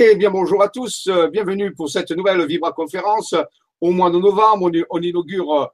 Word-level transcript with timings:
Eh 0.00 0.14
bien, 0.14 0.30
bonjour 0.30 0.62
à 0.62 0.68
tous. 0.68 1.08
Euh, 1.08 1.26
bienvenue 1.26 1.74
pour 1.74 1.90
cette 1.90 2.12
nouvelle 2.12 2.46
Vibra 2.46 2.70
conférence. 2.70 3.34
Au 3.80 3.90
mois 3.90 4.10
de 4.10 4.18
novembre, 4.18 4.70
on, 4.90 5.02
inaugure 5.02 5.52
euh, 5.52 5.66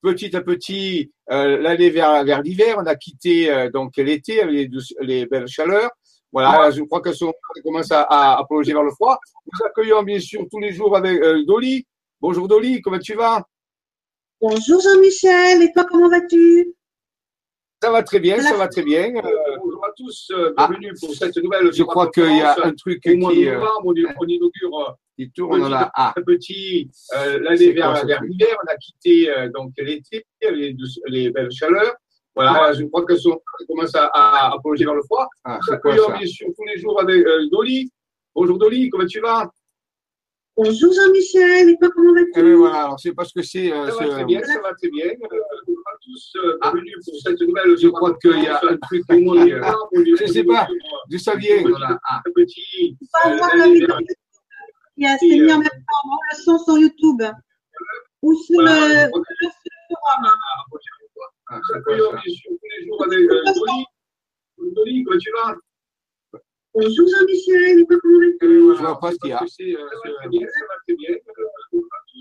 petit 0.00 0.36
à 0.36 0.42
petit 0.42 1.10
euh, 1.32 1.58
l'année 1.60 1.90
vers, 1.90 2.22
vers 2.22 2.40
l'hiver. 2.40 2.76
On 2.78 2.86
a 2.86 2.94
quitté 2.94 3.68
donc 3.72 3.96
l'été 3.96 4.42
avec 4.42 4.70
les, 5.00 5.26
belles 5.26 5.48
chaleurs. 5.48 5.90
Voilà, 6.32 6.70
je 6.70 6.82
crois 6.82 7.00
que 7.00 7.12
ça 7.12 7.26
commence 7.64 7.90
à, 7.90 8.02
à, 8.02 8.44
plonger 8.48 8.74
vers 8.74 8.84
le 8.84 8.92
froid. 8.92 9.18
Nous 9.44 9.66
accueillons 9.66 10.04
bien 10.04 10.20
sûr 10.20 10.46
tous 10.48 10.60
les 10.60 10.72
jours 10.72 10.96
avec 10.96 11.20
Dolly. 11.44 11.84
Bonjour 12.20 12.46
Dolly, 12.46 12.80
comment 12.80 13.00
tu 13.00 13.14
vas? 13.14 13.42
Bonjour 14.40 14.80
Jean-Michel, 14.82 15.62
et 15.62 15.72
toi 15.72 15.84
comment 15.84 16.08
vas-tu? 16.08 16.72
Ça 17.82 17.90
va 17.90 18.04
très 18.04 18.20
bien, 18.20 18.40
ça 18.40 18.56
va 18.56 18.68
très 18.68 18.82
bien 18.82 19.14
tous, 19.96 20.30
euh, 20.32 20.52
ah. 20.56 20.68
bienvenue 20.68 20.92
pour 21.00 21.14
cette 21.14 21.36
nouvelle. 21.36 21.72
Je 21.72 21.82
crois 21.82 22.10
qu'il 22.10 22.36
y 22.36 22.40
a 22.40 22.56
un 22.64 22.72
truc 22.72 23.02
qui. 23.02 23.10
Euh, 23.10 23.54
novembre, 23.54 23.86
on, 23.86 23.94
on 24.20 24.26
inaugure 24.26 24.96
qui 25.16 25.30
tourne 25.30 25.60
petit, 25.60 25.70
là. 25.70 25.90
Ah. 25.94 26.14
petit 26.26 26.90
euh, 27.16 27.38
l'année 27.40 27.72
vers, 27.72 28.04
vers 28.06 28.22
l'hiver. 28.22 28.56
On 28.64 28.72
a 28.72 28.76
quitté 28.76 29.30
euh, 29.30 29.48
donc 29.54 29.72
l'été, 29.78 30.24
les, 30.42 30.76
les 31.06 31.30
belles 31.30 31.52
chaleurs. 31.52 31.94
Voilà, 32.34 32.72
je 32.72 32.82
crois 32.84 33.04
que 33.04 33.16
ça 33.16 33.30
commence 33.68 33.94
à, 33.94 34.06
à, 34.06 34.54
à 34.54 34.58
plonger 34.62 34.84
vers 34.84 34.94
le 34.94 35.02
froid. 35.02 35.28
Ah, 35.44 35.60
quoi 35.80 35.96
ça 35.96 36.18
bien 36.18 36.26
sûr 36.26 36.48
tous 36.56 36.64
les 36.64 36.78
jours 36.78 37.00
avec 37.00 37.24
euh, 37.24 37.46
Dolly. 37.52 37.90
Bonjour 38.34 38.58
Dolly, 38.58 38.90
comment 38.90 39.06
tu 39.06 39.20
vas? 39.20 39.48
Bonjour 40.56 40.92
Jean-Michel, 40.92 41.70
et 41.70 41.76
toi 41.78 41.90
comment 41.94 42.14
vas-tu? 42.14 42.32
Eh 42.36 42.42
ben 42.42 42.54
voilà, 42.56 42.84
alors 42.84 43.00
c'est 43.00 43.12
parce 43.12 43.32
que 43.32 43.42
c'est. 43.42 43.72
Euh, 43.72 43.88
ça 43.90 44.04
va 44.04 44.10
très 44.14 44.24
bien, 44.24 44.42
ça 44.42 44.60
va 44.60 44.72
très 44.74 44.88
bien. 44.88 45.06
Euh, 46.04 46.12
tous 46.12 46.32
euh, 46.36 46.58
ah. 46.60 46.72
bienvenue 46.72 46.92
pour 47.04 47.14
cette 47.20 47.40
nouvelle. 47.40 47.78
Je 47.78 47.88
crois 47.88 48.14
qu'il 48.18 48.42
y 48.42 48.46
a 48.46 48.60
un 48.62 48.76
truc 48.76 49.04
qui 49.08 49.14
est. 49.14 49.20
Je 49.20 50.22
ne 50.22 50.26
sais 50.26 50.44
pas, 50.44 50.68
d'où 51.08 51.18
ça 51.18 51.34
vient. 51.36 51.62
Voilà. 51.62 51.98
Ah. 52.08 52.20
Un 52.26 52.30
petit. 52.32 52.96
Il 54.96 55.04
y 55.04 55.06
a 55.06 55.16
c'est 55.18 55.26
mis 55.26 55.52
en 55.52 55.58
même 55.58 55.68
temps, 55.68 56.18
le 56.32 56.36
son 56.42 56.58
sur 56.58 56.78
YouTube 56.78 57.22
ou 58.22 58.34
sur 58.34 58.60
le, 58.60 59.10
forum. 59.10 60.32
Ah, 61.48 61.60
Bonjour 66.74 67.06
Jean-Michel, 67.06 67.86
Je 68.40 68.46
ne 68.46 68.72
vois 68.74 69.00
pas 69.00 69.12
ce 69.12 69.16
qu'il 69.18 69.30
y 69.30 69.32
a. 69.32 69.44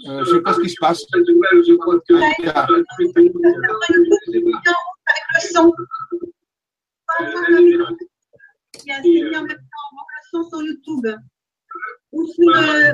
Euh, 0.08 0.25
je 0.25 0.31
ne 0.31 0.36
sais 0.38 0.41
pas 0.41 0.53
ce 0.53 0.61
qui 0.61 0.69
se 0.69 0.75
passe. 0.80 1.05
Je 1.13 1.75
crois 1.75 1.99
que 1.99 2.13
il 2.39 2.45
y 2.45 2.49
a... 2.49 2.63
Avec 2.63 2.86
le 5.33 5.39
son. 5.52 5.73
Il 8.85 8.88
y 8.88 8.91
a 8.91 9.02
mis 9.02 9.35
en 9.35 9.44
même 9.44 9.50
temps 9.50 9.55
le 9.55 10.22
son 10.31 10.44
sur 10.50 10.61
YouTube 10.63 11.08
ou 12.11 12.27
sur 12.27 12.50
le 12.50 12.94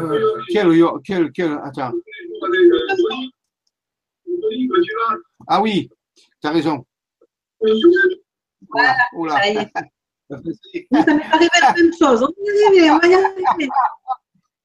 euh, 0.00 0.42
quel, 0.48 0.68
quel, 1.04 1.32
quel, 1.32 1.52
attends. 1.64 1.92
Ah 5.46 5.60
oui, 5.62 5.88
tu 6.16 6.46
as 6.46 6.50
raison. 6.50 6.84
Voilà. 8.68 8.96
Oula. 9.14 9.40
Ça, 10.30 11.14
m'est 11.14 11.24
arrivé 11.32 11.50
la 11.60 11.72
même 11.72 11.92
chose. 11.98 12.22
On 12.22 12.28
y 12.28 12.64
arriver, 12.66 12.90
on 12.90 12.98
va 12.98 13.06
y 13.08 13.14
arriver. 13.14 13.68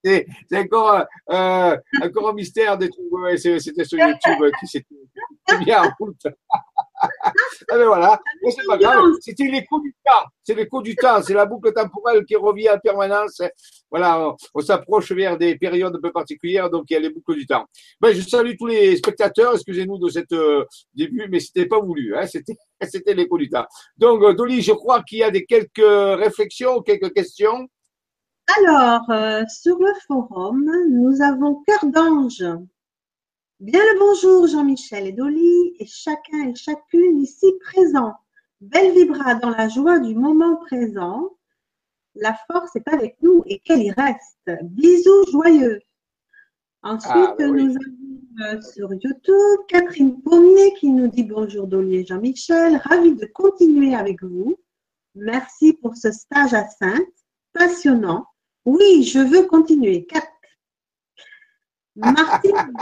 C'est 0.06 0.28
encore, 0.54 1.04
euh, 1.32 1.78
encore 2.04 2.30
un 2.30 2.34
mystère 2.34 2.78
de 2.78 2.88
trouver. 2.88 3.38
C'était 3.38 3.84
sur 3.84 3.98
YouTube 3.98 4.52
qui 4.60 4.68
s'était 4.68 5.58
bien 5.64 5.84
en 5.84 5.90
route. 6.00 6.28
ah 7.02 7.32
ben 7.70 7.86
voilà, 7.88 8.20
c'est 8.50 8.66
pas 8.68 8.78
grave. 8.78 9.04
C'était 9.20 9.46
l'écho 9.46 9.80
du 9.80 9.96
temps. 10.06 10.28
C'est 10.44 10.54
l'écho 10.54 10.82
du 10.82 10.96
temps. 10.96 11.22
C'est 11.24 11.34
la 11.34 11.46
boucle 11.46 11.74
temporelle 11.74 12.24
qui 12.26 12.36
revient 12.36 12.70
en 12.70 12.80
permanence. 12.80 13.42
Voilà, 13.90 14.36
on, 14.54 14.62
s'approche 14.62 15.12
vers 15.12 15.38
des 15.38 15.58
périodes 15.58 15.96
un 15.96 16.02
peu 16.02 16.12
particulières, 16.12 16.70
donc 16.70 16.86
il 16.90 16.94
y 16.94 16.98
a 16.98 17.00
les 17.00 17.10
boucles 17.10 17.36
du 17.36 17.46
temps. 17.46 17.66
Ben, 18.00 18.14
je 18.14 18.22
salue 18.22 18.54
tous 18.58 18.68
les 18.68 18.98
spectateurs. 18.98 19.54
Excusez-nous 19.54 19.98
de 19.98 20.10
cette 20.10 20.34
euh, 20.34 20.66
début, 20.94 21.28
mais 21.30 21.40
c'était 21.40 21.66
pas 21.66 21.80
voulu. 21.80 22.16
Hein, 22.16 22.28
c'était, 22.28 22.56
c'était 22.82 23.14
l'écho 23.14 23.38
du 23.38 23.50
temps. 23.50 23.66
Donc, 23.98 24.22
euh, 24.22 24.34
Dolly, 24.34 24.62
je 24.62 24.74
crois 24.74 25.02
qu'il 25.04 25.20
y 25.20 25.24
a 25.24 25.32
des 25.32 25.46
quelques 25.46 25.78
réflexions, 25.78 26.82
quelques 26.82 27.14
questions. 27.14 27.68
Alors, 28.48 29.10
euh, 29.10 29.44
sur 29.48 29.80
le 29.80 29.92
forum, 30.06 30.70
nous 30.90 31.22
avons 31.22 31.64
Cœur 31.66 31.86
d'Ange. 31.90 32.46
Bien 33.60 33.80
le 33.80 34.00
bonjour 34.00 34.48
Jean-Michel 34.48 35.08
et 35.08 35.12
Dolly 35.12 35.76
et 35.80 35.88
chacun 35.88 36.50
et 36.50 36.56
chacune 36.56 37.18
ici 37.20 37.48
présent. 37.60 38.14
Belle 38.62 38.94
vibra 38.94 39.36
dans 39.36 39.50
la 39.50 39.68
joie 39.68 40.00
du 40.00 40.14
moment 40.14 40.58
présent. 40.58 41.32
La 42.14 42.38
force 42.50 42.76
est 42.76 42.88
avec 42.88 43.18
nous 43.22 43.44
et 43.48 43.60
qu'elle 43.60 43.82
y 43.82 43.92
reste. 43.92 44.64
Bisous 44.64 45.26
joyeux. 45.32 45.82
Ensuite, 46.84 47.12
ah, 47.16 47.36
bah 47.38 47.48
nous 47.48 47.72
avons 47.72 48.54
euh, 48.54 48.62
sur 48.62 48.94
YouTube 48.94 49.66
Catherine 49.68 50.22
Pommier 50.22 50.74
qui 50.80 50.92
nous 50.92 51.08
dit 51.08 51.24
bonjour 51.24 51.66
Dolly 51.66 51.96
et 51.96 52.06
Jean-Michel. 52.06 52.78
Ravi 52.78 53.16
de 53.16 53.26
continuer 53.26 53.96
avec 53.96 54.22
vous. 54.24 54.56
Merci 55.16 55.74
pour 55.74 55.96
ce 55.96 56.12
stage 56.12 56.54
à 56.54 56.68
Sainte. 56.68 57.02
Passionnant. 57.54 58.28
Oui, 58.66 59.04
je 59.04 59.20
veux 59.20 59.46
continuer. 59.46 60.08
Martine, 61.96 62.74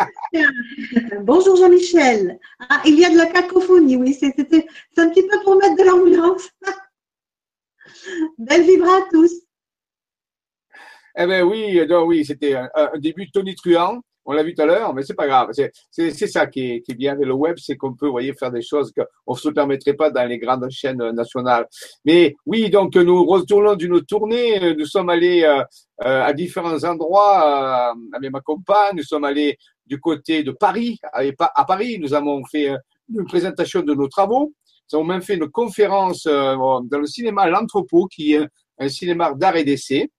bonjour 1.21 1.57
Jean-Michel. 1.57 2.39
Ah, 2.57 2.81
il 2.85 2.97
y 2.97 3.05
a 3.05 3.11
de 3.11 3.17
la 3.17 3.27
cacophonie, 3.27 3.97
oui, 3.97 4.13
c'est 4.13 4.27
un 4.39 5.09
petit 5.09 5.27
peu 5.27 5.44
pour 5.44 5.57
mettre 5.57 5.75
de 5.75 5.83
l'ambiance. 5.83 6.49
Belle 8.38 8.63
vibra 8.63 8.97
à 8.97 9.01
tous. 9.11 9.31
Eh 11.16 11.27
bien 11.27 11.44
oui, 11.44 11.79
oui, 12.07 12.25
c'était 12.25 12.55
un, 12.55 12.69
un, 12.73 12.97
début 12.97 13.29
tonitruant 13.29 14.01
on 14.25 14.31
l'a 14.34 14.44
vu 14.44 14.53
tout 14.53 14.61
à 14.61 14.66
l'heure, 14.66 14.94
mais 14.94 15.03
c'est 15.03 15.13
pas 15.13 15.28
grave. 15.28 15.50
C'est 15.91 16.28
ça 16.28 16.47
qui 16.47 16.72
est, 16.72 16.81
qui 16.81 16.91
est, 16.91 16.95
bien 16.95 17.13
avec 17.13 17.25
le 17.25 17.34
web, 17.34 17.57
c'est 17.57 17.75
qu'on 17.75 17.94
peut, 17.94 18.07
voyez, 18.07 18.34
faire 18.34 18.51
des 18.51 18.61
choses 18.61 18.94
qu'on 18.94 19.34
ne 19.34 19.38
se 19.38 19.50
permettrait 19.50 19.94
pas 19.94 20.09
dans 20.09 20.28
les 20.28 20.39
grandes 20.39 20.69
chaînes 20.69 21.11
nationales. 21.11 21.67
Mais 22.06 22.35
oui, 22.45 22.69
donc 22.69 22.95
nous 22.95 23.25
retournons 23.25 23.75
d'une 23.75 24.01
tournée. 24.06 24.75
Nous 24.75 24.85
sommes 24.85 25.09
allés 25.09 25.44
euh, 25.44 25.62
euh, 26.06 26.23
à 26.23 26.33
différents 26.33 26.83
endroits 26.83 27.91
euh, 27.91 28.00
avec 28.13 28.31
ma 28.31 28.39
compagne. 28.39 28.95
Nous 28.95 29.03
sommes 29.03 29.25
allés 29.25 29.57
du 29.85 30.00
côté 30.00 30.44
de 30.44 30.51
Paris. 30.51 31.00
À 31.12 31.66
Paris, 31.66 32.00
nous 32.00 32.13
avons 32.13 32.44
fait 32.45 32.72
une 33.13 33.25
présentation 33.25 33.81
de 33.81 33.94
nos 33.94 34.07
travaux. 34.07 34.53
Nous 34.91 35.00
avons 35.00 35.07
même 35.07 35.22
fait 35.22 35.35
une 35.35 35.50
conférence 35.50 36.23
dans 36.25 36.88
le 36.91 37.06
cinéma 37.06 37.47
L'Entrepôt, 37.47 38.07
qui 38.07 38.33
est 38.33 38.47
un 38.79 38.88
cinéma 38.88 39.33
d'art 39.33 39.57
et 39.57 39.63
d'essai 39.63 40.09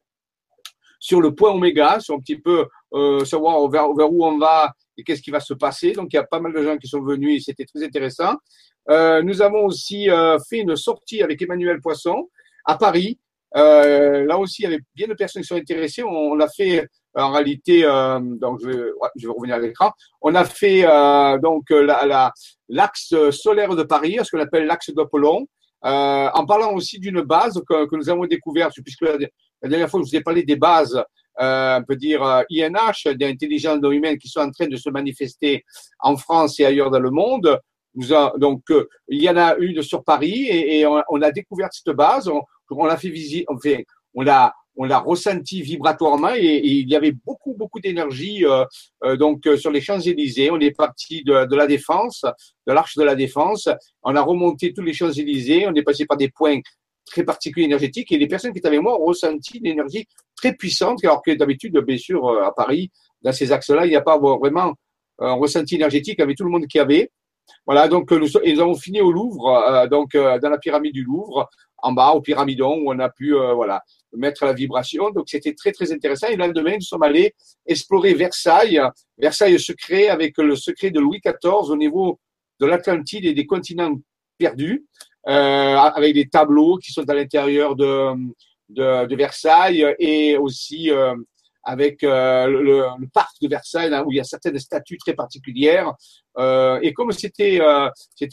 sur 1.05 1.21
le 1.21 1.35
point 1.35 1.51
oméga, 1.51 2.01
sur 2.01 2.15
un 2.15 2.19
petit 2.19 2.39
peu 2.39 2.67
euh, 2.95 3.27
savoir 3.27 3.69
vers, 3.69 4.11
où 4.11 4.25
on 4.25 4.39
va 4.39 4.73
et 4.97 5.05
qu'est-ce 5.05 5.21
qui 5.21 5.31
va 5.31 5.39
se 5.39 5.53
passer. 5.53 5.93
Donc, 5.93 6.07
il 6.15 6.17
y 6.17 6.19
a 6.19 6.25
pas 6.25 6.41
mal 6.41 6.55
de 6.55 6.63
gens 6.63 6.79
qui 6.79 6.89
sont 6.89 7.03
venus 7.03 7.37
et 7.37 7.45
c'était 7.45 7.67
très 7.67 7.85
intéressant. 7.85 8.37
Euh, 8.89 9.23
nous 9.23 9.43
avons 9.43 9.67
aussi 9.67 10.09
euh, 10.09 10.39
fait 10.49 10.61
une 10.61 10.77
sortie 10.77 11.23
avec 11.23 11.43
Emmanuel 11.43 11.79
Poisson 11.83 12.31
à 12.65 12.79
Paris. 12.79 13.19
Euh, 13.55 14.25
là 14.25 14.39
aussi, 14.39 14.63
il 14.63 14.65
y 14.65 14.67
avait 14.69 14.83
bien 14.95 15.07
de 15.07 15.13
personnes 15.13 15.43
qui 15.43 15.49
sont 15.49 15.57
intéressées. 15.57 16.03
On, 16.03 16.37
l'a 16.37 16.49
fait 16.49 16.89
en 17.15 17.33
réalité, 17.33 17.85
euh, 17.85 18.19
donc 18.19 18.61
je 18.63 18.69
vais, 18.69 18.91
je 19.17 19.27
vais, 19.27 19.33
revenir 19.35 19.57
à 19.57 19.59
l'écran. 19.59 19.93
On 20.23 20.35
a 20.35 20.47
fait 20.47 20.85
donc 21.43 21.69
l'axe 21.69 23.13
la, 23.13 23.31
solaire 23.31 23.77
de 23.77 23.83
Paris, 23.83 24.17
ce 24.25 24.31
qu'on 24.31 24.43
appelle 24.43 24.65
l'axe 24.65 24.89
d'Apollon, 24.89 25.47
en 25.83 26.47
parlant 26.47 26.73
aussi 26.73 26.99
d'une 26.99 27.21
base 27.21 27.63
que, 27.69 27.85
que, 27.85 27.95
nous 27.95 28.09
avons 28.09 28.25
découverte, 28.25 28.73
puisque 28.83 29.05
la, 29.65 29.69
dernière 29.71 29.91
fois, 29.91 30.01
je 30.01 30.11
vous 30.11 30.17
ai 30.17 30.21
parlé 30.21 30.45
des 30.45 30.57
bases 30.57 31.03
euh, 31.41 31.81
on 31.81 31.85
peut 31.85 31.97
dire 31.97 32.23
euh, 32.23 32.43
INH, 32.51 33.13
d'intelligence 33.15 33.81
non 33.81 33.91
humaine 33.91 34.19
qui 34.19 34.29
sont 34.29 34.41
en 34.41 34.51
train 34.51 34.69
de 34.69 34.77
se 34.77 34.89
manifester 34.91 35.65
en 35.99 36.17
France 36.17 36.61
et 36.61 36.65
ailleurs 36.65 36.91
dans 36.91 37.01
le 37.01 37.11
monde. 37.11 37.59
Donc, 38.39 38.63
euh, 38.71 38.89
il 39.09 39.23
y 39.23 39.29
en 39.29 39.37
a 39.37 39.55
une 39.57 39.83
sur 39.83 40.05
Paris 40.05 40.49
et, 40.49 40.87
on, 40.87 41.23
a 41.23 41.31
découvert 41.31 41.69
cette 41.73 41.95
base. 41.95 42.29
On, 42.71 42.85
l'a 42.87 42.97
fait 42.97 43.09
visiter, 43.09 43.47
on 44.15 44.23
l'a, 44.23 44.53
on 44.77 45.15
vibratoirement 45.53 46.35
et, 46.35 46.61
il 46.65 46.89
y 46.89 46.97
avait 46.97 47.13
beaucoup, 47.13 47.55
beaucoup 47.55 47.79
d'énergie. 47.79 48.45
Donc, 49.19 49.47
sur 49.57 49.71
les 49.71 49.81
Champs 49.81 50.01
Élysées, 50.01 50.51
on 50.51 50.59
est 50.59 50.73
parti 50.73 51.23
de, 51.23 51.47
de 51.47 51.57
la 51.57 51.69
Défense, 51.69 52.25
de 52.67 52.73
l'Arche 52.73 52.97
de 52.97 53.05
la 53.05 53.15
Défense. 53.15 53.69
On 54.03 54.17
a 54.17 54.23
remonté 54.23 54.73
tous 54.73 54.83
les 54.83 54.93
Champs 54.93 55.13
Élysées. 55.13 55.69
On 55.69 55.75
est 55.75 55.85
passé 55.85 56.05
par 56.05 56.17
des 56.17 56.31
points 56.31 56.59
très 57.05 57.25
particuliers 57.25 57.67
énergétiques 57.67 58.11
et 58.13 58.19
les 58.19 58.27
personnes 58.27 58.53
qui 58.53 58.59
étaient 58.59 58.69
avec 58.69 58.81
moi 58.81 59.01
ont 59.01 59.05
ressenti 59.05 59.59
une 59.59 59.67
énergie 59.67 60.07
très 60.37 60.55
puissante, 60.55 61.05
alors 61.05 61.23
que 61.23 61.33
d'habitude, 61.33 61.77
bien 61.79 61.99
sûr, 61.99 62.27
euh, 62.27 62.43
à 62.43 62.53
Paris, 62.53 62.91
dans 63.23 63.33
ces 63.33 63.53
axes-là, 63.53 63.87
il 63.87 63.91
n'y 63.91 63.97
a 63.97 64.03
pas 64.03 64.19
vraiment 64.19 64.75
un 65.19 65.33
ressenti 65.35 65.77
énergétique 65.77 66.21
avec 66.21 66.37
tout 66.37 66.45
le 66.45 66.51
monde 66.51 66.67
qui 66.67 66.79
avait. 66.79 67.11
Voilà, 67.67 67.89
donc 67.89 68.11
nous, 68.11 68.27
nous 68.27 68.61
avons 68.61 68.75
fini 68.75 69.01
au 69.01 69.13
Louvre, 69.13 69.49
euh, 69.49 69.87
donc 69.87 70.15
euh, 70.15 70.39
dans 70.39 70.51
la 70.51 70.59
pyramide 70.59 70.93
du 70.93 71.05
Louvre, 71.05 71.49
en 71.79 71.93
bas 71.93 72.13
au 72.13 72.21
pyramidon, 72.21 72.79
où 72.79 72.93
on 72.93 72.99
a 72.99 73.11
pu 73.11 73.35
voilà 73.35 73.83
mettre 74.15 74.47
la 74.47 74.55
vibration. 74.55 75.11
Donc 75.11 75.25
c'était 75.29 75.53
très 75.53 75.71
très 75.71 75.93
intéressant. 75.93 76.29
Et 76.29 76.37
le 76.37 76.47
lendemain, 76.47 76.77
nous 76.77 76.81
sommes 76.81 77.03
allés 77.03 77.35
explorer 77.67 78.15
Versailles, 78.15 78.81
Versailles 79.19 79.61
secret 79.61 80.09
avec 80.09 80.39
le 80.39 80.57
secret 80.57 80.91
de 80.91 80.99
Louis 80.99 81.21
XIV 81.23 81.71
au 81.71 81.77
niveau 81.77 82.19
de 82.59 82.65
l'Atlantide 82.65 83.27
et 83.27 83.35
des 83.35 83.45
continents 83.45 83.95
perdus. 84.39 84.87
Avec 85.27 86.15
des 86.15 86.29
tableaux 86.29 86.77
qui 86.77 86.93
sont 86.93 87.09
à 87.09 87.15
l'intérieur 87.15 87.77
de, 87.77 88.13
de, 88.69 89.07
de, 89.07 89.17
Versailles 89.17 89.95
et 89.99 90.37
aussi 90.37 90.91
avec 91.65 92.05
euh, 92.05 92.47
le, 92.47 92.63
le, 92.99 93.09
parc 93.13 93.35
de 93.41 93.49
Versailles 93.49 93.93
où 94.05 94.13
il 94.13 94.17
y 94.17 94.21
a 94.21 94.25
certaines 94.25 94.59
statues 94.59 94.99
très 94.99 95.15
particulières. 95.15 95.93
Euh, 96.39 96.79
et 96.83 96.93
comme 96.93 97.11
c'était 97.13 97.61
euh, 97.61 97.89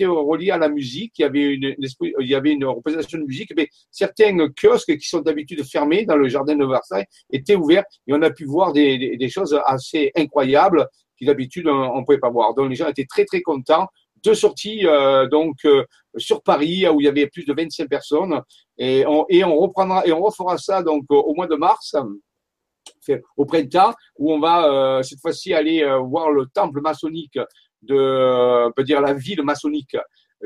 relié 0.10 0.52
à 0.52 0.58
la 0.58 0.70
musique, 0.70 1.14
il 1.18 1.22
y 1.22 1.26
avait 1.26 1.54
une, 1.54 1.76
il 1.80 2.28
y 2.28 2.36
avait 2.36 2.52
une 2.52 2.66
représentation 2.66 3.20
de 3.20 3.24
musique. 3.24 3.54
Mais 3.56 3.68
certains 3.90 4.50
kiosques 4.50 4.98
qui 4.98 5.08
sont 5.08 5.22
d'habitude 5.22 5.64
fermés 5.64 6.06
dans 6.06 6.18
le 6.18 6.28
jardin 6.28 6.56
de 6.56 6.66
Versailles 6.66 7.06
étaient 7.32 7.56
ouverts 7.56 7.86
et 8.08 8.14
on 8.14 8.22
a 8.22 8.30
pu 8.30 8.46
voir 8.46 8.74
des, 8.74 8.98
des, 8.98 9.18
des 9.18 9.30
choses 9.30 9.58
assez 9.66 10.12
incroyables 10.16 10.88
qui 11.18 11.26
d'habitude 11.26 11.68
on 11.68 12.00
ne 12.00 12.06
pouvait 12.06 12.20
pas 12.20 12.30
voir. 12.30 12.54
Donc 12.54 12.70
les 12.70 12.76
gens 12.76 12.88
étaient 12.88 13.06
très 13.06 13.26
très 13.26 13.42
contents. 13.42 13.88
Deux 14.23 14.35
sorties 14.35 14.85
euh, 14.85 15.27
donc 15.27 15.57
euh, 15.65 15.83
sur 16.18 16.44
Paris 16.44 16.88
où 16.88 17.01
il 17.01 17.06
y 17.06 17.07
avait 17.07 17.27
plus 17.27 17.45
de 17.45 17.53
25 17.53 17.88
personnes. 17.89 18.41
Et 18.77 19.06
on, 19.06 19.25
reprendra 19.57 20.06
et 20.06 20.12
on 20.12 20.21
refera 20.21 20.57
ça 20.57 20.81
donc 20.81 21.06
au 21.09 21.33
mois 21.33 21.47
de 21.47 21.56
mars 21.56 21.95
au 23.38 23.45
printemps, 23.45 23.94
où 24.18 24.31
on 24.31 24.39
va 24.39 24.65
euh, 24.65 25.03
cette 25.03 25.19
fois-ci 25.19 25.53
aller 25.53 25.83
voir 26.07 26.31
le 26.31 26.45
temple 26.47 26.81
maçonnique 26.81 27.38
de, 27.81 28.68
on 28.68 28.71
peut 28.71 28.83
dire 28.83 29.01
la 29.01 29.13
ville 29.13 29.44
maçonnique 29.44 29.95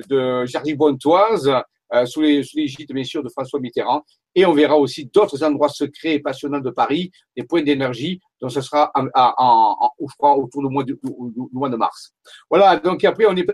de 0.09 0.45
Jardy-Bontoise, 0.45 1.51
euh, 1.93 2.05
sous 2.05 2.21
l'égide 2.21 2.91
bien 2.91 3.03
sûr 3.03 3.23
de 3.23 3.29
François 3.29 3.59
Mitterrand. 3.59 4.03
Et 4.33 4.45
on 4.45 4.53
verra 4.53 4.77
aussi 4.77 5.05
d'autres 5.05 5.43
endroits 5.43 5.69
secrets 5.69 6.15
et 6.15 6.19
passionnants 6.19 6.59
de 6.59 6.69
Paris, 6.69 7.11
des 7.37 7.43
points 7.43 7.61
d'énergie. 7.61 8.19
Donc 8.41 8.51
ce 8.51 8.61
sera 8.61 8.91
en, 8.95 9.07
en, 9.15 9.89
je 9.99 10.15
crois, 10.17 10.37
autour 10.37 10.61
du 10.61 10.69
mois 10.69 10.83
de, 10.83 10.93
du, 10.93 11.41
mois 11.53 11.69
de 11.69 11.77
mars. 11.77 12.13
Voilà. 12.49 12.77
Donc 12.77 13.03
après 13.03 13.25
on 13.27 13.35
est 13.35 13.45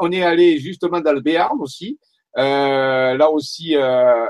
on 0.00 0.12
est, 0.12 0.22
allé 0.22 0.58
justement 0.58 1.00
dans 1.00 1.12
le 1.12 1.20
Béarn 1.20 1.60
aussi. 1.60 1.98
Euh, 2.36 3.16
là 3.16 3.30
aussi, 3.30 3.74
euh, 3.74 4.26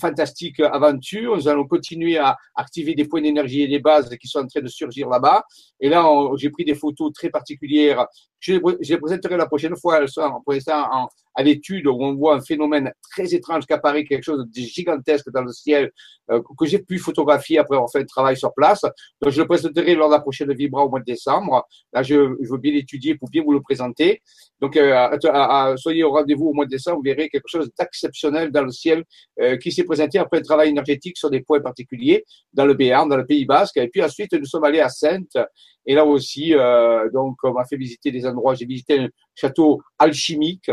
fantastique 0.00 0.60
aventure. 0.60 1.36
Nous 1.36 1.48
allons 1.48 1.66
continuer 1.66 2.18
à 2.18 2.36
activer 2.54 2.94
des 2.94 3.06
points 3.06 3.20
d'énergie 3.20 3.62
et 3.62 3.68
des 3.68 3.78
bases 3.78 4.14
qui 4.16 4.28
sont 4.28 4.40
en 4.40 4.46
train 4.46 4.60
de 4.60 4.68
surgir 4.68 5.08
là-bas. 5.08 5.44
Et 5.80 5.88
là, 5.88 6.06
j'ai 6.36 6.50
pris 6.50 6.64
des 6.64 6.74
photos 6.74 7.12
très 7.12 7.30
particulières. 7.30 8.06
Je, 8.40 8.54
les 8.54 8.98
présenterai 8.98 9.36
la 9.36 9.46
prochaine 9.46 9.76
fois. 9.76 9.98
Elles 10.00 10.08
sont 10.08 10.40
pour 10.44 10.52
l'instant 10.52 11.08
à 11.36 11.42
l'étude 11.42 11.86
où 11.86 11.96
on 12.00 12.14
voit 12.14 12.34
un 12.34 12.40
phénomène 12.40 12.90
très 13.10 13.34
étrange 13.34 13.66
qui 13.66 13.72
apparaît, 13.72 14.04
quelque 14.04 14.24
chose 14.24 14.44
de 14.44 14.60
gigantesque 14.60 15.30
dans 15.30 15.42
le 15.42 15.52
ciel 15.52 15.92
euh, 16.30 16.40
que 16.58 16.66
j'ai 16.66 16.78
pu 16.78 16.98
photographier 16.98 17.58
après 17.58 17.76
avoir 17.76 17.90
fait 17.90 18.00
un 18.00 18.04
travail 18.04 18.36
sur 18.36 18.52
place. 18.54 18.82
Donc, 19.20 19.32
je 19.32 19.40
le 19.40 19.46
présenterai 19.46 19.94
lors 19.94 20.08
de 20.08 20.14
la 20.14 20.20
prochaine 20.20 20.52
Vibra 20.52 20.84
au 20.84 20.88
mois 20.88 21.00
de 21.00 21.04
décembre. 21.04 21.66
Là, 21.92 22.02
je, 22.02 22.34
je 22.40 22.50
veux 22.50 22.58
bien 22.58 22.72
l'étudier 22.72 23.16
pour 23.16 23.28
bien 23.28 23.42
vous 23.44 23.52
le 23.52 23.60
présenter. 23.60 24.22
Donc, 24.60 24.76
euh, 24.76 25.76
soyez 25.76 26.02
au 26.04 26.12
rendez-vous 26.12 26.48
au 26.48 26.52
mois 26.54 26.64
de 26.64 26.70
décembre. 26.70 26.96
Vous 26.96 27.02
verrez 27.02 27.28
quelque 27.28 27.48
chose 27.48 27.70
d'exceptionnel 27.78 28.50
dans 28.50 28.62
le 28.62 28.70
ciel 28.70 29.04
euh, 29.40 29.56
qui 29.58 29.70
s'est 29.70 29.84
présenté 29.84 30.18
après 30.18 30.38
un 30.38 30.42
travail 30.42 30.70
énergétique 30.70 31.18
sur 31.18 31.30
des 31.30 31.42
points 31.42 31.60
particuliers 31.60 32.24
dans 32.54 32.64
le 32.64 32.74
Béarn, 32.74 33.08
dans 33.08 33.16
le 33.18 33.26
Pays 33.26 33.44
Basque. 33.44 33.76
Et 33.76 33.88
puis 33.88 34.02
ensuite, 34.02 34.32
nous 34.32 34.46
sommes 34.46 34.64
allés 34.64 34.80
à 34.80 34.88
Sainte. 34.88 35.36
Et 35.84 35.94
là 35.94 36.04
aussi, 36.04 36.54
euh, 36.54 37.08
donc, 37.10 37.36
on 37.44 37.52
m'a 37.52 37.64
fait 37.66 37.76
visiter 37.76 38.10
des 38.10 38.26
endroits. 38.26 38.54
J'ai 38.54 38.66
visité 38.66 38.98
un 38.98 39.08
château 39.34 39.80
alchimique 39.98 40.70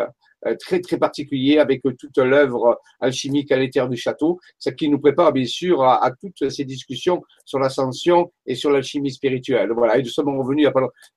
très 0.60 0.80
très 0.80 0.98
particulier 0.98 1.58
avec 1.58 1.82
toute 1.82 2.18
l'œuvre 2.18 2.80
alchimique 3.00 3.52
à 3.52 3.58
l'intérieur 3.58 3.90
du 3.90 3.98
château, 3.98 4.40
ce 4.58 4.70
qui 4.70 4.90
nous 4.90 5.00
prépare 5.00 5.32
bien 5.32 5.46
sûr 5.46 5.84
à, 5.84 6.12
toutes 6.20 6.50
ces 6.50 6.66
discussions 6.66 7.22
sur 7.46 7.60
l'ascension 7.60 8.32
et 8.46 8.56
sur 8.56 8.72
l'alchimie 8.72 9.12
spirituelle. 9.12 9.72
Voilà, 9.72 9.98
et 9.98 10.02
nous 10.02 10.10
sommes 10.10 10.38
revenus 10.38 10.68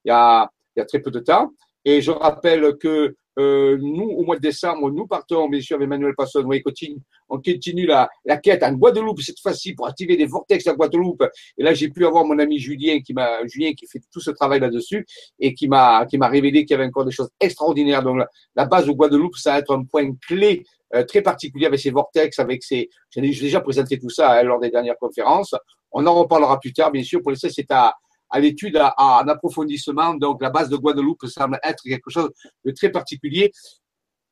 il 0.04 0.08
y 0.08 0.10
a, 0.10 0.50
il 0.76 0.80
y 0.80 0.82
a 0.82 0.84
très 0.84 1.00
peu 1.00 1.10
de 1.10 1.20
temps. 1.20 1.50
Et 1.84 2.00
je 2.00 2.10
rappelle 2.10 2.76
que 2.78 3.14
euh, 3.38 3.76
nous, 3.80 4.04
au 4.04 4.24
mois 4.24 4.36
de 4.36 4.40
décembre, 4.40 4.90
nous 4.90 5.06
partons, 5.06 5.48
bien 5.48 5.60
sûr, 5.60 5.76
avec 5.76 5.86
Emmanuel 5.86 6.14
Passon, 6.16 6.42
on 6.44 6.60
continue, 6.60 6.98
on 7.28 7.36
continue 7.36 7.86
la, 7.86 8.08
la 8.24 8.38
quête 8.38 8.62
en 8.62 8.72
Guadeloupe, 8.72 9.20
cette 9.20 9.40
fois-ci, 9.40 9.74
pour 9.74 9.86
activer 9.86 10.16
des 10.16 10.24
vortex 10.24 10.66
à 10.66 10.74
Guadeloupe. 10.74 11.24
Et 11.58 11.62
là, 11.62 11.74
j'ai 11.74 11.90
pu 11.90 12.06
avoir 12.06 12.24
mon 12.24 12.38
ami 12.38 12.58
Julien 12.58 13.00
qui 13.00 13.12
m'a, 13.12 13.46
Julien 13.46 13.72
qui 13.74 13.86
fait 13.86 14.00
tout 14.10 14.20
ce 14.20 14.30
travail 14.30 14.60
là-dessus 14.60 15.06
et 15.38 15.52
qui 15.52 15.68
m'a, 15.68 16.06
qui 16.06 16.16
m'a 16.16 16.28
révélé 16.28 16.64
qu'il 16.64 16.74
y 16.74 16.78
avait 16.78 16.86
encore 16.88 17.04
des 17.04 17.10
choses 17.10 17.30
extraordinaires. 17.38 18.02
Donc, 18.02 18.22
la, 18.54 18.64
base 18.64 18.86
de 18.86 18.92
Guadeloupe, 18.92 19.36
ça 19.36 19.52
va 19.52 19.58
être 19.58 19.74
un 19.74 19.84
point 19.84 20.10
clé 20.26 20.64
euh, 20.94 21.04
très 21.04 21.20
particulier 21.20 21.66
avec 21.66 21.80
ces 21.80 21.90
vortex, 21.90 22.38
avec 22.38 22.62
ces, 22.62 22.88
j'ai 23.10 23.20
déjà 23.20 23.60
présenté 23.60 23.98
tout 23.98 24.10
ça 24.10 24.32
hein, 24.32 24.42
lors 24.44 24.60
des 24.60 24.70
dernières 24.70 24.96
conférences. 24.98 25.54
On 25.92 26.06
en 26.06 26.14
reparlera 26.14 26.58
plus 26.58 26.72
tard, 26.72 26.90
bien 26.90 27.02
sûr. 27.02 27.20
Pour 27.22 27.32
l'instant, 27.32 27.48
c'est 27.50 27.70
à, 27.70 27.94
à 28.30 28.40
l'étude 28.40 28.76
en 28.76 29.28
approfondissement. 29.28 30.14
Donc, 30.14 30.42
la 30.42 30.50
base 30.50 30.68
de 30.68 30.76
Guadeloupe 30.76 31.26
semble 31.26 31.58
être 31.62 31.82
quelque 31.82 32.10
chose 32.10 32.30
de 32.64 32.70
très 32.72 32.90
particulier. 32.90 33.52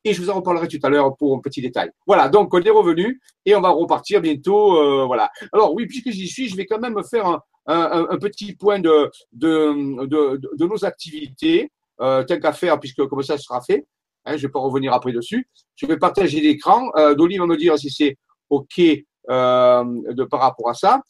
Et 0.03 0.13
je 0.13 0.21
vous 0.21 0.29
en 0.29 0.35
reparlerai 0.35 0.67
tout 0.67 0.79
à 0.83 0.89
l'heure 0.89 1.15
pour 1.17 1.35
un 1.35 1.39
petit 1.39 1.61
détail. 1.61 1.89
Voilà, 2.05 2.29
donc 2.29 2.53
on 2.53 2.61
est 2.61 2.69
revenu 2.69 3.19
et 3.43 3.55
on 3.55 3.61
va 3.61 3.69
repartir 3.69 4.21
bientôt. 4.21 4.77
Euh, 4.77 5.05
voilà. 5.05 5.31
Alors 5.51 5.73
oui, 5.73 5.87
puisque 5.87 6.11
j'y 6.11 6.27
suis, 6.27 6.47
je 6.47 6.55
vais 6.55 6.67
quand 6.67 6.79
même 6.79 7.01
faire 7.09 7.25
un, 7.25 7.41
un, 7.65 8.07
un 8.11 8.17
petit 8.19 8.55
point 8.55 8.77
de, 8.77 9.09
de, 9.33 10.05
de, 10.05 10.39
de 10.55 10.65
nos 10.67 10.85
activités, 10.85 11.71
euh, 12.01 12.23
tant 12.23 12.39
qu'à 12.39 12.53
faire, 12.53 12.79
puisque 12.79 13.03
comme 13.07 13.23
ça 13.23 13.39
sera 13.39 13.61
fait. 13.61 13.87
Hein, 14.25 14.33
je 14.33 14.43
ne 14.43 14.47
vais 14.47 14.49
pas 14.49 14.59
revenir 14.59 14.93
après 14.93 15.11
dessus. 15.11 15.47
Je 15.75 15.87
vais 15.87 15.97
partager 15.97 16.39
l'écran. 16.39 16.91
Euh, 16.97 17.15
Dolly 17.15 17.39
va 17.39 17.47
me 17.47 17.57
dire 17.57 17.75
si 17.79 17.89
c'est 17.89 18.15
OK 18.49 18.79
euh, 18.79 19.83
de, 20.13 20.23
par 20.25 20.41
rapport 20.41 20.69
à 20.69 20.75
ça. 20.75 21.01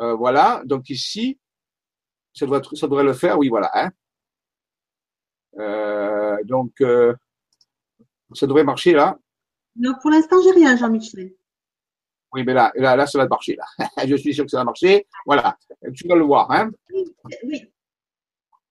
Euh, 0.00 0.14
voilà, 0.14 0.60
donc 0.66 0.90
ici, 0.90 1.38
ça 2.34 2.46
devrait, 2.46 2.62
ça 2.74 2.86
devrait 2.86 3.04
le 3.04 3.12
faire, 3.12 3.38
oui, 3.38 3.48
voilà. 3.48 3.70
Hein. 3.74 3.90
Euh, 5.58 6.36
donc, 6.44 6.72
euh, 6.80 7.14
ça 8.32 8.46
devrait 8.46 8.64
marcher 8.64 8.92
là. 8.92 9.16
Non, 9.76 9.92
pour 10.02 10.10
l'instant, 10.10 10.36
j'ai 10.42 10.50
rien, 10.50 10.76
Jean-Michel. 10.76 11.32
Oui, 12.32 12.42
mais 12.44 12.52
là, 12.52 12.72
là, 12.74 12.96
là, 12.96 13.06
ça 13.06 13.18
va 13.18 13.28
marcher. 13.28 13.56
Là. 13.56 13.86
Je 14.06 14.16
suis 14.16 14.34
sûr 14.34 14.44
que 14.44 14.50
ça 14.50 14.58
va 14.58 14.64
marcher. 14.64 15.06
Voilà, 15.24 15.56
tu 15.94 16.06
vas 16.08 16.16
le 16.16 16.24
voir. 16.24 16.50
Hein. 16.50 16.70
Oui. 16.92 17.04
oui. 17.44 17.70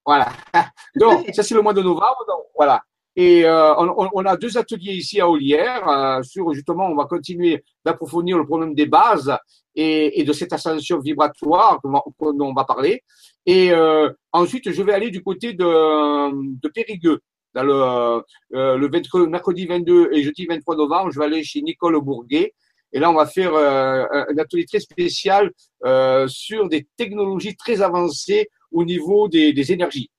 Voilà. 0.04 0.30
Donc, 0.96 1.26
ça, 1.32 1.42
c'est 1.42 1.54
le 1.54 1.62
mois 1.62 1.72
de 1.72 1.82
novembre. 1.82 2.24
Donc, 2.28 2.44
voilà. 2.54 2.82
Et 3.16 3.44
euh, 3.44 3.74
on, 3.76 4.10
on, 4.12 4.24
a 4.26 4.36
deux 4.36 4.58
ateliers 4.58 4.94
ici 4.94 5.20
à 5.20 5.28
Olière 5.28 5.88
euh, 5.88 6.22
sur 6.24 6.52
justement, 6.52 6.86
on 6.86 6.96
va 6.96 7.04
continuer 7.04 7.64
d'approfondir 7.84 8.36
le 8.36 8.44
problème 8.44 8.74
des 8.74 8.86
bases 8.86 9.32
et, 9.74 10.20
et 10.20 10.24
de 10.24 10.32
cette 10.32 10.52
ascension 10.52 10.98
vibratoire 10.98 11.80
dont 11.82 12.02
on 12.20 12.52
va 12.52 12.64
parler. 12.64 13.04
Et 13.46 13.72
euh, 13.72 14.10
ensuite, 14.32 14.70
je 14.70 14.82
vais 14.82 14.92
aller 14.92 15.10
du 15.10 15.22
côté 15.22 15.52
de, 15.52 16.60
de 16.60 16.68
Périgueux. 16.68 17.20
Dans 17.54 17.62
le, 17.62 18.22
euh, 18.58 18.76
le 18.76 19.26
mercredi 19.28 19.66
22 19.66 20.08
et 20.12 20.22
jeudi 20.24 20.46
23 20.46 20.76
novembre, 20.76 21.12
je 21.12 21.18
vais 21.20 21.26
aller 21.26 21.44
chez 21.44 21.62
Nicole 21.62 22.00
Bourguet. 22.00 22.52
Et 22.92 23.00
là, 23.00 23.10
on 23.10 23.14
va 23.14 23.26
faire 23.26 23.54
euh, 23.54 24.04
un 24.12 24.38
atelier 24.38 24.64
très 24.64 24.80
spécial 24.80 25.50
euh, 25.84 26.26
sur 26.28 26.68
des 26.68 26.86
technologies 26.96 27.56
très 27.56 27.82
avancées 27.82 28.48
au 28.70 28.84
niveau 28.84 29.28
des, 29.28 29.52
des 29.52 29.72
énergies. 29.72 30.10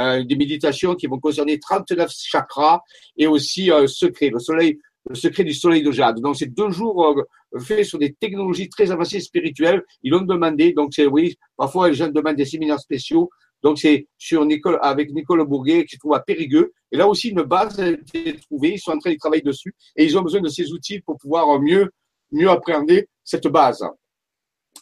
Euh, 0.00 0.24
des 0.24 0.34
méditations 0.34 0.96
qui 0.96 1.06
vont 1.06 1.20
concerner 1.20 1.60
39 1.60 2.10
chakras 2.12 2.80
et 3.16 3.28
aussi 3.28 3.70
un 3.70 3.86
secret, 3.86 4.30
le 4.30 4.40
soleil, 4.40 4.80
le 5.08 5.14
secret 5.14 5.44
du 5.44 5.52
soleil 5.52 5.82
de 5.82 5.90
jade. 5.90 6.20
Donc, 6.20 6.36
c'est 6.36 6.46
deux 6.46 6.70
jours 6.70 7.04
euh, 7.06 7.58
faits 7.60 7.84
sur 7.84 7.98
des 7.98 8.14
technologies 8.14 8.68
très 8.68 8.90
avancées 8.90 9.20
spirituelles. 9.20 9.82
Ils 10.02 10.10
l'ont 10.10 10.22
demandé. 10.22 10.72
Donc, 10.72 10.92
c'est, 10.94 11.06
oui, 11.06 11.36
parfois, 11.56 11.88
les 11.88 11.94
gens 11.94 12.08
demandent 12.08 12.36
des 12.36 12.44
séminaires 12.44 12.80
spéciaux. 12.80 13.28
Donc, 13.62 13.78
c'est 13.78 14.08
sur 14.18 14.44
Nicole, 14.44 14.78
avec 14.82 15.10
Nicole 15.12 15.44
Bourguet, 15.46 15.84
qui 15.84 15.94
se 15.96 15.98
trouve 15.98 16.14
à 16.14 16.20
Périgueux. 16.20 16.72
Et 16.92 16.96
là 16.96 17.08
aussi, 17.08 17.30
une 17.30 17.42
base 17.42 17.80
a 17.80 17.88
été 17.88 18.36
trouvée. 18.36 18.74
Ils 18.74 18.78
sont 18.78 18.92
en 18.92 18.98
train 18.98 19.12
de 19.12 19.18
travailler 19.18 19.42
dessus 19.42 19.74
et 19.96 20.04
ils 20.04 20.16
ont 20.18 20.22
besoin 20.22 20.40
de 20.40 20.48
ces 20.48 20.72
outils 20.72 21.00
pour 21.00 21.16
pouvoir 21.16 21.60
mieux, 21.60 21.90
mieux 22.30 22.50
appréhender 22.50 23.08
cette 23.22 23.46
base. 23.48 23.84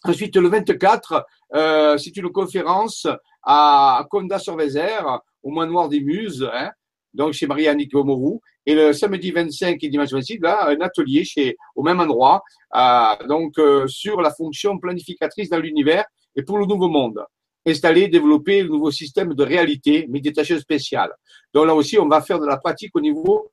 Ensuite, 0.05 0.37
le 0.37 0.49
24, 0.49 1.25
euh, 1.55 1.97
c'est 1.97 2.17
une 2.17 2.31
conférence 2.31 3.07
à 3.45 4.05
Conda-sur-Vézère, 4.11 5.21
au 5.43 5.51
Manoir 5.51 5.89
des 5.89 6.01
Muses, 6.01 6.49
hein, 6.53 6.71
donc 7.15 7.33
chez 7.33 7.47
Marie-Annick 7.47 7.95
Morou. 7.95 8.41
Et 8.65 8.75
le 8.75 8.93
samedi 8.93 9.31
25 9.33 9.83
et 9.83 9.89
dimanche 9.89 10.11
26, 10.11 10.39
là, 10.41 10.69
un 10.69 10.81
atelier 10.81 11.25
chez, 11.25 11.57
au 11.75 11.83
même 11.83 12.01
endroit, 12.01 12.43
euh, 12.75 13.27
donc 13.27 13.59
euh, 13.59 13.87
sur 13.89 14.21
la 14.21 14.31
fonction 14.31 14.79
planificatrice 14.79 15.49
dans 15.49 15.59
l'univers 15.59 16.05
et 16.37 16.43
pour 16.43 16.59
le 16.59 16.67
nouveau 16.67 16.89
monde. 16.89 17.25
Installer, 17.67 18.09
développer 18.09 18.63
le 18.63 18.69
nouveau 18.69 18.91
système 18.91 19.35
de 19.35 19.45
réalité, 19.45 20.07
méditation 20.09 20.59
spéciale. 20.59 21.11
Donc 21.55 21.67
là 21.67 21.75
aussi, 21.75 21.99
on 21.99 22.09
va 22.09 22.21
faire 22.21 22.41
de 22.41 22.47
la 22.47 22.57
pratique 22.57 22.95
au 22.95 23.01
niveau 23.01 23.51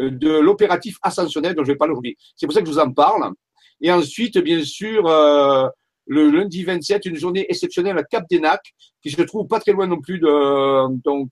euh, 0.00 0.10
de 0.10 0.38
l'opératif 0.38 0.96
ascensionnel 1.02 1.54
dont 1.54 1.64
je 1.64 1.72
vais 1.72 1.76
parler 1.76 1.92
aujourd'hui. 1.92 2.16
C'est 2.34 2.46
pour 2.46 2.54
ça 2.54 2.60
que 2.60 2.66
je 2.66 2.72
vous 2.72 2.78
en 2.78 2.92
parle. 2.92 3.30
Et 3.80 3.92
ensuite, 3.92 4.38
bien 4.38 4.64
sûr, 4.64 5.06
euh, 5.06 5.68
le 6.06 6.30
lundi 6.30 6.64
27, 6.64 7.04
une 7.06 7.16
journée 7.16 7.44
exceptionnelle 7.48 7.98
à 7.98 8.04
Cap 8.04 8.24
d'Enac, 8.30 8.60
qui 9.02 9.10
se 9.10 9.20
trouve 9.22 9.46
pas 9.46 9.60
très 9.60 9.72
loin 9.72 9.86
non 9.86 10.00
plus 10.00 10.18
de 10.18 10.96
donc 11.02 11.30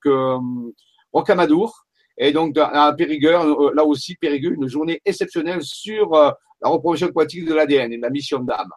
euh, 1.15 1.19
Rocamadour. 1.19 1.85
Et 2.17 2.33
donc 2.33 2.57
à 2.59 2.93
Périgueux, 2.93 3.35
euh, 3.35 3.73
là 3.75 3.85
aussi 3.85 4.15
Périgueux, 4.15 4.55
une 4.55 4.69
journée 4.69 5.01
exceptionnelle 5.05 5.63
sur 5.63 6.15
euh, 6.15 6.31
la 6.63 6.69
reproduction 6.69 7.09
quantique 7.09 7.45
de 7.45 7.55
l'ADN 7.55 7.93
et 7.93 7.99
la 7.99 8.11
mission 8.11 8.41
d'âme. 8.41 8.71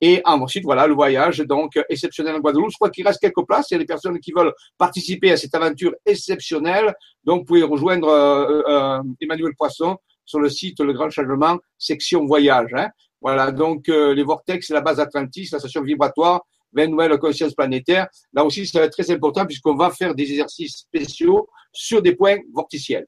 Et 0.00 0.22
ensuite, 0.24 0.62
voilà, 0.62 0.86
le 0.86 0.94
voyage, 0.94 1.38
donc, 1.38 1.76
exceptionnel 1.88 2.36
en 2.36 2.38
Guadeloupe. 2.38 2.70
Je 2.70 2.76
crois 2.76 2.88
qu'il 2.88 3.04
reste 3.04 3.20
quelques 3.20 3.44
places. 3.44 3.66
Il 3.70 3.74
y 3.74 3.76
a 3.76 3.78
des 3.80 3.84
personnes 3.84 4.20
qui 4.20 4.30
veulent 4.30 4.52
participer 4.76 5.32
à 5.32 5.36
cette 5.36 5.52
aventure 5.56 5.92
exceptionnelle. 6.06 6.94
Donc, 7.24 7.40
vous 7.40 7.44
pouvez 7.46 7.64
rejoindre 7.64 8.06
euh, 8.08 9.02
Emmanuel 9.20 9.54
Poisson 9.58 9.96
sur 10.24 10.38
le 10.38 10.50
site 10.50 10.78
Le 10.78 10.92
Grand 10.92 11.10
Changement, 11.10 11.58
section 11.78 12.26
voyage. 12.26 12.72
Hein. 12.74 12.90
Voilà, 13.20 13.50
donc 13.50 13.88
les 13.88 14.22
vortex, 14.22 14.68
la 14.70 14.82
base 14.82 15.00
Atlantis, 15.00 15.48
la 15.50 15.58
station 15.58 15.82
vibratoire, 15.82 16.42
20 16.74 16.86
nouvelles 16.86 17.18
consciences 17.18 17.54
planétaires. 17.54 18.06
Là 18.32 18.44
aussi, 18.44 18.68
ça 18.68 18.78
va 18.78 18.84
être 18.84 18.92
très 18.92 19.10
important 19.10 19.46
puisqu'on 19.46 19.74
va 19.74 19.90
faire 19.90 20.14
des 20.14 20.30
exercices 20.30 20.76
spéciaux 20.76 21.48
sur 21.72 22.02
des 22.02 22.14
points 22.14 22.38
vorticiels. 22.52 23.06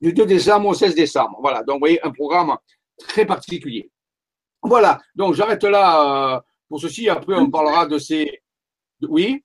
Du 0.00 0.12
2 0.12 0.26
décembre 0.26 0.68
au 0.68 0.74
16 0.74 0.94
décembre. 0.94 1.38
Voilà, 1.40 1.62
donc 1.62 1.76
vous 1.76 1.80
voyez, 1.80 2.04
un 2.04 2.10
programme 2.10 2.54
très 2.98 3.24
particulier. 3.24 3.90
Voilà, 4.62 5.00
donc 5.14 5.34
j'arrête 5.34 5.62
là 5.64 6.36
euh, 6.36 6.40
pour 6.68 6.80
ceci. 6.80 7.08
Après, 7.08 7.34
on 7.36 7.50
parlera 7.50 7.86
de 7.86 7.98
ces. 7.98 8.40
Oui? 9.02 9.42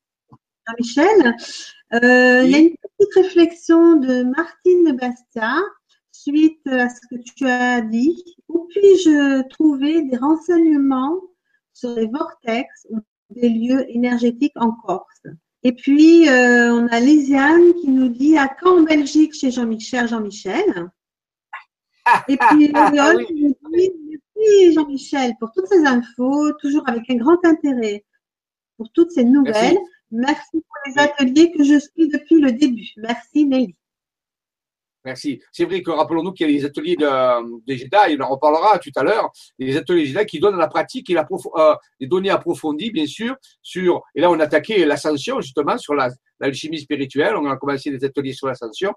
Michel, 0.78 1.34
euh, 1.94 2.44
il 2.44 2.52
y 2.52 2.56
a 2.56 2.60
une 2.60 2.76
petite 2.76 3.14
réflexion 3.16 3.96
de 3.96 4.24
Martine 4.24 4.96
Bastia 4.96 5.58
suite 6.12 6.66
à 6.68 6.90
ce 6.90 7.00
que 7.10 7.22
tu 7.22 7.48
as 7.48 7.82
dit. 7.82 8.24
Où 8.48 8.68
puis-je 8.70 9.48
trouver 9.50 10.04
des 10.04 10.18
renseignements 10.18 11.20
sur 11.74 11.96
les 11.96 12.08
vortex 12.08 12.88
ou 12.90 13.00
des 13.32 13.50
lieux 13.50 13.90
énergétiques 13.90 14.54
en 14.56 14.72
Corse? 14.72 15.24
Et 15.64 15.74
puis, 15.74 16.30
euh, 16.30 16.74
on 16.74 16.88
a 16.88 17.00
Lisiane 17.00 17.74
qui 17.82 17.90
nous 17.90 18.10
dit 18.10 18.38
à 18.38 18.48
quand 18.48 18.80
en 18.80 18.84
Belgique 18.84 19.34
chez 19.34 19.52
Jean-Michel 19.52 20.08
Jean-Michel? 20.08 20.90
Et 22.28 22.38
puis, 22.38 22.72
ah, 22.74 22.92
nous 23.14 23.56
dit 23.74 23.92
merci 24.10 24.74
Jean-Michel 24.74 25.34
pour 25.40 25.52
toutes 25.52 25.68
ces 25.68 25.86
infos, 25.86 26.54
toujours 26.54 26.88
avec 26.88 27.10
un 27.10 27.16
grand 27.16 27.44
intérêt 27.44 28.06
pour 28.78 28.90
toutes 28.92 29.12
ces 29.12 29.26
nouvelles. 29.26 29.78
Merci 30.12 30.62
pour 30.62 30.78
les 30.88 30.98
ateliers 30.98 31.52
que 31.52 31.64
je 31.64 31.78
suis 31.78 32.08
depuis 32.08 32.40
le 32.40 32.54
début. 32.54 32.90
Merci 32.98 33.46
Nelly. 33.46 33.76
Merci. 35.06 35.42
C'est 35.52 35.66
vrai 35.66 35.82
que 35.82 35.92
rappelons-nous 35.92 36.34
qu'il 36.34 36.50
y 36.50 36.50
a 36.50 36.54
les 36.54 36.66
ateliers 36.66 36.96
de, 36.96 37.66
des 37.66 37.78
Jedi, 37.78 38.18
on 38.20 38.24
en 38.24 38.30
reparlera 38.30 38.80
tout 38.80 38.92
à 38.96 39.04
l'heure, 39.04 39.32
les 39.58 39.78
ateliers 39.78 40.06
Jedi 40.06 40.26
qui 40.26 40.40
donnent 40.40 40.58
la 40.58 40.68
pratique 40.68 41.10
et 41.10 41.14
la 41.14 41.26
euh, 41.56 41.76
des 42.00 42.08
données 42.08 42.30
approfondies, 42.30 42.92
bien 42.92 43.08
sûr, 43.08 43.36
sur, 43.62 44.02
et 44.14 44.22
là 44.22 44.30
on 44.30 44.40
a 44.40 44.44
attaqué 44.44 44.86
l'ascension 44.86 45.40
justement 45.40 45.78
sur 45.78 45.94
la, 45.94 46.10
l'alchimie 46.40 46.80
spirituelle, 46.80 47.36
on 47.36 47.46
a 47.50 47.58
commencé 47.58 47.92
des 47.92 48.04
ateliers 48.04 48.34
sur 48.34 48.48
l'ascension. 48.48 48.94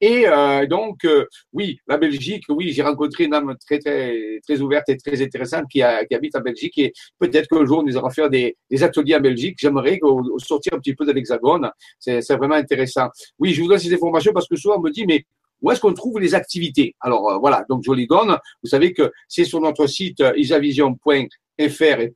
Et 0.00 0.26
euh, 0.26 0.66
donc, 0.66 1.04
euh, 1.04 1.24
oui, 1.52 1.78
la 1.86 1.96
Belgique, 1.96 2.44
oui, 2.48 2.72
j'ai 2.72 2.82
rencontré 2.82 3.24
une 3.24 3.34
âme 3.34 3.54
très, 3.66 3.78
très, 3.78 4.60
ouverte 4.60 4.88
et 4.88 4.96
très 4.96 5.22
intéressante 5.22 5.64
qui, 5.70 5.82
habite 5.82 6.36
en 6.36 6.40
Belgique 6.40 6.78
et 6.78 6.92
peut-être 7.18 7.48
qu'un 7.48 7.64
jour 7.64 7.82
nous 7.82 7.96
allons 7.96 8.10
faire 8.10 8.28
des, 8.28 8.56
ateliers 8.82 9.16
en 9.16 9.20
Belgique. 9.20 9.56
J'aimerais 9.58 9.98
sortir 10.38 10.74
un 10.74 10.78
petit 10.78 10.94
peu 10.94 11.06
de 11.06 11.12
l'hexagone. 11.12 11.70
C'est 11.98 12.20
vraiment 12.36 12.56
intéressant. 12.56 13.08
Oui, 13.38 13.54
je 13.54 13.62
vous 13.62 13.68
donne 13.68 13.78
ces 13.78 13.92
informations 13.92 14.32
parce 14.32 14.48
que 14.48 14.56
souvent 14.56 14.76
on 14.78 14.82
me 14.82 14.90
dit, 14.90 15.06
mais 15.06 15.24
où 15.62 15.70
est-ce 15.70 15.80
qu'on 15.80 15.94
trouve 15.94 16.20
les 16.20 16.34
activités? 16.34 16.94
Alors 17.00 17.30
euh, 17.30 17.38
voilà, 17.38 17.64
donc 17.70 17.82
je 17.86 17.92
les 17.92 18.06
donne. 18.06 18.36
Vous 18.62 18.68
savez 18.68 18.92
que 18.92 19.10
c'est 19.28 19.44
sur 19.44 19.60
notre 19.60 19.86
site 19.86 20.22
isavision.fr 20.36 21.20
et 21.58 22.12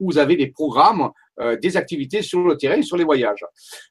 où 0.00 0.10
vous 0.10 0.18
avez 0.18 0.36
des 0.36 0.48
programmes, 0.48 1.10
euh, 1.40 1.56
des 1.56 1.76
activités 1.76 2.22
sur 2.22 2.40
le 2.40 2.56
terrain, 2.56 2.80
sur 2.82 2.96
les 2.96 3.04
voyages. 3.04 3.44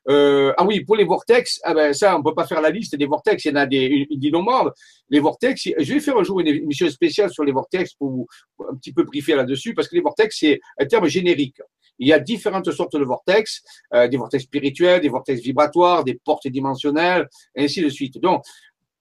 ah 0.07 0.65
oui, 0.65 0.81
pour 0.81 0.95
les 0.95 1.03
vortex, 1.03 1.59
ah 1.63 1.73
ben 1.73 1.93
ça, 1.93 2.17
on 2.17 2.23
peut 2.23 2.33
pas 2.33 2.47
faire 2.47 2.61
la 2.61 2.69
liste 2.69 2.95
des 2.95 3.05
vortex. 3.05 3.45
Il 3.45 3.49
y 3.49 3.51
en 3.51 3.55
a 3.55 3.65
des 3.65 4.07
innombrables. 4.09 4.71
Les 5.09 5.19
vortex, 5.19 5.69
je 5.77 5.93
vais 5.93 5.99
faire 5.99 6.17
un 6.17 6.23
jour 6.23 6.39
une 6.39 6.47
émission 6.47 6.89
spéciale 6.89 7.29
sur 7.29 7.43
les 7.43 7.51
vortex 7.51 7.93
pour 7.93 8.09
vous 8.09 8.27
un 8.69 8.75
petit 8.75 8.93
peu 8.93 9.03
briefer 9.03 9.35
là-dessus, 9.35 9.73
parce 9.73 9.87
que 9.87 9.95
les 9.95 10.01
vortex 10.01 10.37
c'est 10.39 10.59
un 10.79 10.85
terme 10.85 11.07
générique. 11.07 11.61
Il 11.99 12.07
y 12.07 12.13
a 12.13 12.19
différentes 12.19 12.71
sortes 12.71 12.95
de 12.95 13.05
vortex, 13.05 13.61
des 13.93 14.17
vortex 14.17 14.45
spirituels, 14.45 14.99
des 15.01 15.09
vortex 15.09 15.41
vibratoires, 15.41 16.03
des 16.03 16.19
portes 16.25 16.47
dimensionnelles, 16.47 17.27
et 17.55 17.65
ainsi 17.65 17.81
de 17.81 17.89
suite. 17.89 18.17
Donc, 18.19 18.43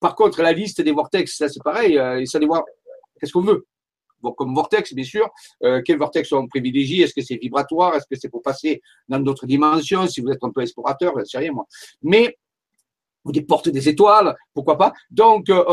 par 0.03 0.17
contre, 0.17 0.43
la 0.43 0.53
liste 0.53 0.81
des 0.81 0.91
vortex, 0.91 1.37
ça 1.37 1.49
c'est 1.49 1.63
pareil, 1.63 1.97
euh, 1.97 2.25
ça 2.27 2.41
voir 2.41 2.65
qu'est-ce 3.19 3.33
qu'on 3.33 3.41
veut. 3.41 3.65
Bon, 4.23 4.33
comme 4.33 4.55
vortex, 4.55 4.95
bien 4.95 5.05
sûr, 5.05 5.29
euh, 5.65 5.83
quel 5.85 5.99
vortex 5.99 6.33
on 6.33 6.47
privilégie 6.47 7.03
Est-ce 7.03 7.15
que 7.15 7.23
c'est 7.23 7.37
vibratoire? 7.37 7.95
Est-ce 7.95 8.07
que 8.09 8.17
c'est 8.19 8.29
pour 8.29 8.43
passer 8.43 8.81
dans 9.09 9.19
d'autres 9.19 9.47
dimensions? 9.47 10.07
Si 10.07 10.21
vous 10.21 10.31
êtes 10.31 10.43
un 10.43 10.51
peu 10.51 10.63
explorateur, 10.63 11.15
je 11.19 11.25
sais 11.25 11.39
rien 11.39 11.53
moi. 11.53 11.67
Mais 12.03 12.39
ou 13.25 13.33
des 13.33 13.43
portes 13.43 13.69
des 13.69 13.89
étoiles, 13.89 14.35
pourquoi 14.53 14.77
pas? 14.77 14.93
Donc, 15.11 15.49
euh, 15.49 15.65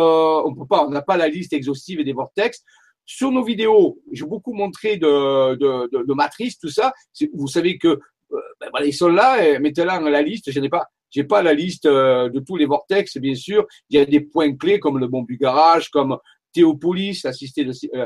pas, 0.69 0.85
on 0.85 0.91
n'a 0.91 1.01
pas 1.01 1.17
la 1.17 1.27
liste 1.27 1.53
exhaustive 1.53 2.03
des 2.03 2.13
vortex. 2.13 2.63
Sur 3.05 3.31
nos 3.31 3.43
vidéos, 3.43 3.99
j'ai 4.11 4.25
beaucoup 4.25 4.53
montré 4.53 4.97
de, 4.97 5.55
de, 5.55 6.13
matrices, 6.13 6.59
tout 6.59 6.69
ça. 6.69 6.93
Vous 7.33 7.47
savez 7.47 7.79
que 7.79 7.87
euh, 7.87 8.37
ben 8.59 8.85
ils 8.85 8.93
sont 8.93 9.09
là, 9.09 9.59
mettez-la 9.59 9.99
la 9.99 10.21
liste. 10.21 10.51
Je 10.51 10.59
n'ai 10.59 10.69
pas, 10.69 10.85
j'ai 11.09 11.23
pas 11.23 11.41
la 11.41 11.53
liste 11.53 11.85
euh, 11.85 12.29
de 12.29 12.39
tous 12.39 12.55
les 12.55 12.65
vortex, 12.65 13.17
bien 13.17 13.35
sûr. 13.35 13.65
Il 13.89 13.97
y 13.97 14.01
a 14.01 14.05
des 14.05 14.21
points 14.21 14.55
clés 14.55 14.79
comme 14.79 14.99
le 14.99 15.07
Mont 15.07 15.23
du 15.23 15.37
Garage, 15.37 15.89
comme 15.89 16.17
Théopolis, 16.53 17.25
assisté 17.25 17.65
de, 17.65 17.73
euh, 17.95 18.05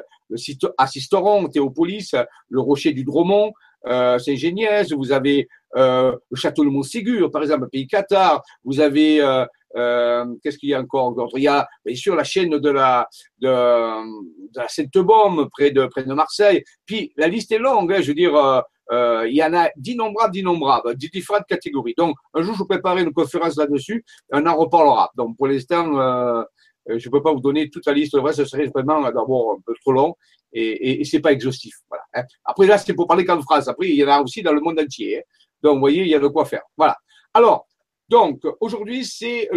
Assisteron, 0.77 1.47
Théopolis, 1.47 2.15
le 2.49 2.59
Rocher 2.59 2.93
du 2.93 3.03
Dromont, 3.03 3.51
euh, 3.87 4.17
Saint-Géniès. 4.19 4.91
Vous 4.93 5.11
avez 5.11 5.47
euh, 5.75 6.15
le 6.29 6.37
Château 6.37 6.63
de 6.63 6.69
Montségur, 6.69 7.31
par 7.31 7.41
exemple, 7.41 7.67
pays 7.69 7.87
Qatar. 7.87 8.41
Vous 8.63 8.79
avez 8.79 9.21
euh, 9.21 9.45
euh, 9.75 10.25
qu'est-ce 10.43 10.57
qu'il 10.57 10.69
y 10.69 10.73
a 10.73 10.79
encore 10.79 11.15
Il 11.35 11.43
y 11.43 11.47
a 11.47 11.67
bien 11.85 11.95
sûr 11.95 12.15
la 12.15 12.23
chaîne 12.23 12.57
de 12.57 12.69
la 12.69 13.07
de, 13.39 13.47
de 13.47 14.59
la 14.59 14.67
Sainte-Baume 14.67 15.49
près 15.51 15.71
de 15.71 15.85
près 15.87 16.03
de 16.03 16.13
Marseille. 16.13 16.63
Puis 16.85 17.11
la 17.17 17.27
liste 17.27 17.51
est 17.51 17.59
longue. 17.59 17.91
Hein, 17.91 18.01
je 18.01 18.07
veux 18.07 18.13
dire, 18.13 18.63
euh, 18.91 19.25
il 19.27 19.35
y 19.35 19.43
en 19.43 19.53
a 19.53 19.69
d'innombrables, 19.75 20.33
d'innombrables, 20.33 20.95
de 20.95 21.07
différentes 21.07 21.45
catégories. 21.47 21.95
Donc, 21.97 22.15
un 22.33 22.41
jour, 22.41 22.53
je 22.53 22.59
vous 22.59 22.67
préparer 22.67 23.01
une 23.01 23.13
conférence 23.13 23.57
là-dessus, 23.57 24.03
on 24.31 24.45
en 24.45 24.55
reparlera. 24.55 25.11
Donc, 25.15 25.37
pour 25.37 25.47
l'instant, 25.47 25.97
euh, 25.99 26.43
je 26.87 27.07
ne 27.07 27.11
peux 27.11 27.21
pas 27.21 27.33
vous 27.33 27.39
donner 27.39 27.69
toute 27.69 27.85
la 27.85 27.93
liste. 27.93 28.17
Vrai, 28.17 28.33
ce 28.33 28.45
serait 28.45 28.67
vraiment 28.67 29.01
d'abord 29.01 29.53
un 29.57 29.61
peu 29.65 29.73
trop 29.81 29.91
long 29.91 30.15
et, 30.51 30.61
et, 30.61 31.01
et 31.01 31.03
c'est 31.03 31.19
pas 31.19 31.31
exhaustif. 31.31 31.75
Voilà. 31.89 32.03
Hein. 32.13 32.23
Après, 32.45 32.67
là, 32.67 32.77
c'est 32.77 32.93
pour 32.93 33.07
parler 33.07 33.25
qu'en 33.25 33.41
France. 33.41 33.67
Après, 33.67 33.89
il 33.89 33.95
y 33.95 34.03
en 34.03 34.09
a 34.09 34.21
aussi 34.21 34.41
dans 34.41 34.53
le 34.53 34.61
monde 34.61 34.79
entier. 34.79 35.19
Hein. 35.19 35.21
Donc, 35.61 35.75
vous 35.75 35.79
voyez, 35.79 36.01
il 36.01 36.09
y 36.09 36.15
a 36.15 36.19
de 36.19 36.27
quoi 36.27 36.45
faire. 36.45 36.63
Voilà. 36.77 36.97
Alors, 37.33 37.67
donc, 38.09 38.41
aujourd'hui, 38.59 39.05
c'est 39.05 39.49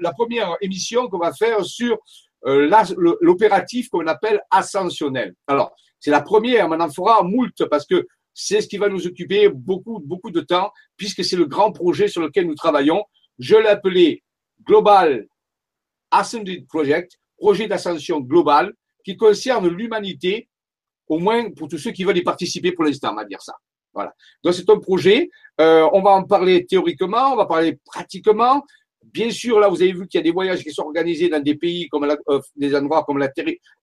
la 0.00 0.12
première 0.12 0.56
émission 0.60 1.08
qu'on 1.08 1.18
va 1.18 1.32
faire 1.32 1.64
sur 1.64 1.98
euh, 2.46 2.68
l'opératif 3.20 3.88
qu'on 3.90 4.06
appelle 4.06 4.40
ascensionnel. 4.50 5.34
Alors, 5.46 5.74
c'est 6.00 6.10
la 6.10 6.22
première, 6.22 6.68
mais 6.68 6.76
on 6.76 6.80
en 6.80 6.90
fera 6.90 7.22
moult 7.22 7.64
parce 7.70 7.86
que 7.86 8.06
c'est 8.32 8.60
ce 8.60 8.68
qui 8.68 8.78
va 8.78 8.88
nous 8.88 9.06
occuper 9.06 9.48
beaucoup, 9.48 10.00
beaucoup 10.00 10.30
de 10.30 10.40
temps 10.40 10.70
puisque 10.96 11.24
c'est 11.24 11.36
le 11.36 11.46
grand 11.46 11.70
projet 11.70 12.08
sur 12.08 12.22
lequel 12.22 12.46
nous 12.46 12.54
travaillons. 12.54 13.04
Je 13.38 13.56
l'ai 13.56 13.68
appelé 13.68 14.24
Global 14.66 15.26
Ascended 16.18 16.66
Project, 16.66 17.18
projet 17.36 17.66
d'ascension 17.66 18.20
globale 18.20 18.72
qui 19.04 19.16
concerne 19.16 19.68
l'humanité, 19.68 20.48
au 21.08 21.18
moins 21.18 21.50
pour 21.50 21.68
tous 21.68 21.78
ceux 21.78 21.90
qui 21.90 22.04
veulent 22.04 22.18
y 22.18 22.22
participer 22.22 22.72
pour 22.72 22.84
l'instant, 22.84 23.12
on 23.12 23.16
va 23.16 23.24
dire 23.24 23.42
ça. 23.42 23.54
Voilà. 23.92 24.12
Donc 24.42 24.54
c'est 24.54 24.68
un 24.68 24.78
projet. 24.78 25.30
Euh, 25.60 25.88
on 25.92 26.02
va 26.02 26.10
en 26.10 26.24
parler 26.24 26.66
théoriquement, 26.66 27.32
on 27.32 27.36
va 27.36 27.46
parler 27.46 27.78
pratiquement. 27.84 28.64
Bien 29.02 29.30
sûr, 29.30 29.60
là, 29.60 29.68
vous 29.68 29.80
avez 29.82 29.92
vu 29.92 30.08
qu'il 30.08 30.18
y 30.18 30.22
a 30.22 30.24
des 30.24 30.32
voyages 30.32 30.62
qui 30.64 30.72
sont 30.72 30.82
organisés 30.82 31.28
dans 31.28 31.42
des 31.42 31.54
pays 31.54 31.88
comme 31.88 32.04
euh, 32.04 32.40
des 32.56 32.74
endroits 32.74 33.04
comme 33.04 33.18
la, 33.18 33.30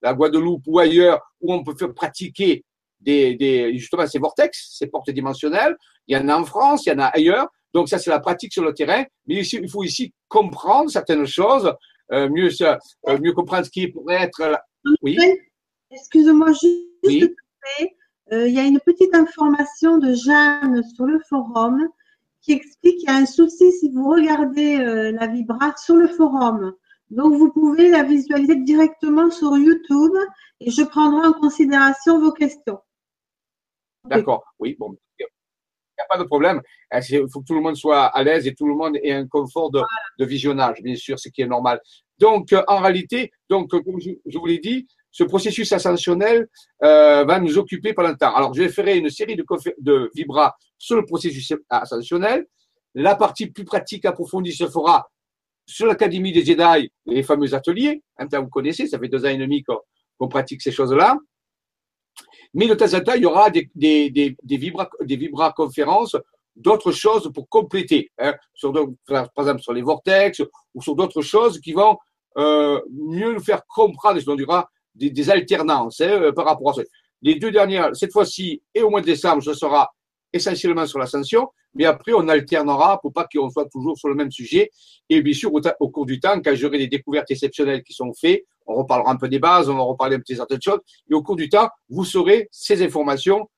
la 0.01 0.13
Guadeloupe 0.13 0.63
ou 0.65 0.79
ailleurs 0.79 1.19
où 1.39 1.53
on 1.53 1.63
peut 1.63 1.75
faire 1.75 1.93
pratiquer 1.93 2.65
des, 2.99 3.71
justement 3.77 4.05
ces 4.07 4.19
vortex, 4.19 4.75
ces 4.77 4.87
portes 4.87 5.09
dimensionnelles. 5.11 5.75
Il 6.07 6.17
y 6.17 6.19
en 6.19 6.27
a 6.27 6.35
en 6.35 6.45
France, 6.45 6.85
il 6.85 6.89
y 6.89 6.93
en 6.93 6.99
a 6.99 7.05
ailleurs. 7.05 7.47
Donc 7.73 7.87
ça, 7.87 7.99
c'est 7.99 8.09
la 8.09 8.19
pratique 8.19 8.51
sur 8.51 8.63
le 8.63 8.73
terrain. 8.73 9.03
Mais 9.27 9.45
il 9.45 9.69
faut 9.69 9.83
ici 9.83 10.13
comprendre 10.27 10.89
certaines 10.89 11.25
choses, 11.25 11.73
mieux, 12.11 12.49
euh, 12.61 13.17
mieux 13.19 13.33
comprendre 13.33 13.65
ce 13.65 13.71
qui 13.71 13.87
pourrait 13.87 14.21
être. 14.23 14.59
Oui. 15.01 15.17
Excusez-moi 15.91 16.51
juste. 16.53 16.87
Oui. 17.03 17.35
Euh, 18.31 18.47
il 18.47 18.53
y 18.53 18.59
a 18.59 18.63
une 18.63 18.79
petite 18.79 19.13
information 19.13 19.97
de 19.97 20.13
Jeanne 20.13 20.83
sur 20.95 21.05
le 21.05 21.19
forum 21.27 21.87
qui 22.41 22.53
explique 22.53 22.97
qu'il 22.97 23.09
y 23.09 23.11
a 23.11 23.17
un 23.17 23.25
souci 23.25 23.71
si 23.73 23.89
vous 23.91 24.09
regardez 24.09 24.79
euh, 24.79 25.11
la 25.11 25.27
vibra 25.27 25.75
sur 25.77 25.95
le 25.95 26.07
forum. 26.07 26.73
Donc, 27.09 27.33
vous 27.35 27.51
pouvez 27.51 27.89
la 27.89 28.03
visualiser 28.03 28.55
directement 28.55 29.29
sur 29.29 29.57
YouTube 29.57 30.15
et 30.61 30.71
je 30.71 30.81
prendrai 30.81 31.27
en 31.27 31.33
considération 31.33 32.19
vos 32.19 32.31
questions. 32.31 32.79
D'accord, 34.05 34.43
oui, 34.59 34.75
bon, 34.79 34.95
n'y 36.01 36.15
a 36.15 36.17
pas 36.17 36.17
de 36.17 36.27
problème. 36.27 36.61
Euh, 36.93 36.99
il 37.09 37.27
faut 37.31 37.41
que 37.41 37.45
tout 37.45 37.55
le 37.55 37.61
monde 37.61 37.75
soit 37.75 38.05
à 38.05 38.23
l'aise 38.23 38.47
et 38.47 38.53
tout 38.53 38.67
le 38.67 38.75
monde 38.75 38.97
ait 39.03 39.13
un 39.13 39.27
confort 39.27 39.71
de, 39.71 39.81
visionnage, 40.25 40.81
bien 40.81 40.95
sûr, 40.95 41.19
ce 41.19 41.29
qui 41.29 41.41
est 41.41 41.47
normal. 41.47 41.81
Donc, 42.19 42.53
en 42.67 42.79
réalité, 42.79 43.31
donc, 43.49 43.69
comme 43.69 43.99
je, 43.99 44.11
je 44.25 44.37
vous 44.37 44.45
l'ai 44.45 44.59
dit, 44.59 44.87
ce 45.11 45.23
processus 45.23 45.71
ascensionnel 45.71 46.47
euh, 46.83 47.23
va 47.25 47.39
nous 47.39 47.57
occuper 47.57 47.93
pendant 47.93 48.09
le 48.09 48.17
temps. 48.17 48.33
Alors, 48.33 48.53
je 48.53 48.63
vais 48.63 48.69
faire 48.69 48.87
une 48.87 49.09
série 49.09 49.35
de, 49.35 49.45
de 49.79 50.09
vibras 50.15 50.55
sur 50.77 50.95
le 50.95 51.05
processus 51.05 51.53
ascensionnel. 51.69 52.47
La 52.95 53.15
partie 53.15 53.47
plus 53.47 53.65
pratique 53.65 54.05
approfondie 54.05 54.53
se 54.53 54.67
fera 54.67 55.09
sur 55.65 55.85
l'Académie 55.85 56.31
des 56.31 56.43
Jedi, 56.43 56.91
les 57.05 57.23
fameux 57.23 57.53
ateliers. 57.53 58.01
Hein, 58.17 58.27
vous 58.39 58.49
connaissez, 58.49 58.87
ça 58.87 58.99
fait 58.99 59.07
deux 59.07 59.25
ans 59.25 59.29
et 59.29 59.37
demi 59.37 59.63
qu'on 59.63 60.27
pratique 60.27 60.61
ces 60.61 60.71
choses-là. 60.71 61.17
Mais 62.53 62.67
de 62.67 62.73
temps 62.73 62.93
en 62.93 62.99
temps, 63.01 63.13
il 63.13 63.23
y 63.23 63.25
aura 63.25 63.49
des, 63.49 63.69
des, 63.75 64.09
des, 64.09 64.57
vibra, 64.57 64.89
des 65.01 65.15
vibra 65.15 65.51
conférences 65.53 66.17
d'autres 66.55 66.91
choses 66.91 67.31
pour 67.33 67.47
compléter, 67.47 68.11
hein, 68.17 68.33
sur, 68.53 68.73
par 69.07 69.29
exemple 69.39 69.61
sur 69.61 69.73
les 69.73 69.81
vortex 69.81 70.41
ou 70.73 70.81
sur 70.81 70.95
d'autres 70.95 71.21
choses 71.21 71.59
qui 71.59 71.71
vont 71.71 71.97
euh, 72.37 72.79
mieux 72.91 73.33
nous 73.33 73.41
faire 73.41 73.61
comprendre, 73.67 74.19
on 74.27 74.35
dira, 74.35 74.69
des, 74.95 75.09
des 75.09 75.29
alternances 75.29 76.01
hein, 76.01 76.09
euh, 76.09 76.31
par 76.31 76.45
rapport 76.45 76.71
à 76.71 76.73
ça. 76.73 76.81
Les 77.21 77.35
deux 77.35 77.51
dernières, 77.51 77.95
cette 77.95 78.11
fois-ci 78.11 78.61
et 78.73 78.81
au 78.81 78.89
mois 78.89 79.01
de 79.01 79.05
décembre, 79.05 79.43
ce 79.43 79.53
sera 79.53 79.89
essentiellement 80.33 80.85
sur 80.85 80.99
l'ascension, 80.99 81.49
mais 81.73 81.85
après 81.85 82.13
on 82.13 82.27
alternera 82.27 82.99
pour 83.01 83.13
pas 83.13 83.27
qu'on 83.31 83.49
soit 83.49 83.69
toujours 83.69 83.97
sur 83.97 84.09
le 84.09 84.15
même 84.15 84.31
sujet. 84.31 84.69
Et 85.09 85.21
bien 85.21 85.33
sûr, 85.33 85.51
au, 85.53 85.89
cours 85.89 86.05
du 86.05 86.19
temps, 86.19 86.39
quand 86.41 86.55
j'aurai 86.55 86.77
des 86.77 86.87
découvertes 86.87 87.31
exceptionnelles 87.31 87.83
qui 87.83 87.93
sont 87.93 88.13
faites, 88.13 88.45
on 88.65 88.75
reparlera 88.75 89.11
un 89.11 89.17
peu 89.17 89.27
des 89.27 89.39
bases, 89.39 89.69
on 89.69 89.75
va 89.75 89.83
reparler 89.83 90.15
un 90.15 90.19
de 90.19 90.35
certaines 90.35 90.61
choses, 90.61 90.79
et 91.09 91.13
au 91.13 91.21
cours 91.21 91.35
du 91.35 91.49
temps, 91.49 91.69
vous 91.89 92.05
saurez 92.05 92.47
ces 92.51 92.81
informations 92.83 93.49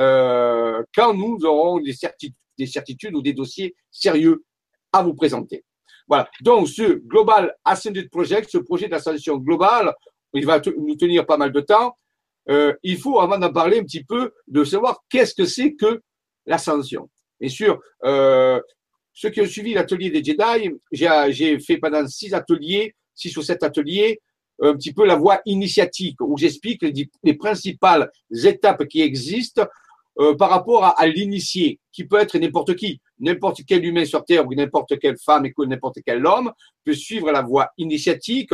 euh, 0.00 0.82
quand 0.94 1.14
nous 1.14 1.38
aurons 1.44 1.80
des 1.80 1.92
certitudes, 1.92 2.34
des 2.58 2.66
certitudes 2.66 3.14
ou 3.14 3.22
des 3.22 3.32
dossiers 3.32 3.74
sérieux 3.90 4.44
à 4.92 5.02
vous 5.02 5.14
présenter. 5.14 5.64
Voilà. 6.08 6.28
Donc, 6.40 6.68
ce 6.68 6.94
Global 6.94 7.54
Ascended 7.64 8.10
Project, 8.10 8.50
ce 8.50 8.58
projet 8.58 8.88
d'ascension 8.88 9.36
globale, 9.36 9.94
il 10.34 10.46
va 10.46 10.60
nous 10.78 10.96
tenir 10.96 11.26
pas 11.26 11.36
mal 11.36 11.52
de 11.52 11.60
temps. 11.60 11.94
Euh, 12.48 12.74
il 12.82 12.98
faut, 12.98 13.20
avant 13.20 13.38
d'en 13.38 13.52
parler 13.52 13.78
un 13.78 13.84
petit 13.84 14.04
peu, 14.04 14.32
de 14.48 14.64
savoir 14.64 14.98
qu'est-ce 15.08 15.34
que 15.34 15.44
c'est 15.44 15.74
que 15.74 16.02
l'ascension. 16.46 17.08
Bien 17.42 17.50
sûr, 17.50 17.80
euh, 18.04 18.60
ceux 19.12 19.30
qui 19.30 19.40
ont 19.40 19.46
suivi 19.46 19.74
l'atelier 19.74 20.10
des 20.10 20.22
Jedi, 20.22 20.70
j'ai 20.92 21.58
fait 21.58 21.76
pendant 21.76 22.06
six 22.06 22.32
ateliers, 22.32 22.94
six 23.16 23.36
ou 23.36 23.42
sept 23.42 23.64
ateliers, 23.64 24.20
un 24.60 24.74
petit 24.74 24.94
peu 24.94 25.04
la 25.04 25.16
voie 25.16 25.40
initiatique, 25.44 26.20
où 26.20 26.38
j'explique 26.38 26.82
les, 26.82 27.10
les, 27.24 27.34
principales 27.34 28.08
étapes 28.44 28.86
qui 28.86 29.02
existent 29.02 29.66
euh, 30.20 30.36
par 30.36 30.50
rapport 30.50 30.84
à, 30.84 30.90
à 30.90 31.08
l'initié, 31.08 31.80
qui 31.90 32.04
peut 32.04 32.20
être 32.20 32.38
n'importe 32.38 32.76
qui, 32.76 33.00
n'importe 33.18 33.62
quel 33.66 33.84
humain 33.84 34.04
sur 34.04 34.24
Terre 34.24 34.46
ou 34.46 34.54
n'importe 34.54 34.96
quelle 35.00 35.18
femme 35.18 35.44
et 35.44 35.52
n'importe 35.66 35.98
quel 36.06 36.24
homme 36.24 36.52
peut 36.84 36.94
suivre 36.94 37.32
la 37.32 37.42
voie 37.42 37.70
initiatique. 37.76 38.52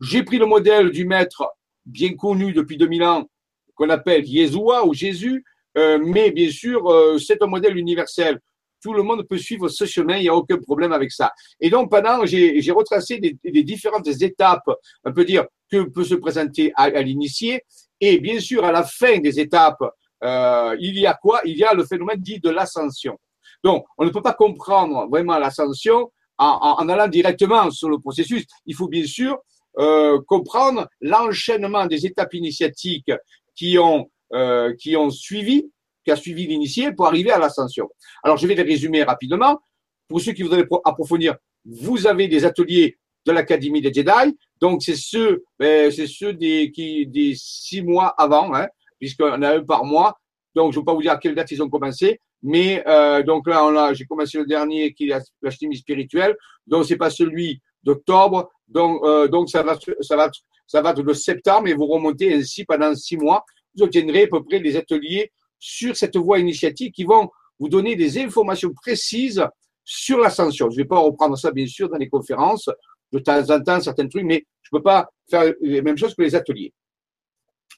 J'ai 0.00 0.24
pris 0.24 0.38
le 0.38 0.46
modèle 0.46 0.90
du 0.90 1.06
maître 1.06 1.48
bien 1.84 2.12
connu 2.14 2.52
depuis 2.52 2.76
2000 2.76 3.04
ans, 3.04 3.30
qu'on 3.76 3.88
appelle 3.88 4.26
Yeshua 4.26 4.84
ou 4.84 4.94
Jésus, 4.94 5.44
euh, 5.76 5.98
mais 6.02 6.30
bien 6.30 6.50
sûr, 6.50 6.86
euh, 6.90 7.18
c'est 7.18 7.42
un 7.42 7.46
modèle 7.46 7.76
universel. 7.76 8.40
Tout 8.82 8.92
le 8.92 9.02
monde 9.02 9.26
peut 9.28 9.38
suivre 9.38 9.68
ce 9.68 9.84
chemin, 9.84 10.16
il 10.16 10.22
n'y 10.22 10.28
a 10.28 10.34
aucun 10.34 10.58
problème 10.58 10.92
avec 10.92 11.10
ça. 11.10 11.32
Et 11.60 11.70
donc, 11.70 11.90
pendant, 11.90 12.24
j'ai 12.26 12.70
retracé 12.70 13.20
les, 13.42 13.64
différentes 13.64 14.06
étapes, 14.06 14.70
on 15.04 15.12
peut 15.12 15.24
dire, 15.24 15.46
que 15.70 15.82
peut 15.82 16.04
se 16.04 16.14
présenter 16.14 16.72
à, 16.76 16.84
à 16.84 17.02
l'initié. 17.02 17.62
Et 18.00 18.18
bien 18.18 18.38
sûr, 18.38 18.64
à 18.64 18.72
la 18.72 18.84
fin 18.84 19.18
des 19.18 19.40
étapes, 19.40 19.82
euh, 20.22 20.76
il 20.80 20.98
y 20.98 21.06
a 21.06 21.14
quoi? 21.14 21.40
Il 21.44 21.56
y 21.56 21.64
a 21.64 21.74
le 21.74 21.84
phénomène 21.84 22.20
dit 22.20 22.40
de 22.40 22.50
l'ascension. 22.50 23.18
Donc, 23.64 23.84
on 23.98 24.04
ne 24.04 24.10
peut 24.10 24.22
pas 24.22 24.34
comprendre 24.34 25.08
vraiment 25.10 25.38
l'ascension 25.38 26.10
en, 26.38 26.76
en, 26.78 26.88
allant 26.88 27.08
directement 27.08 27.70
sur 27.70 27.88
le 27.88 27.98
processus. 27.98 28.44
Il 28.66 28.74
faut 28.74 28.88
bien 28.88 29.06
sûr 29.06 29.38
euh, 29.78 30.20
comprendre 30.26 30.88
l'enchaînement 31.00 31.86
des 31.86 32.06
étapes 32.06 32.34
initiatiques 32.34 33.12
qui 33.54 33.78
ont, 33.78 34.10
euh, 34.32 34.74
qui 34.74 34.96
ont 34.96 35.10
suivi, 35.10 35.70
qui 36.04 36.10
a 36.10 36.16
suivi 36.16 36.46
l'initié 36.46 36.92
pour 36.92 37.06
arriver 37.06 37.30
à 37.30 37.38
l'ascension. 37.38 37.88
Alors, 38.22 38.36
je 38.36 38.46
vais 38.46 38.54
les 38.54 38.62
résumer 38.62 39.02
rapidement. 39.02 39.60
Pour 40.08 40.20
ceux 40.20 40.32
qui 40.32 40.42
voudraient 40.42 40.66
approfondir, 40.84 41.36
vous 41.64 42.06
avez 42.06 42.28
des 42.28 42.44
ateliers 42.44 42.96
de 43.26 43.32
l'Académie 43.32 43.80
des 43.80 43.92
Jedi. 43.92 44.36
Donc, 44.60 44.82
c'est 44.82 44.96
ceux, 44.96 45.44
ben, 45.58 45.90
c'est 45.90 46.06
ceux 46.06 46.32
des, 46.32 46.70
qui, 46.70 47.06
des 47.06 47.34
six 47.36 47.82
mois 47.82 48.14
avant, 48.16 48.54
hein, 48.54 48.68
puisqu'on 48.98 49.42
a 49.42 49.56
un 49.56 49.64
par 49.64 49.84
mois. 49.84 50.16
Donc, 50.54 50.72
je 50.72 50.78
ne 50.78 50.82
vais 50.82 50.86
pas 50.86 50.94
vous 50.94 51.02
dire 51.02 51.12
à 51.12 51.18
quelle 51.18 51.34
date 51.34 51.50
ils 51.50 51.62
ont 51.62 51.68
commencé, 51.68 52.20
mais 52.42 52.82
euh, 52.86 53.22
donc 53.22 53.46
là, 53.46 53.64
on 53.66 53.76
a, 53.76 53.92
j'ai 53.92 54.06
commencé 54.06 54.38
le 54.38 54.46
dernier 54.46 54.94
qui 54.94 55.10
est 55.10 55.22
la 55.42 55.50
chimie 55.50 55.76
spirituelle. 55.76 56.36
Donc, 56.66 56.86
c'est 56.86 56.96
pas 56.96 57.10
celui 57.10 57.60
d'octobre. 57.82 58.50
Donc, 58.68 59.02
euh, 59.04 59.28
donc 59.28 59.50
ça 59.50 59.62
va, 59.62 59.78
ça 60.00 60.16
va, 60.16 60.30
ça 60.66 60.82
va 60.82 60.92
de 60.92 61.12
septembre 61.12 61.68
et 61.68 61.74
vous 61.74 61.86
remontez 61.86 62.34
ainsi 62.34 62.64
pendant 62.64 62.94
six 62.94 63.16
mois. 63.16 63.44
Vous 63.76 63.84
obtiendrez 63.84 64.24
à 64.24 64.26
peu 64.26 64.42
près 64.42 64.60
des 64.60 64.76
ateliers 64.76 65.32
sur 65.58 65.96
cette 65.96 66.16
voie 66.16 66.38
initiatique 66.38 66.94
qui 66.94 67.04
vont 67.04 67.30
vous 67.58 67.68
donner 67.68 67.96
des 67.96 68.18
informations 68.18 68.72
précises 68.72 69.44
sur 69.84 70.18
l'ascension. 70.18 70.70
Je 70.70 70.76
ne 70.76 70.82
vais 70.82 70.88
pas 70.88 70.98
reprendre 70.98 71.36
ça, 71.38 71.50
bien 71.50 71.66
sûr, 71.66 71.88
dans 71.88 71.96
les 71.96 72.08
conférences, 72.08 72.68
de 73.12 73.18
temps 73.18 73.50
en 73.50 73.60
temps, 73.60 73.80
certains 73.80 74.08
trucs, 74.08 74.24
mais 74.24 74.44
je 74.62 74.70
ne 74.72 74.78
peux 74.78 74.82
pas 74.82 75.08
faire 75.30 75.52
les 75.60 75.82
mêmes 75.82 75.96
choses 75.96 76.14
que 76.14 76.22
les 76.22 76.34
ateliers. 76.34 76.72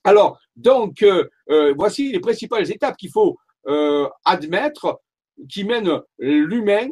Alors, 0.05 0.39
donc, 0.57 1.03
euh, 1.03 1.29
euh, 1.51 1.75
voici 1.77 2.13
les 2.13 2.21
principales 2.21 2.71
étapes 2.71 2.97
qu'il 2.97 3.11
faut 3.11 3.37
euh, 3.67 4.09
admettre 4.25 5.01
qui 5.49 5.65
mènent 5.65 6.01
l'humain, 6.19 6.89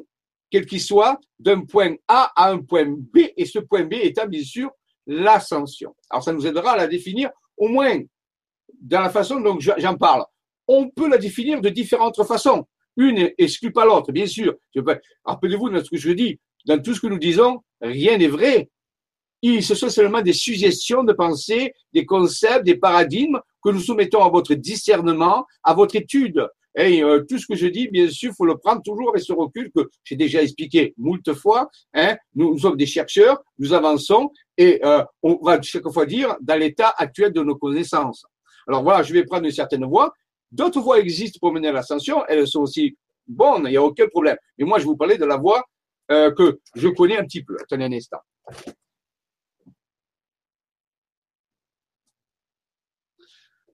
quel 0.51 0.67
qu'il 0.67 0.81
soit, 0.81 1.19
d'un 1.39 1.63
point 1.63 1.95
A 2.09 2.31
à 2.37 2.51
un 2.51 2.59
point 2.59 2.87
B, 2.87 3.19
et 3.37 3.45
ce 3.45 3.59
point 3.59 3.85
B 3.85 3.95
étant 3.95 4.27
bien 4.27 4.43
sûr 4.43 4.71
l'ascension. 5.07 5.95
Alors, 6.11 6.23
ça 6.23 6.33
nous 6.33 6.47
aidera 6.47 6.73
à 6.73 6.77
la 6.77 6.87
définir, 6.87 7.31
au 7.57 7.69
moins 7.69 7.99
dans 8.81 9.01
la 9.01 9.11
façon 9.11 9.41
dont 9.41 9.59
j'en 9.61 9.97
parle. 9.97 10.25
On 10.69 10.89
peut 10.89 11.09
la 11.09 11.19
définir 11.19 11.61
de 11.61 11.69
différentes 11.69 12.23
façons. 12.25 12.67
Une 12.97 13.31
exclut 13.39 13.73
pas 13.73 13.85
l'autre, 13.85 14.11
bien 14.13 14.27
sûr. 14.27 14.55
Rappelez-vous 15.25 15.71
de 15.71 15.83
ce 15.83 15.91
que 15.91 15.97
je 15.97 16.11
dis. 16.13 16.39
Dans 16.67 16.81
tout 16.81 16.95
ce 16.95 17.01
que 17.01 17.07
nous 17.07 17.19
disons, 17.19 17.61
rien 17.81 18.19
n'est 18.19 18.29
vrai 18.29 18.69
ce 19.61 19.75
sont 19.75 19.89
seulement 19.89 20.23
des 20.23 20.33
suggestions 20.33 21.05
de 21.05 21.13
pensée, 21.13 21.73
des 21.93 22.07
concepts, 22.07 22.65
des 22.65 22.77
paradigmes 22.77 23.41
que 23.63 23.71
nous 23.71 23.81
soumettons 23.81 24.23
à 24.23 24.29
votre 24.29 24.55
discernement, 24.55 25.47
à 25.63 25.75
votre 25.75 25.97
étude. 25.97 26.47
Et 26.79 27.03
euh, 27.03 27.25
tout 27.27 27.39
ce 27.39 27.47
que 27.47 27.55
je 27.55 27.69
dis, 27.69 27.89
bien 27.89 28.11
sûr, 28.11 28.33
faut 28.37 28.45
le 28.45 28.59
prendre 28.59 28.83
toujours 28.83 29.11
avec 29.11 29.23
ce 29.23 29.33
recul 29.33 29.71
que 29.75 29.89
j'ai 30.05 30.17
déjà 30.17 30.43
expliqué 30.43 30.93
moult 30.99 31.33
fois. 31.33 31.71
Hein. 31.95 32.17
Nous, 32.35 32.59
sommes 32.59 32.77
des 32.77 32.87
chercheurs, 32.87 33.43
nous 33.59 33.73
avançons 33.73 34.31
et 34.59 34.85
euh, 34.85 35.03
on 35.23 35.39
va 35.43 35.61
chaque 35.63 35.89
fois 35.89 36.05
dire 36.05 36.37
dans 36.41 36.59
l'état 36.59 36.95
actuel 36.99 37.33
de 37.33 37.43
nos 37.43 37.57
connaissances. 37.57 38.27
Alors 38.67 38.83
voilà, 38.83 39.03
je 39.03 39.13
vais 39.13 39.25
prendre 39.25 39.45
une 39.45 39.53
certaine 39.53 39.85
voie. 39.85 40.13
D'autres 40.51 40.81
voies 40.81 41.01
existent 41.01 41.39
pour 41.41 41.53
mener 41.53 41.69
à 41.69 41.73
l'ascension. 41.73 42.25
Elles 42.27 42.47
sont 42.47 42.61
aussi 42.61 42.97
bonnes, 43.27 43.63
il 43.67 43.71
n'y 43.71 43.77
a 43.77 43.83
aucun 43.83 44.07
problème. 44.09 44.37
Mais 44.59 44.65
moi, 44.65 44.79
je 44.79 44.85
vous 44.85 44.97
parlais 44.97 45.19
de 45.19 45.25
la 45.25 45.37
voie 45.37 45.65
euh, 46.11 46.33
que 46.33 46.61
je 46.75 46.89
connais 46.89 47.19
un 47.19 47.25
petit 47.25 47.43
peu. 47.43 47.57
Attendez 47.61 47.85
un 47.85 47.93
instant. 47.93 48.19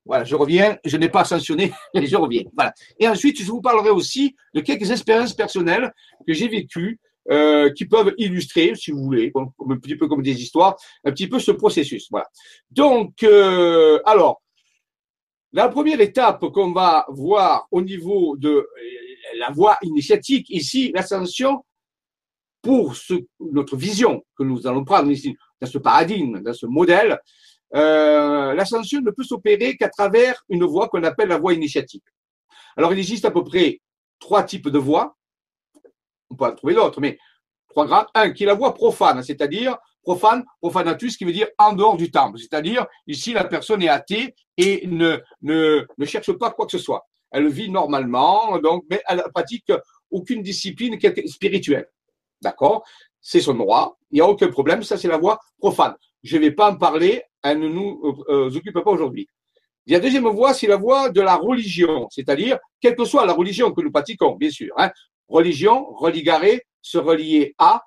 Voilà, 0.04 0.24
je 0.24 0.34
reviens, 0.34 0.76
je 0.84 0.96
n'ai 0.96 1.08
pas 1.08 1.24
sanctionné, 1.24 1.72
je 1.94 2.16
reviens. 2.16 2.42
Voilà. 2.56 2.72
Et 2.98 3.06
ensuite, 3.06 3.40
je 3.40 3.50
vous 3.50 3.60
parlerai 3.60 3.90
aussi 3.90 4.34
de 4.52 4.60
quelques 4.60 4.90
expériences 4.90 5.34
personnelles 5.34 5.92
que 6.26 6.32
j'ai 6.32 6.48
vécues, 6.48 6.98
euh, 7.30 7.70
qui 7.70 7.84
peuvent 7.84 8.12
illustrer, 8.18 8.74
si 8.74 8.90
vous 8.90 9.04
voulez, 9.04 9.32
un 9.36 9.76
petit 9.76 9.94
peu 9.94 10.08
comme 10.08 10.22
des 10.22 10.42
histoires, 10.42 10.76
un 11.04 11.12
petit 11.12 11.28
peu 11.28 11.38
ce 11.38 11.52
processus. 11.52 12.08
Voilà. 12.10 12.26
Donc, 12.70 13.22
euh, 13.22 14.00
alors, 14.04 14.41
la 15.52 15.68
première 15.68 16.00
étape 16.00 16.44
qu'on 16.50 16.72
va 16.72 17.04
voir 17.08 17.66
au 17.70 17.82
niveau 17.82 18.36
de 18.36 18.66
la 19.38 19.50
voie 19.50 19.76
initiatique, 19.82 20.48
ici, 20.50 20.92
l'ascension, 20.94 21.64
pour 22.62 22.96
ce, 22.96 23.14
notre 23.40 23.76
vision 23.76 24.22
que 24.36 24.44
nous 24.44 24.66
allons 24.66 24.84
prendre 24.84 25.10
ici, 25.10 25.36
dans 25.60 25.66
ce 25.66 25.78
paradigme, 25.78 26.40
dans 26.40 26.54
ce 26.54 26.66
modèle, 26.66 27.18
euh, 27.74 28.54
l'ascension 28.54 29.00
ne 29.00 29.10
peut 29.10 29.24
s'opérer 29.24 29.76
qu'à 29.76 29.88
travers 29.88 30.42
une 30.48 30.64
voie 30.64 30.88
qu'on 30.88 31.02
appelle 31.02 31.28
la 31.28 31.38
voie 31.38 31.54
initiatique. 31.54 32.04
Alors, 32.76 32.92
il 32.92 32.98
existe 32.98 33.24
à 33.24 33.30
peu 33.30 33.44
près 33.44 33.80
trois 34.18 34.44
types 34.44 34.68
de 34.68 34.78
voies. 34.78 35.16
On 36.30 36.36
peut 36.36 36.44
en 36.44 36.54
trouver 36.54 36.74
d'autres, 36.74 37.00
mais 37.00 37.18
trois 37.68 37.86
grands. 37.86 38.06
Un 38.14 38.30
qui 38.30 38.44
est 38.44 38.46
la 38.46 38.54
voie 38.54 38.74
profane, 38.74 39.22
c'est-à-dire 39.22 39.76
profane, 40.02 40.44
profanatus, 40.60 41.16
qui 41.16 41.24
veut 41.24 41.32
dire 41.32 41.48
en 41.58 41.72
dehors 41.72 41.96
du 41.96 42.10
temple. 42.10 42.38
C'est-à-dire, 42.38 42.86
ici, 43.06 43.32
la 43.32 43.44
personne 43.44 43.82
est 43.82 43.88
athée 43.88 44.34
et 44.56 44.86
ne, 44.86 45.18
ne, 45.42 45.86
ne 45.96 46.04
cherche 46.04 46.32
pas 46.32 46.50
quoi 46.50 46.66
que 46.66 46.72
ce 46.72 46.78
soit. 46.78 47.06
Elle 47.30 47.48
vit 47.48 47.70
normalement, 47.70 48.58
donc, 48.58 48.84
mais 48.90 49.00
elle 49.08 49.22
pratique 49.34 49.72
aucune 50.10 50.42
discipline 50.42 50.98
spirituelle. 51.26 51.86
D'accord? 52.42 52.84
C'est 53.20 53.40
son 53.40 53.54
droit. 53.54 53.96
Il 54.10 54.16
n'y 54.16 54.20
a 54.20 54.26
aucun 54.26 54.48
problème. 54.48 54.82
Ça, 54.82 54.98
c'est 54.98 55.08
la 55.08 55.16
voie 55.16 55.38
profane. 55.58 55.94
Je 56.22 56.36
ne 56.36 56.42
vais 56.42 56.50
pas 56.50 56.72
en 56.72 56.76
parler 56.76 57.22
elle 57.42 57.58
ne 57.58 57.68
nous 57.68 58.00
euh, 58.28 58.32
euh, 58.32 58.56
occupe 58.56 58.80
pas 58.80 58.90
aujourd'hui. 58.90 59.26
La 59.86 59.98
deuxième 59.98 60.28
voie, 60.28 60.54
c'est 60.54 60.68
la 60.68 60.76
voie 60.76 61.10
de 61.10 61.20
la 61.20 61.34
religion, 61.34 62.06
c'est-à-dire, 62.10 62.58
quelle 62.80 62.94
que 62.94 63.04
soit 63.04 63.26
la 63.26 63.32
religion 63.32 63.72
que 63.72 63.80
nous 63.80 63.90
pratiquons, 63.90 64.36
bien 64.36 64.50
sûr. 64.50 64.72
Hein, 64.76 64.90
religion, 65.28 65.92
religaré, 65.94 66.62
se 66.80 66.98
relier 66.98 67.54
à, 67.58 67.82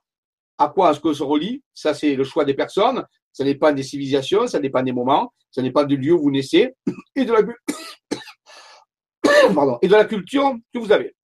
à 0.58 0.70
quoi 0.70 0.91
est-ce 0.91 1.00
qu'on 1.00 1.13
se 1.13 1.24
relie? 1.24 1.63
Ça, 1.74 1.94
c'est 1.94 2.15
le 2.15 2.24
choix 2.24 2.46
des 2.46 2.54
personnes. 2.54 3.06
Ça 3.32 3.44
dépend 3.44 3.72
des 3.72 3.84
civilisations, 3.84 4.48
ça 4.48 4.60
dépend 4.60 4.82
des 4.82 4.94
moments, 4.94 5.34
ça 5.52 5.62
dépend 5.62 5.84
du 5.84 5.98
lieu 5.98 6.13
où 6.13 6.22
vous 6.22 6.32
naissez 6.32 6.74
et 7.15 7.26
de 7.26 7.34
la, 7.34 7.41
Pardon, 9.54 9.78
et 9.82 9.88
de 9.88 9.94
la 9.94 10.06
culture 10.06 10.56
que 10.74 10.80
vous 10.80 10.91
avez. 10.91 11.15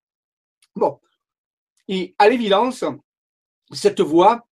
Bon. 0.76 1.00
Et 1.88 2.14
à 2.20 2.28
l'évidence, 2.28 2.84
cette 3.72 4.02
voie 4.02 4.46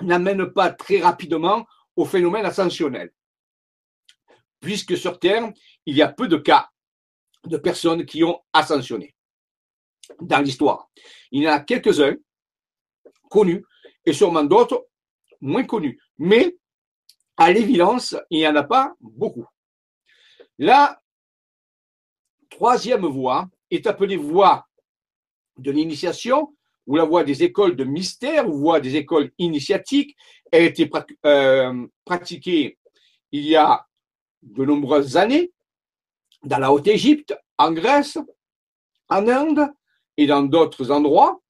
n'amène 0.00 0.52
pas 0.52 0.70
très 0.70 1.00
rapidement 1.00 1.66
au 1.96 2.04
phénomène 2.04 2.46
ascensionnel. 2.46 3.12
Puisque 4.60 4.96
sur 4.96 5.18
Terre, 5.18 5.52
il 5.86 5.96
y 5.96 6.02
a 6.02 6.08
peu 6.08 6.28
de 6.28 6.36
cas 6.36 6.68
de 7.44 7.56
personnes 7.56 8.04
qui 8.04 8.22
ont 8.22 8.40
ascensionné. 8.52 9.14
dans 10.20 10.40
l'histoire. 10.40 10.88
Il 11.32 11.42
y 11.42 11.48
en 11.48 11.52
a 11.52 11.60
quelques-uns 11.60 12.14
connus 13.28 13.64
et 14.08 14.14
sûrement 14.14 14.44
d'autres 14.44 14.88
moins 15.42 15.64
connus. 15.64 16.00
Mais 16.16 16.56
à 17.36 17.52
l'évidence, 17.52 18.16
il 18.30 18.38
n'y 18.38 18.48
en 18.48 18.56
a 18.56 18.62
pas 18.62 18.94
beaucoup. 19.00 19.46
La 20.58 21.00
troisième 22.48 23.04
voie 23.06 23.48
est 23.70 23.86
appelée 23.86 24.16
voie 24.16 24.66
de 25.58 25.70
l'initiation 25.70 26.56
ou 26.86 26.96
la 26.96 27.04
voie 27.04 27.22
des 27.22 27.42
écoles 27.42 27.76
de 27.76 27.84
mystère 27.84 28.48
ou 28.48 28.56
voie 28.56 28.80
des 28.80 28.96
écoles 28.96 29.30
initiatiques. 29.36 30.16
Elle 30.50 30.62
a 30.62 30.66
été 30.66 30.90
euh, 31.26 31.86
pratiquée 32.06 32.78
il 33.30 33.44
y 33.44 33.56
a 33.56 33.86
de 34.40 34.64
nombreuses 34.64 35.18
années 35.18 35.52
dans 36.44 36.58
la 36.58 36.72
Haute-Égypte, 36.72 37.36
en 37.58 37.72
Grèce, 37.72 38.16
en 39.10 39.28
Inde 39.28 39.70
et 40.16 40.26
dans 40.26 40.42
d'autres 40.42 40.90
endroits, 40.90 41.42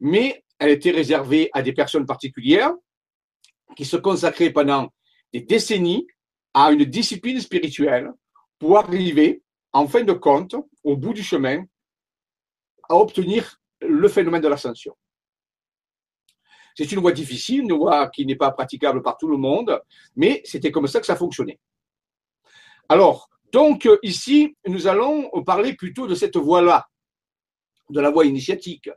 mais 0.00 0.42
elle 0.58 0.70
était 0.70 0.90
réservée 0.90 1.50
à 1.52 1.62
des 1.62 1.72
personnes 1.72 2.06
particulières 2.06 2.72
qui 3.76 3.84
se 3.84 3.96
consacraient 3.96 4.50
pendant 4.50 4.88
des 5.32 5.40
décennies 5.40 6.06
à 6.54 6.70
une 6.72 6.84
discipline 6.84 7.40
spirituelle 7.40 8.10
pour 8.58 8.78
arriver, 8.78 9.42
en 9.72 9.86
fin 9.86 10.02
de 10.02 10.12
compte, 10.12 10.56
au 10.82 10.96
bout 10.96 11.12
du 11.12 11.22
chemin, 11.22 11.64
à 12.88 12.96
obtenir 12.96 13.60
le 13.80 14.08
phénomène 14.08 14.40
de 14.40 14.48
l'ascension. 14.48 14.96
C'est 16.74 16.90
une 16.92 17.00
voie 17.00 17.12
difficile, 17.12 17.60
une 17.62 17.72
voie 17.72 18.08
qui 18.08 18.24
n'est 18.24 18.36
pas 18.36 18.52
praticable 18.52 19.02
par 19.02 19.16
tout 19.16 19.28
le 19.28 19.36
monde, 19.36 19.80
mais 20.14 20.42
c'était 20.44 20.70
comme 20.70 20.86
ça 20.86 21.00
que 21.00 21.06
ça 21.06 21.16
fonctionnait. 21.16 21.58
Alors, 22.88 23.28
donc 23.52 23.88
ici, 24.02 24.56
nous 24.66 24.86
allons 24.86 25.30
parler 25.42 25.74
plutôt 25.74 26.06
de 26.06 26.14
cette 26.14 26.36
voie-là, 26.36 26.86
de 27.90 28.00
la 28.00 28.10
voie 28.10 28.26
initiatique. 28.26 28.90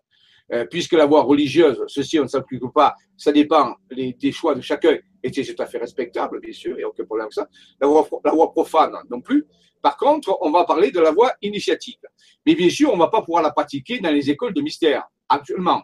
Euh, 0.51 0.65
puisque 0.65 0.93
la 0.93 1.05
voie 1.05 1.21
religieuse, 1.21 1.83
ceci 1.87 2.19
on 2.19 2.23
ne 2.23 2.27
s'applique 2.27 2.63
pas, 2.73 2.95
ça 3.15 3.31
dépend 3.31 3.75
des 3.91 4.31
choix 4.31 4.55
de 4.55 4.61
chacun, 4.61 4.97
et 5.21 5.31
c'est 5.31 5.53
tout 5.53 5.61
à 5.61 5.65
fait 5.65 5.77
respectable, 5.77 6.39
bien 6.39 6.53
sûr, 6.53 6.71
il 6.71 6.77
n'y 6.77 6.83
a 6.83 6.87
aucun 6.87 7.05
problème 7.05 7.25
avec 7.25 7.33
ça. 7.33 7.47
La 7.79 7.87
voie, 7.87 8.51
profane 8.51 8.93
non 9.09 9.21
plus. 9.21 9.45
Par 9.81 9.95
contre, 9.97 10.37
on 10.41 10.51
va 10.51 10.65
parler 10.65 10.91
de 10.91 10.99
la 10.99 11.11
voie 11.11 11.33
initiatique. 11.41 12.01
Mais 12.45 12.55
bien 12.55 12.69
sûr, 12.69 12.89
on 12.91 12.95
ne 12.95 12.99
va 12.99 13.09
pas 13.09 13.21
pouvoir 13.21 13.43
la 13.43 13.51
pratiquer 13.51 13.99
dans 13.99 14.11
les 14.11 14.29
écoles 14.29 14.53
de 14.53 14.61
mystère. 14.61 15.03
Actuellement, 15.29 15.83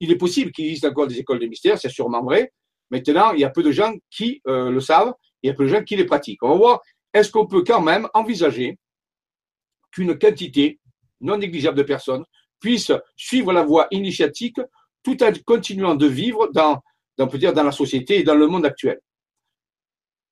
il 0.00 0.10
est 0.10 0.16
possible 0.16 0.50
qu'il 0.50 0.66
existe 0.66 0.84
encore 0.84 1.06
des 1.06 1.18
écoles 1.18 1.38
de 1.38 1.46
mystère, 1.46 1.78
c'est 1.78 1.88
sûrement 1.88 2.22
vrai. 2.22 2.52
Maintenant, 2.90 3.32
il 3.32 3.40
y 3.40 3.44
a 3.44 3.50
peu 3.50 3.62
de 3.62 3.70
gens 3.70 3.94
qui 4.10 4.42
euh, 4.46 4.70
le 4.70 4.80
savent, 4.80 5.14
il 5.42 5.48
y 5.48 5.50
a 5.50 5.54
peu 5.54 5.64
de 5.64 5.68
gens 5.68 5.82
qui 5.82 5.96
les 5.96 6.04
pratiquent. 6.04 6.42
On 6.42 6.50
va 6.50 6.56
voir, 6.56 6.80
est-ce 7.12 7.30
qu'on 7.30 7.46
peut 7.46 7.62
quand 7.64 7.80
même 7.80 8.08
envisager 8.12 8.76
qu'une 9.92 10.18
quantité 10.18 10.80
non 11.20 11.38
négligeable 11.38 11.78
de 11.78 11.82
personnes 11.84 12.24
puissent 12.64 12.92
suivre 13.14 13.52
la 13.52 13.62
voie 13.62 13.86
initiatique 13.90 14.58
tout 15.02 15.22
en 15.22 15.30
continuant 15.44 15.94
de 15.94 16.06
vivre 16.06 16.48
dans, 16.54 16.80
peut 17.18 17.36
dire, 17.36 17.52
dans 17.52 17.62
la 17.62 17.72
société 17.72 18.20
et 18.20 18.22
dans 18.22 18.34
le 18.34 18.46
monde 18.46 18.64
actuel. 18.64 18.98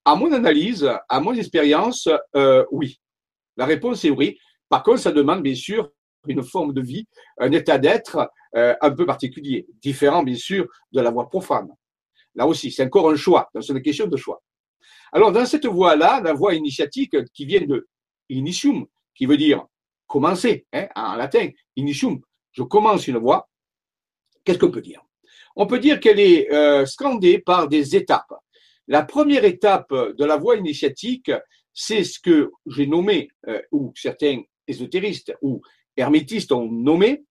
À 0.07 0.15
mon 0.15 0.33
analyse, 0.33 0.91
à 1.11 1.21
mon 1.21 1.35
expérience, 1.35 2.09
euh, 2.35 2.65
oui. 2.73 2.99
La 3.59 3.67
réponse 3.67 4.07
est 4.07 4.11
oui. 4.11 4.39
Par 4.71 4.83
contre, 4.83 5.01
ça 5.01 5.13
demande 5.13 5.43
bien 5.43 5.55
sûr 5.55 5.91
une 6.27 6.43
forme 6.43 6.73
de 6.73 6.81
vie, 6.81 7.07
un 7.37 7.53
état 7.53 7.77
d'être 7.77 8.31
euh, 8.57 8.75
un 8.81 8.91
peu 8.93 9.05
particulier, 9.05 9.67
différent 9.83 10.23
bien 10.23 10.37
sûr 10.37 10.67
de 10.91 11.03
la 11.03 11.11
voie 11.11 11.29
profane. 11.29 11.69
Là 12.35 12.47
aussi, 12.47 12.73
c'est 12.73 12.85
encore 12.85 13.11
un 13.11 13.17
choix, 13.17 13.51
c'est 13.61 13.75
une 13.75 13.83
question 13.83 14.07
de 14.07 14.17
choix. 14.17 14.43
Alors, 15.13 15.33
dans 15.33 15.45
cette 15.45 15.67
voie-là, 15.67 16.23
la 16.23 16.33
voie 16.33 16.55
initiatique 16.55 17.15
qui 17.35 17.45
vient 17.45 17.61
de 17.61 17.87
initium, 18.31 18.87
qui 19.15 19.27
veut 19.27 19.37
dire 19.37 19.67
commencer, 20.13 20.67
hein, 20.75 20.89
en 20.95 21.15
latin, 21.17 21.49
initium, 21.75 22.21
je 22.53 22.63
commence 22.63 23.09
une 23.09 23.17
voie, 23.17 23.49
qu'est-ce 24.45 24.59
qu'on 24.59 24.71
peut 24.71 24.83
dire? 24.83 25.01
On 25.57 25.67
peut 25.67 25.79
dire 25.79 26.01
qu'elle 26.01 26.21
est 26.21 26.53
euh, 26.53 26.85
scandée 26.85 27.39
par 27.39 27.67
des 27.67 27.97
étapes. 27.97 28.35
La 28.89 29.05
première 29.05 29.47
étape 29.47 29.91
de 29.91 30.25
la 30.27 30.37
voie 30.37 30.57
initiatique, 30.57 31.33
c'est 31.73 32.05
ce 32.05 32.21
que 32.21 32.51
j'ai 32.67 32.87
nommé, 32.87 33.31
euh, 33.49 33.63
ou 33.73 33.95
certains 33.97 34.43
ésotéristes 34.69 35.33
ou 35.41 35.63
hermétistes 35.97 36.53
ont 36.53 36.71
nommé, 36.71 37.25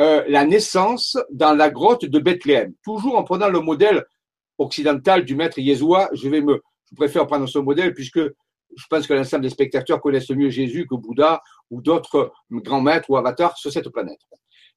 euh, 0.00 0.24
la 0.26 0.44
naissance 0.44 1.16
dans 1.30 1.54
la 1.54 1.70
grotte 1.70 2.06
de 2.06 2.18
Bethléem. 2.18 2.74
Toujours 2.82 3.16
en 3.16 3.22
prenant 3.22 3.48
le 3.48 3.60
modèle 3.60 4.04
occidental 4.58 5.24
du 5.24 5.36
maître 5.36 5.60
Yeshua, 5.60 6.10
je 6.12 6.28
vais 6.28 6.40
me, 6.40 6.60
je 6.90 6.96
préfère 6.96 7.28
prendre 7.28 7.46
ce 7.46 7.60
modèle 7.60 7.94
puisque 7.94 8.20
je 8.76 8.86
pense 8.88 9.06
que 9.06 9.14
l'ensemble 9.14 9.42
des 9.42 9.50
spectateurs 9.50 10.00
connaissent 10.00 10.30
mieux 10.30 10.50
Jésus 10.50 10.86
que 10.86 10.94
Bouddha 10.94 11.40
ou 11.70 11.80
d'autres 11.80 12.32
grands 12.50 12.80
maîtres 12.80 13.10
ou 13.10 13.16
avatars 13.16 13.56
sur 13.56 13.72
cette 13.72 13.88
planète. 13.90 14.20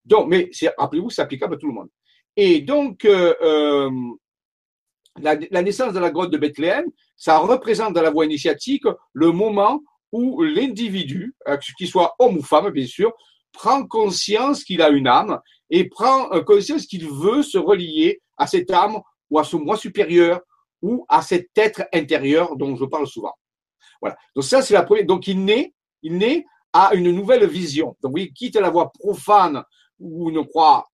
Donc, 0.05 0.27
mais 0.29 0.49
rappelez-vous, 0.77 1.09
c'est 1.09 1.21
applicable 1.21 1.55
à 1.55 1.57
tout 1.57 1.67
le 1.67 1.73
monde. 1.73 1.89
Et 2.35 2.61
donc, 2.61 3.03
euh, 3.03 3.33
euh, 3.41 3.89
la, 5.19 5.61
naissance 5.61 5.93
de 5.93 5.99
la 5.99 6.11
grotte 6.11 6.31
de 6.31 6.37
Bethléem, 6.37 6.85
ça 7.15 7.39
représente 7.39 7.93
dans 7.93 8.01
la 8.01 8.11
voie 8.11 8.25
initiatique 8.25 8.85
le 9.13 9.31
moment 9.31 9.81
où 10.11 10.43
l'individu, 10.43 11.35
euh, 11.47 11.57
qu'il 11.77 11.87
soit 11.87 12.15
homme 12.19 12.37
ou 12.37 12.43
femme, 12.43 12.69
bien 12.69 12.85
sûr, 12.85 13.11
prend 13.51 13.85
conscience 13.85 14.63
qu'il 14.63 14.81
a 14.81 14.89
une 14.89 15.07
âme 15.07 15.39
et 15.69 15.89
prend 15.89 16.29
conscience 16.43 16.85
qu'il 16.85 17.09
veut 17.09 17.41
se 17.41 17.57
relier 17.57 18.21
à 18.37 18.45
cette 18.45 18.71
âme 18.71 18.99
ou 19.29 19.39
à 19.39 19.43
ce 19.43 19.57
moi 19.57 19.75
supérieur 19.75 20.39
ou 20.81 21.05
à 21.09 21.21
cet 21.23 21.49
être 21.57 21.83
intérieur 21.91 22.55
dont 22.55 22.75
je 22.75 22.85
parle 22.85 23.07
souvent. 23.07 23.33
Donc 24.35 24.43
ça, 24.43 24.61
c'est 24.61 24.73
la 24.73 24.83
première. 24.83 25.05
Donc 25.05 25.27
il 25.27 25.43
naît, 25.43 25.73
il 26.01 26.17
naît 26.17 26.45
à 26.73 26.93
une 26.93 27.11
nouvelle 27.11 27.47
vision. 27.47 27.95
Donc 28.01 28.13
il 28.17 28.31
quitte 28.33 28.55
la 28.55 28.69
voie 28.69 28.91
profane 28.91 29.63
où 29.99 30.29
il 30.29 30.35
ne 30.35 30.41
croit 30.41 30.85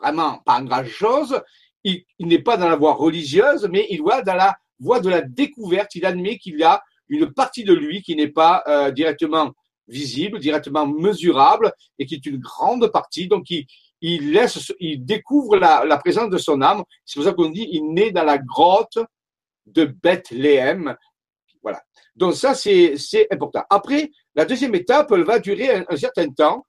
vraiment 0.00 0.38
pas 0.44 0.60
en 0.60 0.64
grand 0.64 0.84
chose. 0.84 1.40
Il, 1.84 2.04
n'est 2.20 2.38
pas 2.38 2.56
dans 2.56 2.68
la 2.68 2.76
voie 2.76 2.94
religieuse, 2.94 3.68
mais 3.70 3.86
il 3.90 4.02
va 4.02 4.22
dans 4.22 4.34
la 4.34 4.56
voie 4.78 5.00
de 5.00 5.08
la 5.08 5.20
découverte. 5.20 5.94
Il 5.94 6.06
admet 6.06 6.38
qu'il 6.38 6.58
y 6.58 6.64
a 6.64 6.82
une 7.08 7.32
partie 7.32 7.64
de 7.64 7.74
lui 7.74 8.02
qui 8.02 8.16
n'est 8.16 8.28
pas 8.28 8.62
euh, 8.66 8.90
directement 8.90 9.52
visible, 9.86 10.38
directement 10.38 10.86
mesurable, 10.86 11.72
et 11.98 12.06
qui 12.06 12.14
est 12.14 12.24
une 12.24 12.38
grande 12.38 12.88
partie. 12.88 13.28
Donc 13.28 13.50
il, 13.50 14.32
laisse, 14.32 14.72
il 14.80 15.04
découvre 15.04 15.56
la, 15.56 15.84
la 15.84 15.98
présence 15.98 16.30
de 16.30 16.38
son 16.38 16.62
âme. 16.62 16.82
C'est 17.04 17.20
pour 17.20 17.24
ça 17.24 17.34
qu'on 17.34 17.50
dit 17.50 17.68
il 17.70 17.92
naît 17.92 18.12
dans 18.12 18.24
la 18.24 18.38
grotte 18.38 18.98
de 19.66 19.84
Bethléem. 19.84 20.96
Donc 22.16 22.34
ça, 22.34 22.54
c'est 22.54 22.96
important. 23.30 23.62
Après, 23.68 24.10
la 24.34 24.44
deuxième 24.44 24.74
étape, 24.74 25.10
elle 25.12 25.24
va 25.24 25.38
durer 25.38 25.84
un, 25.88 25.96
certain 25.96 26.28
temps. 26.28 26.64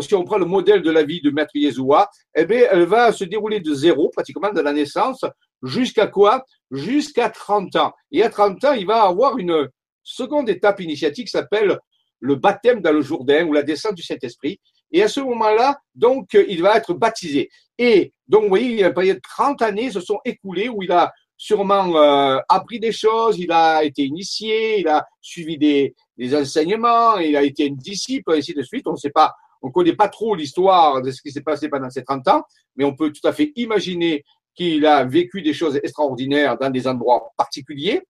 Si 0.00 0.14
on 0.14 0.24
prend 0.24 0.38
le 0.38 0.46
modèle 0.46 0.82
de 0.82 0.90
la 0.90 1.02
vie 1.02 1.20
de 1.20 1.30
Maître 1.30 1.54
Yeshua, 1.54 2.08
eh 2.34 2.44
bien, 2.44 2.66
elle 2.70 2.84
va 2.84 3.12
se 3.12 3.24
dérouler 3.24 3.60
de 3.60 3.74
zéro, 3.74 4.08
pratiquement 4.10 4.52
de 4.52 4.60
la 4.60 4.72
naissance, 4.72 5.24
jusqu'à 5.62 6.06
quoi? 6.06 6.44
Jusqu'à 6.70 7.28
30 7.28 7.76
ans. 7.76 7.92
Et 8.12 8.22
à 8.22 8.30
30 8.30 8.64
ans, 8.64 8.72
il 8.72 8.86
va 8.86 9.02
avoir 9.02 9.36
une 9.38 9.68
seconde 10.02 10.48
étape 10.48 10.80
initiatique 10.80 11.26
qui 11.26 11.32
s'appelle 11.32 11.78
le 12.20 12.36
baptême 12.36 12.80
dans 12.80 12.92
le 12.92 13.02
Jourdain 13.02 13.46
ou 13.46 13.52
la 13.52 13.62
descente 13.62 13.94
du 13.94 14.02
Saint-Esprit. 14.02 14.60
Et 14.92 15.02
à 15.02 15.08
ce 15.08 15.20
moment-là, 15.20 15.78
donc, 15.94 16.34
il 16.34 16.62
va 16.62 16.76
être 16.76 16.94
baptisé. 16.94 17.50
Et 17.78 18.12
donc, 18.28 18.44
vous 18.44 18.48
voyez, 18.48 18.68
il 18.68 18.78
y 18.78 18.84
a 18.84 18.90
de 18.90 19.20
30 19.20 19.60
années 19.62 19.90
se 19.90 20.00
sont 20.00 20.20
écoulées 20.24 20.68
où 20.68 20.82
il 20.82 20.92
a 20.92 21.12
sûrement 21.44 21.94
euh, 21.94 22.38
appris 22.48 22.80
des 22.80 22.90
choses, 22.90 23.38
il 23.38 23.52
a 23.52 23.84
été 23.84 24.02
initié, 24.02 24.80
il 24.80 24.88
a 24.88 25.06
suivi 25.20 25.58
des, 25.58 25.94
enseignements, 26.34 27.18
il 27.18 27.36
a 27.36 27.42
été 27.42 27.66
un 27.68 27.74
disciple, 27.74 28.32
et 28.32 28.38
ainsi 28.38 28.54
de 28.54 28.62
suite. 28.62 28.86
On 28.86 28.92
ne 28.92 28.96
sait 28.96 29.10
pas, 29.10 29.34
on 29.60 29.70
connaît 29.70 29.94
pas 29.94 30.08
trop 30.08 30.34
l'histoire 30.34 31.02
de 31.02 31.10
ce 31.10 31.20
qui 31.20 31.30
s'est 31.30 31.42
passé 31.42 31.68
pendant 31.68 31.90
ces 31.90 32.02
30 32.02 32.28
ans, 32.28 32.42
mais 32.76 32.84
on 32.86 32.96
peut 32.96 33.12
tout 33.12 33.28
à 33.28 33.34
fait 33.34 33.52
imaginer 33.56 34.24
qu'il 34.54 34.86
a 34.86 35.04
vécu 35.04 35.42
des 35.42 35.52
choses 35.52 35.76
extraordinaires 35.76 36.56
dans 36.56 36.70
des 36.70 36.86
endroits 36.86 37.34
particuliers. 37.36 38.00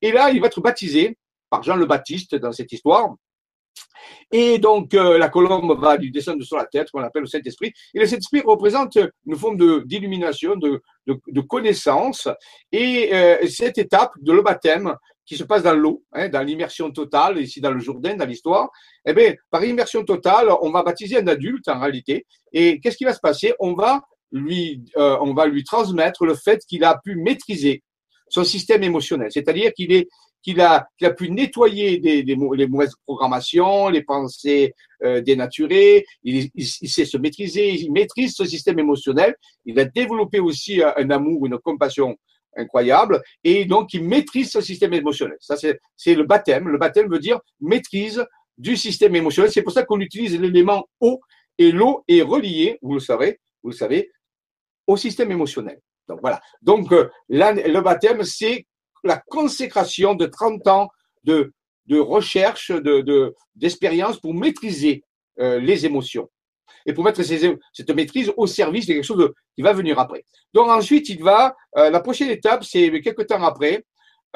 Et 0.00 0.12
là, 0.12 0.30
il 0.30 0.40
va 0.40 0.46
être 0.46 0.60
baptisé 0.60 1.18
par 1.50 1.64
Jean 1.64 1.74
le 1.74 1.86
Baptiste 1.86 2.36
dans 2.36 2.52
cette 2.52 2.70
histoire. 2.70 3.12
Et 4.32 4.58
donc, 4.58 4.94
euh, 4.94 5.18
la 5.18 5.28
colombe 5.28 5.78
va 5.80 5.96
lui 5.96 6.10
descendre 6.10 6.42
sur 6.42 6.56
la 6.56 6.66
tête, 6.66 6.90
qu'on 6.90 7.02
appelle 7.02 7.22
le 7.22 7.28
Saint-Esprit. 7.28 7.72
Et 7.94 8.00
le 8.00 8.06
Saint-Esprit 8.06 8.42
représente 8.44 8.98
une 9.26 9.36
forme 9.36 9.84
d'illumination, 9.84 10.56
de, 10.56 10.80
connaissance. 11.48 12.28
Et 12.72 13.14
euh, 13.14 13.46
cette 13.48 13.78
étape 13.78 14.12
de 14.20 14.32
le 14.32 14.42
baptême, 14.42 14.94
qui 15.26 15.36
se 15.36 15.44
passe 15.44 15.62
dans 15.62 15.74
l'eau, 15.74 16.04
hein, 16.12 16.28
dans 16.28 16.42
l'immersion 16.42 16.90
totale, 16.90 17.38
ici 17.38 17.60
dans 17.60 17.70
le 17.70 17.80
Jourdain, 17.80 18.14
dans 18.14 18.26
l'histoire, 18.26 18.70
eh 19.06 19.14
bien, 19.14 19.34
par 19.50 19.64
immersion 19.64 20.04
totale, 20.04 20.48
on 20.60 20.70
va 20.70 20.82
baptiser 20.82 21.18
un 21.18 21.26
adulte 21.26 21.66
en 21.68 21.80
réalité. 21.80 22.26
Et 22.52 22.80
qu'est-ce 22.80 22.96
qui 22.96 23.04
va 23.04 23.14
se 23.14 23.20
passer? 23.20 23.54
On 23.58 23.74
va 23.74 24.02
lui, 24.32 24.84
euh, 24.96 25.16
on 25.20 25.32
va 25.32 25.46
lui 25.46 25.64
transmettre 25.64 26.26
le 26.26 26.34
fait 26.34 26.60
qu'il 26.68 26.84
a 26.84 27.00
pu 27.02 27.16
maîtriser 27.16 27.82
son 28.28 28.44
système 28.44 28.82
émotionnel, 28.82 29.30
c'est-à-dire 29.30 29.72
qu'il 29.72 29.92
est 29.92 30.08
qu'il 30.44 30.60
a, 30.60 30.86
qu'il 30.98 31.06
a 31.06 31.10
pu 31.12 31.30
nettoyer 31.30 31.98
des, 31.98 32.22
des, 32.22 32.36
les 32.54 32.66
mauvaises 32.66 32.94
programmations, 33.06 33.88
les 33.88 34.02
pensées 34.02 34.74
euh, 35.02 35.20
dénaturées, 35.22 36.04
il, 36.22 36.50
il, 36.54 36.66
sait 36.66 37.06
se 37.06 37.16
maîtriser, 37.16 37.72
il 37.74 37.90
maîtrise 37.90 38.34
ce 38.36 38.44
système 38.44 38.78
émotionnel, 38.78 39.34
il 39.64 39.80
a 39.80 39.86
développé 39.86 40.38
aussi 40.38 40.82
un, 40.82 40.92
un 40.96 41.10
amour, 41.10 41.46
une 41.46 41.58
compassion 41.58 42.16
incroyable, 42.56 43.22
et 43.42 43.64
donc 43.64 43.94
il 43.94 44.04
maîtrise 44.04 44.50
ce 44.50 44.60
système 44.60 44.92
émotionnel. 44.92 45.38
Ça, 45.40 45.56
c'est, 45.56 45.80
c'est 45.96 46.14
le 46.14 46.24
baptême. 46.24 46.68
Le 46.68 46.78
baptême 46.78 47.10
veut 47.10 47.18
dire 47.18 47.40
maîtrise 47.60 48.24
du 48.58 48.76
système 48.76 49.16
émotionnel. 49.16 49.50
C'est 49.50 49.62
pour 49.62 49.72
ça 49.72 49.82
qu'on 49.84 50.00
utilise 50.00 50.38
l'élément 50.38 50.86
eau 51.00 51.20
et 51.58 51.72
l'eau 51.72 52.04
est 52.06 52.22
reliée, 52.22 52.78
vous 52.82 52.94
le 52.94 53.00
savez, 53.00 53.40
vous 53.62 53.70
le 53.70 53.76
savez, 53.76 54.10
au 54.86 54.96
système 54.96 55.32
émotionnel. 55.32 55.80
Donc 56.06 56.20
voilà. 56.20 56.40
Donc 56.62 56.92
euh, 56.92 57.08
le 57.28 57.80
baptême, 57.80 58.22
c'est 58.24 58.66
la 59.04 59.22
consécration 59.28 60.14
de 60.14 60.26
30 60.26 60.66
ans 60.68 60.88
de, 61.24 61.52
de 61.86 61.98
recherche, 61.98 62.70
de, 62.70 63.34
d'expérience 63.54 64.18
pour 64.18 64.34
maîtriser 64.34 65.04
euh, 65.40 65.58
les 65.58 65.86
émotions. 65.86 66.30
Et 66.86 66.92
pour 66.92 67.04
mettre 67.04 67.22
cette 67.22 67.94
maîtrise 67.94 68.32
au 68.36 68.46
service 68.46 68.86
de 68.86 68.94
quelque 68.94 69.04
chose 69.04 69.32
qui 69.56 69.62
va 69.62 69.72
venir 69.72 69.98
après. 69.98 70.24
Donc 70.52 70.68
ensuite, 70.68 71.08
il 71.08 71.22
va, 71.22 71.56
euh, 71.76 71.90
la 71.90 72.00
prochaine 72.00 72.30
étape, 72.30 72.62
c'est 72.64 72.90
quelques 73.00 73.26
temps 73.26 73.42
après, 73.42 73.84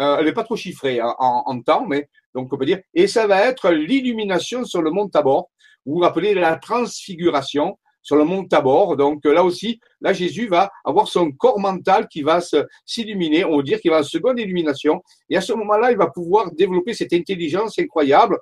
euh, 0.00 0.16
elle 0.18 0.26
n'est 0.26 0.33
pas 0.33 0.44
trop 0.44 0.57
chiffrée 0.57 1.00
hein, 1.00 1.14
en, 1.18 1.61
temps, 1.61 1.87
mais 1.87 2.09
donc 2.35 2.52
on 2.52 2.57
peut 2.57 2.64
dire, 2.64 2.81
et 2.94 3.07
ça 3.07 3.26
va 3.26 3.44
être 3.46 3.70
l'illumination 3.70 4.64
sur 4.64 4.81
le 4.81 4.90
mont 4.90 5.09
Tabor, 5.09 5.50
ou 5.85 5.94
vous 5.94 6.00
rappelez 6.00 6.35
la 6.35 6.57
transfiguration 6.57 7.78
sur 8.09 8.16
le 8.16 8.25
mont 8.25 8.47
Tabor. 8.47 8.97
Donc 8.97 9.23
là 9.27 9.44
aussi, 9.44 9.81
là 10.01 10.14
Jésus 10.14 10.49
va 10.49 10.71
avoir 10.83 11.09
son 11.09 11.31
corps 11.31 11.61
mental 11.61 12.09
qui 12.09 12.23
va 12.23 12.40
s'illuminer, 12.87 13.44
on 13.44 13.59
va 13.59 13.62
dire 13.62 13.81
qu'il 13.83 13.90
va 13.90 13.99
en 13.99 14.03
seconde 14.03 14.40
illumination, 14.40 15.03
et 15.29 15.37
à 15.37 15.42
ce 15.42 15.53
moment-là, 15.53 15.92
il 15.92 15.99
va 15.99 16.07
pouvoir 16.07 16.51
développer 16.53 16.94
cette 16.94 17.12
intelligence 17.12 17.79
incroyable, 17.79 18.38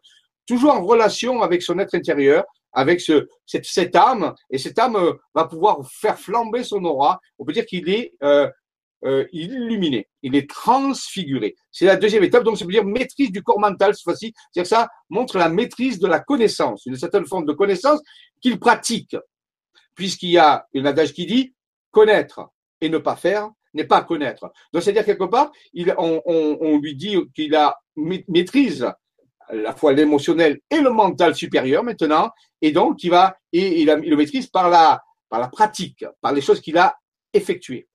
toujours 0.46 0.72
en 0.72 0.84
relation 0.84 1.42
avec 1.42 1.62
son 1.62 1.80
être 1.80 1.96
intérieur, 1.96 2.44
avec 2.72 3.00
ce, 3.00 3.26
cette, 3.44 3.96
âme, 3.96 4.34
et 4.50 4.58
cette 4.58 4.78
âme 4.78 4.94
euh, 4.94 5.14
va 5.34 5.46
pouvoir 5.46 5.78
faire 5.90 6.16
flamber 6.16 6.62
son 6.62 6.84
aura. 6.84 7.18
On 7.40 7.44
peut 7.44 7.52
dire 7.52 7.66
qu'il 7.66 7.88
est 7.88 8.12
euh, 8.22 8.48
euh, 9.04 9.24
illuminé, 9.32 10.06
il 10.22 10.36
est 10.36 10.48
transfiguré. 10.48 11.56
C'est 11.72 11.86
la 11.86 11.96
deuxième 11.96 12.22
étape, 12.22 12.44
donc 12.44 12.56
ça 12.56 12.64
veut 12.64 12.70
dire 12.70 12.84
maîtrise 12.84 13.32
du 13.32 13.42
corps 13.42 13.58
mental 13.58 13.94
cette 13.94 14.04
fois-ci. 14.04 14.32
C'est-à-dire 14.52 14.68
ça 14.68 14.88
montre 15.10 15.38
la 15.38 15.48
maîtrise 15.48 15.98
de 15.98 16.06
la 16.06 16.20
connaissance, 16.20 16.86
une 16.86 16.96
certaine 16.96 17.26
forme 17.26 17.46
de 17.46 17.52
connaissance 17.52 18.00
qu'il 18.40 18.58
pratique, 18.58 19.16
puisqu'il 19.96 20.30
y 20.30 20.38
a 20.38 20.66
une 20.72 20.86
adage 20.86 21.12
qui 21.12 21.26
dit 21.26 21.54
connaître 21.90 22.48
et 22.80 22.88
ne 22.88 22.98
pas 22.98 23.16
faire 23.16 23.50
n'est 23.74 23.84
pas 23.84 24.02
connaître. 24.02 24.50
Donc 24.72 24.82
c'est-à-dire 24.82 25.04
quelque 25.04 25.24
part, 25.24 25.52
on, 25.98 26.78
lui 26.78 26.94
dit 26.94 27.16
qu'il 27.34 27.54
a 27.54 27.76
maîtrise 27.96 28.90
la 29.50 29.74
fois 29.74 29.92
l'émotionnel 29.92 30.60
et 30.70 30.80
le 30.80 30.90
mental 30.90 31.34
supérieur 31.34 31.84
maintenant, 31.84 32.30
et 32.62 32.72
donc 32.72 33.02
il 33.04 33.10
va 33.10 33.36
et 33.52 33.82
il, 33.82 33.86
le 33.86 34.16
maîtrise 34.16 34.46
par 34.46 34.70
la 34.70 35.02
par 35.28 35.40
la 35.40 35.48
pratique, 35.48 36.04
par 36.20 36.32
les 36.32 36.40
choses 36.40 36.60
qu'il 36.60 36.78
a 36.78 36.96
effectuées. 37.32 37.88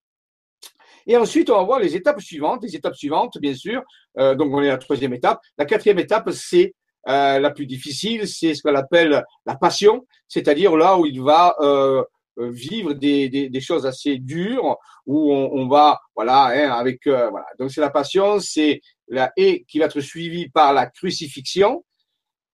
Et 1.08 1.18
ensuite, 1.18 1.50
on 1.50 1.56
va 1.56 1.64
voir 1.64 1.80
les 1.80 1.96
étapes 1.96 2.22
suivantes. 2.22 2.62
Les 2.64 2.76
étapes 2.76 2.96
suivantes, 2.96 3.38
bien 3.40 3.56
sûr. 3.56 3.82
Euh, 4.20 4.36
donc, 4.36 4.54
on 4.54 4.62
est 4.62 4.68
à 4.68 4.74
la 4.74 4.78
troisième 4.78 5.14
étape. 5.14 5.40
La 5.58 5.66
quatrième 5.66 5.98
étape, 5.98 6.30
c'est 6.32 6.76
euh, 7.08 7.40
la 7.40 7.52
plus 7.52 7.66
difficile, 7.66 8.28
c'est 8.28 8.54
ce 8.54 8.62
qu'on 8.62 8.76
appelle 8.76 9.24
la 9.46 9.56
passion, 9.56 10.06
c'est-à-dire 10.28 10.76
là 10.76 10.98
où 10.98 11.06
il 11.06 11.22
va 11.22 11.56
euh, 11.60 12.04
vivre 12.38 12.94
des, 12.94 13.30
des, 13.30 13.50
des, 13.50 13.62
choses 13.62 13.86
assez 13.86 14.18
dures, 14.18 14.78
où 15.06 15.34
on, 15.34 15.52
on 15.54 15.68
va, 15.68 16.00
voilà, 16.16 16.46
hein, 16.48 16.72
avec, 16.72 17.08
euh, 17.08 17.30
voilà. 17.30 17.48
Donc 17.60 17.72
c'est 17.72 17.82
la 17.82 17.90
passion, 17.90 18.40
c'est 18.40 18.82
la 19.08 19.32
et 19.36 19.66
qui 19.68 19.80
va 19.80 19.86
être 19.86 20.00
suivie 20.00 20.50
par 20.50 20.74
la 20.74 20.86
crucifixion. 20.86 21.84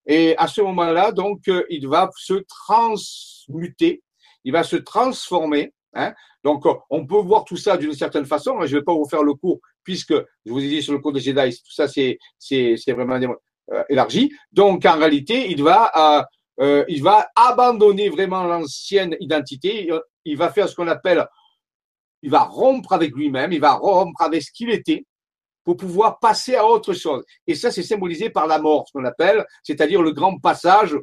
Et 0.06 0.38
à 0.38 0.48
ce 0.48 0.62
moment-là, 0.62 1.12
donc, 1.12 1.48
euh, 1.50 1.66
il 1.70 1.88
va 1.88 2.10
se 2.16 2.36
transmuter, 2.48 4.02
il 4.46 4.54
va 4.54 4.64
se 4.64 4.78
transformer. 4.78 5.74
Hein. 5.94 6.14
Donc, 6.44 6.64
on 6.90 7.06
peut 7.06 7.18
voir 7.18 7.44
tout 7.44 7.58
ça 7.58 7.76
d'une 7.76 7.94
certaine 7.94 8.26
façon. 8.26 8.56
Je 8.62 8.74
ne 8.74 8.80
vais 8.80 8.84
pas 8.84 8.94
vous 8.94 9.08
faire 9.10 9.24
le 9.24 9.34
cours 9.34 9.60
puisque 9.88 10.14
je 10.46 10.52
vous 10.52 10.62
ai 10.62 10.68
dit 10.68 10.84
sur 10.84 10.92
le 10.92 11.00
cours 11.00 11.14
de 11.14 11.20
Jedi, 11.20 11.62
tout 11.66 11.72
ça 11.72 11.88
c'est 11.88 12.20
c'est 12.38 12.76
c'est 12.76 12.92
vraiment 12.92 13.18
euh, 13.72 13.84
élargi. 13.90 14.32
Donc, 14.52 14.86
en 14.86 14.98
réalité, 14.98 15.50
il 15.52 15.64
va 15.64 15.92
euh, 15.96 16.24
euh 16.62 16.86
il 16.88 17.04
va 17.04 17.28
abandonner 17.36 18.10
vraiment 18.10 18.44
l'ancienne 18.44 19.16
identité. 19.20 19.90
Il 20.26 20.38
va 20.38 20.50
faire 20.50 20.68
ce 20.70 20.76
qu'on 20.76 20.88
appelle, 20.88 21.26
il 22.22 22.32
va 22.32 22.44
rompre 22.44 22.94
avec 22.94 23.14
lui-même, 23.16 23.52
il 23.52 23.60
va 23.60 23.74
rompre 23.74 24.22
avec 24.22 24.42
ce 24.44 24.52
qu'il 24.52 24.70
était 24.70 25.06
pour 25.64 25.76
pouvoir 25.76 26.20
passer 26.20 26.56
à 26.56 26.66
autre 26.66 26.94
chose. 26.94 27.26
Et 27.46 27.54
ça, 27.54 27.72
c'est 27.72 27.84
symbolisé 27.84 28.30
par 28.30 28.48
la 28.48 28.58
mort, 28.58 28.86
ce 28.88 28.94
qu'on 28.94 29.04
appelle, 29.04 29.46
c'est-à-dire 29.64 30.02
le 30.02 30.14
grand 30.14 30.40
passage 30.40 30.96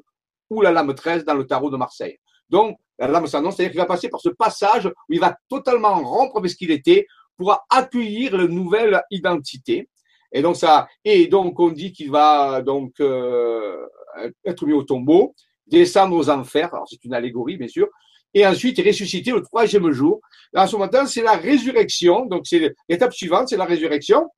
ou 0.49 0.63
la 0.63 0.73
lame 0.73 0.95
13 0.95 1.27
dans 1.27 1.35
le 1.35 1.47
tarot 1.47 1.71
de 1.71 1.77
Marseille. 1.77 2.17
Donc, 2.49 2.79
la 2.99 3.09
lame 3.09 3.27
s'annonce, 3.27 3.57
c'est-à-dire 3.57 3.73
qu'il 3.73 3.81
va 3.81 3.87
passer 3.87 4.09
par 4.09 4.21
ce 4.21 4.31
passage 4.31 4.87
où 4.87 5.13
il 5.13 5.21
va 5.21 5.37
totalement 5.51 6.03
rompre 6.03 6.39
avec 6.39 6.51
ce 6.51 6.57
qu'il 6.57 6.71
était 6.71 7.07
pour 7.37 7.59
accueillir 7.69 8.37
la 8.37 8.47
nouvelle 8.47 9.03
identité. 9.11 9.89
Et 10.35 10.43
donc 10.43 10.57
ça, 10.57 10.89
et 11.05 11.29
donc 11.29 11.59
on 11.61 11.71
dit 11.71 11.93
qu'il 11.93 12.11
va 12.11 12.61
donc 12.61 12.93
euh, 13.01 13.79
être 14.45 14.67
mis 14.67 14.75
au 14.75 14.83
tombeau, 14.83 15.35
descendre 15.67 16.17
aux 16.17 16.29
enfers. 16.29 16.75
Alors 16.75 16.87
c'est 16.91 17.03
une 17.05 17.15
allégorie 17.15 17.57
bien 17.57 17.69
sûr, 17.69 17.89
et 18.35 18.45
ensuite 18.45 18.79
ressusciter 18.85 19.31
le 19.31 19.41
troisième 19.41 19.91
jour. 19.93 20.21
En 20.55 20.67
ce 20.67 20.77
moment, 20.77 21.07
c'est 21.07 21.23
la 21.23 21.37
résurrection. 21.37 22.27
Donc 22.27 22.47
c'est 22.47 22.75
l'étape 22.89 23.15
suivante, 23.15 23.49
c'est 23.49 23.57
la 23.57 23.65
résurrection 23.65 24.29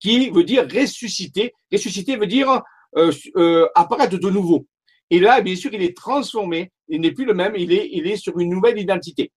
qui 0.00 0.30
veut 0.30 0.44
dire 0.44 0.66
ressusciter. 0.72 1.52
Ressusciter 1.72 2.16
veut 2.16 2.28
dire 2.28 2.62
euh, 2.96 3.12
euh, 3.36 3.68
apparaître 3.74 4.16
de 4.16 4.30
nouveau. 4.30 4.66
Et 5.10 5.18
là, 5.18 5.40
bien 5.40 5.56
sûr, 5.56 5.72
il 5.74 5.82
est 5.82 5.96
transformé. 5.96 6.70
Il 6.88 7.00
n'est 7.00 7.12
plus 7.12 7.24
le 7.24 7.34
même. 7.34 7.54
Il 7.56 7.72
est, 7.72 7.88
il 7.92 8.06
est 8.06 8.16
sur 8.16 8.38
une 8.38 8.50
nouvelle 8.50 8.78
identité. 8.78 9.32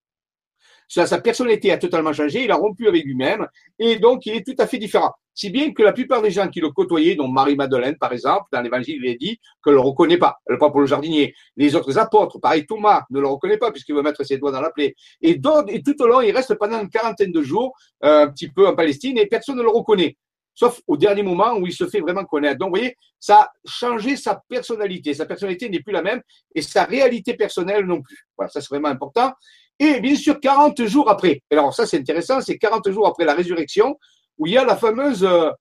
Sa 0.87 1.21
personnalité 1.21 1.71
a 1.71 1.77
totalement 1.77 2.13
changé. 2.13 2.43
Il 2.43 2.51
a 2.51 2.55
rompu 2.55 2.87
avec 2.87 3.05
lui-même. 3.05 3.47
Et 3.79 3.95
donc, 3.97 4.25
il 4.25 4.35
est 4.35 4.45
tout 4.45 4.61
à 4.61 4.67
fait 4.67 4.77
différent. 4.77 5.13
Si 5.33 5.49
bien 5.49 5.71
que 5.73 5.81
la 5.81 5.93
plupart 5.93 6.21
des 6.21 6.31
gens 6.31 6.47
qui 6.49 6.59
le 6.59 6.69
côtoyaient, 6.69 7.15
dont 7.15 7.27
Marie-Madeleine, 7.27 7.97
par 7.97 8.11
exemple, 8.13 8.45
dans 8.51 8.61
l'évangile, 8.61 8.99
il 9.01 9.09
est 9.09 9.15
dit 9.15 9.39
que 9.63 9.69
ne 9.69 9.75
le 9.75 9.81
reconnaît 9.81 10.17
pas. 10.17 10.37
Le 10.47 10.57
pour 10.57 10.79
le 10.79 10.85
jardinier. 10.85 11.33
Les 11.55 11.75
autres 11.75 11.97
apôtres, 11.97 12.39
pareil, 12.39 12.65
Thomas, 12.65 13.03
ne 13.09 13.19
le 13.19 13.27
reconnaît 13.27 13.57
pas 13.57 13.71
puisqu'il 13.71 13.95
veut 13.95 14.01
mettre 14.01 14.23
ses 14.23 14.37
doigts 14.37 14.51
dans 14.51 14.61
la 14.61 14.71
plaie. 14.71 14.95
Et, 15.21 15.39
et 15.67 15.83
tout 15.83 16.01
au 16.01 16.07
long, 16.07 16.21
il 16.21 16.31
reste 16.31 16.55
pendant 16.55 16.81
une 16.81 16.89
quarantaine 16.89 17.31
de 17.31 17.41
jours, 17.41 17.73
euh, 18.03 18.25
un 18.25 18.27
petit 18.27 18.49
peu 18.49 18.67
en 18.67 18.75
Palestine, 18.75 19.17
et 19.17 19.25
personne 19.25 19.57
ne 19.57 19.63
le 19.63 19.69
reconnaît 19.69 20.17
sauf 20.53 20.81
au 20.87 20.97
dernier 20.97 21.23
moment 21.23 21.55
où 21.55 21.65
il 21.65 21.73
se 21.73 21.87
fait 21.87 22.01
vraiment 22.01 22.25
connaître. 22.25 22.59
Donc, 22.59 22.69
vous 22.69 22.75
voyez, 22.75 22.95
ça 23.19 23.39
a 23.41 23.51
changé 23.65 24.15
sa 24.15 24.41
personnalité. 24.47 25.13
Sa 25.13 25.25
personnalité 25.25 25.69
n'est 25.69 25.81
plus 25.81 25.93
la 25.93 26.01
même 26.01 26.21
et 26.53 26.61
sa 26.61 26.83
réalité 26.83 27.35
personnelle 27.35 27.85
non 27.85 28.01
plus. 28.01 28.27
Voilà, 28.37 28.49
ça 28.51 28.61
c'est 28.61 28.69
vraiment 28.69 28.89
important. 28.89 29.31
Et 29.79 29.99
bien 29.99 30.15
sûr, 30.15 30.39
40 30.39 30.85
jours 30.85 31.09
après, 31.09 31.41
alors 31.51 31.73
ça 31.73 31.87
c'est 31.87 31.97
intéressant, 31.97 32.41
c'est 32.41 32.57
40 32.57 32.91
jours 32.91 33.07
après 33.07 33.25
la 33.25 33.33
résurrection, 33.33 33.97
où 34.41 34.47
il 34.47 34.53
y 34.53 34.57
a 34.57 34.65
la 34.65 34.75
fameuse 34.75 35.23
euh, 35.23 35.51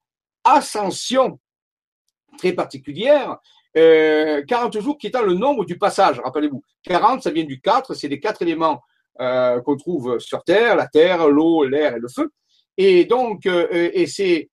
ascension 0.43 1.39
très 2.39 2.55
particulière, 2.55 3.37
euh, 3.77 4.43
40 4.49 4.81
jours 4.81 4.97
qui 4.97 5.09
étant 5.09 5.23
le 5.23 5.35
nombre 5.35 5.67
du 5.67 5.77
passage, 5.77 6.19
rappelez-vous. 6.19 6.63
40, 6.85 7.23
ça 7.23 7.31
vient 7.31 7.45
du 7.45 7.61
4, 7.61 7.93
c'est 7.93 8.09
les 8.09 8.19
quatre 8.19 8.41
éléments 8.41 8.81
euh, 9.21 9.61
qu'on 9.61 9.77
trouve 9.77 10.19
sur 10.19 10.43
Terre, 10.45 10.77
la 10.77 10.87
terre, 10.87 11.29
l'eau, 11.29 11.65
l'air 11.65 11.95
et 11.95 12.01
le 12.01 12.09
feu. 12.09 12.31
Et 12.79 13.05
donc, 13.05 13.45
euh, 13.45 13.69
et 13.71 14.07
c'est 14.07 14.49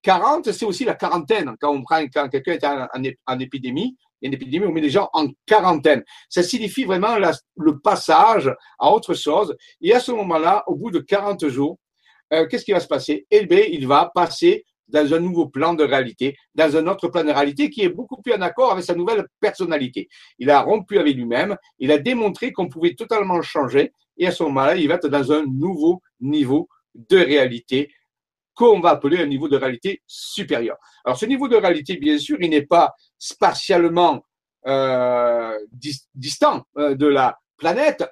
40, 0.00 0.52
c'est 0.52 0.64
aussi 0.64 0.86
la 0.86 0.94
quarantaine. 0.94 1.54
Quand 1.60 1.70
on 1.70 1.82
prend, 1.82 2.02
quand 2.06 2.30
quelqu'un 2.30 2.52
est 2.54 3.18
en, 3.26 3.38
épidémie, 3.38 3.94
il 4.22 4.24
y 4.24 4.26
a 4.26 4.28
une 4.28 4.34
épidémie, 4.34 4.64
on 4.64 4.72
met 4.72 4.80
les 4.80 4.88
gens 4.88 5.10
en 5.12 5.26
quarantaine. 5.44 6.02
Ça 6.30 6.42
signifie 6.42 6.84
vraiment 6.84 7.18
le 7.56 7.78
passage 7.80 8.50
à 8.78 8.90
autre 8.90 9.12
chose. 9.12 9.54
Et 9.82 9.92
à 9.92 10.00
ce 10.00 10.12
moment-là, 10.12 10.64
au 10.66 10.76
bout 10.76 10.90
de 10.90 11.00
40 11.00 11.46
jours, 11.48 11.78
euh, 12.32 12.46
qu'est-ce 12.46 12.64
qui 12.64 12.72
va 12.72 12.80
se 12.80 12.88
passer? 12.88 13.26
Eh 13.30 13.46
bien, 13.46 13.62
il 13.70 13.86
va 13.86 14.10
passer 14.14 14.64
dans 14.88 15.14
un 15.14 15.20
nouveau 15.20 15.48
plan 15.48 15.74
de 15.74 15.84
réalité, 15.84 16.36
dans 16.54 16.76
un 16.76 16.86
autre 16.86 17.08
plan 17.08 17.24
de 17.24 17.32
réalité 17.32 17.70
qui 17.70 17.82
est 17.82 17.88
beaucoup 17.88 18.20
plus 18.22 18.32
en 18.34 18.40
accord 18.40 18.72
avec 18.72 18.84
sa 18.84 18.94
nouvelle 18.94 19.26
personnalité. 19.40 20.08
Il 20.38 20.50
a 20.50 20.60
rompu 20.60 20.98
avec 20.98 21.16
lui-même, 21.16 21.56
il 21.78 21.90
a 21.90 21.98
démontré 21.98 22.52
qu'on 22.52 22.68
pouvait 22.68 22.94
totalement 22.94 23.42
changer, 23.42 23.92
et 24.16 24.26
à 24.26 24.30
ce 24.30 24.42
moment-là, 24.44 24.76
il 24.76 24.88
va 24.88 24.94
être 24.94 25.08
dans 25.08 25.32
un 25.32 25.44
nouveau 25.44 26.02
niveau 26.20 26.68
de 26.94 27.18
réalité 27.18 27.90
qu'on 28.54 28.80
va 28.80 28.90
appeler 28.90 29.18
un 29.18 29.26
niveau 29.26 29.48
de 29.48 29.56
réalité 29.56 30.02
supérieur. 30.06 30.78
Alors 31.04 31.18
ce 31.18 31.26
niveau 31.26 31.46
de 31.46 31.56
réalité, 31.56 31.96
bien 31.96 32.18
sûr, 32.18 32.38
il 32.40 32.50
n'est 32.50 32.64
pas 32.64 32.94
spatialement 33.18 34.24
euh, 34.66 35.56
distant 36.14 36.64
euh, 36.78 36.94
de 36.94 37.06
la 37.06 37.38
planète. 37.58 38.08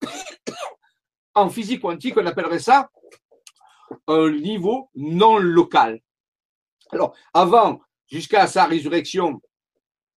en 1.34 1.50
physique 1.50 1.82
quantique, 1.82 2.16
on 2.16 2.24
appellerait 2.24 2.58
ça 2.58 2.88
un 4.06 4.30
niveau 4.30 4.90
non 4.94 5.38
local. 5.38 6.00
Alors, 6.90 7.14
avant, 7.34 7.80
jusqu'à 8.06 8.46
sa 8.46 8.64
résurrection 8.64 9.40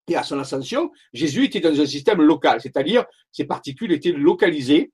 et 0.08 0.16
à 0.16 0.24
son 0.24 0.40
ascension, 0.40 0.92
Jésus 1.14 1.46
était 1.46 1.60
dans 1.60 1.80
un 1.80 1.86
système 1.86 2.22
local, 2.22 2.62
c'est-à-dire 2.62 3.06
ses 3.32 3.46
particules 3.46 3.92
étaient 3.92 4.12
localisées 4.12 4.92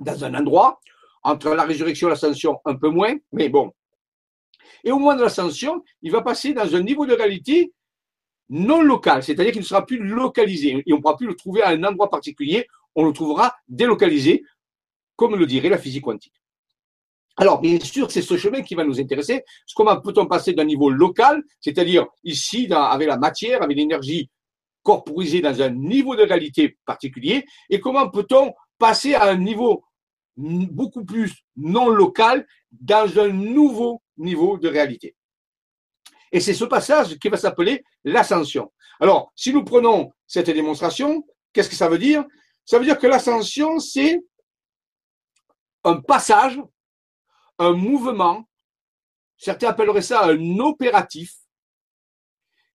dans 0.00 0.24
un 0.24 0.34
endroit 0.34 0.80
entre 1.22 1.54
la 1.54 1.64
résurrection 1.64 2.08
et 2.08 2.10
l'ascension, 2.10 2.60
un 2.64 2.76
peu 2.76 2.88
moins, 2.88 3.14
mais 3.32 3.48
bon. 3.48 3.72
Et 4.84 4.92
au 4.92 4.98
moment 4.98 5.16
de 5.16 5.22
l'ascension, 5.22 5.82
il 6.02 6.12
va 6.12 6.22
passer 6.22 6.52
dans 6.52 6.74
un 6.74 6.82
niveau 6.82 7.06
de 7.06 7.14
réalité 7.14 7.72
non 8.48 8.80
local, 8.82 9.22
c'est-à-dire 9.22 9.52
qu'il 9.52 9.62
ne 9.62 9.66
sera 9.66 9.84
plus 9.84 9.98
localisé 9.98 10.82
et 10.86 10.92
on 10.92 10.96
ne 10.96 11.02
pourra 11.02 11.16
plus 11.16 11.26
le 11.26 11.34
trouver 11.34 11.62
à 11.62 11.70
un 11.70 11.82
endroit 11.82 12.10
particulier, 12.10 12.68
on 12.94 13.04
le 13.04 13.12
trouvera 13.12 13.56
délocalisé, 13.68 14.44
comme 15.16 15.36
le 15.36 15.46
dirait 15.46 15.68
la 15.68 15.78
physique 15.78 16.04
quantique. 16.04 16.40
Alors, 17.36 17.60
bien 17.60 17.78
sûr, 17.80 18.10
c'est 18.10 18.22
ce 18.22 18.36
chemin 18.36 18.62
qui 18.62 18.74
va 18.74 18.84
nous 18.84 18.98
intéresser. 18.98 19.44
Comment 19.74 20.00
peut-on 20.00 20.26
passer 20.26 20.54
d'un 20.54 20.64
niveau 20.64 20.88
local, 20.88 21.42
c'est-à-dire 21.60 22.06
ici, 22.24 22.68
avec 22.72 23.08
la 23.08 23.18
matière, 23.18 23.62
avec 23.62 23.76
l'énergie 23.76 24.30
corporisée 24.82 25.40
dans 25.40 25.60
un 25.60 25.70
niveau 25.70 26.16
de 26.16 26.22
réalité 26.22 26.78
particulier, 26.86 27.44
et 27.68 27.80
comment 27.80 28.08
peut-on 28.08 28.54
passer 28.78 29.14
à 29.14 29.24
un 29.24 29.36
niveau 29.36 29.84
beaucoup 30.36 31.04
plus 31.04 31.32
non 31.56 31.88
local 31.88 32.46
dans 32.70 33.18
un 33.18 33.28
nouveau 33.28 34.02
niveau 34.16 34.58
de 34.58 34.68
réalité. 34.68 35.16
Et 36.30 36.40
c'est 36.40 36.54
ce 36.54 36.64
passage 36.64 37.18
qui 37.18 37.28
va 37.28 37.36
s'appeler 37.36 37.84
l'ascension. 38.04 38.72
Alors, 39.00 39.32
si 39.34 39.52
nous 39.52 39.64
prenons 39.64 40.12
cette 40.26 40.50
démonstration, 40.50 41.26
qu'est-ce 41.52 41.68
que 41.68 41.74
ça 41.74 41.88
veut 41.88 41.98
dire? 41.98 42.24
Ça 42.64 42.78
veut 42.78 42.84
dire 42.84 42.98
que 42.98 43.06
l'ascension, 43.06 43.78
c'est 43.78 44.20
un 45.84 46.00
passage, 46.00 46.60
un 47.58 47.72
mouvement, 47.72 48.48
certains 49.36 49.68
appelleraient 49.68 50.02
ça 50.02 50.24
un 50.26 50.58
opératif, 50.58 51.34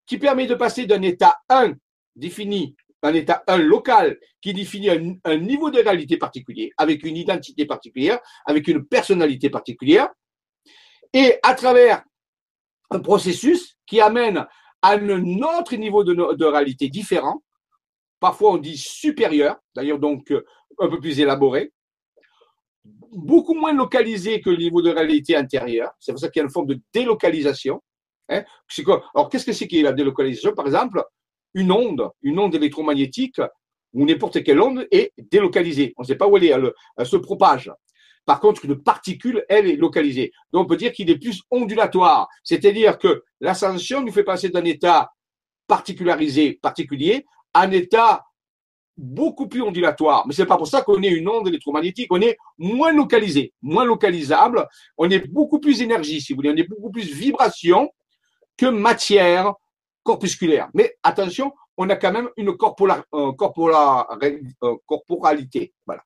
qui 0.05 0.17
permet 0.17 0.47
de 0.47 0.55
passer 0.55 0.85
d'un 0.85 1.01
état 1.01 1.37
1 1.49 1.73
défini, 2.15 2.75
un 3.03 3.13
état 3.13 3.43
1 3.47 3.57
local, 3.57 4.19
qui 4.41 4.53
définit 4.53 4.89
un, 5.23 5.37
niveau 5.37 5.71
de 5.71 5.79
réalité 5.79 6.17
particulier, 6.17 6.71
avec 6.77 7.03
une 7.03 7.17
identité 7.17 7.65
particulière, 7.65 8.19
avec 8.45 8.67
une 8.67 8.85
personnalité 8.85 9.49
particulière, 9.49 10.09
et 11.13 11.39
à 11.43 11.53
travers 11.55 12.03
un 12.89 12.99
processus 12.99 13.77
qui 13.85 14.01
amène 14.01 14.45
à 14.81 14.91
un 14.91 15.41
autre 15.41 15.75
niveau 15.75 16.03
de, 16.03 16.45
réalité 16.45 16.89
différent, 16.89 17.43
parfois 18.19 18.53
on 18.53 18.57
dit 18.57 18.77
supérieur, 18.77 19.57
d'ailleurs 19.75 19.99
donc 19.99 20.31
euh, 20.31 20.45
un 20.79 20.89
peu 20.89 20.99
plus 20.99 21.19
élaboré, 21.19 21.71
beaucoup 23.11 23.53
moins 23.53 23.73
localisé 23.73 24.41
que 24.41 24.49
le 24.49 24.57
niveau 24.57 24.81
de 24.81 24.89
réalité 24.89 25.37
antérieur. 25.37 25.91
C'est 25.99 26.11
pour 26.11 26.19
ça 26.19 26.29
qu'il 26.29 26.39
y 26.39 26.43
a 26.43 26.45
une 26.45 26.51
forme 26.51 26.67
de 26.67 26.79
délocalisation. 26.93 27.81
Hein. 28.29 28.43
Alors, 29.13 29.29
qu'est-ce 29.29 29.45
que 29.45 29.53
c'est 29.53 29.67
qui 29.67 29.81
la 29.81 29.91
délocalisation? 29.91 30.53
Par 30.53 30.65
exemple, 30.65 31.03
une 31.53 31.71
onde, 31.71 32.09
une 32.21 32.39
onde 32.39 32.55
électromagnétique 32.55 33.41
ou 33.93 34.05
n'importe 34.05 34.43
quelle 34.43 34.61
onde 34.61 34.87
est 34.91 35.11
délocalisée. 35.17 35.93
On 35.97 36.03
ne 36.03 36.07
sait 36.07 36.15
pas 36.15 36.27
où 36.27 36.37
elle 36.37 36.45
est, 36.45 36.53
elle 36.97 37.05
se 37.05 37.17
propage. 37.17 37.71
Par 38.25 38.39
contre, 38.39 38.65
une 38.65 38.81
particule, 38.81 39.43
elle, 39.49 39.67
est 39.67 39.75
localisée. 39.75 40.31
Donc, 40.53 40.65
on 40.65 40.67
peut 40.67 40.77
dire 40.77 40.93
qu'il 40.93 41.09
est 41.09 41.17
plus 41.17 41.41
ondulatoire. 41.49 42.27
C'est-à-dire 42.43 42.97
que 42.97 43.23
l'ascension 43.39 44.01
nous 44.01 44.11
fait 44.11 44.23
passer 44.23 44.49
d'un 44.49 44.63
état 44.63 45.09
particularisé, 45.67 46.59
particulier, 46.61 47.25
à 47.53 47.61
un 47.63 47.71
état 47.71 48.23
beaucoup 48.97 49.47
plus 49.47 49.61
ondulatoire. 49.61 50.25
Mais 50.27 50.33
c'est 50.33 50.45
pas 50.45 50.57
pour 50.57 50.67
ça 50.67 50.81
qu'on 50.81 51.01
est 51.01 51.09
une 51.09 51.27
onde 51.27 51.47
électromagnétique. 51.47 52.11
On 52.11 52.21
est 52.21 52.37
moins 52.57 52.91
localisé, 52.91 53.53
moins 53.61 53.85
localisable. 53.85 54.67
On 54.97 55.09
est 55.09 55.27
beaucoup 55.27 55.59
plus 55.59 55.81
énergie, 55.81 56.21
si 56.21 56.33
vous 56.33 56.37
voulez. 56.37 56.51
On 56.51 56.55
est 56.55 56.67
beaucoup 56.67 56.91
plus 56.91 57.11
vibration 57.11 57.89
que 58.57 58.65
matière 58.67 59.53
corpusculaire. 60.03 60.69
Mais 60.73 60.95
attention, 61.03 61.53
on 61.77 61.89
a 61.89 61.95
quand 61.95 62.11
même 62.11 62.29
une 62.37 62.49
euh, 62.49 63.31
corporalité. 64.87 65.73
Voilà. 65.85 66.03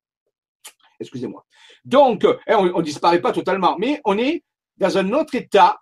Excusez-moi. 1.00 1.46
Donc, 1.84 2.26
hein, 2.26 2.58
on 2.58 2.78
ne 2.78 2.84
disparaît 2.84 3.22
pas 3.22 3.32
totalement, 3.32 3.76
mais 3.78 4.02
on 4.06 4.18
est 4.18 4.44
dans 4.78 4.98
un 4.98 5.12
autre 5.14 5.36
état 5.36 5.80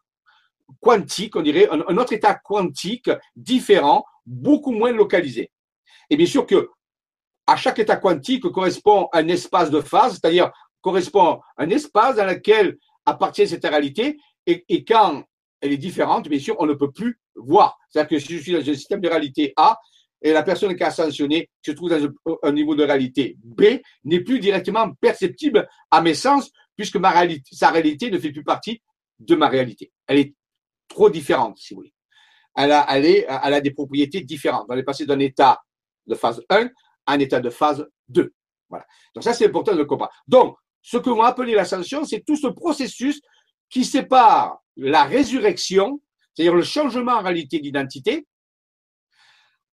quantique, 0.79 1.35
on 1.35 1.41
dirait, 1.41 1.67
un, 1.69 1.97
autre 1.97 2.13
état 2.13 2.35
quantique 2.35 3.09
différent, 3.35 4.05
beaucoup 4.25 4.71
moins 4.71 4.91
localisé. 4.91 5.51
Et 6.09 6.17
bien 6.17 6.25
sûr 6.25 6.45
que 6.45 6.69
à 7.47 7.55
chaque 7.55 7.79
état 7.79 7.97
quantique 7.97 8.43
correspond 8.49 9.09
un 9.13 9.27
espace 9.27 9.69
de 9.69 9.81
phase, 9.81 10.13
c'est-à-dire 10.13 10.51
correspond 10.81 11.39
un 11.57 11.69
espace 11.69 12.17
dans 12.17 12.25
lequel 12.25 12.77
appartient 13.05 13.47
cette 13.47 13.65
réalité, 13.65 14.17
et, 14.45 14.83
quand 14.83 15.23
elle 15.61 15.71
est 15.71 15.77
différente, 15.77 16.27
bien 16.27 16.39
sûr, 16.39 16.55
on 16.59 16.65
ne 16.65 16.73
peut 16.73 16.91
plus 16.91 17.19
voir. 17.35 17.77
C'est-à-dire 17.89 18.09
que 18.09 18.19
si 18.19 18.37
je 18.37 18.41
suis 18.41 18.51
dans 18.51 18.59
un 18.59 18.73
système 18.73 18.99
de 18.99 19.07
réalité 19.07 19.53
A, 19.55 19.79
et 20.21 20.31
la 20.31 20.43
personne 20.43 20.75
qui 20.75 20.83
a 20.83 20.91
sanctionné 20.91 21.49
se 21.65 21.71
trouve 21.71 21.89
dans 21.89 22.09
un, 22.43 22.51
niveau 22.51 22.75
de 22.75 22.83
réalité 22.83 23.37
B, 23.43 23.63
n'est 24.05 24.21
plus 24.21 24.39
directement 24.39 24.91
perceptible 24.93 25.67
à 25.91 26.01
mes 26.01 26.13
sens, 26.13 26.51
puisque 26.75 26.95
ma 26.95 27.11
réalité, 27.11 27.55
sa 27.55 27.69
réalité 27.71 28.09
ne 28.09 28.17
fait 28.17 28.31
plus 28.31 28.43
partie 28.43 28.81
de 29.19 29.35
ma 29.35 29.47
réalité. 29.47 29.91
Elle 30.07 30.19
est 30.19 30.33
trop 30.87 31.09
différente, 31.09 31.57
si 31.57 31.73
vous 31.73 31.81
voulez. 31.81 31.93
Elle 32.55 32.71
a, 32.71 32.85
elle 32.89 33.53
a 33.53 33.61
des 33.61 33.71
propriétés 33.71 34.21
différentes. 34.21 34.65
On 34.69 34.77
est 34.77 34.83
passé 34.83 35.05
d'un 35.05 35.19
état 35.19 35.59
de 36.07 36.15
phase 36.15 36.41
1 36.49 36.69
un 37.07 37.19
état 37.19 37.39
de 37.39 37.49
phase 37.49 37.85
2. 38.09 38.33
Voilà. 38.69 38.85
Donc 39.13 39.23
ça, 39.23 39.33
c'est 39.33 39.45
important 39.45 39.75
de 39.75 39.83
comprendre. 39.83 40.11
Donc, 40.27 40.57
ce 40.81 40.97
que 40.97 41.09
l'on 41.09 41.21
appelle 41.21 41.49
l'ascension, 41.51 42.03
c'est 42.03 42.23
tout 42.25 42.35
ce 42.35 42.47
processus 42.47 43.21
qui 43.69 43.85
sépare 43.85 44.61
la 44.75 45.03
résurrection, 45.03 46.01
c'est-à-dire 46.33 46.55
le 46.55 46.63
changement 46.63 47.13
en 47.13 47.21
réalité 47.21 47.59
d'identité, 47.59 48.25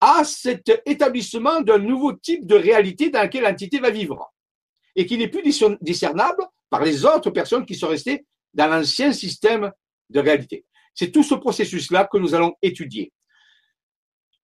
à 0.00 0.24
cet 0.24 0.82
établissement 0.86 1.60
d'un 1.60 1.78
nouveau 1.78 2.14
type 2.14 2.46
de 2.46 2.54
réalité 2.54 3.10
dans 3.10 3.20
laquelle 3.20 3.42
l'entité 3.42 3.78
va 3.80 3.90
vivre 3.90 4.32
et 4.96 5.04
qui 5.06 5.18
n'est 5.18 5.28
plus 5.28 5.42
discernable 5.80 6.44
par 6.70 6.82
les 6.82 7.04
autres 7.04 7.30
personnes 7.30 7.66
qui 7.66 7.74
sont 7.74 7.88
restées 7.88 8.24
dans 8.54 8.66
l'ancien 8.66 9.12
système 9.12 9.70
de 10.08 10.20
réalité. 10.20 10.64
C'est 10.94 11.12
tout 11.12 11.22
ce 11.22 11.34
processus-là 11.34 12.08
que 12.10 12.18
nous 12.18 12.34
allons 12.34 12.54
étudier. 12.62 13.12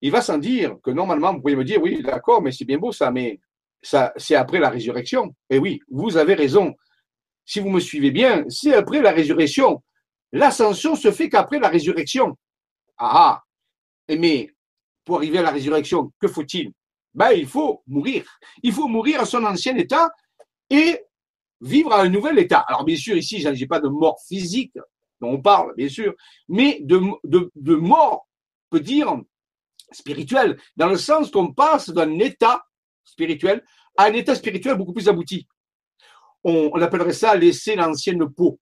Il 0.02 0.10
va 0.10 0.20
sans 0.20 0.38
dire 0.38 0.76
que 0.82 0.90
normalement, 0.90 1.32
vous 1.32 1.40
pouvez 1.40 1.56
me 1.56 1.64
dire, 1.64 1.80
oui, 1.82 2.02
d'accord, 2.02 2.42
mais 2.42 2.52
c'est 2.52 2.64
bien 2.64 2.78
beau 2.78 2.92
ça, 2.92 3.10
mais 3.10 3.40
c'est 3.82 4.34
après 4.34 4.58
la 4.58 4.70
résurrection. 4.70 5.34
Et 5.50 5.58
oui, 5.58 5.80
vous 5.90 6.16
avez 6.16 6.34
raison. 6.34 6.74
Si 7.44 7.60
vous 7.60 7.70
me 7.70 7.80
suivez 7.80 8.10
bien, 8.10 8.44
c'est 8.48 8.74
après 8.74 9.00
la 9.00 9.12
résurrection. 9.12 9.82
L'ascension 10.32 10.96
se 10.96 11.12
fait 11.12 11.28
qu'après 11.28 11.58
la 11.58 11.68
résurrection. 11.68 12.36
Ah, 12.98 13.42
ah. 14.08 14.14
mais 14.18 14.50
pour 15.04 15.16
arriver 15.16 15.38
à 15.38 15.42
la 15.42 15.50
résurrection, 15.50 16.12
que 16.20 16.28
faut-il? 16.28 16.72
Ben, 17.14 17.30
Il 17.32 17.46
faut 17.46 17.82
mourir. 17.86 18.24
Il 18.62 18.72
faut 18.72 18.88
mourir 18.88 19.20
à 19.20 19.24
son 19.24 19.44
ancien 19.44 19.76
état 19.76 20.10
et 20.68 21.00
vivre 21.60 21.92
à 21.92 22.02
un 22.02 22.08
nouvel 22.08 22.38
état. 22.38 22.60
Alors 22.60 22.84
bien 22.84 22.96
sûr, 22.96 23.16
ici, 23.16 23.40
je 23.40 23.48
n'ai 23.48 23.66
pas 23.66 23.80
de 23.80 23.88
mort 23.88 24.18
physique 24.26 24.74
dont 25.20 25.30
on 25.30 25.40
parle, 25.40 25.74
bien 25.76 25.88
sûr, 25.88 26.14
mais 26.48 26.80
de, 26.82 27.74
mort, 27.74 28.28
peut 28.68 28.80
dire, 28.80 29.16
spirituelle, 29.92 30.58
dans 30.76 30.88
le 30.88 30.96
sens 30.96 31.30
qu'on 31.30 31.52
passe 31.52 31.90
d'un 31.90 32.18
état 32.18 32.62
spirituel 33.04 33.64
à 33.96 34.04
un 34.04 34.12
état 34.12 34.34
spirituel 34.34 34.76
beaucoup 34.76 34.92
plus 34.92 35.08
abouti. 35.08 35.46
On, 36.44 36.80
appellerait 36.80 37.12
ça 37.12 37.34
laisser 37.34 37.74
l'ancienne 37.74 38.28
peau. 38.28 38.60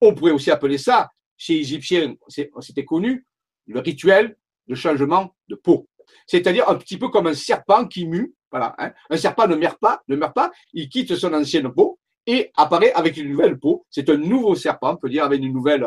On 0.00 0.14
pourrait 0.14 0.32
aussi 0.32 0.50
appeler 0.50 0.78
ça, 0.78 1.10
chez 1.36 1.54
les 1.54 1.60
Égyptiens, 1.60 2.14
c'était 2.28 2.84
connu, 2.84 3.26
le 3.66 3.80
rituel 3.80 4.36
de 4.66 4.74
changement 4.74 5.34
de 5.48 5.56
peau. 5.56 5.88
C'est-à-dire 6.26 6.68
un 6.68 6.76
petit 6.76 6.96
peu 6.96 7.08
comme 7.08 7.26
un 7.26 7.34
serpent 7.34 7.86
qui 7.86 8.06
mue. 8.06 8.34
Hein. 8.52 8.92
Un 9.10 9.16
serpent 9.16 9.46
ne 9.46 9.56
meurt 9.56 9.78
pas, 9.78 10.50
il 10.72 10.88
quitte 10.88 11.14
son 11.16 11.34
ancienne 11.34 11.70
peau 11.70 11.98
et 12.26 12.50
apparaît 12.56 12.92
avec 12.92 13.16
une 13.16 13.28
nouvelle 13.28 13.58
peau. 13.58 13.86
C'est 13.90 14.08
un 14.08 14.16
nouveau 14.16 14.54
serpent, 14.54 14.94
on 14.94 14.96
peut 14.96 15.10
dire, 15.10 15.24
avec 15.24 15.42
une 15.42 15.52
nouvelle 15.52 15.86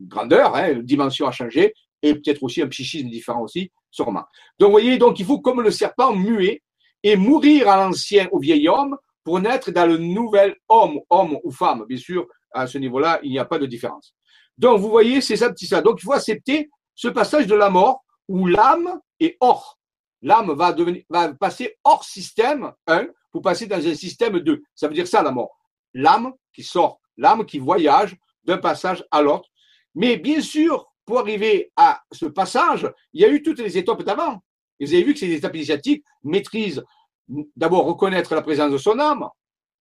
grandeur, 0.00 0.54
hein, 0.54 0.72
une 0.72 0.82
dimension 0.82 1.26
à 1.26 1.32
changer, 1.32 1.74
et 2.02 2.14
peut-être 2.14 2.42
aussi 2.42 2.62
un 2.62 2.68
psychisme 2.68 3.08
différent 3.08 3.42
aussi, 3.42 3.70
sûrement. 3.90 4.24
Donc, 4.58 4.68
vous 4.68 4.72
voyez, 4.72 4.98
donc 4.98 5.18
il 5.18 5.26
faut, 5.26 5.40
comme 5.40 5.60
le 5.60 5.70
serpent, 5.70 6.14
muer 6.14 6.62
et 7.02 7.16
mourir 7.16 7.68
à 7.68 7.76
l'ancien, 7.76 8.28
au 8.32 8.38
vieil 8.38 8.68
homme, 8.68 8.96
pour 9.24 9.40
naître 9.40 9.70
dans 9.70 9.86
le 9.86 9.98
nouvel 9.98 10.56
homme, 10.68 11.00
homme 11.10 11.38
ou 11.44 11.50
femme. 11.50 11.84
Bien 11.88 11.98
sûr, 11.98 12.26
à 12.52 12.66
ce 12.66 12.78
niveau-là, 12.78 13.20
il 13.22 13.30
n'y 13.30 13.38
a 13.38 13.44
pas 13.44 13.58
de 13.58 13.66
différence. 13.66 14.14
Donc, 14.56 14.80
vous 14.80 14.88
voyez, 14.88 15.20
c'est 15.20 15.36
ça, 15.36 15.50
petit 15.50 15.66
ça. 15.66 15.82
Donc, 15.82 15.98
il 16.00 16.04
faut 16.04 16.12
accepter 16.12 16.70
ce 16.94 17.08
passage 17.08 17.46
de 17.46 17.54
la 17.54 17.70
mort 17.70 18.04
où 18.26 18.46
l'âme 18.46 19.00
est 19.20 19.36
hors. 19.40 19.78
L'âme 20.22 20.52
va, 20.52 20.72
devenir, 20.72 21.02
va 21.08 21.32
passer 21.34 21.76
hors 21.84 22.04
système 22.04 22.72
1 22.86 23.06
pour 23.30 23.42
passer 23.42 23.66
dans 23.66 23.86
un 23.86 23.94
système 23.94 24.40
2. 24.40 24.62
Ça 24.74 24.88
veut 24.88 24.94
dire 24.94 25.06
ça 25.06 25.22
la 25.22 25.30
mort. 25.30 25.56
L'âme 25.94 26.32
qui 26.52 26.62
sort, 26.62 27.00
l'âme 27.16 27.46
qui 27.46 27.58
voyage 27.58 28.16
d'un 28.44 28.58
passage 28.58 29.04
à 29.10 29.22
l'autre. 29.22 29.48
Mais 29.94 30.16
bien 30.16 30.40
sûr, 30.40 30.86
pour 31.08 31.20
arriver 31.20 31.72
à 31.74 32.02
ce 32.12 32.26
passage, 32.26 32.86
il 33.14 33.22
y 33.22 33.24
a 33.24 33.30
eu 33.30 33.42
toutes 33.42 33.60
les 33.60 33.78
étapes 33.78 34.02
d'avant. 34.02 34.42
vous 34.78 34.92
avez 34.92 35.02
vu 35.02 35.14
que 35.14 35.18
ces 35.18 35.32
étapes 35.32 35.54
initiatiques 35.54 36.04
maîtrisent 36.22 36.84
d'abord 37.56 37.86
reconnaître 37.86 38.34
la 38.34 38.42
présence 38.42 38.70
de 38.70 38.76
son 38.76 38.98
âme. 38.98 39.26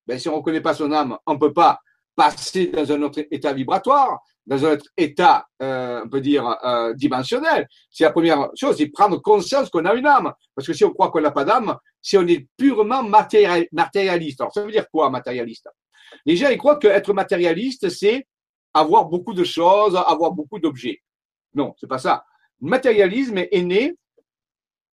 Ben, 0.05 0.17
si 0.17 0.29
on 0.29 0.31
ne 0.31 0.37
reconnaît 0.37 0.61
pas 0.61 0.73
son 0.73 0.89
âme, 0.93 1.17
on 1.25 1.33
ne 1.33 1.37
peut 1.37 1.51
pas 1.51 1.79
passer 2.15 2.67
dans 2.67 2.89
un 2.93 3.01
autre 3.01 3.25
état 3.29 3.51
vibratoire 3.51 4.19
dans 4.45 4.65
un 4.65 4.77
état, 4.95 5.45
euh, 5.61 6.03
on 6.05 6.07
peut 6.07 6.21
dire, 6.21 6.47
euh, 6.63 6.93
dimensionnel. 6.93 7.67
C'est 7.91 8.05
la 8.05 8.13
première 8.13 8.49
chose, 8.55 8.77
c'est 8.77 8.87
prendre 8.87 9.21
conscience 9.21 9.69
qu'on 9.69 9.83
a 9.83 9.93
une 9.95 10.07
âme. 10.07 10.31
Parce 10.55 10.65
que 10.65 10.71
si 10.71 10.85
on 10.85 10.91
croit 10.91 11.11
qu'on 11.11 11.19
n'a 11.19 11.31
pas 11.31 11.43
d'âme, 11.43 11.75
si 12.01 12.17
on 12.17 12.25
est 12.25 12.47
purement 12.55 13.03
matérialiste. 13.03 14.39
Alors, 14.39 14.53
ça 14.53 14.63
veut 14.63 14.71
dire 14.71 14.89
quoi, 14.89 15.09
matérialiste? 15.09 15.67
Les 16.25 16.37
gens, 16.37 16.47
ils 16.47 16.57
croient 16.57 16.77
qu'être 16.77 17.11
matérialiste, 17.11 17.89
c'est 17.89 18.25
avoir 18.73 19.05
beaucoup 19.05 19.33
de 19.33 19.43
choses, 19.43 19.97
avoir 19.97 20.31
beaucoup 20.31 20.59
d'objets. 20.59 21.01
Non, 21.57 21.73
c'est 21.79 21.87
pas 21.87 21.97
ça. 21.97 22.23
Le 22.61 22.69
matérialisme 22.69 23.39
est 23.39 23.63
né 23.63 23.95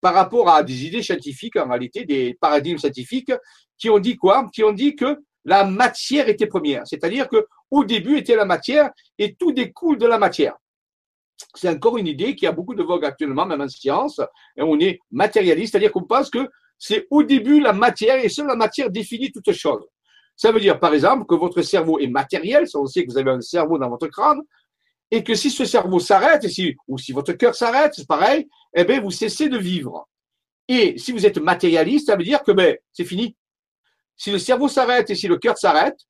par 0.01 0.15
rapport 0.15 0.49
à 0.49 0.63
des 0.63 0.87
idées 0.87 1.03
scientifiques, 1.03 1.57
en 1.57 1.69
réalité, 1.69 2.07
des 2.07 2.35
paradigmes 2.41 2.79
scientifiques, 2.79 3.33
qui 3.79 3.91
ont 3.91 3.99
dit 3.99 4.17
quoi? 4.17 4.49
Qui 4.53 4.65
ont 4.65 4.73
dit 4.73 4.97
que 4.97 5.19
la 5.45 5.65
matière 5.65 6.29
était 6.29 6.47
première. 6.47 6.87
C'est-à-dire 6.87 7.29
que 7.29 7.47
au 7.71 7.85
début 7.85 8.17
était 8.17 8.35
la 8.35 8.47
matière 8.47 8.91
et 9.19 9.35
tout 9.35 9.53
découle 9.53 9.99
de 9.99 10.07
la 10.07 10.19
matière. 10.19 10.57
C'est 11.55 11.69
encore 11.69 11.99
une 11.99 12.07
idée 12.07 12.35
qui 12.35 12.47
a 12.47 12.53
beaucoup 12.53 12.75
de 12.75 12.83
vogue 12.83 13.05
actuellement, 13.05 13.45
même 13.45 13.61
en 13.61 13.69
science. 13.69 14.21
Et 14.57 14.63
on 14.63 14.79
est 14.81 15.01
matérialiste, 15.11 15.73
c'est-à-dire 15.73 15.93
qu'on 15.93 16.05
pense 16.05 16.31
que 16.31 16.49
c'est 16.79 17.07
au 17.11 17.23
début 17.23 17.61
la 17.61 17.75
matière 17.75 18.25
et 18.25 18.29
seule 18.31 18.47
la 18.47 18.57
matière 18.57 18.91
définit 18.91 19.31
toute 19.33 19.53
chose. 19.53 19.85
Ça 20.37 20.51
veut 20.51 20.61
dire, 20.61 20.81
par 20.81 20.95
exemple, 20.95 21.27
que 21.27 21.35
votre 21.35 21.61
cerveau 21.63 21.99
est 21.99 22.09
matériel, 22.09 22.67
ça 22.67 22.79
on 22.79 22.87
sait 22.87 23.05
que 23.05 23.11
vous 23.11 23.19
avez 23.19 23.31
un 23.31 23.41
cerveau 23.41 23.79
dans 23.79 23.91
votre 23.91 24.09
crâne, 24.09 24.41
et 25.15 25.23
que 25.23 25.37
si 25.37 25.49
ce 25.49 25.65
cerveau 25.65 26.01
s'arrête, 26.01 26.45
ou 26.89 26.99
si 26.99 27.13
votre 27.13 27.35
cœur 27.35 27.55
s'arrête, 27.55 27.95
c'est 27.95 28.09
pareil, 28.09 28.49
eh 28.75 28.85
bien, 28.85 29.01
vous 29.01 29.13
cessez 29.13 29.49
de 29.49 29.57
vivre. 29.57 30.09
Et 30.67 30.99
si 30.99 31.13
vous 31.13 31.25
êtes 31.25 31.39
matérialiste, 31.39 32.07
ça 32.09 32.17
veut 32.17 32.25
dire 32.25 32.43
que 32.43 32.51
ben, 32.51 32.77
c'est 32.93 33.05
fini. 33.05 33.37
Si 34.17 34.33
le 34.33 34.41
cerveau 34.41 34.67
s'arrête 34.67 35.11
et 35.11 35.15
si 35.15 35.29
le 35.29 35.39
cœur 35.39 35.57
s'arrête, 35.57 36.01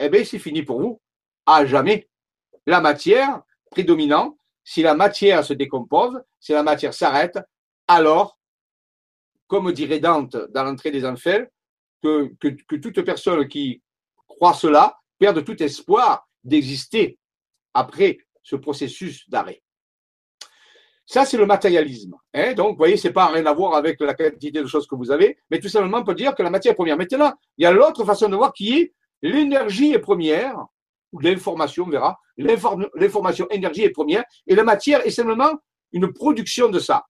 eh 0.00 0.08
bien, 0.08 0.24
c'est 0.24 0.40
fini 0.40 0.64
pour 0.64 0.80
vous. 0.80 1.00
À 1.46 1.64
jamais. 1.64 2.08
La 2.66 2.80
matière 2.80 3.42
prédominant, 3.70 4.36
si 4.64 4.82
la 4.82 4.94
matière 4.94 5.44
se 5.44 5.52
décompose, 5.52 6.20
si 6.40 6.50
la 6.50 6.64
matière 6.64 6.94
s'arrête, 6.94 7.38
alors, 7.86 8.40
comme 9.46 9.70
dirait 9.70 10.00
Dante 10.00 10.36
dans 10.50 10.64
l'entrée 10.64 10.90
des 10.90 11.04
enfers, 11.04 11.46
que, 12.02 12.34
que, 12.40 12.48
que 12.48 12.74
toute 12.74 13.02
personne 13.02 13.46
qui 13.46 13.80
croit 14.26 14.54
cela 14.54 14.98
perde 15.16 15.44
tout 15.44 15.62
espoir 15.62 16.26
d'exister 16.42 17.16
après 17.76 18.18
ce 18.42 18.56
processus 18.56 19.28
d'arrêt. 19.28 19.62
Ça, 21.04 21.24
c'est 21.24 21.36
le 21.36 21.46
matérialisme. 21.46 22.14
Hein. 22.34 22.54
Donc, 22.54 22.70
vous 22.70 22.78
voyez, 22.78 22.96
c'est 22.96 23.12
pas 23.12 23.26
rien 23.26 23.46
à 23.46 23.52
voir 23.52 23.74
avec 23.74 24.00
la 24.00 24.14
quantité 24.14 24.60
de 24.60 24.66
choses 24.66 24.88
que 24.88 24.96
vous 24.96 25.12
avez, 25.12 25.38
mais 25.50 25.60
tout 25.60 25.68
simplement 25.68 25.98
on 25.98 26.04
peut 26.04 26.14
dire 26.14 26.34
que 26.34 26.42
la 26.42 26.50
matière 26.50 26.72
est 26.72 26.76
première. 26.76 26.96
Maintenant, 26.96 27.32
il 27.58 27.62
y 27.62 27.66
a 27.66 27.70
l'autre 27.70 28.04
façon 28.04 28.28
de 28.28 28.34
voir 28.34 28.52
qui 28.52 28.76
est 28.78 28.92
l'énergie 29.22 29.92
est 29.92 30.00
première, 30.00 30.56
ou 31.12 31.20
l'information, 31.20 31.84
on 31.84 31.90
verra. 31.90 32.18
L'information, 32.36 33.46
énergie 33.50 33.82
est 33.82 33.90
première, 33.90 34.24
et 34.46 34.54
la 34.54 34.64
matière 34.64 35.06
est 35.06 35.10
simplement 35.10 35.52
une 35.92 36.12
production 36.12 36.68
de 36.68 36.80
ça. 36.80 37.06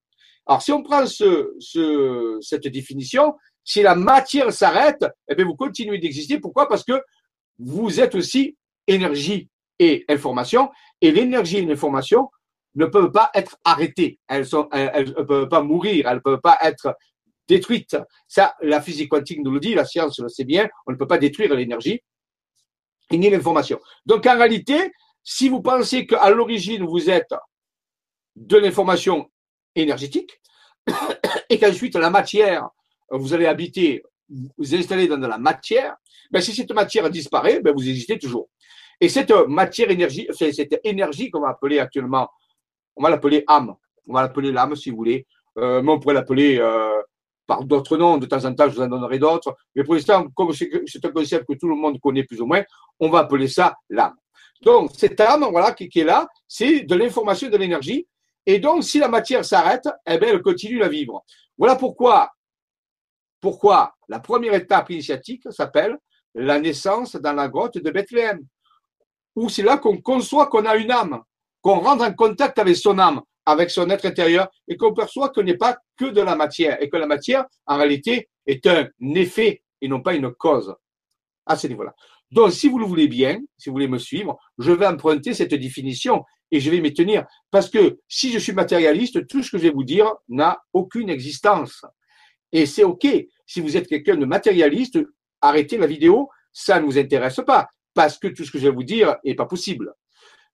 Alors, 0.46 0.62
si 0.62 0.72
on 0.72 0.82
prend 0.82 1.06
ce, 1.06 1.54
ce, 1.58 2.38
cette 2.40 2.68
définition, 2.68 3.34
si 3.64 3.82
la 3.82 3.94
matière 3.94 4.52
s'arrête, 4.52 5.04
eh 5.28 5.34
bien, 5.34 5.44
vous 5.44 5.56
continuez 5.56 5.98
d'exister. 5.98 6.38
Pourquoi? 6.38 6.68
Parce 6.68 6.84
que 6.84 7.00
vous 7.58 7.98
êtes 8.00 8.14
aussi 8.14 8.56
énergie 8.86 9.48
et 9.78 10.04
information, 10.08 10.70
et 11.00 11.10
l'énergie 11.10 11.58
et 11.58 11.66
l'information 11.66 12.28
ne 12.74 12.86
peuvent 12.86 13.10
pas 13.10 13.30
être 13.34 13.56
arrêtées. 13.64 14.18
Elles 14.28 14.46
ne 14.52 15.22
peuvent 15.22 15.48
pas 15.48 15.62
mourir, 15.62 16.06
elles 16.08 16.16
ne 16.16 16.20
peuvent 16.20 16.40
pas 16.40 16.58
être 16.62 16.94
détruites. 17.48 17.96
Ça, 18.28 18.54
la 18.60 18.80
physique 18.80 19.10
quantique 19.10 19.40
nous 19.42 19.50
le 19.50 19.60
dit, 19.60 19.74
la 19.74 19.84
science 19.84 20.18
le 20.18 20.28
sait 20.28 20.44
bien, 20.44 20.68
on 20.86 20.92
ne 20.92 20.96
peut 20.96 21.06
pas 21.06 21.18
détruire 21.18 21.54
l'énergie 21.54 22.00
ni 23.12 23.30
l'information. 23.30 23.78
Donc 24.04 24.26
en 24.26 24.36
réalité, 24.36 24.92
si 25.22 25.48
vous 25.48 25.62
pensez 25.62 26.06
qu'à 26.06 26.30
l'origine 26.30 26.84
vous 26.84 27.08
êtes 27.08 27.34
de 28.34 28.56
l'information 28.56 29.30
énergétique 29.74 30.40
et 31.50 31.58
qu'ensuite 31.58 31.94
la 31.96 32.10
matière, 32.10 32.68
vous 33.10 33.32
allez 33.32 33.46
habiter, 33.46 34.02
vous 34.28 34.74
installer 34.74 35.06
dans 35.06 35.18
de 35.18 35.26
la 35.26 35.38
matière, 35.38 35.96
ben 36.30 36.40
si 36.40 36.52
cette 36.52 36.72
matière 36.72 37.08
disparaît, 37.10 37.60
ben 37.60 37.72
vous 37.72 37.88
existez 37.88 38.18
toujours. 38.18 38.48
Et 39.00 39.08
cette 39.08 39.32
matière 39.48 39.90
énergie, 39.90 40.28
cette 40.32 40.80
énergie 40.84 41.30
qu'on 41.30 41.40
va 41.40 41.50
appeler 41.50 41.78
actuellement 41.78 42.28
on 42.96 43.02
va 43.02 43.10
l'appeler 43.10 43.44
âme. 43.46 43.74
On 44.08 44.14
va 44.14 44.22
l'appeler 44.22 44.50
l'âme 44.50 44.74
si 44.74 44.90
vous 44.90 44.96
voulez. 44.96 45.26
Euh, 45.58 45.82
mais 45.82 45.92
on 45.92 46.00
pourrait 46.00 46.14
l'appeler 46.14 46.58
euh, 46.58 47.00
par 47.46 47.64
d'autres 47.64 47.96
noms. 47.96 48.18
De 48.18 48.26
temps 48.26 48.44
en 48.44 48.54
temps, 48.54 48.68
je 48.68 48.74
vous 48.74 48.82
en 48.82 48.88
donnerai 48.88 49.18
d'autres. 49.18 49.56
Mais 49.74 49.84
pour 49.84 49.94
l'instant, 49.94 50.26
comme 50.34 50.52
c'est 50.52 51.04
un 51.04 51.10
concept 51.10 51.46
que 51.46 51.54
tout 51.54 51.68
le 51.68 51.76
monde 51.76 52.00
connaît 52.00 52.24
plus 52.24 52.40
ou 52.40 52.46
moins, 52.46 52.62
on 52.98 53.10
va 53.10 53.20
appeler 53.20 53.48
ça 53.48 53.76
l'âme. 53.90 54.16
Donc, 54.62 54.90
cette 54.96 55.20
âme, 55.20 55.46
voilà, 55.50 55.72
qui, 55.72 55.90
est 55.94 56.04
là, 56.04 56.26
c'est 56.48 56.80
de 56.80 56.94
l'information 56.94 57.48
de 57.50 57.56
l'énergie. 57.56 58.06
Et 58.46 58.58
donc, 58.58 58.84
si 58.84 58.98
la 58.98 59.08
matière 59.08 59.44
s'arrête, 59.44 59.88
eh 60.06 60.18
bien, 60.18 60.30
elle 60.30 60.42
continue 60.42 60.82
à 60.82 60.88
vivre. 60.88 61.22
Voilà 61.58 61.76
pourquoi, 61.76 62.30
pourquoi 63.40 63.94
la 64.08 64.20
première 64.20 64.54
étape 64.54 64.90
initiatique 64.90 65.42
s'appelle 65.50 65.98
la 66.34 66.58
naissance 66.60 67.16
dans 67.16 67.32
la 67.32 67.48
grotte 67.48 67.78
de 67.78 67.90
Bethléem. 67.90 68.40
Où 69.36 69.48
c'est 69.48 69.62
là 69.62 69.78
qu'on 69.78 69.98
conçoit 69.98 70.46
qu'on 70.48 70.64
a 70.64 70.76
une 70.76 70.90
âme 70.90 71.22
qu'on 71.66 71.80
rentre 71.80 72.04
en 72.04 72.12
contact 72.12 72.60
avec 72.60 72.76
son 72.76 72.96
âme, 73.00 73.22
avec 73.44 73.70
son 73.70 73.90
être 73.90 74.04
intérieur, 74.04 74.48
et 74.68 74.76
qu'on 74.76 74.94
perçoit 74.94 75.30
que 75.30 75.40
n'est 75.40 75.56
pas 75.56 75.76
que 75.96 76.04
de 76.04 76.20
la 76.20 76.36
matière, 76.36 76.80
et 76.80 76.88
que 76.88 76.96
la 76.96 77.08
matière, 77.08 77.44
en 77.66 77.76
réalité, 77.76 78.28
est 78.46 78.64
un 78.68 78.86
effet 79.16 79.64
et 79.80 79.88
non 79.88 80.00
pas 80.00 80.14
une 80.14 80.32
cause 80.32 80.72
à 81.44 81.56
ce 81.56 81.66
niveau-là. 81.66 81.92
Donc, 82.30 82.52
si 82.52 82.68
vous 82.68 82.78
le 82.78 82.86
voulez 82.86 83.08
bien, 83.08 83.40
si 83.58 83.68
vous 83.68 83.74
voulez 83.74 83.88
me 83.88 83.98
suivre, 83.98 84.38
je 84.58 84.70
vais 84.70 84.86
emprunter 84.86 85.34
cette 85.34 85.54
définition 85.54 86.24
et 86.52 86.60
je 86.60 86.70
vais 86.70 86.80
m'y 86.80 86.94
tenir. 86.94 87.24
Parce 87.50 87.68
que 87.68 87.98
si 88.06 88.30
je 88.30 88.38
suis 88.38 88.52
matérialiste, 88.52 89.26
tout 89.26 89.42
ce 89.42 89.50
que 89.50 89.58
je 89.58 89.64
vais 89.64 89.70
vous 89.70 89.82
dire 89.82 90.12
n'a 90.28 90.60
aucune 90.72 91.10
existence. 91.10 91.84
Et 92.52 92.64
c'est 92.66 92.84
OK. 92.84 93.08
Si 93.44 93.60
vous 93.60 93.76
êtes 93.76 93.88
quelqu'un 93.88 94.14
de 94.14 94.24
matérialiste, 94.24 95.00
arrêtez 95.40 95.78
la 95.78 95.88
vidéo, 95.88 96.28
ça 96.52 96.78
ne 96.78 96.86
vous 96.86 96.96
intéresse 96.96 97.40
pas. 97.44 97.66
Parce 97.96 98.18
que 98.18 98.28
tout 98.28 98.44
ce 98.44 98.50
que 98.50 98.58
je 98.58 98.68
vais 98.68 98.74
vous 98.74 98.84
dire 98.84 99.16
n'est 99.24 99.34
pas 99.34 99.46
possible. 99.46 99.94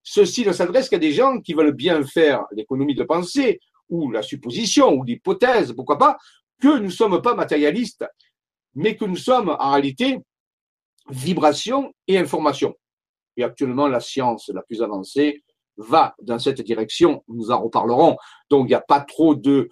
Ceci 0.05 0.47
ne 0.47 0.53
s'adresse 0.53 0.88
qu'à 0.88 0.99
des 0.99 1.12
gens 1.12 1.40
qui 1.40 1.55
veulent 1.55 1.72
bien 1.72 2.03
faire 2.05 2.45
l'économie 2.53 2.95
de 2.95 3.03
pensée, 3.03 3.61
ou 3.88 4.11
la 4.12 4.22
supposition, 4.22 4.95
ou 4.95 5.03
l'hypothèse, 5.03 5.72
pourquoi 5.74 5.99
pas, 5.99 6.16
que 6.61 6.78
nous 6.78 6.84
ne 6.84 6.88
sommes 6.90 7.20
pas 7.20 7.34
matérialistes, 7.34 8.05
mais 8.74 8.97
que 8.97 9.05
nous 9.05 9.16
sommes 9.16 9.55
en 9.59 9.72
réalité 9.72 10.18
vibration 11.11 11.93
et 12.07 12.16
information. 12.16 12.74
Et 13.36 13.43
actuellement, 13.43 13.88
la 13.88 13.99
science 13.99 14.49
la 14.55 14.62
plus 14.62 14.80
avancée 14.80 15.43
va 15.76 16.14
dans 16.22 16.38
cette 16.38 16.61
direction. 16.61 17.24
Nous 17.26 17.51
en 17.51 17.61
reparlerons. 17.61 18.16
Donc, 18.51 18.66
il 18.66 18.68
n'y 18.68 18.74
a 18.74 18.80
pas 18.80 19.01
trop 19.01 19.34
de 19.34 19.68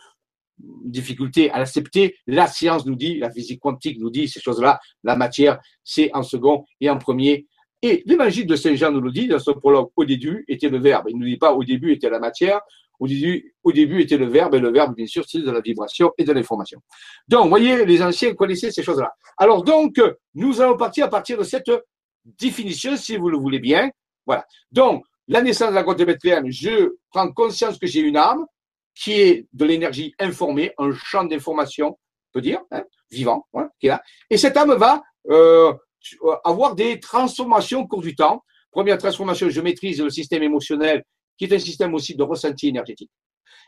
difficulté 0.58 1.50
à 1.50 1.58
l'accepter. 1.58 2.16
La 2.26 2.48
science 2.48 2.84
nous 2.84 2.96
dit, 2.96 3.18
la 3.18 3.30
physique 3.30 3.60
quantique 3.60 4.00
nous 4.00 4.10
dit 4.10 4.28
ces 4.28 4.40
choses-là. 4.40 4.80
La 5.04 5.14
matière, 5.14 5.60
c'est 5.84 6.10
en 6.14 6.24
second 6.24 6.64
et 6.80 6.90
en 6.90 6.98
premier. 6.98 7.46
Et 7.82 8.02
l'évangile 8.06 8.46
de 8.46 8.56
Saint 8.56 8.74
Jean 8.74 8.90
nous 8.90 9.00
le 9.00 9.10
dit 9.10 9.26
dans 9.26 9.38
son 9.38 9.54
prologue, 9.54 9.90
au 9.96 10.04
début 10.04 10.44
était 10.48 10.68
le 10.68 10.78
verbe. 10.78 11.06
Il 11.08 11.16
ne 11.16 11.20
nous 11.20 11.26
dit 11.26 11.38
pas 11.38 11.52
au 11.52 11.64
début 11.64 11.92
était 11.92 12.10
la 12.10 12.18
matière, 12.18 12.60
au 12.98 13.08
début, 13.08 13.54
au 13.64 13.72
début 13.72 14.02
était 14.02 14.18
le 14.18 14.26
verbe, 14.26 14.54
et 14.54 14.58
le 14.58 14.70
verbe, 14.70 14.94
bien 14.94 15.06
sûr, 15.06 15.24
c'est 15.26 15.40
de 15.40 15.50
la 15.50 15.60
vibration 15.60 16.12
et 16.18 16.24
de 16.24 16.32
l'information. 16.32 16.80
Donc, 17.26 17.48
voyez, 17.48 17.86
les 17.86 18.02
anciens 18.02 18.34
connaissaient 18.34 18.70
ces 18.70 18.82
choses-là. 18.82 19.12
Alors, 19.38 19.64
donc, 19.64 20.00
nous 20.34 20.60
allons 20.60 20.76
partir 20.76 21.06
à 21.06 21.08
partir 21.08 21.38
de 21.38 21.42
cette 21.42 21.70
définition, 22.24 22.96
si 22.96 23.16
vous 23.16 23.30
le 23.30 23.38
voulez 23.38 23.58
bien. 23.58 23.90
Voilà. 24.26 24.46
Donc, 24.70 25.04
la 25.28 25.40
naissance 25.40 25.70
de 25.70 25.74
la 25.74 25.82
grotte 25.82 25.98
de 25.98 26.04
Bethléem, 26.04 26.50
je 26.50 26.96
prends 27.10 27.32
conscience 27.32 27.78
que 27.78 27.86
j'ai 27.86 28.00
une 28.00 28.18
âme 28.18 28.44
qui 28.94 29.12
est 29.12 29.46
de 29.52 29.64
l'énergie 29.64 30.14
informée, 30.18 30.72
un 30.76 30.92
champ 30.92 31.24
d'information, 31.24 31.88
on 31.88 32.32
peut 32.32 32.42
dire, 32.42 32.60
hein, 32.70 32.82
vivant, 33.10 33.46
qui 33.80 33.86
est 33.86 33.90
là. 33.90 34.02
Et 34.28 34.36
cette 34.36 34.56
âme 34.58 34.74
va 34.74 35.02
euh, 35.30 35.72
avoir 36.44 36.74
des 36.74 37.00
transformations 37.00 37.80
au 37.80 37.86
cours 37.86 38.02
du 38.02 38.14
temps. 38.14 38.42
Première 38.70 38.98
transformation, 38.98 39.48
je 39.48 39.60
maîtrise 39.60 40.00
le 40.00 40.10
système 40.10 40.42
émotionnel, 40.42 41.04
qui 41.36 41.44
est 41.44 41.52
un 41.52 41.58
système 41.58 41.94
aussi 41.94 42.14
de 42.14 42.22
ressenti 42.22 42.68
énergétique. 42.68 43.10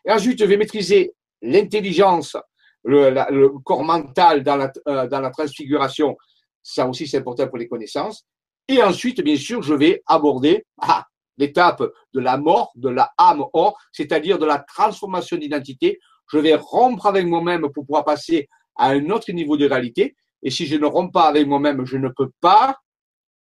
Et 0.05 0.13
ensuite, 0.13 0.39
je 0.39 0.45
vais 0.45 0.57
maîtriser 0.57 1.13
l'intelligence, 1.43 2.37
le, 2.85 3.49
corps 3.65 3.85
mental 3.85 4.43
dans 4.43 4.57
la, 4.57 4.73
euh, 4.89 5.07
dans 5.09 5.21
la 5.21 5.31
transfiguration. 5.31 6.17
Ça 6.63 6.89
aussi, 6.89 7.07
c'est 7.07 7.19
important 7.19 7.49
pour 7.49 7.59
les 7.59 7.69
connaissances. 7.69 8.25
Et 8.69 8.83
ensuite, 8.83 9.21
bien 9.23 9.37
sûr, 9.37 9.63
je 9.63 9.75
vais 9.75 10.03
aborder 10.07 10.65
ah, 10.81 11.05
l'étape 11.37 11.83
de 12.15 12.21
la 12.21 12.37
mort, 12.37 12.73
de 12.77 12.89
la 12.89 13.11
âme 13.19 13.45
or, 13.53 13.77
c'est-à-dire 13.91 14.39
de 14.39 14.47
la 14.47 14.59
transformation 14.59 15.37
d'identité. 15.37 15.99
Je 16.31 16.39
vais 16.39 16.55
rompre 16.55 17.07
avec 17.07 17.27
moi-même 17.27 17.63
pour 17.63 17.85
pouvoir 17.85 18.05
passer 18.05 18.49
à 18.77 18.91
un 18.91 19.11
autre 19.11 19.33
niveau 19.33 19.57
de 19.57 19.69
réalité. 19.69 20.17
Et 20.43 20.51
si 20.51 20.67
je 20.67 20.77
ne 20.77 20.87
romps 20.87 21.11
pas 21.11 21.29
avec 21.29 21.47
moi-même, 21.47 21.85
je 21.85 21.97
ne 21.97 22.09
peux 22.09 22.31
pas 22.41 22.77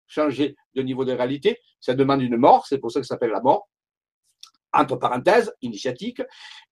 changer 0.08 0.56
de 0.76 0.82
niveau 0.82 1.06
de 1.06 1.12
réalité. 1.12 1.60
Ça 1.80 1.94
demande 1.94 2.22
une 2.22 2.38
mort, 2.38 2.66
c'est 2.68 2.78
pour 2.78 2.92
ça 2.92 3.00
que 3.00 3.06
ça 3.06 3.16
s'appelle 3.16 3.32
la 3.32 3.42
mort. 3.42 3.68
Entre 4.74 4.98
parenthèses, 4.98 5.54
initiatique. 5.62 6.22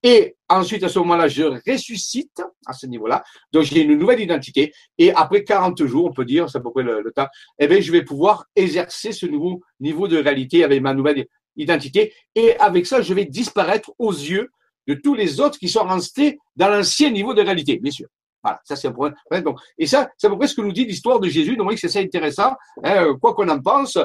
Et 0.04 0.36
ensuite, 0.50 0.84
à 0.84 0.90
ce 0.90 1.00
moment-là, 1.00 1.30
je 1.30 1.44
ressuscite 1.44 2.44
à 2.66 2.74
ce 2.74 2.86
niveau-là. 2.86 3.24
Donc, 3.54 3.64
j'ai 3.64 3.82
une 3.82 3.98
nouvelle 3.98 4.20
identité. 4.20 4.74
Et 4.98 5.14
après 5.14 5.46
40 5.46 5.86
jours, 5.86 6.06
on 6.06 6.14
peut 6.14 6.26
dire, 6.26 6.50
c'est 6.50 6.58
à 6.58 6.62
peu 6.62 6.72
près 6.72 6.84
le, 6.84 7.12
temps, 7.16 7.28
eh 7.60 7.68
bien, 7.68 7.80
je 7.80 7.92
vais 7.94 8.04
pouvoir 8.04 8.46
exercer 8.56 9.14
ce 9.14 9.26
nouveau 9.26 9.62
niveau 9.80 10.10
de 10.10 10.18
réalité 10.18 10.66
avec 10.66 10.82
ma 10.82 10.94
nouvelle 10.94 11.28
identité. 11.56 12.14
Et 12.36 12.58
avec 12.58 12.86
ça, 12.86 13.02
je 13.02 13.14
vais 13.14 13.26
disparaître 13.26 13.94
aux 13.98 14.12
yeux 14.12 14.52
de 14.86 14.96
tous 14.96 15.16
les 15.16 15.40
autres 15.40 15.58
qui 15.58 15.70
sont 15.70 15.86
restés 15.86 16.40
dans 16.58 16.68
l'ancien 16.68 17.10
niveau 17.10 17.34
de 17.34 17.42
réalité, 17.42 17.78
bien 17.78 17.92
sûr. 17.92 18.10
Voilà, 18.44 18.60
ça 18.66 18.76
c'est 18.76 18.90
un 18.90 18.92
problème. 18.92 19.16
Donc, 19.44 19.60
et 19.78 19.88
ça, 19.88 20.10
c'est 20.18 20.28
à 20.28 20.30
peu 20.30 20.38
près 20.38 20.48
ce 20.48 20.56
que 20.56 20.62
nous 20.62 20.74
dit 20.74 20.86
l'histoire 20.86 21.20
de 21.20 21.30
Jésus. 21.30 21.56
Donc, 21.56 21.74
c'est 21.78 21.88
ça 21.88 22.00
intéressant. 22.00 22.52
Hein, 22.84 23.16
quoi 23.22 23.34
qu'on 23.34 23.48
en 23.48 23.62
pense, 23.62 23.98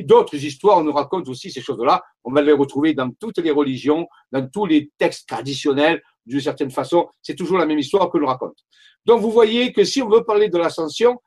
d'autres 0.00 0.36
histoires 0.36 0.82
nous 0.84 0.92
racontent 0.92 1.30
aussi 1.30 1.50
ces 1.50 1.62
choses-là. 1.62 2.02
On 2.24 2.32
va 2.32 2.42
les 2.42 2.52
retrouver 2.52 2.92
dans 2.92 3.10
toutes 3.10 3.38
les 3.38 3.50
religions, 3.50 4.06
dans 4.30 4.46
tous 4.46 4.66
les 4.66 4.90
textes 4.98 5.26
traditionnels, 5.26 6.02
d'une 6.26 6.40
certaine 6.40 6.70
façon. 6.70 7.08
C'est 7.22 7.34
toujours 7.34 7.56
la 7.56 7.64
même 7.64 7.78
histoire 7.78 8.10
que 8.10 8.18
nous 8.18 8.26
raconte. 8.26 8.58
Donc, 9.06 9.20
vous 9.22 9.30
voyez 9.30 9.72
que 9.72 9.84
si 9.84 10.02
on 10.02 10.08
veut 10.08 10.22
parler 10.22 10.50
de 10.50 10.58
l'ascension, 10.58 11.18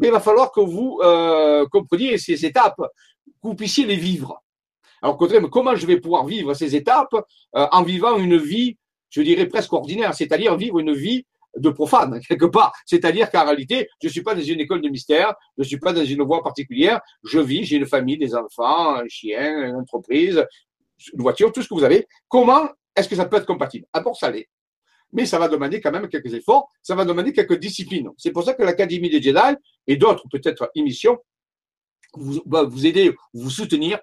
il 0.00 0.10
va 0.10 0.20
falloir 0.20 0.52
que 0.52 0.60
vous 0.60 1.00
euh, 1.02 1.66
compreniez 1.70 2.18
ces 2.18 2.44
étapes, 2.44 2.76
que 2.78 3.48
vous 3.48 3.54
puissiez 3.54 3.86
les 3.86 3.96
vivre. 3.96 4.40
Alors, 5.02 5.18
comment 5.50 5.74
je 5.74 5.86
vais 5.86 6.00
pouvoir 6.00 6.26
vivre 6.26 6.54
ces 6.54 6.74
étapes 6.74 7.14
euh, 7.56 7.66
en 7.72 7.82
vivant 7.82 8.16
une 8.16 8.36
vie, 8.36 8.78
je 9.10 9.20
dirais 9.22 9.46
presque 9.46 9.72
ordinaire, 9.72 10.14
c'est-à-dire 10.14 10.56
vivre 10.56 10.78
une 10.78 10.94
vie 10.94 11.26
de 11.56 11.70
profane, 11.70 12.20
quelque 12.28 12.46
part. 12.46 12.72
C'est-à-dire 12.86 13.30
qu'en 13.30 13.44
réalité, 13.44 13.88
je 14.00 14.08
ne 14.08 14.12
suis 14.12 14.22
pas 14.22 14.34
dans 14.34 14.42
une 14.42 14.60
école 14.60 14.80
de 14.80 14.88
mystère, 14.88 15.34
je 15.56 15.62
ne 15.62 15.64
suis 15.64 15.78
pas 15.78 15.92
dans 15.92 16.04
une 16.04 16.22
voie 16.22 16.42
particulière, 16.42 17.00
je 17.24 17.38
vis, 17.38 17.64
j'ai 17.64 17.76
une 17.76 17.86
famille, 17.86 18.18
des 18.18 18.34
enfants, 18.34 18.96
un 18.96 19.08
chien, 19.08 19.68
une 19.68 19.76
entreprise, 19.76 20.44
une 21.12 21.22
voiture, 21.22 21.52
tout 21.52 21.62
ce 21.62 21.68
que 21.68 21.74
vous 21.74 21.84
avez. 21.84 22.06
Comment 22.28 22.68
est-ce 22.96 23.08
que 23.08 23.16
ça 23.16 23.26
peut 23.26 23.36
être 23.36 23.46
compatible? 23.46 23.86
À 23.92 24.02
ça 24.14 24.30
l'est. 24.30 24.48
Mais 25.12 25.26
ça 25.26 25.38
va 25.38 25.48
demander 25.48 25.80
quand 25.80 25.92
même 25.92 26.08
quelques 26.08 26.34
efforts, 26.34 26.68
ça 26.82 26.94
va 26.94 27.04
demander 27.04 27.32
quelques 27.32 27.58
disciplines. 27.58 28.10
C'est 28.16 28.32
pour 28.32 28.42
ça 28.42 28.54
que 28.54 28.62
l'Académie 28.62 29.10
des 29.10 29.22
Jedi 29.22 29.56
et 29.86 29.96
d'autres 29.96 30.24
peut-être 30.28 30.70
émissions 30.74 31.18
vous, 32.16 32.42
vous 32.44 32.86
aider, 32.86 33.14
vous 33.32 33.50
soutenir 33.50 33.98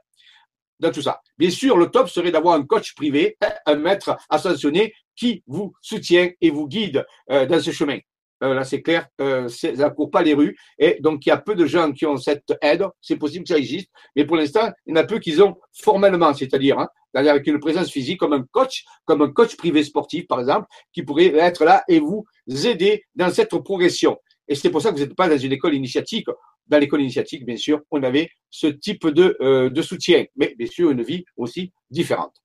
dans 0.81 0.91
tout 0.91 1.01
ça. 1.01 1.21
Bien 1.37 1.49
sûr, 1.49 1.77
le 1.77 1.87
top 1.87 2.09
serait 2.09 2.31
d'avoir 2.31 2.55
un 2.55 2.65
coach 2.65 2.93
privé, 2.95 3.37
un 3.65 3.75
maître 3.75 4.17
ascensionné 4.29 4.93
qui 5.15 5.43
vous 5.47 5.73
soutient 5.81 6.29
et 6.41 6.49
vous 6.49 6.67
guide 6.67 7.05
euh, 7.29 7.45
dans 7.45 7.59
ce 7.61 7.71
chemin. 7.71 7.99
Euh, 8.43 8.55
là, 8.55 8.63
c'est 8.63 8.81
clair, 8.81 9.07
euh, 9.21 9.47
ça 9.47 9.71
ne 9.71 9.89
court 9.89 10.09
pas 10.09 10.23
les 10.23 10.33
rues. 10.33 10.57
Et 10.79 10.97
donc, 10.99 11.25
il 11.25 11.29
y 11.29 11.31
a 11.31 11.37
peu 11.37 11.53
de 11.53 11.65
gens 11.65 11.91
qui 11.91 12.05
ont 12.07 12.17
cette 12.17 12.51
aide. 12.61 12.83
C'est 12.99 13.17
possible 13.17 13.43
que 13.43 13.49
ça 13.49 13.57
existe. 13.57 13.89
Mais 14.15 14.25
pour 14.25 14.35
l'instant, 14.35 14.71
il 14.85 14.95
y 14.95 14.97
en 14.97 15.01
a 15.01 15.03
peu 15.03 15.19
qui 15.19 15.39
ont 15.41 15.55
formellement, 15.71 16.33
c'est-à-dire 16.33 16.79
hein, 16.79 16.89
avec 17.13 17.45
une 17.45 17.59
présence 17.59 17.91
physique, 17.91 18.19
comme 18.19 18.33
un 18.33 18.43
coach, 18.51 18.83
comme 19.05 19.21
un 19.21 19.31
coach 19.31 19.55
privé 19.55 19.83
sportif, 19.83 20.25
par 20.27 20.39
exemple, 20.39 20.65
qui 20.91 21.03
pourrait 21.03 21.35
être 21.35 21.63
là 21.63 21.83
et 21.87 21.99
vous 21.99 22.25
aider 22.47 23.03
dans 23.15 23.29
cette 23.29 23.55
progression. 23.59 24.17
Et 24.47 24.55
c'est 24.55 24.69
pour 24.69 24.81
ça 24.81 24.89
que 24.89 24.95
vous 24.95 25.01
n'êtes 25.01 25.15
pas 25.15 25.29
dans 25.29 25.37
une 25.37 25.51
école 25.51 25.75
initiatique. 25.75 26.27
Dans 26.67 26.79
l'école 26.79 27.01
initiatique, 27.01 27.45
bien 27.45 27.57
sûr, 27.57 27.81
on 27.91 28.01
avait 28.03 28.29
ce 28.49 28.67
type 28.67 29.07
de, 29.07 29.37
euh, 29.41 29.69
de 29.69 29.81
soutien, 29.81 30.25
mais 30.35 30.55
bien 30.57 30.67
sûr, 30.67 30.91
une 30.91 31.03
vie 31.03 31.25
aussi 31.35 31.71
différente. 31.89 32.35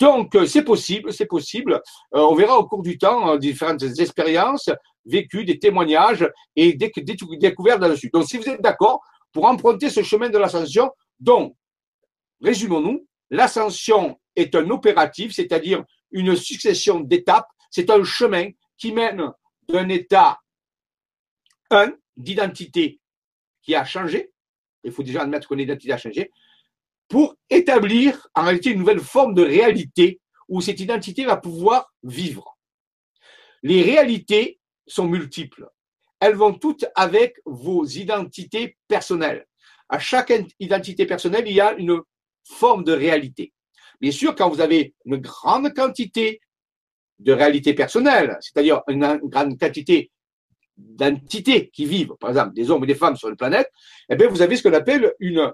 Donc, 0.00 0.34
euh, 0.34 0.46
c'est 0.46 0.64
possible, 0.64 1.12
c'est 1.12 1.26
possible. 1.26 1.74
Euh, 2.14 2.20
on 2.20 2.34
verra 2.34 2.58
au 2.58 2.66
cours 2.66 2.82
du 2.82 2.96
temps 2.98 3.36
différentes 3.36 3.82
expériences 3.82 4.70
vécues, 5.04 5.44
des 5.44 5.58
témoignages 5.58 6.28
et 6.56 6.72
des, 6.74 6.90
des 6.96 7.16
découvertes 7.38 7.80
là-dessus. 7.80 8.10
Donc, 8.12 8.24
si 8.24 8.38
vous 8.38 8.48
êtes 8.48 8.62
d'accord 8.62 9.00
pour 9.32 9.44
emprunter 9.44 9.90
ce 9.90 10.02
chemin 10.02 10.30
de 10.30 10.38
l'ascension, 10.38 10.90
donc, 11.18 11.54
résumons-nous, 12.40 13.06
l'ascension 13.30 14.18
est 14.36 14.54
un 14.54 14.68
opératif, 14.70 15.32
c'est-à-dire 15.32 15.84
une 16.10 16.34
succession 16.34 17.00
d'étapes. 17.00 17.48
C'est 17.70 17.90
un 17.90 18.02
chemin 18.02 18.48
qui 18.78 18.92
mène 18.92 19.30
d'un 19.68 19.88
état, 19.88 20.38
un, 21.70 21.92
d'identité 22.16 22.99
qui 23.62 23.74
a 23.74 23.84
changé. 23.84 24.32
Il 24.84 24.92
faut 24.92 25.02
déjà 25.02 25.22
admettre 25.22 25.48
que 25.48 25.54
l'identité 25.54 25.92
a 25.92 25.98
changé 25.98 26.30
pour 27.08 27.34
établir 27.50 28.28
en 28.34 28.44
réalité 28.44 28.70
une 28.70 28.78
nouvelle 28.78 29.00
forme 29.00 29.34
de 29.34 29.42
réalité 29.42 30.20
où 30.48 30.60
cette 30.60 30.80
identité 30.80 31.24
va 31.24 31.36
pouvoir 31.36 31.92
vivre. 32.02 32.56
Les 33.62 33.82
réalités 33.82 34.60
sont 34.86 35.06
multiples. 35.06 35.68
Elles 36.20 36.36
vont 36.36 36.54
toutes 36.54 36.86
avec 36.94 37.36
vos 37.44 37.84
identités 37.84 38.76
personnelles. 38.88 39.46
À 39.88 39.98
chaque 39.98 40.32
identité 40.60 41.04
personnelle, 41.06 41.44
il 41.46 41.54
y 41.54 41.60
a 41.60 41.72
une 41.74 42.00
forme 42.44 42.84
de 42.84 42.92
réalité. 42.92 43.52
Bien 44.00 44.12
sûr, 44.12 44.34
quand 44.34 44.48
vous 44.48 44.60
avez 44.60 44.94
une 45.04 45.16
grande 45.16 45.74
quantité 45.74 46.40
de 47.18 47.32
réalité 47.32 47.74
personnelle, 47.74 48.38
c'est-à-dire 48.40 48.82
une 48.88 49.20
grande 49.24 49.58
quantité 49.58 50.10
d'entités 50.80 51.70
qui 51.70 51.84
vivent, 51.84 52.14
par 52.20 52.30
exemple 52.30 52.54
des 52.54 52.70
hommes 52.70 52.84
et 52.84 52.86
des 52.86 52.94
femmes 52.94 53.16
sur 53.16 53.28
une 53.28 53.36
planète, 53.36 53.70
eh 54.08 54.16
bien, 54.16 54.28
vous 54.28 54.42
avez 54.42 54.56
ce 54.56 54.62
qu'on 54.62 54.74
appelle 54.74 55.12
une 55.20 55.52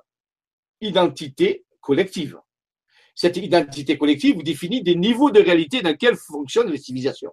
identité 0.81 1.64
collective. 1.81 2.39
Cette 3.14 3.37
identité 3.37 3.97
collective 3.97 4.37
vous 4.37 4.43
définit 4.43 4.83
des 4.83 4.95
niveaux 4.95 5.31
de 5.31 5.41
réalité 5.41 5.81
dans 5.81 5.91
lesquels 5.91 6.16
fonctionnent 6.16 6.70
les 6.70 6.79
civilisations. 6.79 7.33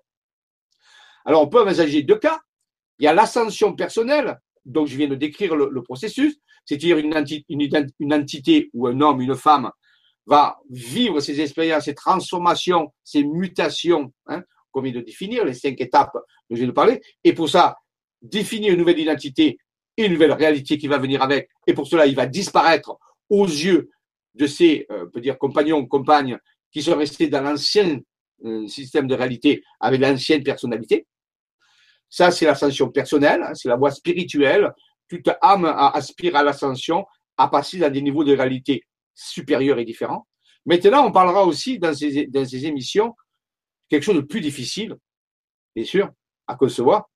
Alors, 1.25 1.41
on 1.41 1.47
peut 1.47 1.61
envisager 1.61 2.03
deux 2.03 2.17
cas. 2.17 2.39
Il 2.99 3.05
y 3.05 3.07
a 3.07 3.13
l'ascension 3.13 3.73
personnelle, 3.73 4.39
donc 4.65 4.87
je 4.87 4.95
viens 4.95 5.07
de 5.07 5.15
décrire 5.15 5.55
le, 5.55 5.83
processus, 5.83 6.37
c'est-à-dire 6.65 6.97
une, 6.97 7.13
une, 7.49 8.13
entité 8.13 8.69
ou 8.73 8.87
un 8.87 9.01
homme, 9.01 9.21
une 9.21 9.35
femme 9.35 9.71
va 10.25 10.57
vivre 10.69 11.19
ces 11.19 11.41
expériences, 11.41 11.85
ces 11.85 11.95
transformations, 11.95 12.93
ces 13.03 13.23
mutations, 13.23 14.13
hein, 14.27 14.41
comme 14.71 14.85
il 14.85 14.93
de 14.93 15.01
définir 15.01 15.43
les 15.43 15.53
cinq 15.53 15.81
étapes 15.81 16.13
dont 16.13 16.55
je 16.55 16.57
viens 16.57 16.67
de 16.67 16.71
parler, 16.71 17.01
et 17.23 17.33
pour 17.33 17.49
ça, 17.49 17.75
définir 18.23 18.73
une 18.73 18.79
nouvelle 18.79 18.99
identité 18.99 19.57
et 19.97 20.05
une 20.05 20.13
nouvelle 20.13 20.31
réalité 20.31 20.77
qui 20.77 20.87
va 20.87 20.97
venir 20.97 21.21
avec, 21.21 21.49
et 21.67 21.73
pour 21.73 21.87
cela, 21.87 22.07
il 22.07 22.15
va 22.15 22.25
disparaître 22.25 22.97
aux 23.29 23.45
yeux 23.45 23.89
de 24.33 24.47
ses, 24.47 24.87
euh, 24.91 25.05
peut 25.05 25.21
dire, 25.21 25.37
compagnons, 25.37 25.85
compagnes 25.85 26.39
qui 26.71 26.81
sont 26.81 26.97
restés 26.97 27.27
dans 27.27 27.41
l'ancien 27.41 27.99
euh, 28.45 28.67
système 28.67 29.07
de 29.07 29.13
réalité 29.13 29.63
avec 29.79 30.01
l'ancienne 30.01 30.43
personnalité. 30.43 31.05
Ça, 32.09 32.31
c'est 32.31 32.45
l'ascension 32.45 32.89
personnelle, 32.89 33.43
hein, 33.43 33.53
c'est 33.53 33.69
la 33.69 33.75
voie 33.75 33.91
spirituelle. 33.91 34.71
Toute 35.07 35.29
âme 35.41 35.65
aspire 35.65 36.35
à 36.35 36.43
l'ascension, 36.43 37.05
à 37.37 37.47
passer 37.47 37.77
dans 37.77 37.91
des 37.91 38.01
niveaux 38.01 38.23
de 38.23 38.35
réalité 38.35 38.83
supérieurs 39.13 39.77
et 39.77 39.85
différents. 39.85 40.27
Maintenant, 40.65 41.05
on 41.05 41.11
parlera 41.11 41.45
aussi 41.45 41.77
dans 41.77 41.93
ces, 41.93 42.27
dans 42.27 42.45
ces 42.45 42.65
émissions 42.65 43.13
quelque 43.89 44.03
chose 44.03 44.15
de 44.15 44.21
plus 44.21 44.41
difficile, 44.41 44.95
bien 45.75 45.85
sûr, 45.85 46.09
à 46.47 46.55
concevoir, 46.55 47.09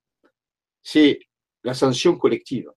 c'est 0.88 1.20
l'ascension 1.66 2.16
collective. 2.16 2.72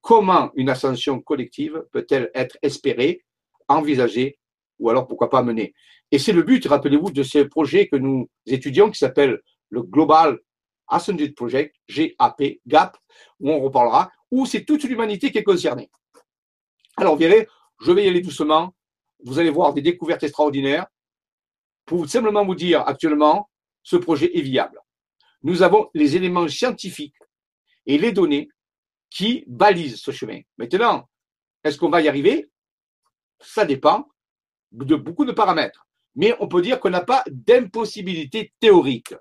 Comment 0.00 0.52
une 0.54 0.70
ascension 0.70 1.20
collective 1.20 1.84
peut-elle 1.90 2.30
être 2.32 2.56
espérée, 2.62 3.24
envisagée 3.66 4.38
ou 4.78 4.88
alors 4.88 5.08
pourquoi 5.08 5.30
pas 5.30 5.42
menée? 5.42 5.74
Et 6.12 6.20
c'est 6.20 6.32
le 6.32 6.44
but, 6.44 6.64
rappelez-vous, 6.64 7.10
de 7.10 7.24
ce 7.24 7.40
projet 7.40 7.88
que 7.88 7.96
nous 7.96 8.30
étudions 8.46 8.88
qui 8.88 8.98
s'appelle 8.98 9.40
le 9.70 9.82
Global 9.82 10.38
Ascended 10.86 11.34
Project, 11.34 11.74
GAP, 11.88 12.60
GAP, 12.66 12.96
où 13.40 13.50
on 13.50 13.60
reparlera, 13.60 14.12
où 14.30 14.46
c'est 14.46 14.64
toute 14.64 14.84
l'humanité 14.84 15.32
qui 15.32 15.38
est 15.38 15.42
concernée. 15.42 15.90
Alors, 16.96 17.14
vous 17.14 17.20
verrez, 17.20 17.48
je 17.80 17.90
vais 17.90 18.04
y 18.04 18.08
aller 18.08 18.20
doucement. 18.20 18.72
Vous 19.24 19.40
allez 19.40 19.50
voir 19.50 19.74
des 19.74 19.82
découvertes 19.82 20.22
extraordinaires 20.22 20.86
pour 21.84 22.08
simplement 22.08 22.44
vous 22.44 22.54
dire 22.54 22.84
actuellement, 22.86 23.50
ce 23.82 23.96
projet 23.96 24.38
est 24.38 24.42
viable. 24.42 24.83
Nous 25.44 25.62
avons 25.62 25.90
les 25.94 26.16
éléments 26.16 26.48
scientifiques 26.48 27.14
et 27.86 27.98
les 27.98 28.12
données 28.12 28.48
qui 29.10 29.44
balise 29.46 30.00
ce 30.00 30.10
chemin. 30.10 30.40
Maintenant, 30.58 31.08
est-ce 31.62 31.78
qu'on 31.78 31.90
va 31.90 32.00
y 32.00 32.08
arriver? 32.08 32.50
Ça 33.40 33.64
dépend 33.64 34.08
de 34.72 34.96
beaucoup 34.96 35.24
de 35.24 35.32
paramètres. 35.32 35.86
Mais 36.16 36.34
on 36.40 36.48
peut 36.48 36.62
dire 36.62 36.80
qu'on 36.80 36.90
n'a 36.90 37.02
pas 37.02 37.22
d'impossibilité 37.26 38.52
théorique. 38.58 39.14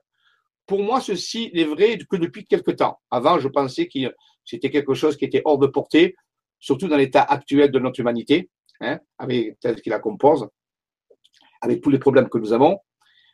Pour 0.66 0.82
moi, 0.82 1.02
ceci 1.02 1.52
n'est 1.54 1.66
vrai 1.66 1.98
que 1.98 2.16
depuis 2.16 2.46
quelque 2.46 2.72
temps. 2.72 3.02
Avant, 3.12 3.38
je 3.40 3.50
pensais 3.50 3.88
que 3.88 4.00
c'était 4.46 4.70
quelque 4.70 4.94
chose 4.94 5.18
qui 5.18 5.26
était 5.26 5.42
hors 5.44 5.58
de 5.58 5.68
portée, 5.68 6.16
surtout 6.60 6.88
dans 6.88 6.98
l'état 6.98 7.24
actuel 7.24 7.70
de 7.70 7.80
notre 7.80 8.00
humanité, 8.00 8.50
hein, 8.80 9.00
avec 9.18 9.60
tel 9.60 9.82
qu'il 9.82 9.92
la 9.92 10.00
compose, 10.00 10.48
avec 11.62 11.82
tous 11.82 11.90
les 11.90 12.00
problèmes 12.00 12.30
que 12.30 12.38
nous 12.38 12.54
avons 12.54 12.80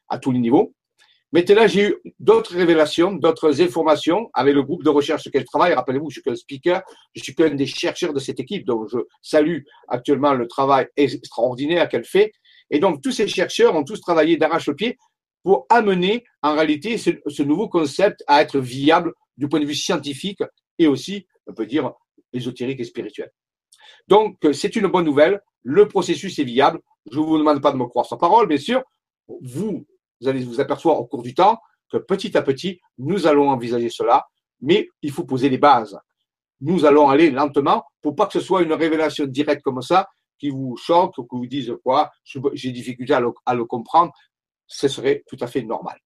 à 0.07 0.17
tous 0.17 0.31
les 0.31 0.39
niveaux. 0.39 0.73
Maintenant, 1.32 1.67
j'ai 1.67 1.89
eu 1.89 1.95
d'autres 2.19 2.55
révélations, 2.55 3.11
d'autres 3.11 3.61
informations 3.61 4.32
avec 4.34 4.55
le 4.55 4.63
groupe 4.63 4.84
de 4.84 4.89
recherche 4.89 5.21
sur 5.21 5.30
lequel 5.30 5.43
je 5.43 5.47
travaille. 5.47 5.73
Rappelez-vous, 5.73 6.09
je 6.09 6.13
suis 6.15 6.21
qu'un 6.23 6.36
speaker, 6.36 6.82
je 7.13 7.21
suis 7.21 7.36
qu'un 7.36 7.53
des 7.53 7.67
chercheurs 7.67 8.13
de 8.13 8.19
cette 8.19 8.39
équipe, 8.39 8.65
donc 8.65 8.88
je 8.91 8.97
salue 9.21 9.59
actuellement 9.88 10.34
le 10.34 10.47
travail 10.47 10.88
extraordinaire 10.97 11.88
qu'elle 11.88 12.05
fait. 12.05 12.32
Et 12.71 12.80
donc, 12.80 13.03
tous 13.03 13.11
ces 13.11 13.27
chercheurs 13.27 13.75
ont 13.75 13.84
tous 13.84 14.01
travaillé 14.01 14.38
d'arrache-pied 14.38 14.97
pour 15.43 15.67
amener 15.69 16.23
en 16.41 16.55
réalité 16.55 16.97
ce, 16.97 17.43
nouveau 17.43 17.69
concept 17.69 18.23
à 18.27 18.41
être 18.41 18.59
viable 18.59 19.13
du 19.38 19.47
point 19.47 19.59
de 19.59 19.65
vue 19.65 19.75
scientifique 19.75 20.41
et 20.80 20.88
aussi, 20.88 21.27
on 21.45 21.53
peut 21.53 21.67
dire, 21.67 21.91
ésotérique 22.34 22.80
et 22.80 22.86
spirituel. 22.86 23.32
Donc, 24.07 24.38
c'est 24.53 24.75
une 24.75 24.88
bonne 24.88 25.05
nouvelle. 25.05 25.41
Le 25.61 25.88
processus 25.88 26.39
est 26.39 26.43
viable. 26.43 26.80
Je 27.11 27.19
ne 27.19 27.23
vous 27.23 27.38
demande 27.38 27.61
pas 27.61 27.71
de 27.71 27.77
me 27.77 27.86
croire 27.86 28.07
sa 28.07 28.17
parole, 28.17 28.47
bien 28.47 28.57
sûr. 28.57 28.84
Vous, 29.41 29.86
vous 30.22 30.28
allez 30.28 30.43
vous 30.43 30.59
apercevoir 30.59 30.99
au 30.99 31.05
cours 31.05 31.24
du 31.24 31.34
temps 31.34 31.59
que 31.91 31.97
petit 31.97 32.38
à 32.38 32.41
petit, 32.41 32.80
nous 32.97 33.28
allons 33.28 33.49
envisager 33.49 33.89
cela, 33.89 34.28
mais 34.61 34.89
il 35.01 35.11
faut 35.11 35.24
poser 35.24 35.49
les 35.49 35.57
bases. 35.57 35.97
Nous 36.61 36.86
allons 36.86 37.09
aller 37.09 37.32
lentement 37.32 37.86
pour 38.01 38.15
pas 38.15 38.28
que 38.28 38.34
ce 38.34 38.39
soit 38.39 38.61
une 38.61 38.74
révélation 38.74 39.26
directe 39.26 39.63
comme 39.63 39.82
ça 39.82 40.07
qui 40.38 40.49
vous 40.49 40.78
choque 40.78 41.17
ou 41.17 41.24
qui 41.24 41.36
vous 41.36 41.47
dise 41.47 41.74
quoi, 41.84 42.11
j'ai 42.24 42.72
difficulté 42.72 43.13
à 43.13 43.20
le, 43.20 43.65
comprendre. 43.65 44.11
Ce 44.67 44.88
serait 44.88 45.24
tout 45.28 45.38
à 45.41 45.47
fait 45.47 45.63
normal. 45.63 45.99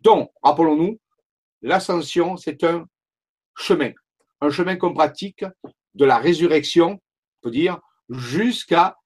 Donc, 0.00 0.30
rappelons-nous, 0.42 0.98
l'ascension, 1.62 2.36
c'est 2.36 2.64
un 2.64 2.86
chemin, 3.54 3.92
un 4.40 4.50
chemin 4.50 4.76
qu'on 4.76 4.94
pratique 4.94 5.44
de 5.94 6.04
la 6.04 6.18
résurrection, 6.18 6.92
on 6.92 7.42
peut 7.42 7.50
dire, 7.50 7.78
jusqu'à 8.08 8.96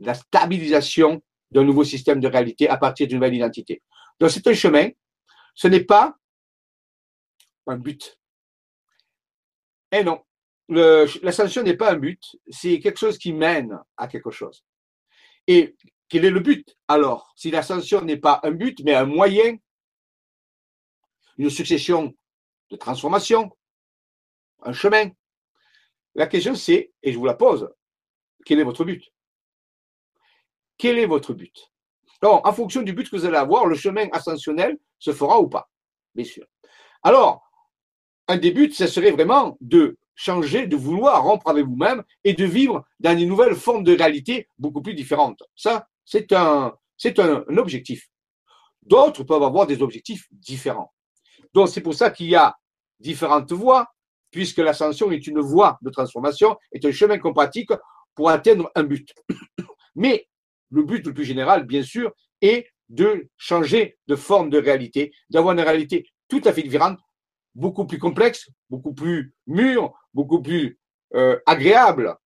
la 0.00 0.14
stabilisation 0.14 1.22
d'un 1.50 1.64
nouveau 1.64 1.84
système 1.84 2.20
de 2.20 2.28
réalité 2.28 2.68
à 2.68 2.76
partir 2.76 3.06
d'une 3.06 3.18
nouvelle 3.18 3.34
identité. 3.34 3.82
Donc 4.22 4.30
c'est 4.30 4.46
un 4.46 4.54
chemin, 4.54 4.88
ce 5.52 5.66
n'est 5.66 5.82
pas 5.82 6.16
un 7.66 7.76
but. 7.76 8.20
Et 9.90 10.04
non, 10.04 10.24
l'ascension 10.68 11.64
n'est 11.64 11.76
pas 11.76 11.90
un 11.90 11.96
but, 11.96 12.22
c'est 12.48 12.78
quelque 12.78 13.00
chose 13.00 13.18
qui 13.18 13.32
mène 13.32 13.76
à 13.96 14.06
quelque 14.06 14.30
chose. 14.30 14.64
Et 15.48 15.74
quel 16.08 16.24
est 16.24 16.30
le 16.30 16.38
but? 16.38 16.78
Alors 16.86 17.32
Si 17.34 17.50
l'ascension 17.50 18.00
n'est 18.02 18.16
pas 18.16 18.38
un 18.44 18.52
but, 18.52 18.78
mais 18.84 18.94
un 18.94 19.06
moyen, 19.06 19.56
une 21.36 21.50
succession 21.50 22.14
de 22.70 22.76
transformations, 22.76 23.50
un 24.62 24.72
chemin, 24.72 25.10
la 26.14 26.28
question 26.28 26.54
c'est, 26.54 26.92
et 27.02 27.12
je 27.12 27.18
vous 27.18 27.26
la 27.26 27.34
pose, 27.34 27.68
quel 28.46 28.60
est 28.60 28.64
votre 28.64 28.84
but? 28.84 29.02
Quel 30.78 31.00
est 31.00 31.06
votre 31.06 31.34
but? 31.34 31.71
Donc, 32.22 32.46
en 32.46 32.52
fonction 32.52 32.82
du 32.82 32.92
but 32.92 33.10
que 33.10 33.16
vous 33.16 33.24
allez 33.24 33.36
avoir, 33.36 33.66
le 33.66 33.74
chemin 33.74 34.06
ascensionnel 34.12 34.78
se 34.98 35.12
fera 35.12 35.40
ou 35.40 35.48
pas, 35.48 35.68
bien 36.14 36.24
sûr. 36.24 36.44
Alors, 37.02 37.42
un 38.28 38.36
des 38.36 38.52
buts, 38.52 38.72
ce 38.72 38.86
serait 38.86 39.10
vraiment 39.10 39.56
de 39.60 39.98
changer, 40.14 40.68
de 40.68 40.76
vouloir 40.76 41.24
rompre 41.24 41.48
avec 41.48 41.66
vous-même 41.66 42.04
et 42.22 42.34
de 42.34 42.44
vivre 42.44 42.84
dans 43.00 43.18
une 43.18 43.28
nouvelle 43.28 43.56
forme 43.56 43.82
de 43.82 43.96
réalité 43.96 44.46
beaucoup 44.56 44.82
plus 44.82 44.94
différente. 44.94 45.42
Ça, 45.56 45.88
c'est 46.04 46.32
un, 46.32 46.72
c'est 46.96 47.18
un, 47.18 47.44
objectif. 47.56 48.08
D'autres 48.82 49.24
peuvent 49.24 49.42
avoir 49.42 49.66
des 49.66 49.82
objectifs 49.82 50.28
différents. 50.30 50.92
Donc, 51.54 51.68
c'est 51.68 51.80
pour 51.80 51.94
ça 51.94 52.10
qu'il 52.10 52.28
y 52.28 52.36
a 52.36 52.56
différentes 53.00 53.50
voies, 53.52 53.88
puisque 54.30 54.58
l'ascension 54.58 55.10
est 55.10 55.26
une 55.26 55.40
voie 55.40 55.78
de 55.82 55.90
transformation, 55.90 56.56
est 56.70 56.84
un 56.84 56.92
chemin 56.92 57.18
qu'on 57.18 57.34
pratique 57.34 57.70
pour 58.14 58.30
atteindre 58.30 58.70
un 58.76 58.84
but. 58.84 59.12
Mais 59.96 60.28
le 60.72 60.82
but 60.82 61.06
le 61.06 61.14
plus 61.14 61.24
général, 61.24 61.64
bien 61.64 61.82
sûr, 61.82 62.12
est 62.40 62.66
de 62.88 63.28
changer 63.36 63.98
de 64.08 64.16
forme 64.16 64.50
de 64.50 64.58
réalité, 64.58 65.12
d'avoir 65.30 65.54
une 65.54 65.60
réalité 65.60 66.06
tout 66.28 66.40
à 66.44 66.52
fait 66.52 66.62
différente, 66.62 66.98
beaucoup 67.54 67.86
plus 67.86 67.98
complexe, 67.98 68.48
beaucoup 68.68 68.92
plus 68.92 69.34
mûre, 69.46 69.92
beaucoup 70.12 70.42
plus 70.42 70.78
euh, 71.14 71.38
agréable, 71.46 72.16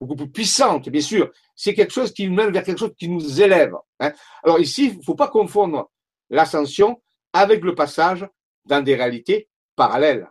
beaucoup 0.00 0.16
plus 0.16 0.30
puissante, 0.30 0.88
bien 0.88 1.00
sûr. 1.00 1.30
C'est 1.54 1.74
quelque 1.74 1.92
chose 1.92 2.12
qui 2.12 2.28
nous 2.28 2.34
mène 2.34 2.52
vers 2.52 2.62
quelque 2.62 2.78
chose 2.78 2.94
qui 2.98 3.08
nous 3.08 3.42
élève. 3.42 3.74
Hein. 4.00 4.12
Alors 4.42 4.60
ici, 4.60 4.90
il 4.92 4.98
ne 4.98 5.02
faut 5.02 5.14
pas 5.14 5.28
confondre 5.28 5.90
l'ascension 6.30 7.02
avec 7.32 7.62
le 7.62 7.74
passage 7.74 8.26
dans 8.64 8.82
des 8.82 8.94
réalités 8.94 9.48
parallèles. 9.74 10.30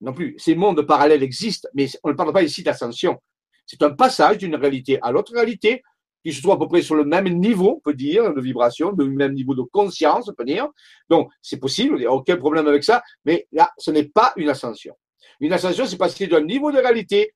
Non 0.00 0.12
plus. 0.12 0.36
Ces 0.38 0.54
mondes 0.54 0.82
parallèles 0.82 1.22
existent, 1.22 1.68
mais 1.74 1.88
on 2.04 2.10
ne 2.10 2.14
parle 2.14 2.32
pas 2.32 2.42
ici 2.42 2.62
d'ascension. 2.62 3.20
C'est 3.66 3.82
un 3.82 3.90
passage 3.90 4.38
d'une 4.38 4.54
réalité 4.54 4.98
à 5.02 5.10
l'autre 5.10 5.32
réalité 5.32 5.82
qui 6.28 6.34
se 6.34 6.42
trouve 6.42 6.52
à 6.52 6.58
peu 6.58 6.68
près 6.68 6.82
sur 6.82 6.94
le 6.94 7.06
même 7.06 7.26
niveau, 7.26 7.76
on 7.78 7.80
peut 7.80 7.94
dire, 7.94 8.34
de 8.34 8.40
vibration, 8.42 8.92
le 8.94 9.06
même 9.06 9.32
niveau 9.32 9.54
de 9.54 9.62
conscience, 9.62 10.28
on 10.28 10.34
peut 10.34 10.44
dire. 10.44 10.68
Donc, 11.08 11.30
c'est 11.40 11.56
possible, 11.56 11.94
il 11.96 12.00
n'y 12.00 12.06
a 12.06 12.12
aucun 12.12 12.36
problème 12.36 12.66
avec 12.66 12.84
ça, 12.84 13.02
mais 13.24 13.48
là, 13.50 13.70
ce 13.78 13.90
n'est 13.90 14.08
pas 14.08 14.34
une 14.36 14.50
ascension. 14.50 14.94
Une 15.40 15.54
ascension, 15.54 15.86
c'est 15.86 15.96
passer 15.96 16.26
d'un 16.26 16.42
niveau 16.42 16.70
de 16.70 16.76
réalité 16.76 17.32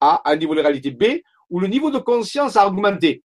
A 0.00 0.22
à 0.24 0.30
un 0.30 0.36
niveau 0.36 0.54
de 0.54 0.60
réalité 0.60 0.92
B, 0.92 1.22
où 1.50 1.58
le 1.58 1.66
niveau 1.66 1.90
de 1.90 1.98
conscience 1.98 2.56
a 2.56 2.68
augmenté. 2.68 3.24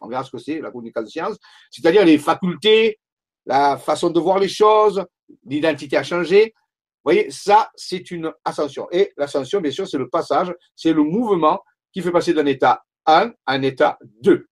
On 0.00 0.08
verra 0.08 0.24
ce 0.24 0.30
que 0.30 0.38
c'est, 0.38 0.62
la 0.62 0.70
conscience, 0.70 1.36
c'est-à-dire 1.70 2.06
les 2.06 2.16
facultés, 2.16 2.98
la 3.44 3.76
façon 3.76 4.08
de 4.08 4.18
voir 4.18 4.38
les 4.38 4.48
choses, 4.48 5.04
l'identité 5.44 5.98
a 5.98 6.02
changé. 6.02 6.54
Vous 7.04 7.10
voyez, 7.12 7.30
ça, 7.30 7.70
c'est 7.74 8.10
une 8.10 8.32
ascension. 8.46 8.88
Et 8.92 9.12
l'ascension, 9.18 9.60
bien 9.60 9.72
sûr, 9.72 9.86
c'est 9.86 9.98
le 9.98 10.08
passage, 10.08 10.54
c'est 10.74 10.94
le 10.94 11.02
mouvement 11.02 11.60
qui 11.92 12.00
fait 12.00 12.12
passer 12.12 12.32
d'un 12.32 12.46
état 12.46 12.82
1 13.06 13.32
à 13.46 13.52
un 13.52 13.62
état 13.62 13.98
2. 14.22 14.46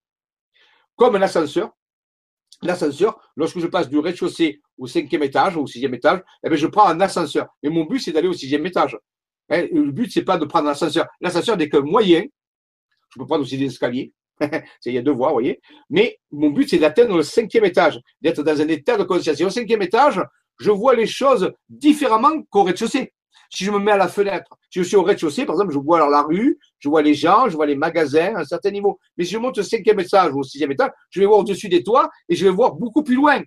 Comme 0.97 1.17
un 1.17 1.23
ascenseur, 1.23 1.71
l'ascenseur, 2.63 3.21
lorsque 3.37 3.59
je 3.59 3.67
passe 3.67 3.89
du 3.89 3.99
rez-de-chaussée 3.99 4.61
au 4.79 4.87
cinquième 4.87 5.23
étage 5.23 5.57
ou 5.57 5.63
au 5.63 5.67
sixième 5.67 5.95
étage, 5.95 6.21
eh 6.45 6.49
bien, 6.49 6.59
je 6.59 6.67
prends 6.67 6.89
un 6.89 7.01
ascenseur. 7.01 7.49
Et 7.63 7.69
mon 7.69 7.85
but, 7.85 8.01
c'est 8.01 8.13
d'aller 8.13 8.29
au 8.29 8.33
sixième 8.33 8.67
étage. 8.67 8.99
Hein, 9.51 9.67
le 9.73 9.91
but, 9.91 10.11
c'est 10.13 10.25
pas 10.25 10.39
de 10.39 10.45
prendre 10.45 10.69
un 10.69 10.73
ascenseur. 10.73 11.07
L'ascenseur 11.21 11.57
n'est 11.57 11.69
qu'un 11.69 11.81
moyen. 11.81 12.25
Je 13.11 13.19
peux 13.19 13.27
prendre 13.27 13.43
aussi 13.43 13.59
des 13.59 13.67
escaliers. 13.67 14.13
il 14.87 14.93
y 14.93 14.99
a 14.99 15.03
deux 15.03 15.13
voies, 15.13 15.29
vous 15.29 15.35
voyez. 15.35 15.61
Mais 15.91 16.19
mon 16.31 16.51
but, 16.51 16.69
c'est 16.69 16.79
d'atteindre 16.79 17.17
le 17.17 17.23
cinquième 17.23 17.65
étage, 17.65 18.01
d'être 18.21 18.43
dans 18.43 18.61
un 18.61 18.69
état 18.69 18.97
de 18.97 19.05
conscience. 19.05 19.41
Et 19.41 19.45
au 19.45 19.51
cinquième 19.51 19.83
étage, 19.83 20.21
je 20.59 20.71
vois 20.71 20.95
les 20.95 21.07
choses 21.07 21.53
différemment 21.69 22.43
qu'au 22.51 22.65
rez-de-chaussée. 22.65 23.13
Si 23.53 23.65
je 23.65 23.71
me 23.73 23.79
mets 23.79 23.91
à 23.91 23.97
la 23.97 24.09
fenêtre, 24.09 24.57
si 24.71 24.79
je 24.79 24.85
suis 24.85 24.97
au 24.97 25.03
rez-de-chaussée, 25.03 25.45
par 25.45 25.57
exemple, 25.57 25.73
je 25.73 25.79
vois 25.79 25.97
alors 25.97 26.09
la 26.09 26.23
rue, 26.23 26.59
je 26.79 26.89
vois 26.89 27.03
les 27.03 27.15
gens, 27.15 27.49
je 27.49 27.57
vois 27.57 27.67
les 27.67 27.75
magasins 27.75 28.37
à 28.37 28.41
un 28.41 28.45
certain 28.45 28.71
niveau. 28.71 28.99
Mais 29.17 29.25
si 29.25 29.33
je 29.33 29.39
monte 29.39 29.59
au 29.59 29.63
cinquième 29.63 29.99
étage 29.99 30.33
ou 30.33 30.39
au 30.39 30.43
sixième 30.45 30.71
étage, 30.71 30.91
je 31.11 31.21
vais 31.21 31.27
voir 31.27 31.41
au-dessus 31.41 31.69
des 31.69 31.83
toits 31.83 32.09
et 32.29 32.37
je 32.37 32.45
vais 32.45 32.53
voir 32.53 32.75
beaucoup 32.75 33.03
plus 33.03 33.17
loin. 33.17 33.43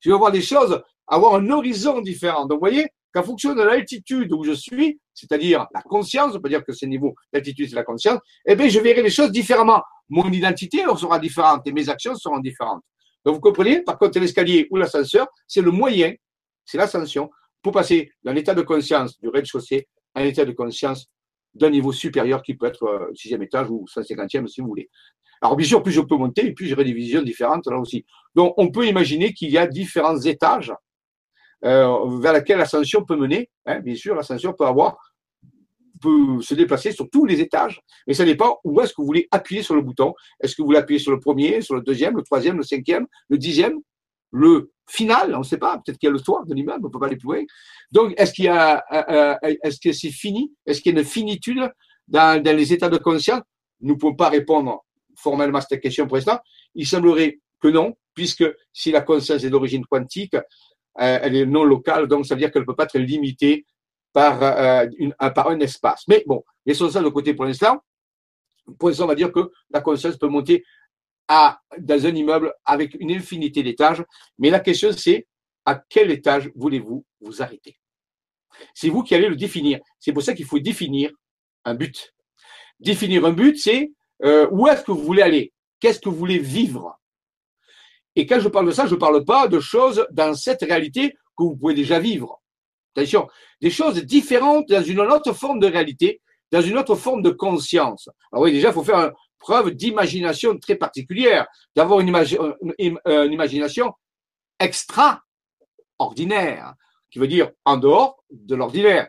Je 0.00 0.10
vais 0.10 0.16
voir 0.16 0.32
des 0.32 0.42
choses, 0.42 0.82
avoir 1.06 1.36
un 1.36 1.48
horizon 1.50 2.00
différent. 2.00 2.46
Donc, 2.46 2.58
vous 2.58 2.68
voyez, 2.68 2.88
qu'en 3.14 3.22
fonction 3.22 3.54
de 3.54 3.62
l'altitude 3.62 4.32
où 4.32 4.42
je 4.42 4.52
suis, 4.52 5.00
c'est-à-dire 5.14 5.66
la 5.72 5.80
conscience, 5.82 6.34
on 6.34 6.40
peut 6.40 6.48
dire 6.48 6.64
que 6.64 6.72
ce 6.72 6.84
niveau 6.84 7.14
d'altitude, 7.32 7.68
c'est 7.68 7.76
la 7.76 7.84
conscience, 7.84 8.18
eh 8.44 8.56
bien, 8.56 8.68
je 8.68 8.80
verrai 8.80 9.02
les 9.02 9.10
choses 9.10 9.30
différemment. 9.30 9.82
Mon 10.08 10.30
identité 10.30 10.82
sera 10.96 11.18
différente 11.20 11.66
et 11.66 11.72
mes 11.72 11.88
actions 11.88 12.16
seront 12.16 12.40
différentes. 12.40 12.82
Donc, 13.24 13.36
vous 13.36 13.40
comprenez, 13.40 13.82
par 13.82 13.96
contre, 13.96 14.18
l'escalier 14.18 14.66
ou 14.70 14.76
l'ascenseur, 14.76 15.28
c'est 15.46 15.62
le 15.62 15.70
moyen, 15.70 16.12
c'est 16.64 16.78
l'ascension 16.78 17.30
pour 17.66 17.72
passer 17.72 18.12
d'un 18.22 18.36
état 18.36 18.54
de 18.54 18.62
conscience 18.62 19.18
du 19.18 19.28
rez-de-chaussée 19.28 19.88
à 20.14 20.20
un 20.20 20.24
état 20.24 20.44
de 20.44 20.52
conscience 20.52 21.08
d'un 21.52 21.68
niveau 21.68 21.90
supérieur 21.90 22.40
qui 22.44 22.54
peut 22.54 22.66
être 22.66 22.84
euh, 22.84 23.10
sixième 23.12 23.42
étage 23.42 23.68
ou 23.68 23.86
150e 23.92 24.46
si 24.46 24.60
vous 24.60 24.68
voulez. 24.68 24.88
Alors 25.42 25.56
bien 25.56 25.66
sûr, 25.66 25.82
plus 25.82 25.90
je 25.90 26.00
peux 26.00 26.14
monter, 26.14 26.52
plus 26.52 26.68
j'aurai 26.68 26.84
des 26.84 26.92
visions 26.92 27.22
différentes 27.22 27.66
là 27.66 27.76
aussi. 27.76 28.06
Donc 28.36 28.54
on 28.56 28.70
peut 28.70 28.86
imaginer 28.86 29.32
qu'il 29.32 29.50
y 29.50 29.58
a 29.58 29.66
différents 29.66 30.20
étages 30.20 30.72
euh, 31.64 32.20
vers 32.20 32.34
lesquels 32.34 32.58
l'ascension 32.58 33.04
peut 33.04 33.16
mener. 33.16 33.50
Hein. 33.66 33.80
bien 33.80 33.96
sûr, 33.96 34.14
l'ascension 34.14 34.52
peut 34.52 34.66
avoir 34.66 34.96
peut 36.00 36.40
se 36.42 36.54
déplacer 36.54 36.92
sur 36.92 37.10
tous 37.10 37.24
les 37.24 37.40
étages, 37.40 37.80
mais 38.06 38.14
ça 38.14 38.24
dépend 38.24 38.60
où 38.62 38.80
est-ce 38.80 38.92
que 38.92 39.00
vous 39.00 39.06
voulez 39.06 39.26
appuyer 39.32 39.62
sur 39.62 39.74
le 39.74 39.80
bouton. 39.80 40.14
Est-ce 40.40 40.54
que 40.54 40.62
vous 40.62 40.66
voulez 40.66 40.78
appuyer 40.78 41.00
sur 41.00 41.10
le 41.10 41.18
premier, 41.18 41.62
sur 41.62 41.74
le 41.74 41.80
deuxième, 41.80 42.16
le 42.16 42.22
troisième, 42.22 42.58
le 42.58 42.62
cinquième, 42.62 43.06
le 43.28 43.38
dixième, 43.38 43.80
le 44.36 44.70
final, 44.88 45.34
on 45.34 45.38
ne 45.38 45.44
sait 45.44 45.58
pas, 45.58 45.78
peut-être 45.78 45.98
qu'il 45.98 46.06
y 46.08 46.10
a 46.10 46.12
le 46.12 46.20
toit 46.20 46.44
de 46.46 46.54
l'immeuble, 46.54 46.84
on 46.84 46.88
ne 46.88 46.92
peut 46.92 46.98
pas 46.98 47.06
aller 47.06 47.16
plus 47.16 47.26
loin. 47.26 47.42
Donc, 47.90 48.14
est-ce 48.16 48.32
qu'il 48.32 48.44
y 48.44 48.48
a, 48.48 48.84
euh, 48.92 49.34
euh, 49.42 49.54
est-ce 49.62 49.80
que 49.80 49.92
c'est 49.92 50.10
fini? 50.10 50.52
Est-ce 50.64 50.80
qu'il 50.80 50.94
y 50.94 50.96
a 50.96 51.00
une 51.00 51.06
finitude 51.06 51.70
dans, 52.06 52.42
les 52.44 52.72
états 52.72 52.88
de 52.88 52.98
conscience? 52.98 53.40
Nous 53.80 53.94
ne 53.94 53.98
pouvons 53.98 54.14
pas 54.14 54.28
répondre 54.28 54.84
formellement 55.16 55.58
à 55.58 55.60
cette 55.62 55.80
question 55.80 56.06
pour 56.06 56.16
l'instant. 56.16 56.38
Il 56.74 56.86
semblerait 56.86 57.40
que 57.60 57.68
non, 57.68 57.94
puisque 58.14 58.44
si 58.72 58.92
la 58.92 59.00
conscience 59.00 59.42
est 59.42 59.50
d'origine 59.50 59.84
quantique, 59.86 60.34
euh, 60.34 60.40
elle 61.22 61.36
est 61.36 61.46
non 61.46 61.64
locale, 61.64 62.06
donc 62.06 62.26
ça 62.26 62.34
veut 62.34 62.40
dire 62.40 62.50
qu'elle 62.50 62.62
ne 62.62 62.66
peut 62.66 62.76
pas 62.76 62.84
être 62.84 62.98
limitée 62.98 63.66
par, 64.12 64.38
par 65.34 65.48
un 65.48 65.60
espace. 65.60 66.04
Mais 66.08 66.24
bon, 66.26 66.42
laissons 66.64 66.88
ça 66.88 67.02
de 67.02 67.08
côté 67.08 67.34
pour 67.34 67.44
l'instant. 67.44 67.80
Pour 68.78 68.88
l'instant, 68.88 69.04
on 69.04 69.08
va 69.08 69.14
dire 69.14 69.30
que 69.30 69.50
la 69.70 69.80
conscience 69.80 70.16
peut 70.16 70.28
monter 70.28 70.64
dans 71.28 72.06
un 72.06 72.14
immeuble 72.14 72.52
avec 72.64 72.94
une 73.00 73.10
infinité 73.10 73.62
d'étages. 73.62 74.04
Mais 74.38 74.50
la 74.50 74.60
question, 74.60 74.92
c'est 74.92 75.26
à 75.64 75.82
quel 75.88 76.10
étage 76.10 76.50
voulez-vous 76.54 77.04
vous 77.20 77.42
arrêter? 77.42 77.78
C'est 78.74 78.88
vous 78.88 79.02
qui 79.02 79.14
allez 79.14 79.28
le 79.28 79.36
définir. 79.36 79.80
C'est 79.98 80.12
pour 80.12 80.22
ça 80.22 80.34
qu'il 80.34 80.46
faut 80.46 80.58
définir 80.58 81.10
un 81.64 81.74
but. 81.74 82.14
Définir 82.80 83.24
un 83.24 83.32
but, 83.32 83.58
c'est 83.58 83.92
euh, 84.24 84.48
où 84.50 84.66
est-ce 84.68 84.82
que 84.82 84.92
vous 84.92 85.02
voulez 85.02 85.22
aller? 85.22 85.52
Qu'est-ce 85.80 86.00
que 86.00 86.08
vous 86.08 86.16
voulez 86.16 86.38
vivre? 86.38 86.98
Et 88.14 88.24
quand 88.26 88.40
je 88.40 88.48
parle 88.48 88.66
de 88.66 88.72
ça, 88.72 88.86
je 88.86 88.94
ne 88.94 89.00
parle 89.00 89.24
pas 89.24 89.46
de 89.46 89.60
choses 89.60 90.06
dans 90.10 90.34
cette 90.34 90.62
réalité 90.62 91.12
que 91.36 91.44
vous 91.44 91.56
pouvez 91.56 91.74
déjà 91.74 91.98
vivre. 91.98 92.40
Attention, 92.96 93.28
des 93.60 93.70
choses 93.70 94.02
différentes 94.04 94.68
dans 94.70 94.82
une 94.82 95.00
autre 95.00 95.34
forme 95.34 95.60
de 95.60 95.66
réalité, 95.66 96.22
dans 96.50 96.62
une 96.62 96.78
autre 96.78 96.94
forme 96.94 97.20
de 97.20 97.30
conscience. 97.30 98.08
Alors 98.32 98.44
oui, 98.44 98.52
déjà, 98.52 98.68
il 98.68 98.74
faut 98.74 98.84
faire 98.84 98.98
un, 98.98 99.12
preuve 99.46 99.70
d'imagination 99.70 100.58
très 100.58 100.74
particulière, 100.74 101.46
d'avoir 101.76 102.00
une, 102.00 102.12
une, 102.78 102.98
imagination 103.32 103.94
extraordinaire, 104.58 106.74
qui 107.10 107.20
veut 107.20 107.28
dire 107.28 107.52
en 107.64 107.76
dehors 107.76 108.24
de 108.28 108.56
l'ordinaire. 108.56 109.08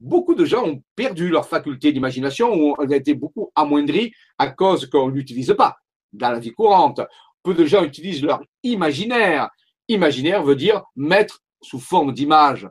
Beaucoup 0.00 0.34
de 0.34 0.44
gens 0.44 0.66
ont 0.66 0.82
perdu 0.94 1.30
leur 1.30 1.48
faculté 1.48 1.92
d'imagination 1.92 2.52
ou 2.52 2.74
ont 2.78 2.90
été 2.90 3.14
beaucoup 3.14 3.50
amoindris 3.54 4.12
à 4.36 4.48
cause 4.48 4.86
qu'on 4.86 5.08
ne 5.08 5.14
l'utilise 5.14 5.54
pas 5.56 5.78
dans 6.12 6.30
la 6.30 6.38
vie 6.38 6.52
courante. 6.52 7.00
Peu 7.42 7.54
de 7.54 7.64
gens 7.64 7.84
utilisent 7.84 8.22
leur 8.22 8.42
imaginaire. 8.62 9.48
Imaginaire 9.88 10.42
veut 10.42 10.56
dire 10.56 10.82
mettre 10.94 11.40
sous 11.62 11.80
forme 11.80 12.12
d'image 12.12 12.68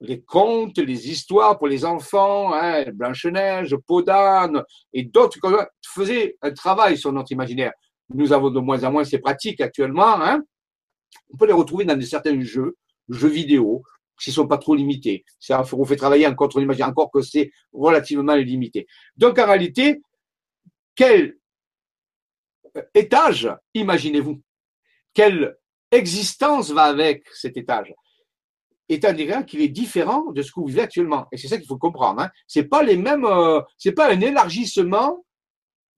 les 0.00 0.22
contes, 0.22 0.78
les 0.78 1.10
histoires 1.10 1.58
pour 1.58 1.66
les 1.68 1.84
enfants, 1.84 2.54
hein, 2.54 2.84
Blanche-Neige, 2.92 3.76
Peau 3.86 4.04
et 4.92 5.02
d'autres 5.04 5.38
faisaient 5.84 6.36
un 6.40 6.52
travail 6.52 6.96
sur 6.96 7.12
notre 7.12 7.32
imaginaire. 7.32 7.72
Nous 8.10 8.32
avons 8.32 8.50
de 8.50 8.60
moins 8.60 8.84
en 8.84 8.92
moins 8.92 9.04
ces 9.04 9.18
pratiques 9.18 9.60
actuellement. 9.60 10.20
Hein. 10.22 10.42
On 11.32 11.36
peut 11.36 11.46
les 11.46 11.52
retrouver 11.52 11.84
dans 11.84 12.00
certains 12.00 12.40
jeux, 12.40 12.76
jeux 13.08 13.28
vidéo, 13.28 13.82
qui 14.20 14.30
ne 14.30 14.34
sont 14.34 14.46
pas 14.46 14.58
trop 14.58 14.74
limités. 14.74 15.24
Vous 15.70 15.84
fait 15.84 15.96
travailler 15.96 16.26
encore 16.26 16.48
contre 16.48 16.60
l'imaginaire, 16.60 16.88
encore 16.88 17.10
que 17.10 17.22
c'est 17.22 17.50
relativement 17.72 18.34
limité. 18.34 18.86
Donc 19.16 19.38
en 19.38 19.46
réalité, 19.46 20.00
quel 20.94 21.38
étage 22.94 23.50
imaginez-vous? 23.74 24.40
Quelle 25.12 25.56
existence 25.90 26.70
va 26.70 26.84
avec 26.84 27.26
cet 27.32 27.56
étage? 27.56 27.92
État 28.88 29.12
d'état 29.12 29.42
qu'il 29.42 29.60
est 29.60 29.68
différent 29.68 30.32
de 30.32 30.42
ce 30.42 30.50
que 30.50 30.60
vous 30.60 30.66
vivez 30.66 30.82
actuellement. 30.82 31.26
Et 31.32 31.36
c'est 31.36 31.48
ça 31.48 31.58
qu'il 31.58 31.66
faut 31.66 31.78
comprendre. 31.78 32.22
Hein. 32.22 32.30
C'est 32.46 32.64
pas 32.64 32.82
les 32.82 32.96
mêmes, 32.96 33.24
euh, 33.24 33.60
c'est 33.76 33.92
pas 33.92 34.10
un 34.12 34.20
élargissement 34.20 35.24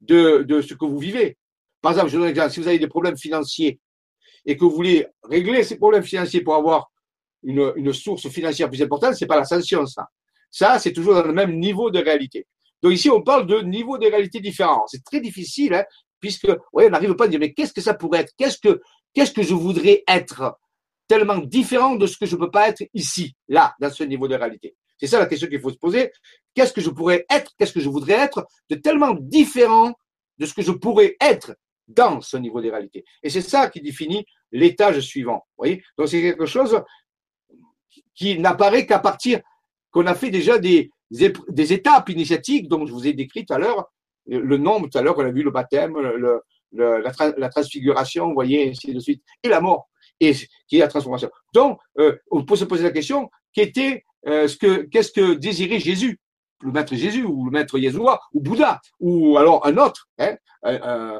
de, 0.01 0.43
de 0.43 0.61
ce 0.61 0.75
que 0.75 0.85
vous 0.85 0.99
vivez. 0.99 1.37
Par 1.83 1.93
exemple, 1.93 2.09
je 2.09 2.17
donne 2.17 2.27
un 2.27 2.31
exemple. 2.31 2.51
Si 2.51 2.61
vous 2.61 2.69
avez 2.69 2.79
des 2.79 2.89
problèmes 2.89 3.17
financiers 3.17 3.81
et 4.45 4.57
que 4.57 4.65
vous 4.65 4.71
voulez 4.71 5.07
régler 5.25 5.63
ces 5.63 5.77
problèmes 5.77 6.03
financiers 6.03 6.41
pour 6.43 6.55
avoir 6.55 6.91
une, 7.43 7.73
une 7.77 7.93
source 7.93 8.29
financière 8.29 8.69
plus 8.69 8.83
importante, 8.83 9.15
c'est 9.15 9.27
pas 9.27 9.37
l'ascension, 9.37 9.87
ça. 9.87 10.09
Ça, 10.51 10.79
c'est 10.79 10.93
toujours 10.93 11.15
dans 11.15 11.27
le 11.27 11.33
même 11.33 11.59
niveau 11.59 11.91
de 11.91 12.01
réalité. 12.01 12.47
Donc 12.83 12.93
ici, 12.93 13.09
on 13.11 13.23
parle 13.23 13.47
de 13.47 13.61
niveau 13.61 13.99
de 13.99 14.07
réalité 14.07 14.41
différents. 14.41 14.85
C'est 14.89 15.05
très 15.05 15.21
difficile, 15.21 15.75
hein, 15.75 15.85
puisque, 16.19 16.49
on 16.73 16.89
n'arrive 16.89 17.15
pas 17.15 17.25
à 17.25 17.29
dire, 17.29 17.39
mais 17.39 17.53
qu'est-ce 17.53 17.73
que 17.73 17.81
ça 17.81 17.95
pourrait 17.95 18.21
être? 18.21 18.33
Qu'est-ce 18.37 18.59
que, 18.59 18.81
qu'est-ce 19.15 19.33
que 19.33 19.43
je 19.43 19.55
voudrais 19.55 20.03
être? 20.09 20.59
Tellement 21.11 21.39
différent 21.39 21.97
de 21.97 22.07
ce 22.07 22.17
que 22.17 22.25
je 22.25 22.37
ne 22.37 22.41
peux 22.41 22.53
pas 22.53 22.69
être 22.69 22.85
ici, 22.95 23.35
là, 23.49 23.75
dans 23.81 23.91
ce 23.91 24.05
niveau 24.05 24.29
de 24.29 24.37
réalité. 24.37 24.77
C'est 24.97 25.09
ça 25.09 25.19
la 25.19 25.27
question 25.27 25.49
qu'il 25.49 25.59
faut 25.59 25.73
se 25.73 25.77
poser. 25.77 26.13
Qu'est-ce 26.55 26.73
que 26.73 26.81
je 26.81 26.89
pourrais 26.89 27.27
être 27.29 27.51
Qu'est-ce 27.59 27.73
que 27.73 27.81
je 27.81 27.89
voudrais 27.89 28.13
être 28.13 28.47
de 28.69 28.77
tellement 28.77 29.15
différent 29.19 29.93
de 30.39 30.47
ce 30.47 30.55
que 30.55 30.63
je 30.63 30.71
pourrais 30.71 31.17
être 31.21 31.57
dans 31.89 32.21
ce 32.21 32.37
niveau 32.37 32.61
de 32.61 32.71
réalité? 32.71 33.05
Et 33.25 33.29
c'est 33.29 33.41
ça 33.41 33.69
qui 33.69 33.81
définit 33.81 34.25
l'étage 34.53 35.01
suivant. 35.01 35.43
Vous 35.57 35.65
voyez? 35.65 35.83
Donc 35.99 36.07
c'est 36.07 36.23
quelque 36.23 36.47
chose 36.47 36.81
qui 38.15 38.39
n'apparaît 38.39 38.87
qu'à 38.87 39.01
partir 39.01 39.41
qu'on 39.91 40.07
a 40.07 40.15
fait 40.15 40.31
déjà 40.31 40.61
des, 40.61 40.93
des 41.11 41.73
étapes 41.73 42.09
initiatiques 42.11 42.69
dont 42.69 42.87
je 42.87 42.93
vous 42.93 43.09
ai 43.09 43.15
décrit 43.15 43.45
tout 43.45 43.55
à 43.55 43.59
l'heure, 43.59 43.91
le 44.27 44.57
nombre 44.59 44.89
tout 44.89 44.97
à 44.99 45.03
l'heure, 45.03 45.19
on 45.19 45.27
a 45.27 45.33
vu 45.33 45.43
le 45.43 45.51
baptême, 45.51 45.99
le, 45.99 46.41
la, 46.73 47.49
transfiguration, 47.49 48.29
vous 48.29 48.35
voyez, 48.35 48.71
ainsi 48.71 48.95
de 48.95 49.01
suite, 49.01 49.25
et 49.43 49.49
la 49.49 49.61
mort, 49.61 49.90
et 50.21 50.35
qui 50.69 50.77
est 50.77 50.81
la 50.81 50.89
transformation. 50.89 51.31
Donc, 51.55 51.79
euh, 51.99 52.17
on 52.31 52.45
peut 52.45 52.57
se 52.57 52.65
poser 52.65 52.83
la 52.83 52.91
question, 52.91 53.31
qu'était, 53.53 54.05
euh, 54.27 54.47
ce 54.49 54.57
que, 54.57 54.83
qu'est-ce 54.83 55.13
que 55.13 55.35
désirait 55.35 55.81
Jésus? 55.81 56.21
Le 56.61 56.73
maître 56.73 56.95
Jésus, 56.95 57.25
ou 57.25 57.47
le 57.47 57.51
maître 57.51 57.79
Yeshua, 57.79 58.21
ou 58.35 58.41
Bouddha, 58.41 58.81
ou 59.01 59.39
alors 59.39 59.67
un 59.67 59.79
autre, 59.79 60.09
hein, 60.19 60.37
euh, 60.67 61.19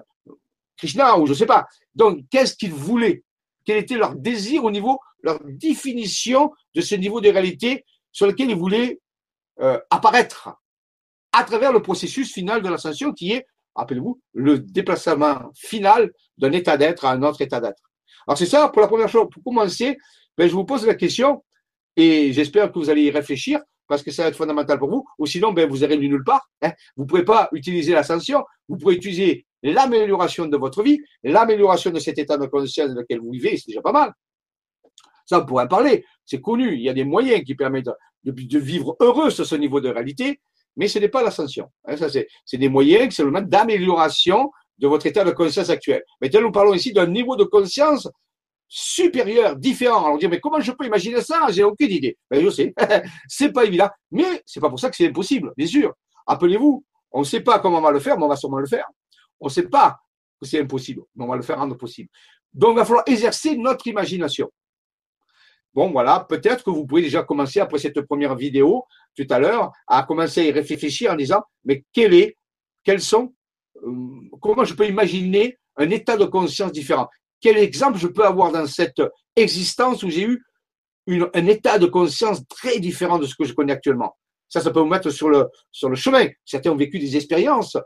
Krishna, 0.77 1.19
ou 1.19 1.27
je 1.27 1.35
sais 1.35 1.47
pas. 1.47 1.67
Donc, 1.95 2.21
qu'est-ce 2.31 2.55
qu'ils 2.57 2.75
voulaient 2.75 3.25
Quel 3.65 3.79
était 3.79 3.97
leur 3.97 4.15
désir 4.15 4.65
au 4.65 4.71
niveau, 4.71 4.99
leur 5.23 5.41
définition 5.45 6.53
de 6.75 6.83
ce 6.83 6.95
niveau 6.95 7.21
de 7.21 7.31
réalité 7.31 7.85
sur 8.13 8.27
lequel 8.27 8.51
ils 8.51 8.57
voulaient 8.57 9.01
apparaître 9.91 10.49
à 11.33 11.45
travers 11.45 11.71
le 11.71 11.83
processus 11.83 12.33
final 12.33 12.63
de 12.63 12.69
l'ascension 12.71 13.13
qui 13.13 13.33
est 13.33 13.45
rappelez-vous, 13.75 14.21
le 14.33 14.59
déplacement 14.59 15.51
final 15.55 16.11
d'un 16.39 16.53
état 16.53 16.77
d'être 16.77 17.05
à 17.05 17.13
un 17.13 17.23
autre 17.23 17.41
état 17.41 17.61
d'être. 17.61 17.90
Alors 18.31 18.39
c'est 18.39 18.47
ça, 18.47 18.69
pour 18.69 18.81
la 18.81 18.87
première 18.87 19.09
chose, 19.09 19.27
pour 19.29 19.43
commencer, 19.43 19.99
ben, 20.39 20.49
je 20.49 20.55
vous 20.55 20.65
pose 20.65 20.87
la 20.87 20.95
question 20.95 21.43
et 21.97 22.33
j'espère 22.33 22.71
que 22.71 22.79
vous 22.79 22.89
allez 22.89 23.03
y 23.03 23.11
réfléchir 23.11 23.59
parce 23.89 24.05
que 24.05 24.13
ça 24.13 24.23
va 24.23 24.29
être 24.29 24.37
fondamental 24.37 24.79
pour 24.79 24.89
vous, 24.89 25.05
ou 25.19 25.27
sinon 25.27 25.53
ben, 25.53 25.69
vous 25.69 25.83
irez 25.83 25.97
nulle 25.97 26.23
part. 26.23 26.49
Hein. 26.63 26.71
Vous 26.97 27.03
ne 27.03 27.09
pouvez 27.09 27.25
pas 27.25 27.49
utiliser 27.51 27.93
l'ascension, 27.93 28.45
vous 28.69 28.77
pouvez 28.77 28.95
utiliser 28.95 29.47
l'amélioration 29.65 30.47
de 30.47 30.57
votre 30.57 30.85
vie, 30.85 31.01
l'amélioration 31.25 31.91
de 31.91 31.99
cet 31.99 32.19
état 32.19 32.39
de 32.39 32.47
conscience 32.47 32.91
dans 32.91 33.01
lequel 33.01 33.19
vous 33.19 33.33
vivez, 33.33 33.57
c'est 33.57 33.67
déjà 33.67 33.83
pas 33.83 33.91
mal. 33.91 34.13
Ça, 35.27 35.41
on 35.41 35.45
pourrait 35.45 35.65
en 35.65 35.67
parler, 35.67 36.05
c'est 36.25 36.41
connu, 36.41 36.75
il 36.75 36.83
y 36.83 36.89
a 36.89 36.95
des 36.95 37.03
moyens 37.03 37.43
qui 37.43 37.57
permettent 37.57 37.91
de, 38.23 38.59
vivre 38.61 38.95
heureux 39.01 39.31
sur 39.31 39.45
ce 39.45 39.57
niveau 39.57 39.81
de 39.81 39.89
réalité, 39.89 40.41
mais 40.77 40.87
ce 40.87 41.01
n'est 41.01 41.09
pas 41.09 41.25
l'ascension. 41.25 41.69
Hein, 41.85 41.97
c'est 42.45 42.59
des 42.59 42.69
moyens 42.69 43.13
seulement 43.13 43.43
d'amélioration 43.43 44.53
de 44.81 44.89
votre 44.89 45.07
état 45.07 45.25
de 45.25 45.31
conscience 45.31 45.71
actuel. 45.71 46.03
Mais 46.21 46.31
nous 46.33 46.51
parlons 46.51 46.75
ici 46.75 46.93
d'un 46.93 47.07
niveau 47.07 47.37
de 47.37 47.45
conscience 47.45 48.09
supérieur, 48.67 49.57
différent. 49.57 50.01
Alors 50.01 50.15
on 50.15 50.17
dit, 50.17 50.29
mais 50.29 50.41
comment 50.41 50.61
je 50.61 50.73
peux 50.73 50.87
imaginer 50.87 51.21
ça? 51.21 51.47
J'ai 51.51 51.65
aucune 51.65 51.91
idée. 51.91 52.17
Ben, 52.31 52.43
je 52.43 52.51
sais, 52.51 52.75
c'est 53.29 53.53
pas 53.53 53.65
évident, 53.65 53.91
mais 54.11 54.43
c'est 54.47 54.61
pas 54.61 54.69
pour 54.69 54.81
ça 54.81 54.91
que 54.91 54.97
c'est 54.97 55.09
impossible, 55.09 55.53
bien 55.57 55.67
sûr. 55.67 55.93
Appelez-vous, 56.27 56.85
on 57.13 57.21
ne 57.21 57.25
sait 57.25 57.41
pas 57.41 57.59
comment 57.59 57.79
on 57.79 57.83
va 57.83 57.91
le 57.91 58.01
faire, 58.01 58.17
mais 58.17 58.25
on 58.25 58.29
va 58.29 58.37
sûrement 58.37 58.59
le 58.59 58.67
faire. 58.67 58.87
On 59.41 59.47
ne 59.47 59.51
sait 59.51 59.69
pas 59.69 59.99
que 60.41 60.47
c'est 60.47 60.61
impossible, 60.61 61.03
mais 61.15 61.25
on 61.25 61.29
va 61.29 61.37
le 61.37 61.43
faire 61.43 61.59
rendre 61.59 61.77
possible. 61.77 62.09
Donc, 62.53 62.73
il 62.73 62.77
va 62.77 62.85
falloir 62.85 63.05
exercer 63.07 63.57
notre 63.57 63.87
imagination. 63.87 64.51
Bon, 65.75 65.91
voilà, 65.91 66.27
peut-être 66.29 66.65
que 66.65 66.71
vous 66.71 66.85
pouvez 66.85 67.03
déjà 67.03 67.23
commencer 67.23 67.61
après 67.61 67.79
cette 67.79 68.01
première 68.03 68.35
vidéo 68.35 68.85
tout 69.17 69.27
à 69.31 69.39
l'heure 69.39 69.71
à 69.87 70.03
commencer 70.03 70.41
à 70.41 70.45
y 70.45 70.51
réfléchir 70.53 71.13
en 71.13 71.17
disant, 71.17 71.43
mais 71.65 71.85
quel 71.93 72.33
quels 72.83 73.01
sont, 73.01 73.35
comment 74.41 74.65
je 74.65 74.75
peux 74.75 74.87
imaginer 74.87 75.59
un 75.77 75.91
état 75.91 76.17
de 76.17 76.25
conscience 76.25 76.73
différent? 76.73 77.09
Quel 77.41 77.57
exemple 77.57 77.99
je 77.99 78.07
peux 78.07 78.25
avoir 78.25 78.53
dans 78.53 78.67
cette 78.67 79.03
existence 79.37 80.03
où 80.03 80.11
j'ai 80.11 80.23
eu 80.23 80.45
un 81.35 81.47
état 81.47 81.79
de 81.79 81.87
conscience 81.87 82.43
très 82.49 82.79
différent 82.79 83.19
de 83.19 83.27
ce 83.27 83.35
que 83.35 83.45
je 83.45 83.55
connais 83.55 83.73
actuellement? 83.73 84.17
Ça, 84.49 84.61
ça 84.61 84.71
peut 84.71 84.81
vous 84.81 84.87
mettre 84.87 85.11
sur 85.11 85.29
le, 85.29 85.47
sur 85.71 85.89
le 85.89 85.97
chemin. 85.97 86.27
Certains 86.45 86.71
ont 86.71 86.77
vécu 86.77 86.99
des 86.99 87.17
expériences 87.17 87.77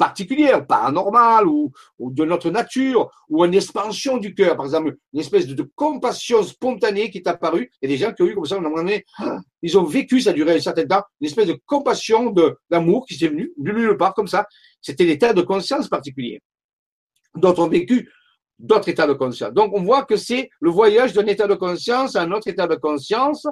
particulière, 0.00 0.66
paranormale 0.66 1.46
ou, 1.46 1.70
de 1.98 2.24
notre 2.24 2.48
nature, 2.48 3.10
ou 3.28 3.44
une 3.44 3.52
expansion 3.52 4.16
du 4.16 4.34
cœur, 4.34 4.56
par 4.56 4.64
exemple, 4.64 4.96
une 5.12 5.20
espèce 5.20 5.46
de, 5.46 5.70
compassion 5.74 6.42
spontanée 6.42 7.10
qui 7.10 7.18
est 7.18 7.28
apparue. 7.28 7.70
Et 7.82 7.86
des 7.86 7.98
gens 7.98 8.10
qui 8.14 8.22
ont 8.22 8.26
eu 8.26 8.34
comme 8.34 8.46
ça, 8.46 8.58
ils 9.62 9.78
ont 9.78 9.84
vécu, 9.84 10.22
ça 10.22 10.30
a 10.30 10.32
duré 10.32 10.54
un 10.56 10.60
certain 10.60 10.86
temps, 10.86 11.02
une 11.20 11.26
espèce 11.26 11.48
de 11.48 11.60
compassion, 11.66 12.34
d'amour 12.70 13.04
qui 13.06 13.14
s'est 13.14 13.28
venu 13.28 13.52
de 13.58 13.72
nulle 13.72 13.98
part 13.98 14.14
comme 14.14 14.26
ça. 14.26 14.46
C'était 14.80 15.04
l'état 15.04 15.34
de 15.34 15.42
conscience 15.42 15.86
particulier. 15.86 16.40
D'autres 17.34 17.62
ont 17.62 17.68
vécu 17.68 18.10
d'autres 18.58 18.88
états 18.88 19.06
de 19.06 19.12
conscience. 19.12 19.52
Donc 19.52 19.74
on 19.74 19.82
voit 19.82 20.04
que 20.06 20.16
c'est 20.16 20.48
le 20.60 20.70
voyage 20.70 21.12
d'un 21.12 21.26
état 21.26 21.46
de 21.46 21.54
conscience 21.54 22.16
à 22.16 22.22
un 22.22 22.32
autre 22.32 22.48
état 22.48 22.66
de 22.66 22.76
conscience, 22.76 23.46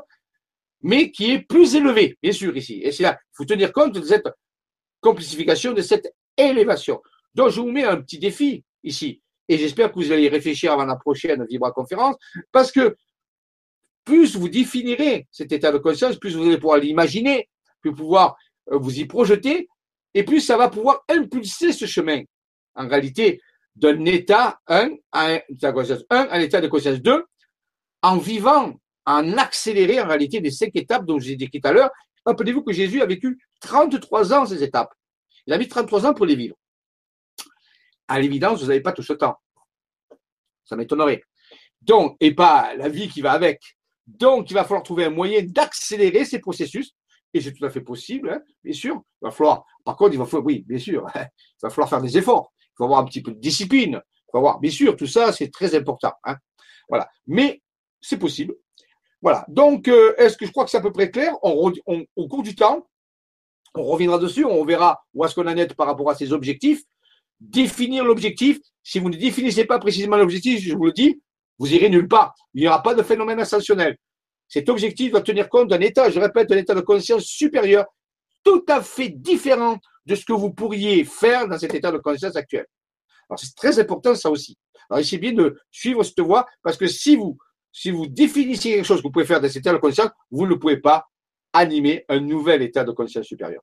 mais 0.80 1.10
qui 1.10 1.32
est 1.32 1.40
plus 1.40 1.76
élevé, 1.76 2.16
bien 2.22 2.32
sûr, 2.32 2.56
ici. 2.56 2.80
Et 2.82 2.90
c'est 2.90 3.02
là, 3.02 3.18
il 3.20 3.36
faut 3.36 3.44
tenir 3.44 3.70
compte 3.70 3.92
de 3.92 4.00
cette 4.00 4.28
complexification, 5.02 5.74
de 5.74 5.82
cette 5.82 6.10
élévation. 6.38 7.02
Donc, 7.34 7.50
je 7.50 7.60
vous 7.60 7.70
mets 7.70 7.84
un 7.84 8.00
petit 8.00 8.18
défi 8.18 8.64
ici. 8.82 9.20
Et 9.48 9.58
j'espère 9.58 9.90
que 9.90 9.98
vous 9.98 10.12
allez 10.12 10.24
y 10.24 10.28
réfléchir 10.28 10.72
avant 10.72 10.84
la 10.84 10.96
prochaine 10.96 11.44
Vibra 11.48 11.72
conférence, 11.72 12.16
parce 12.52 12.70
que 12.70 12.96
plus 14.04 14.36
vous 14.36 14.48
définirez 14.48 15.26
cet 15.30 15.52
état 15.52 15.72
de 15.72 15.78
conscience, 15.78 16.16
plus 16.16 16.36
vous 16.36 16.46
allez 16.46 16.58
pouvoir 16.58 16.78
l'imaginer, 16.78 17.48
plus 17.80 17.94
pouvoir 17.94 18.36
euh, 18.72 18.78
vous 18.78 18.98
y 18.98 19.06
projeter, 19.06 19.68
et 20.14 20.22
plus 20.22 20.40
ça 20.40 20.56
va 20.56 20.68
pouvoir 20.68 21.04
impulser 21.08 21.72
ce 21.72 21.86
chemin. 21.86 22.22
En 22.74 22.88
réalité, 22.88 23.40
d'un 23.76 24.04
état 24.04 24.58
1 24.66 24.90
à 25.12 25.26
un 25.26 25.40
état 25.48 25.70
de 25.70 25.76
conscience 25.76 26.04
1 26.10 26.16
à 26.16 26.36
un 26.36 26.40
état 26.40 26.60
de 26.60 26.68
conscience 26.68 27.00
2, 27.00 27.24
en 28.02 28.16
vivant, 28.16 28.74
en 29.06 29.38
accéléré 29.38 30.00
en 30.00 30.08
réalité 30.08 30.40
des 30.40 30.50
cinq 30.50 30.70
étapes 30.74 31.04
dont 31.04 31.18
j'ai 31.18 31.36
dit 31.36 31.48
tout 31.48 31.60
à 31.64 31.72
l'heure. 31.72 31.90
Rappelez-vous 32.24 32.62
que 32.62 32.72
Jésus 32.72 33.00
a 33.00 33.06
vécu 33.06 33.38
33 33.60 34.32
ans 34.34 34.46
ces 34.46 34.62
étapes. 34.62 34.92
Il 35.48 35.54
a 35.54 35.58
mis 35.58 35.66
33 35.66 36.04
ans 36.04 36.12
pour 36.12 36.26
les 36.26 36.36
vivre. 36.36 36.56
À 38.06 38.20
l'évidence, 38.20 38.60
vous 38.60 38.66
n'avez 38.66 38.82
pas 38.82 38.92
tout 38.92 39.02
ce 39.02 39.14
temps. 39.14 39.36
Ça 40.66 40.76
m'étonnerait. 40.76 41.22
Donc, 41.80 42.18
et 42.20 42.34
pas 42.34 42.74
la 42.76 42.90
vie 42.90 43.08
qui 43.08 43.22
va 43.22 43.32
avec. 43.32 43.62
Donc, 44.06 44.50
il 44.50 44.54
va 44.54 44.64
falloir 44.64 44.82
trouver 44.82 45.06
un 45.06 45.10
moyen 45.10 45.42
d'accélérer 45.42 46.26
ces 46.26 46.38
processus. 46.38 46.92
Et 47.32 47.40
c'est 47.40 47.54
tout 47.54 47.64
à 47.64 47.70
fait 47.70 47.80
possible, 47.80 48.28
hein, 48.30 48.42
bien 48.62 48.74
sûr. 48.74 49.02
Il 49.22 49.24
va 49.24 49.30
falloir, 49.30 49.64
par 49.86 49.96
contre, 49.96 50.12
il 50.12 50.18
va 50.18 50.26
falloir, 50.26 50.44
oui, 50.44 50.64
bien 50.68 50.78
sûr, 50.78 51.06
il 51.14 51.28
va 51.62 51.70
falloir 51.70 51.88
faire 51.88 52.02
des 52.02 52.18
efforts. 52.18 52.52
Il 52.60 52.76
faut 52.76 52.84
avoir 52.84 53.00
un 53.00 53.06
petit 53.06 53.22
peu 53.22 53.32
de 53.32 53.40
discipline. 53.40 54.02
Il 54.04 54.30
faut 54.30 54.58
bien 54.58 54.70
sûr, 54.70 54.96
tout 54.96 55.06
ça, 55.06 55.32
c'est 55.32 55.50
très 55.50 55.74
important. 55.74 56.12
Hein. 56.24 56.36
Voilà. 56.90 57.08
Mais 57.26 57.62
c'est 58.02 58.18
possible. 58.18 58.54
Voilà. 59.22 59.46
Donc, 59.48 59.88
euh, 59.88 60.14
est-ce 60.18 60.36
que 60.36 60.44
je 60.44 60.50
crois 60.50 60.66
que 60.66 60.70
c'est 60.70 60.76
à 60.76 60.82
peu 60.82 60.92
près 60.92 61.10
clair? 61.10 61.32
Au 61.42 62.28
cours 62.28 62.42
du 62.42 62.54
temps, 62.54 62.86
on 63.78 63.84
reviendra 63.84 64.18
dessus, 64.18 64.44
on 64.44 64.64
verra 64.64 65.00
où 65.14 65.24
est-ce 65.24 65.34
qu'on 65.34 65.46
en 65.46 65.56
est 65.56 65.74
par 65.74 65.86
rapport 65.86 66.10
à 66.10 66.14
ces 66.14 66.32
objectifs. 66.32 66.82
Définir 67.40 68.04
l'objectif. 68.04 68.58
Si 68.82 68.98
vous 68.98 69.10
ne 69.10 69.16
définissez 69.16 69.64
pas 69.64 69.78
précisément 69.78 70.16
l'objectif, 70.16 70.60
je 70.60 70.74
vous 70.74 70.86
le 70.86 70.92
dis, 70.92 71.20
vous 71.58 71.72
irez 71.72 71.88
nulle 71.88 72.08
part. 72.08 72.34
Il 72.54 72.62
n'y 72.62 72.68
aura 72.68 72.82
pas 72.82 72.94
de 72.94 73.02
phénomène 73.02 73.40
ascensionnel. 73.40 73.96
Cet 74.48 74.68
objectif 74.68 75.12
doit 75.12 75.20
tenir 75.20 75.48
compte 75.48 75.68
d'un 75.68 75.80
état, 75.80 76.10
je 76.10 76.18
répète, 76.18 76.48
d'un 76.48 76.56
état 76.56 76.74
de 76.74 76.80
conscience 76.80 77.24
supérieur, 77.24 77.84
tout 78.42 78.64
à 78.68 78.80
fait 78.82 79.10
différent 79.10 79.78
de 80.06 80.14
ce 80.14 80.24
que 80.24 80.32
vous 80.32 80.52
pourriez 80.52 81.04
faire 81.04 81.46
dans 81.46 81.58
cet 81.58 81.74
état 81.74 81.92
de 81.92 81.98
conscience 81.98 82.34
actuel. 82.34 82.66
Alors, 83.28 83.38
c'est 83.38 83.54
très 83.54 83.78
important, 83.78 84.14
ça 84.14 84.30
aussi. 84.30 84.56
Alors, 84.88 85.04
c'est 85.04 85.18
bien 85.18 85.32
de 85.32 85.60
suivre 85.70 86.02
cette 86.02 86.20
voie, 86.20 86.46
parce 86.62 86.78
que 86.78 86.86
si 86.86 87.14
vous, 87.14 87.36
si 87.70 87.90
vous 87.90 88.06
définissez 88.06 88.70
quelque 88.70 88.86
chose 88.86 88.98
que 88.98 89.02
vous 89.02 89.12
pouvez 89.12 89.26
faire 89.26 89.40
dans 89.40 89.48
cet 89.48 89.58
état 89.58 89.72
de 89.72 89.78
conscience, 89.78 90.08
vous 90.30 90.46
ne 90.46 90.54
pouvez 90.54 90.78
pas 90.78 91.04
animer 91.52 92.04
un 92.08 92.20
nouvel 92.20 92.62
état 92.62 92.84
de 92.84 92.92
conscience 92.92 93.26
supérieure. 93.26 93.62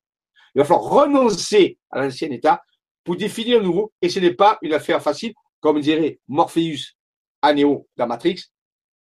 Il 0.54 0.60
va 0.60 0.66
falloir 0.66 0.86
renoncer 0.86 1.78
à 1.92 2.02
l'ancien 2.02 2.30
état 2.32 2.64
pour 3.04 3.16
définir 3.16 3.60
un 3.60 3.64
nouveau, 3.64 3.94
et 4.02 4.10
ce 4.10 4.20
n'est 4.20 4.34
pas 4.34 4.58
une 4.62 4.74
affaire 4.74 5.02
facile, 5.02 5.34
comme 5.60 5.80
dirait 5.80 6.20
Morpheus 6.28 6.96
à 7.42 7.54
Néo 7.54 7.88
dans 7.98 8.08
Matrix. 8.08 8.44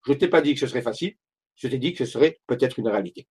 Je 0.06 0.12
ne 0.12 0.18
t'ai 0.18 0.28
pas 0.28 0.42
dit 0.42 0.54
que 0.54 0.60
ce 0.60 0.68
serait 0.68 0.82
facile, 0.82 1.16
je 1.56 1.68
t'ai 1.68 1.80
dit 1.80 1.94
que 1.94 2.06
ce 2.06 2.12
serait 2.12 2.40
peut-être 2.46 2.78
une 2.78 2.88
réalité. 2.88 3.28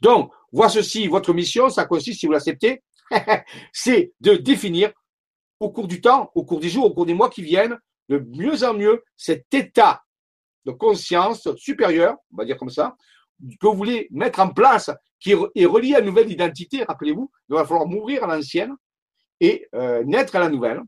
Donc, 0.00 0.32
voici 0.52 0.78
ceci, 0.78 1.08
votre 1.08 1.32
mission, 1.34 1.68
ça 1.68 1.84
consiste, 1.84 2.20
si 2.20 2.26
vous 2.26 2.32
l'acceptez, 2.32 2.82
c'est 3.72 4.12
de 4.20 4.34
définir 4.34 4.92
au 5.60 5.70
cours 5.70 5.88
du 5.88 6.00
temps, 6.00 6.30
au 6.34 6.44
cours 6.44 6.60
des 6.60 6.68
jours, 6.68 6.86
au 6.86 6.94
cours 6.94 7.06
des 7.06 7.14
mois 7.14 7.30
qui 7.30 7.42
viennent, 7.42 7.78
de 8.08 8.18
mieux 8.18 8.62
en 8.64 8.74
mieux 8.74 9.02
cet 9.16 9.52
état 9.52 10.02
de 10.64 10.72
conscience 10.72 11.48
supérieure, 11.56 12.16
on 12.32 12.36
va 12.38 12.44
dire 12.44 12.56
comme 12.56 12.70
ça, 12.70 12.96
que 13.60 13.66
vous 13.66 13.74
voulez 13.74 14.08
mettre 14.10 14.40
en 14.40 14.50
place, 14.50 14.90
qui 15.20 15.32
est 15.32 15.66
relié 15.66 15.94
à 15.94 16.00
une 16.00 16.06
nouvelle 16.06 16.30
identité, 16.30 16.84
rappelez-vous, 16.84 17.30
il 17.48 17.54
va 17.54 17.64
falloir 17.64 17.86
mourir 17.86 18.24
à 18.24 18.26
l'ancienne 18.26 18.74
et 19.40 19.68
euh, 19.74 20.02
naître 20.04 20.36
à 20.36 20.40
la 20.40 20.48
nouvelle, 20.48 20.82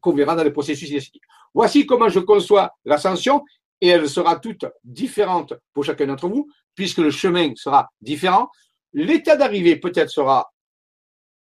qu'on 0.00 0.12
verra 0.12 0.34
dans 0.34 0.44
les 0.44 0.50
processus 0.50 0.90
ici. 0.90 1.20
Voici 1.52 1.86
comment 1.86 2.08
je 2.08 2.20
conçois 2.20 2.72
l'ascension, 2.84 3.44
et 3.80 3.88
elle 3.88 4.08
sera 4.08 4.38
toute 4.38 4.64
différente 4.82 5.54
pour 5.72 5.84
chacun 5.84 6.06
d'entre 6.06 6.28
vous, 6.28 6.48
puisque 6.74 6.98
le 6.98 7.10
chemin 7.10 7.52
sera 7.54 7.88
différent. 8.00 8.48
L'état 8.92 9.36
d'arrivée 9.36 9.76
peut-être 9.76 10.10
sera, 10.10 10.50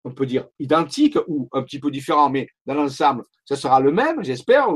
on 0.03 0.11
peut 0.11 0.25
dire, 0.25 0.47
identique 0.59 1.17
ou 1.27 1.47
un 1.53 1.63
petit 1.63 1.79
peu 1.79 1.89
différent, 1.91 2.29
mais 2.29 2.47
dans 2.65 2.73
l'ensemble, 2.73 3.23
ça 3.45 3.55
sera 3.55 3.79
le 3.79 3.91
même, 3.91 4.23
j'espère, 4.23 4.67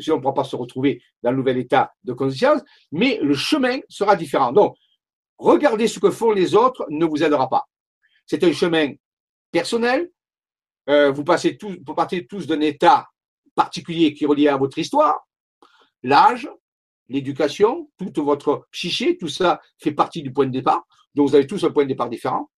si 0.00 0.10
on 0.10 0.16
ne 0.16 0.20
pourra 0.20 0.34
pas 0.34 0.44
se 0.44 0.56
retrouver 0.56 1.02
dans 1.22 1.30
le 1.30 1.36
nouvel 1.36 1.58
état 1.58 1.92
de 2.04 2.12
conscience, 2.12 2.62
mais 2.92 3.18
le 3.22 3.34
chemin 3.34 3.78
sera 3.88 4.16
différent. 4.16 4.52
Donc, 4.52 4.76
regardez 5.38 5.88
ce 5.88 5.98
que 5.98 6.10
font 6.10 6.32
les 6.32 6.54
autres 6.54 6.86
ne 6.90 7.04
vous 7.04 7.22
aidera 7.22 7.48
pas. 7.48 7.64
C'est 8.26 8.44
un 8.44 8.52
chemin 8.52 8.92
personnel. 9.50 10.10
Euh, 10.88 11.10
vous, 11.10 11.24
passez 11.24 11.56
tous, 11.56 11.76
vous 11.84 11.94
partez 11.94 12.26
tous 12.26 12.46
d'un 12.46 12.60
état 12.60 13.06
particulier 13.54 14.14
qui 14.14 14.24
est 14.24 14.26
relié 14.26 14.48
à 14.48 14.56
votre 14.56 14.78
histoire, 14.78 15.26
l'âge, 16.02 16.48
l'éducation, 17.08 17.90
toute 17.98 18.18
votre 18.18 18.66
psyché, 18.70 19.18
tout 19.18 19.28
ça 19.28 19.60
fait 19.78 19.92
partie 19.92 20.22
du 20.22 20.32
point 20.32 20.46
de 20.46 20.52
départ. 20.52 20.86
Donc, 21.14 21.28
vous 21.28 21.34
avez 21.34 21.46
tous 21.46 21.62
un 21.64 21.70
point 21.70 21.84
de 21.84 21.88
départ 21.88 22.08
différent. 22.08 22.50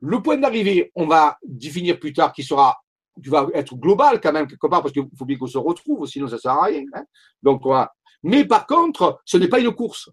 Le 0.00 0.20
point 0.22 0.36
d'arrivée, 0.36 0.92
on 0.94 1.06
va 1.06 1.38
définir 1.44 1.98
plus 1.98 2.12
tard 2.12 2.32
qui 2.32 2.42
sera 2.42 2.76
tu 3.22 3.30
vas 3.30 3.46
être 3.54 3.74
global 3.76 4.20
quand 4.20 4.32
même 4.32 4.46
quelque 4.46 4.66
part 4.66 4.82
parce 4.82 4.92
qu'il 4.92 5.04
faut 5.16 5.24
bien 5.24 5.36
qu'on 5.36 5.46
se 5.46 5.58
retrouve, 5.58 6.06
sinon 6.06 6.28
ça 6.28 6.38
sert 6.38 6.52
à 6.52 6.64
rien. 6.64 6.84
Hein. 6.94 7.04
Donc 7.42 7.62
voilà. 7.62 7.92
Mais 8.22 8.44
par 8.44 8.66
contre, 8.66 9.20
ce 9.24 9.36
n'est 9.36 9.48
pas 9.48 9.60
une 9.60 9.72
course. 9.72 10.10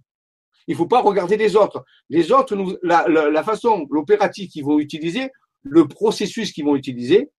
Il 0.68 0.72
ne 0.72 0.78
faut 0.78 0.88
pas 0.88 1.02
regarder 1.02 1.38
les 1.38 1.56
autres. 1.56 1.84
Les 2.10 2.32
autres, 2.32 2.56
la, 2.82 3.44
façon, 3.44 3.86
l'opérative 3.90 4.50
qu'ils 4.50 4.64
vont 4.64 4.80
utiliser, 4.80 5.32
le 5.64 5.88
processus 5.88 6.52
qu'ils 6.52 6.66
vont 6.66 6.76
utiliser, 6.76 7.32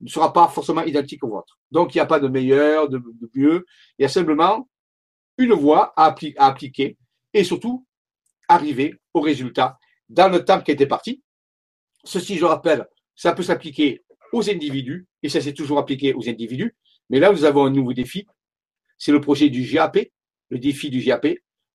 ne 0.00 0.08
sera 0.08 0.32
pas 0.32 0.46
forcément 0.48 0.82
identique 0.82 1.24
au 1.24 1.28
vôtre. 1.28 1.58
Donc 1.72 1.94
il 1.94 1.98
n'y 1.98 2.02
a 2.02 2.06
pas 2.06 2.20
de 2.20 2.28
meilleur, 2.28 2.88
de, 2.88 2.98
de, 2.98 3.30
mieux. 3.34 3.66
Il 3.98 4.02
y 4.02 4.04
a 4.04 4.08
simplement 4.08 4.68
une 5.38 5.54
voie 5.54 5.92
à, 5.96 6.14
à 6.36 6.46
appliquer 6.46 6.96
et 7.34 7.42
surtout 7.42 7.84
arriver 8.48 8.94
au 9.12 9.20
résultat 9.20 9.78
dans 10.08 10.28
le 10.28 10.44
temps 10.44 10.60
qui 10.60 10.70
était 10.70 10.86
parti. 10.86 11.22
Ceci, 12.04 12.36
je 12.36 12.44
rappelle, 12.44 12.86
ça 13.16 13.32
peut 13.32 13.42
s'appliquer 13.42 14.02
aux 14.32 14.48
individus, 14.50 15.06
et 15.22 15.28
ça 15.28 15.40
s'est 15.40 15.54
toujours 15.54 15.78
appliqué 15.78 16.14
aux 16.14 16.28
individus. 16.28 16.76
Mais 17.10 17.20
là, 17.20 17.32
nous 17.32 17.44
avons 17.44 17.64
un 17.64 17.70
nouveau 17.70 17.92
défi. 17.92 18.26
C'est 18.98 19.12
le 19.12 19.20
projet 19.20 19.48
du 19.48 19.62
GAP, 19.62 19.98
le 20.50 20.58
défi 20.58 20.90
du 20.90 21.00
GAP, 21.00 21.26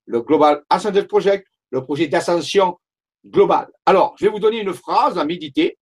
le 0.05 0.21
Global 0.21 0.63
Ascended 0.69 1.07
Project, 1.07 1.47
le 1.71 1.81
projet 1.83 2.07
d'ascension 2.07 2.77
globale. 3.25 3.69
Alors, 3.85 4.15
je 4.19 4.25
vais 4.25 4.31
vous 4.31 4.39
donner 4.39 4.61
une 4.61 4.73
phrase 4.73 5.17
à 5.17 5.25
méditer, 5.25 5.77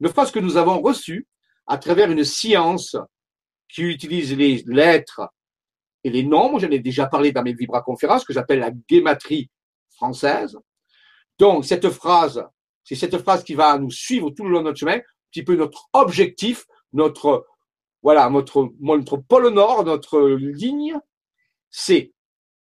une 0.00 0.08
phrase 0.08 0.30
que 0.30 0.38
nous 0.38 0.56
avons 0.56 0.80
reçue 0.80 1.26
à 1.66 1.78
travers 1.78 2.10
une 2.10 2.24
science 2.24 2.96
qui 3.68 3.82
utilise 3.82 4.36
les 4.36 4.62
lettres 4.66 5.28
et 6.02 6.10
les 6.10 6.24
nombres. 6.24 6.58
J'en 6.58 6.70
ai 6.70 6.80
déjà 6.80 7.06
parlé 7.06 7.32
dans 7.32 7.42
mes 7.42 7.52
vibra-conférences 7.52 8.24
que 8.24 8.32
j'appelle 8.32 8.60
la 8.60 8.70
guématrie 8.70 9.50
française. 9.90 10.56
Donc, 11.38 11.64
cette 11.64 11.90
phrase, 11.90 12.42
c'est 12.82 12.96
cette 12.96 13.18
phrase 13.18 13.44
qui 13.44 13.54
va 13.54 13.78
nous 13.78 13.90
suivre 13.90 14.30
tout 14.30 14.44
le 14.44 14.50
long 14.50 14.60
de 14.60 14.64
notre 14.64 14.78
chemin 14.78 14.98
petit 15.30 15.42
peu 15.42 15.56
notre 15.56 15.88
objectif, 15.92 16.66
notre, 16.92 17.46
voilà, 18.02 18.28
notre, 18.30 18.70
notre 18.80 19.16
pôle 19.16 19.48
nord, 19.48 19.84
notre 19.84 20.20
ligne, 20.20 20.98
c'est, 21.70 22.12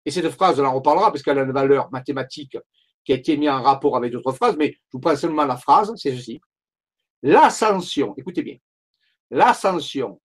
et 0.06 0.12
cette 0.12 0.30
phrase, 0.30 0.60
on 0.60 0.66
en 0.66 0.74
reparlera 0.74 1.12
parce 1.12 1.24
qu'elle 1.24 1.40
a 1.40 1.44
une 1.44 1.52
valeur 1.52 1.92
mathématique 1.92 2.58
qui 3.04 3.14
a 3.14 3.16
été 3.16 3.38
mise 3.38 3.50
en 3.50 3.62
rapport 3.62 3.96
avec 3.96 4.12
d'autres 4.12 4.34
phrases, 4.34 4.58
mais 4.58 4.74
je 4.74 4.80
vous 4.94 5.00
prends 5.00 5.16
seulement 5.16 5.46
la 5.46 5.58
phrase, 5.58 5.94
c'est 5.96 6.16
ceci. 6.16 6.42
L'ascension, 7.22 8.14
écoutez 8.18 8.44
bien, 8.44 8.58
l'ascension 9.30 10.22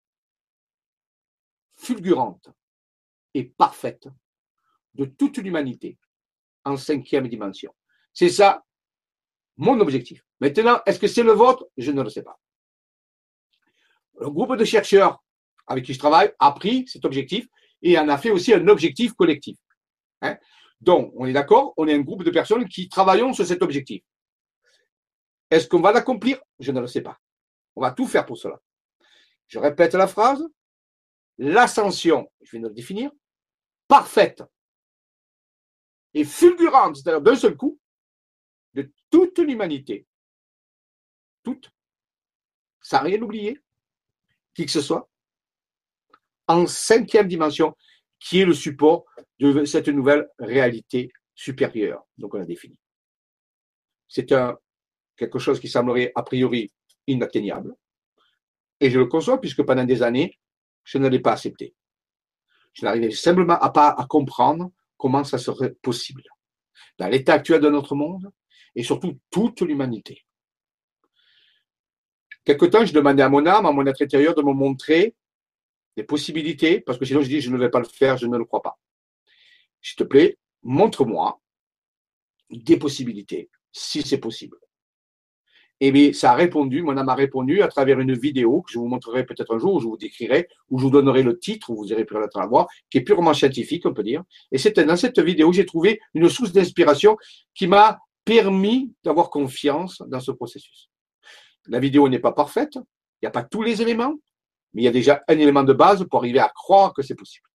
fulgurante 1.76 2.48
et 3.34 3.44
parfaite 3.44 4.08
de 4.94 5.04
toute 5.04 5.38
l'humanité 5.38 5.98
en 6.64 6.76
cinquième 6.76 7.28
dimension. 7.28 7.74
C'est 8.12 8.28
ça 8.28 8.64
mon 9.60 9.78
objectif. 9.80 10.24
Maintenant, 10.40 10.80
est-ce 10.86 10.98
que 10.98 11.06
c'est 11.06 11.22
le 11.22 11.32
vôtre? 11.32 11.66
Je 11.76 11.92
ne 11.92 12.02
le 12.02 12.08
sais 12.08 12.22
pas. 12.22 12.40
Le 14.18 14.30
groupe 14.30 14.56
de 14.56 14.64
chercheurs 14.64 15.22
avec 15.66 15.84
qui 15.84 15.94
je 15.94 15.98
travaille 15.98 16.32
a 16.38 16.52
pris 16.52 16.88
cet 16.88 17.04
objectif 17.04 17.46
et 17.82 17.98
en 17.98 18.08
a 18.08 18.18
fait 18.18 18.30
aussi 18.30 18.52
un 18.52 18.66
objectif 18.68 19.12
collectif. 19.12 19.58
Hein. 20.22 20.36
Donc, 20.80 21.12
on 21.14 21.26
est 21.26 21.32
d'accord, 21.32 21.74
on 21.76 21.86
est 21.86 21.94
un 21.94 22.00
groupe 22.00 22.24
de 22.24 22.30
personnes 22.30 22.66
qui 22.68 22.88
travaillons 22.88 23.32
sur 23.34 23.46
cet 23.46 23.62
objectif. 23.62 24.02
Est-ce 25.50 25.68
qu'on 25.68 25.80
va 25.80 25.92
l'accomplir? 25.92 26.40
Je 26.58 26.72
ne 26.72 26.80
le 26.80 26.86
sais 26.86 27.02
pas. 27.02 27.18
On 27.76 27.82
va 27.82 27.92
tout 27.92 28.06
faire 28.06 28.24
pour 28.24 28.38
cela. 28.38 28.58
Je 29.46 29.58
répète 29.58 29.94
la 29.94 30.06
phrase. 30.06 30.42
L'ascension, 31.38 32.30
je 32.42 32.50
viens 32.52 32.60
de 32.60 32.68
le 32.68 32.74
définir, 32.74 33.10
parfaite 33.88 34.42
et 36.12 36.24
fulgurante, 36.24 36.96
c'est-à-dire 36.96 37.22
d'un 37.22 37.36
seul 37.36 37.56
coup, 37.56 37.79
toute 39.10 39.38
l'humanité. 39.38 40.06
Toute. 41.42 41.70
Sans 42.80 43.02
rien 43.02 43.20
oublier. 43.20 43.60
Qui 44.54 44.66
que 44.66 44.72
ce 44.72 44.80
soit. 44.80 45.08
En 46.46 46.66
cinquième 46.66 47.28
dimension, 47.28 47.76
qui 48.18 48.40
est 48.40 48.44
le 48.44 48.54
support 48.54 49.04
de 49.38 49.64
cette 49.64 49.88
nouvelle 49.88 50.28
réalité 50.38 51.12
supérieure. 51.34 52.04
Donc, 52.18 52.34
on 52.34 52.40
a 52.40 52.44
défini. 52.44 52.76
C'est 54.08 54.32
un, 54.32 54.58
quelque 55.16 55.38
chose 55.38 55.60
qui 55.60 55.68
semblerait 55.68 56.12
a 56.14 56.22
priori 56.22 56.72
inatteignable. 57.06 57.74
Et 58.80 58.90
je 58.90 58.98
le 58.98 59.06
conçois 59.06 59.40
puisque 59.40 59.62
pendant 59.62 59.84
des 59.84 60.02
années, 60.02 60.38
je 60.84 60.98
ne 60.98 61.08
l'ai 61.08 61.20
pas 61.20 61.32
accepté. 61.32 61.74
Je 62.72 62.84
n'arrivais 62.84 63.10
simplement 63.10 63.58
à 63.58 63.70
pas 63.70 63.90
à 63.90 64.06
comprendre 64.06 64.72
comment 64.96 65.24
ça 65.24 65.38
serait 65.38 65.74
possible. 65.82 66.22
Dans 66.98 67.08
l'état 67.08 67.34
actuel 67.34 67.60
de 67.60 67.68
notre 67.68 67.94
monde, 67.94 68.30
et 68.74 68.82
surtout 68.82 69.18
toute 69.30 69.60
l'humanité. 69.62 70.24
Quelque 72.44 72.66
temps, 72.66 72.84
je 72.84 72.92
demandais 72.92 73.22
à 73.22 73.28
mon 73.28 73.46
âme, 73.46 73.66
à 73.66 73.72
mon 73.72 73.86
être 73.86 74.02
intérieur 74.02 74.34
de 74.34 74.42
me 74.42 74.52
montrer 74.52 75.14
des 75.96 76.04
possibilités, 76.04 76.80
parce 76.80 76.98
que 76.98 77.04
sinon 77.04 77.20
je 77.20 77.28
dis 77.28 77.40
je 77.40 77.50
ne 77.50 77.58
vais 77.58 77.70
pas 77.70 77.80
le 77.80 77.84
faire, 77.84 78.16
je 78.16 78.26
ne 78.26 78.38
le 78.38 78.44
crois 78.44 78.62
pas. 78.62 78.78
S'il 79.82 79.96
te 79.96 80.04
plaît, 80.04 80.38
montre-moi 80.62 81.40
des 82.50 82.78
possibilités, 82.78 83.50
si 83.72 84.02
c'est 84.02 84.18
possible. 84.18 84.58
Et 85.82 85.92
bien, 85.92 86.12
ça 86.12 86.32
a 86.32 86.34
répondu, 86.34 86.82
mon 86.82 86.96
âme 86.98 87.08
a 87.08 87.14
répondu 87.14 87.62
à 87.62 87.68
travers 87.68 88.00
une 88.00 88.12
vidéo 88.12 88.60
que 88.60 88.70
je 88.70 88.78
vous 88.78 88.86
montrerai 88.86 89.24
peut-être 89.24 89.54
un 89.54 89.58
jour, 89.58 89.74
où 89.74 89.80
je 89.80 89.86
vous 89.86 89.96
décrirai, 89.96 90.46
où 90.68 90.78
je 90.78 90.84
vous 90.84 90.90
donnerai 90.90 91.22
le 91.22 91.38
titre, 91.38 91.70
où 91.70 91.76
vous 91.76 91.86
irez 91.86 92.04
peut-être 92.04 92.38
la 92.38 92.46
voir, 92.46 92.68
qui 92.90 92.98
est 92.98 93.00
purement 93.02 93.32
scientifique, 93.32 93.86
on 93.86 93.94
peut 93.94 94.02
dire. 94.02 94.22
Et 94.52 94.58
c'est 94.58 94.78
dans 94.78 94.96
cette 94.96 95.18
vidéo, 95.20 95.52
j'ai 95.52 95.64
trouvé 95.64 96.00
une 96.12 96.28
source 96.28 96.52
d'inspiration 96.52 97.16
qui 97.54 97.66
m'a 97.66 97.98
permis 98.30 98.94
d'avoir 99.02 99.28
confiance 99.28 100.02
dans 100.06 100.20
ce 100.20 100.30
processus. 100.30 100.88
La 101.66 101.80
vidéo 101.80 102.08
n'est 102.08 102.20
pas 102.20 102.30
parfaite, 102.30 102.76
il 102.76 103.24
n'y 103.24 103.26
a 103.26 103.32
pas 103.32 103.42
tous 103.42 103.62
les 103.62 103.82
éléments, 103.82 104.14
mais 104.72 104.82
il 104.82 104.84
y 104.84 104.88
a 104.88 104.92
déjà 104.92 105.20
un 105.26 105.36
élément 105.36 105.64
de 105.64 105.72
base 105.72 106.06
pour 106.08 106.20
arriver 106.20 106.38
à 106.38 106.48
croire 106.48 106.94
que 106.94 107.02
c'est 107.02 107.16
possible. 107.16 107.48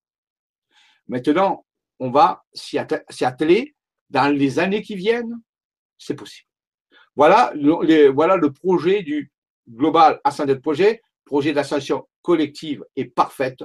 Maintenant, 1.08 1.66
on 1.98 2.12
va 2.12 2.44
s'y 2.54 2.78
atteler 2.78 3.74
dans 4.10 4.28
les 4.36 4.60
années 4.60 4.82
qui 4.82 4.96
viennent, 4.96 5.40
c'est 5.98 6.14
possible. 6.14 6.50
Voilà 7.16 7.54
le, 7.56 8.50
projet 8.50 9.02
du 9.02 9.32
Global 9.70 10.20
Ascended 10.26 10.62
Project, 10.62 11.02
projet 11.24 11.54
d'ascension 11.54 12.06
collective 12.22 12.84
et 12.98 13.06
parfaite 13.06 13.64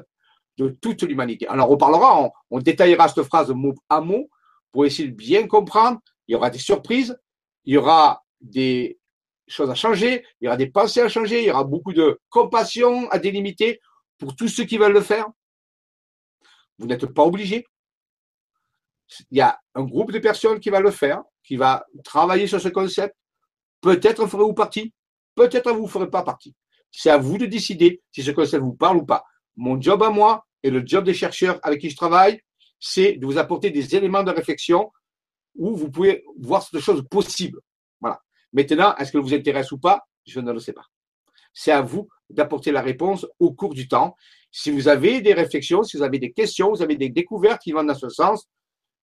de 0.59 0.69
toute 0.81 1.03
l'humanité. 1.03 1.49
Alors, 1.49 1.71
on 1.71 1.73
reparlera, 1.73 2.23
on, 2.23 2.31
on 2.51 2.61
détaillera 2.61 3.09
cette 3.09 3.25
phrase 3.25 3.51
mot 3.51 3.75
à 3.89 4.01
mot 4.01 4.31
pour 4.71 4.87
essayer 4.87 5.09
de 5.09 5.15
bien 5.15 5.49
comprendre 5.49 5.99
il 6.31 6.35
y 6.35 6.37
aura 6.37 6.49
des 6.49 6.61
surprises, 6.61 7.19
il 7.65 7.75
y 7.75 7.77
aura 7.77 8.25
des 8.41 9.01
choses 9.49 9.69
à 9.69 9.75
changer, 9.75 10.25
il 10.41 10.45
y 10.45 10.47
aura 10.47 10.57
des 10.57 10.69
pensées 10.69 11.01
à 11.01 11.09
changer, 11.09 11.41
il 11.41 11.47
y 11.49 11.51
aura 11.51 11.65
beaucoup 11.65 11.93
de 11.93 12.21
compassion 12.29 13.11
à 13.11 13.19
délimiter 13.19 13.81
pour 14.17 14.37
tous 14.37 14.47
ceux 14.47 14.63
qui 14.63 14.79
veulent 14.79 14.93
le 14.93 15.01
faire. 15.01 15.27
Vous 16.79 16.87
n'êtes 16.87 17.05
pas 17.07 17.25
obligé. 17.25 17.67
Il 19.33 19.39
y 19.39 19.41
a 19.41 19.61
un 19.75 19.83
groupe 19.83 20.13
de 20.13 20.21
personnes 20.21 20.61
qui 20.61 20.71
va 20.71 20.79
le 20.79 20.93
faire, 20.93 21.21
qui 21.43 21.57
va 21.57 21.85
travailler 22.05 22.47
sur 22.47 22.61
ce 22.61 22.69
concept. 22.69 23.17
Peut-être 23.81 24.29
ferez-vous 24.29 24.55
partie, 24.55 24.95
peut-être 25.35 25.73
vous 25.73 25.83
ne 25.83 25.89
ferez 25.89 26.11
pas 26.11 26.23
partie. 26.23 26.55
C'est 26.93 27.11
à 27.11 27.19
vous 27.19 27.39
de 27.39 27.47
décider 27.47 28.03
si 28.13 28.23
ce 28.23 28.31
concept 28.31 28.63
vous 28.63 28.75
parle 28.75 28.99
ou 28.99 29.05
pas. 29.05 29.25
Mon 29.57 29.81
job 29.81 30.01
à 30.05 30.11
moi 30.11 30.47
et 30.63 30.71
le 30.71 30.87
job 30.87 31.05
des 31.05 31.15
chercheurs 31.15 31.59
avec 31.65 31.81
qui 31.81 31.91
je 31.91 31.97
travaille, 31.97 32.41
c'est 32.79 33.15
de 33.15 33.27
vous 33.27 33.37
apporter 33.37 33.71
des 33.71 33.97
éléments 33.97 34.23
de 34.23 34.31
réflexion 34.31 34.93
où 35.55 35.77
vous 35.77 35.91
pouvez 35.91 36.25
voir 36.39 36.63
cette 36.63 36.81
chose 36.81 37.05
possible. 37.11 37.61
Voilà. 38.01 38.21
Maintenant, 38.53 38.95
est-ce 38.97 39.13
que 39.13 39.19
vous 39.19 39.35
intéresse 39.35 39.73
ou 39.73 39.79
pas? 39.79 40.01
Je 40.27 40.41
ne 40.41 40.53
le 40.53 40.59
sais 40.59 40.73
pas. 40.73 40.87
C'est 41.53 41.73
à 41.73 41.83
vous 41.83 42.09
d'apporter 42.29 42.73
la 42.73 42.81
réponse 42.81 43.27
au 43.39 43.53
cours 43.53 43.75
du 43.75 43.89
temps. 43.89 44.15
Si 44.53 44.71
vous 44.71 44.89
avez 44.89 45.21
des 45.21 45.35
réflexions, 45.35 45.83
si 45.83 45.97
vous 45.97 46.03
avez 46.03 46.19
des 46.19 46.33
questions, 46.33 46.71
vous 46.71 46.83
avez 46.83 46.97
des 46.97 47.09
découvertes 47.09 47.61
qui 47.63 47.73
vont 47.73 47.85
dans 47.85 47.95
ce 47.95 48.09
sens, 48.09 48.49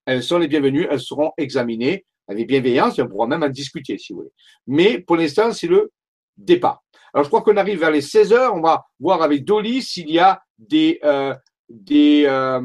elles 0.06 0.22
sont 0.22 0.38
les 0.38 0.48
bienvenues, 0.48 0.86
elles 0.90 1.00
seront 1.00 1.32
examinées 1.36 2.06
avec 2.28 2.46
bienveillance 2.46 2.98
on 2.98 3.08
pourra 3.08 3.26
même 3.26 3.42
en 3.42 3.48
discuter 3.48 3.98
si 3.98 4.12
vous 4.12 4.20
voulez. 4.20 4.32
Mais 4.66 4.98
pour 5.00 5.16
l'instant, 5.16 5.52
c'est 5.52 5.66
le 5.66 5.90
départ. 6.36 6.82
Alors 7.12 7.24
je 7.24 7.30
crois 7.30 7.42
qu'on 7.42 7.56
arrive 7.56 7.80
vers 7.80 7.90
les 7.90 8.02
16 8.02 8.32
heures, 8.32 8.54
on 8.54 8.60
va 8.60 8.84
voir 9.00 9.22
avec 9.22 9.44
Dolly 9.44 9.82
s'il 9.82 10.10
y 10.10 10.18
a 10.18 10.40
des, 10.58 11.00
euh, 11.04 11.34
des, 11.68 12.24
euh, 12.26 12.60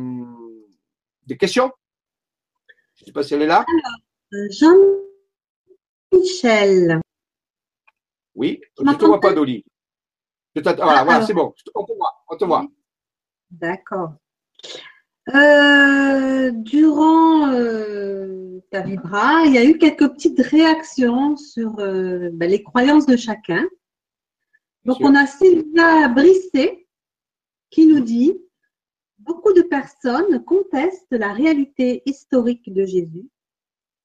des 1.25 1.37
questions. 1.37 1.71
Je 3.03 3.09
ne 3.09 3.11
sais 3.11 3.19
pas 3.19 3.23
si 3.23 3.33
elle 3.33 3.41
est 3.41 3.47
là. 3.47 3.65
Alors, 3.67 3.99
Jean-Michel. 6.11 7.01
Oui, 8.33 8.61
je 8.77 8.83
ne 8.83 8.93
te 8.93 9.03
vois 9.03 9.19
pas, 9.19 9.33
Dolly. 9.33 9.65
voilà, 10.55 10.77
ah, 10.81 11.03
voilà 11.03 11.25
c'est 11.25 11.33
bon, 11.33 11.53
on 11.75 11.83
te 11.83 11.91
voit. 11.91 12.13
On 12.29 12.37
te 12.37 12.45
voit. 12.45 12.65
D'accord. 13.51 14.13
Euh, 15.35 16.51
durant 16.51 17.51
euh, 17.51 18.61
ta 18.71 18.83
vibra, 18.83 19.43
il 19.47 19.53
y 19.53 19.57
a 19.57 19.65
eu 19.65 19.77
quelques 19.77 20.09
petites 20.13 20.39
réactions 20.39 21.35
sur 21.35 21.77
euh, 21.79 22.29
ben, 22.31 22.49
les 22.49 22.63
croyances 22.63 23.05
de 23.05 23.17
chacun. 23.17 23.67
Donc, 24.85 24.97
on 25.01 25.13
a 25.13 25.27
Sylvia 25.27 26.07
Brisset 26.07 26.87
qui 27.69 27.85
nous 27.85 27.99
dit 27.99 28.33
Beaucoup 29.19 29.53
de 29.53 29.61
personnes 29.61 30.43
contestent 30.43 31.11
la 31.11 31.33
réalité 31.33 32.01
historique 32.05 32.73
de 32.73 32.85
Jésus. 32.85 33.29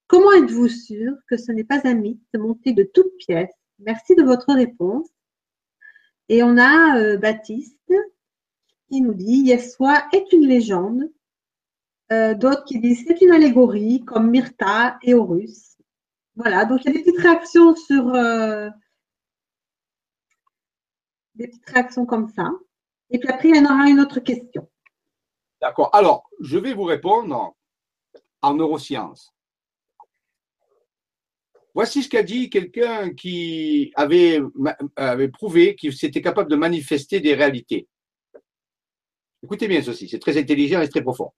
Comment 0.07 0.33
êtes-vous 0.33 0.69
sûr 0.69 1.15
que 1.29 1.37
ce 1.37 1.53
n'est 1.53 1.65
pas 1.65 1.81
un 1.85 1.95
mythe 1.95 2.35
monté 2.35 2.73
de 2.73 2.83
toutes 2.83 3.17
pièces? 3.19 3.55
Merci 3.79 4.15
de 4.15 4.23
votre 4.23 4.55
réponse. 4.55 5.09
Et 6.29 6.43
on 6.43 6.57
a 6.59 7.17
Baptiste 7.17 7.93
qui 8.89 9.01
nous 9.01 9.15
dit 9.15 9.43
Yeshua 9.45 10.09
est 10.13 10.33
une 10.33 10.47
légende. 10.47 11.11
Euh, 12.11 12.35
d'autres 12.35 12.65
qui 12.65 12.81
disent 12.81 13.05
c'est 13.07 13.21
une 13.21 13.33
allégorie, 13.33 14.05
comme 14.05 14.31
Myrta 14.31 14.99
et 15.03 15.15
Horus. 15.15 15.77
Voilà, 16.37 16.65
donc 16.65 16.85
il 16.85 16.87
y 16.87 16.91
a 16.91 16.93
des 16.99 17.05
petites 17.05 17.21
réactions 17.21 17.75
sur 17.77 18.15
euh, 18.15 18.71
des 21.35 21.49
petites 21.49 21.69
réactions 21.69 22.07
comme 22.07 22.29
ça. 22.29 22.51
Et 23.11 23.19
puis 23.19 23.29
après, 23.29 23.51
il 23.51 23.57
y 23.57 23.59
en 23.59 23.65
aura 23.65 23.89
une 23.89 24.01
autre 24.01 24.21
question. 24.21 24.69
D'accord. 25.61 25.91
Alors, 25.95 26.29
je 26.41 26.59
vais 26.59 26.75
vous 26.75 26.85
répondre 26.85 27.55
en 28.43 28.55
neurosciences. 28.55 29.35
Voici 31.75 32.03
ce 32.03 32.09
qu'a 32.09 32.23
dit 32.23 32.51
quelqu'un 32.51 33.15
qui 33.15 33.93
avait, 33.95 34.41
prouvé 35.33 35.77
qu'il 35.77 35.97
s'était 35.97 36.23
capable 36.23 36.51
de 36.51 36.57
manifester 36.57 37.21
des 37.21 37.35
réalités. 37.35 37.89
Écoutez 39.43 39.69
bien 39.69 39.83
ceci, 39.83 40.09
c'est 40.09 40.19
très 40.19 40.37
intelligent 40.39 40.81
et 40.81 40.89
très 40.89 41.03
profond. 41.03 41.33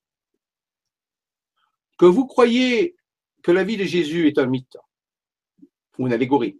Que 1.97 2.05
vous 2.05 2.25
croyez 2.25 2.95
que 3.43 3.51
la 3.51 3.63
vie 3.63 3.77
de 3.77 3.83
Jésus 3.83 4.27
est 4.27 4.39
un 4.39 4.47
mythe 4.47 4.77
ou 5.99 6.07
une 6.07 6.13
allégorie, 6.13 6.59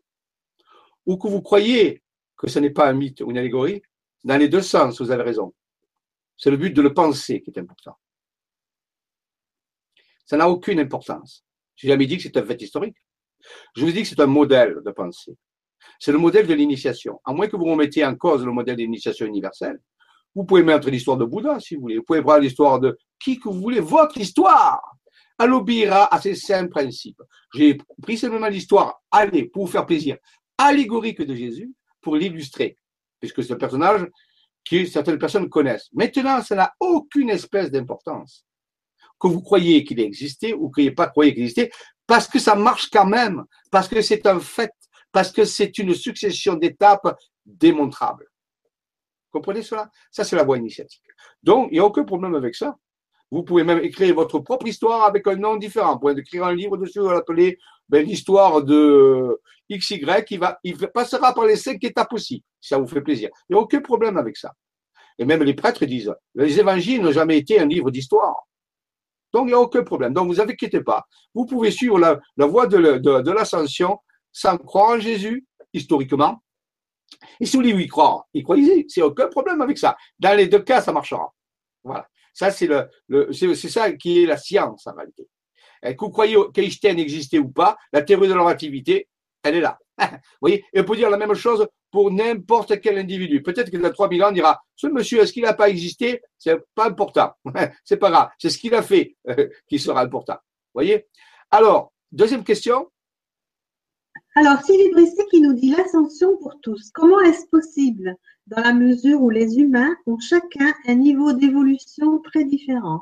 ou 1.06 1.18
que 1.18 1.28
vous 1.28 1.42
croyez 1.42 2.04
que 2.38 2.48
ce 2.48 2.60
n'est 2.60 2.70
pas 2.70 2.88
un 2.88 2.94
mythe 2.94 3.22
ou 3.22 3.32
une 3.32 3.38
allégorie, 3.38 3.82
dans 4.24 4.38
les 4.38 4.50
deux 4.50 4.62
sens, 4.62 5.02
vous 5.02 5.10
avez 5.10 5.24
raison. 5.24 5.54
C'est 6.42 6.50
le 6.50 6.58
but 6.58 6.76
de 6.76 6.82
le 6.82 6.92
penser 6.92 7.40
qui 7.42 7.52
est 7.52 7.60
important. 7.60 7.96
Ça 10.26 10.38
n'a 10.38 10.50
aucune 10.50 10.80
importance. 10.80 11.46
Je 11.76 11.86
n'ai 11.86 11.94
jamais 11.94 12.08
dit 12.08 12.18
que 12.18 12.24
c'est 12.24 12.36
un 12.36 12.44
fait 12.44 12.60
historique. 12.60 12.98
Je 13.76 13.86
vous 13.86 13.92
dis 13.92 14.02
que 14.02 14.08
c'est 14.08 14.20
un 14.20 14.26
modèle 14.26 14.78
de 14.84 14.92
pensée. 14.92 15.38
C'est 16.00 16.12
le 16.12 16.18
modèle 16.18 16.48
de 16.48 16.54
l'initiation. 16.56 17.22
À 17.26 17.34
moins 17.34 17.48
que 17.48 17.56
vous 17.56 17.66
remettiez 17.66 18.04
en 18.06 18.16
cause 18.16 18.44
le 18.44 18.52
modèle 18.52 18.76
d'initiation 18.76 19.28
universelle, 19.28 19.80
vous 20.34 20.44
pouvez 20.44 20.64
mettre 20.64 20.90
l'histoire 20.90 21.18
de 21.18 21.26
Bouddha, 21.26 21.60
si 21.60 21.76
vous 21.76 21.82
voulez. 21.82 21.98
Vous 21.98 22.04
pouvez 22.04 22.24
prendre 22.24 22.40
l'histoire 22.40 22.80
de 22.80 22.98
qui 23.20 23.40
que 23.40 23.48
vous 23.48 23.62
voulez, 23.62 23.80
votre 23.80 24.18
histoire. 24.18 24.82
Elle 25.38 25.54
obéira 25.54 26.12
à 26.14 26.20
ces 26.20 26.34
cinq 26.34 26.72
principes. 26.72 27.22
J'ai 27.54 27.78
pris 28.02 28.18
simplement 28.18 28.48
l'histoire, 28.48 29.04
allez, 29.12 29.46
pour 29.46 29.66
vous 29.66 29.72
faire 29.72 29.86
plaisir, 29.86 30.18
allégorique 30.58 31.22
de 31.22 31.36
Jésus, 31.36 31.72
pour 32.02 32.16
l'illustrer, 32.16 32.78
puisque 33.20 33.52
un 33.52 33.58
personnage 33.58 34.08
que 34.70 34.86
certaines 34.86 35.18
personnes 35.20 35.50
connaissent. 35.50 35.90
Maintenant, 35.94 36.42
ça 36.42 36.56
n'a 36.56 36.74
aucune 36.80 37.30
espèce 37.30 37.72
d'importance. 37.72 38.46
Que 39.20 39.28
vous 39.28 39.42
croyez 39.42 39.84
qu'il 39.84 40.00
existait 40.00 40.54
ou 40.54 40.70
que 40.70 40.82
vous 40.82 40.96
pas 40.96 41.08
croyé 41.08 41.34
qu'il 41.34 41.44
existait, 41.44 41.72
parce 42.08 42.28
que 42.28 42.40
ça 42.40 42.56
marche 42.56 42.90
quand 42.90 43.06
même, 43.06 43.44
parce 43.72 43.88
que 43.88 44.02
c'est 44.02 44.26
un 44.26 44.40
fait, 44.40 44.72
parce 45.12 45.32
que 45.32 45.46
c'est 45.46 45.78
une 45.78 45.94
succession 45.94 46.56
d'étapes 46.56 47.16
démontrables. 47.46 48.28
Comprenez 49.32 49.62
cela? 49.62 49.90
Ça, 50.12 50.24
c'est 50.24 50.36
la 50.36 50.44
voie 50.44 50.58
initiatique. 50.58 51.04
Donc, 51.42 51.70
il 51.72 51.74
n'y 51.76 51.80
a 51.80 51.86
aucun 51.86 52.04
problème 52.04 52.36
avec 52.36 52.56
ça. 52.56 52.76
Vous 53.30 53.44
pouvez 53.44 53.64
même 53.64 53.80
écrire 53.80 54.14
votre 54.14 54.40
propre 54.40 54.68
histoire 54.68 55.06
avec 55.06 55.26
un 55.26 55.38
nom 55.38 55.56
différent. 55.56 55.94
Vous 55.94 56.00
pouvez 56.00 56.20
écrire 56.20 56.46
un 56.46 56.54
livre 56.54 56.76
dessus, 56.76 57.00
l'appeler 57.00 57.58
ben, 57.92 58.06
l'histoire 58.06 58.64
de 58.64 59.42
XY, 59.70 60.02
qui 60.26 60.38
va, 60.38 60.58
il 60.64 60.78
passera 60.94 61.34
par 61.34 61.46
les 61.46 61.58
cinq 61.58 61.84
étapes 61.84 62.14
aussi, 62.14 62.42
si 62.62 62.70
ça 62.70 62.78
vous 62.78 62.88
fait 62.88 63.02
plaisir. 63.02 63.30
Il 63.50 63.54
n'y 63.54 63.60
a 63.60 63.62
aucun 63.62 63.82
problème 63.82 64.18
avec 64.18 64.38
ça. 64.38 64.54
Et 65.20 65.26
même 65.26 65.44
les 65.44 65.54
prêtres 65.54 65.86
disent, 65.86 66.14
les 66.36 66.58
évangiles 66.58 67.02
n'ont 67.02 67.12
jamais 67.12 67.38
été 67.38 67.60
un 67.60 67.66
livre 67.66 67.92
d'histoire. 67.92 68.48
Donc, 69.34 69.44
il 69.44 69.48
n'y 69.48 69.54
a 69.54 69.60
aucun 69.60 69.84
problème. 69.84 70.14
Donc, 70.14 70.28
vous 70.28 70.40
inquiétez 70.40 70.82
pas. 70.82 71.06
Vous 71.34 71.46
pouvez 71.46 71.70
suivre 71.70 72.00
la, 72.00 72.46
voie 72.46 72.66
de, 72.66 73.32
l'ascension 73.32 74.00
sans 74.32 74.58
croire 74.58 74.92
en 74.92 75.00
Jésus, 75.00 75.46
historiquement, 75.74 76.42
et 77.42 77.46
si 77.46 77.58
vous 77.58 77.64
voulez 77.64 77.84
y 77.84 77.88
croire, 77.88 78.24
y 78.34 78.42
croyez, 78.42 78.86
c'est 78.88 79.02
aucun 79.02 79.28
problème 79.28 79.60
avec 79.60 79.78
ça. 79.78 79.98
Dans 80.18 80.36
les 80.36 80.48
deux 80.48 80.62
cas, 80.62 80.80
ça 80.80 80.94
marchera. 80.94 81.30
Voilà. 81.84 82.08
Ça, 82.34 82.52
c'est 82.52 82.68
le 82.68 83.34
c'est 83.34 83.70
ça 83.70 83.92
qui 83.92 84.24
est 84.24 84.26
la 84.26 84.38
science 84.38 84.88
en 84.88 84.94
réalité. 84.94 85.28
Que 85.82 85.96
vous 86.00 86.10
croyez 86.10 86.38
qu'Einstein 86.54 87.00
existait 87.00 87.40
ou 87.40 87.50
pas, 87.50 87.78
la 87.92 88.02
théorie 88.02 88.28
de 88.28 88.34
la 88.34 88.44
relativité, 88.44 89.08
elle 89.44 89.56
est 89.56 89.62
là. 89.62 89.80
vous 90.00 90.08
voyez, 90.42 90.64
et 90.74 90.82
on 90.82 90.84
peut 90.84 90.96
dire 90.96 91.10
la 91.10 91.18
même 91.18 91.34
chose 91.34 91.68
pour 91.92 92.12
n'importe 92.12 92.80
quel 92.80 92.98
individu. 92.98 93.42
Peut-être 93.42 93.70
que 93.70 93.78
dans 93.78 93.92
3000 93.92 94.24
ans, 94.24 94.30
on 94.30 94.32
dira, 94.32 94.62
ce 94.76 94.88
monsieur, 94.88 95.22
est-ce 95.22 95.34
qu'il 95.34 95.44
n'a 95.44 95.54
pas 95.54 95.70
existé? 95.70 96.22
C'est 96.38 96.58
pas 96.76 96.88
important. 96.88 97.34
c'est 97.84 97.98
pas 97.98 98.10
grave. 98.10 98.30
C'est 98.38 98.50
ce 98.50 98.58
qu'il 98.58 98.74
a 98.76 98.82
fait 98.82 99.16
qui 99.68 99.80
sera 99.80 100.02
important. 100.02 100.36
Vous 100.36 100.80
voyez? 100.80 101.08
Alors, 101.50 101.92
deuxième 102.12 102.44
question. 102.44 102.90
Alors, 104.36 104.62
Sylvie 104.64 104.92
Brisset 104.92 105.26
qui 105.30 105.42
nous 105.42 105.54
dit 105.54 105.72
l'ascension 105.72 106.38
pour 106.38 106.62
tous. 106.62 106.90
Comment 106.94 107.20
est-ce 107.20 107.48
possible 107.48 108.16
dans 108.48 108.62
la 108.62 108.74
mesure 108.74 109.22
où 109.22 109.30
les 109.30 109.60
humains 109.60 109.94
ont 110.06 110.20
chacun 110.20 110.74
un 110.88 110.96
niveau 110.96 111.34
d'évolution 111.34 112.20
très 112.20 112.46
différent? 112.46 113.02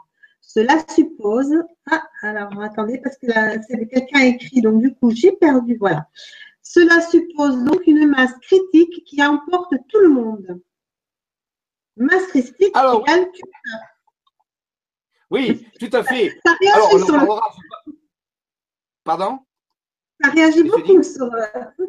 Cela 0.49 0.83
suppose. 0.89 1.53
Ah, 1.91 2.09
alors 2.23 2.59
attendez, 2.59 2.99
parce 3.03 3.17
que 3.17 3.27
c'est 3.67 3.87
quelqu'un 3.87 4.21
écrit, 4.21 4.61
donc 4.61 4.81
du 4.81 4.95
coup, 4.95 5.11
j'ai 5.11 5.31
perdu. 5.33 5.77
Voilà. 5.77 6.07
Cela 6.63 7.01
suppose 7.01 7.63
donc 7.63 7.85
une 7.85 8.07
masse 8.07 8.33
critique 8.41 9.03
qui 9.05 9.23
emporte 9.23 9.75
tout 9.87 9.99
le 9.99 10.09
monde. 10.09 10.59
Masse 11.97 12.25
critique 12.27 12.75
alors, 12.75 13.05
oui. 15.29 15.67
tout 15.79 15.89
à 15.95 16.03
fait. 16.03 16.39
alors, 16.73 17.55
Pardon? 19.03 19.39
Ça 20.19 20.31
réagit 20.31 20.63
beaucoup 20.63 21.03
sur. 21.03 21.25
Euh, 21.25 21.85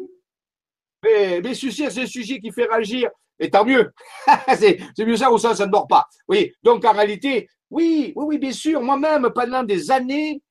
mais, 1.03 1.41
mais 1.41 1.55
c'est 1.55 1.99
un 1.99 2.05
sujet 2.05 2.39
qui 2.39 2.51
fait 2.51 2.65
réagir, 2.65 3.09
et 3.41 3.49
tant 3.49 3.65
mieux. 3.65 3.91
c'est 4.57 4.79
mieux 4.99 5.17
ça 5.17 5.31
ou 5.31 5.37
ça, 5.37 5.55
ça 5.55 5.65
ne 5.65 5.71
dort 5.71 5.87
pas. 5.87 6.05
Oui, 6.29 6.53
donc 6.63 6.85
en 6.85 6.93
réalité, 6.93 7.49
oui, 7.69 8.13
oui, 8.15 8.25
oui, 8.27 8.37
bien 8.37 8.51
sûr, 8.51 8.81
moi-même, 8.81 9.29
pendant 9.33 9.63
des 9.63 9.91
années, 9.91 10.41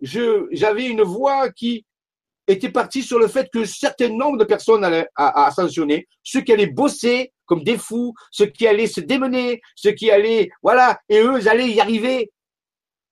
j'avais 0.00 0.86
une 0.86 1.02
voix 1.02 1.50
qui 1.50 1.84
était 2.46 2.70
partie 2.70 3.02
sur 3.02 3.18
le 3.18 3.28
fait 3.28 3.48
que 3.52 3.64
certain 3.64 4.08
nombre 4.08 4.38
de 4.38 4.44
personnes 4.44 4.84
allaient 4.84 5.08
ascensionner, 5.16 6.06
ceux 6.22 6.40
qui 6.40 6.52
allaient 6.52 6.66
bosser 6.66 7.32
comme 7.44 7.64
des 7.64 7.78
fous, 7.78 8.14
ceux 8.30 8.46
qui 8.46 8.66
allaient 8.66 8.86
se 8.86 9.00
démener, 9.00 9.60
ceux 9.74 9.92
qui 9.92 10.10
allaient, 10.10 10.50
voilà, 10.62 10.98
et 11.08 11.20
eux, 11.20 11.46
allaient 11.48 11.70
y 11.70 11.80
arriver, 11.80 12.30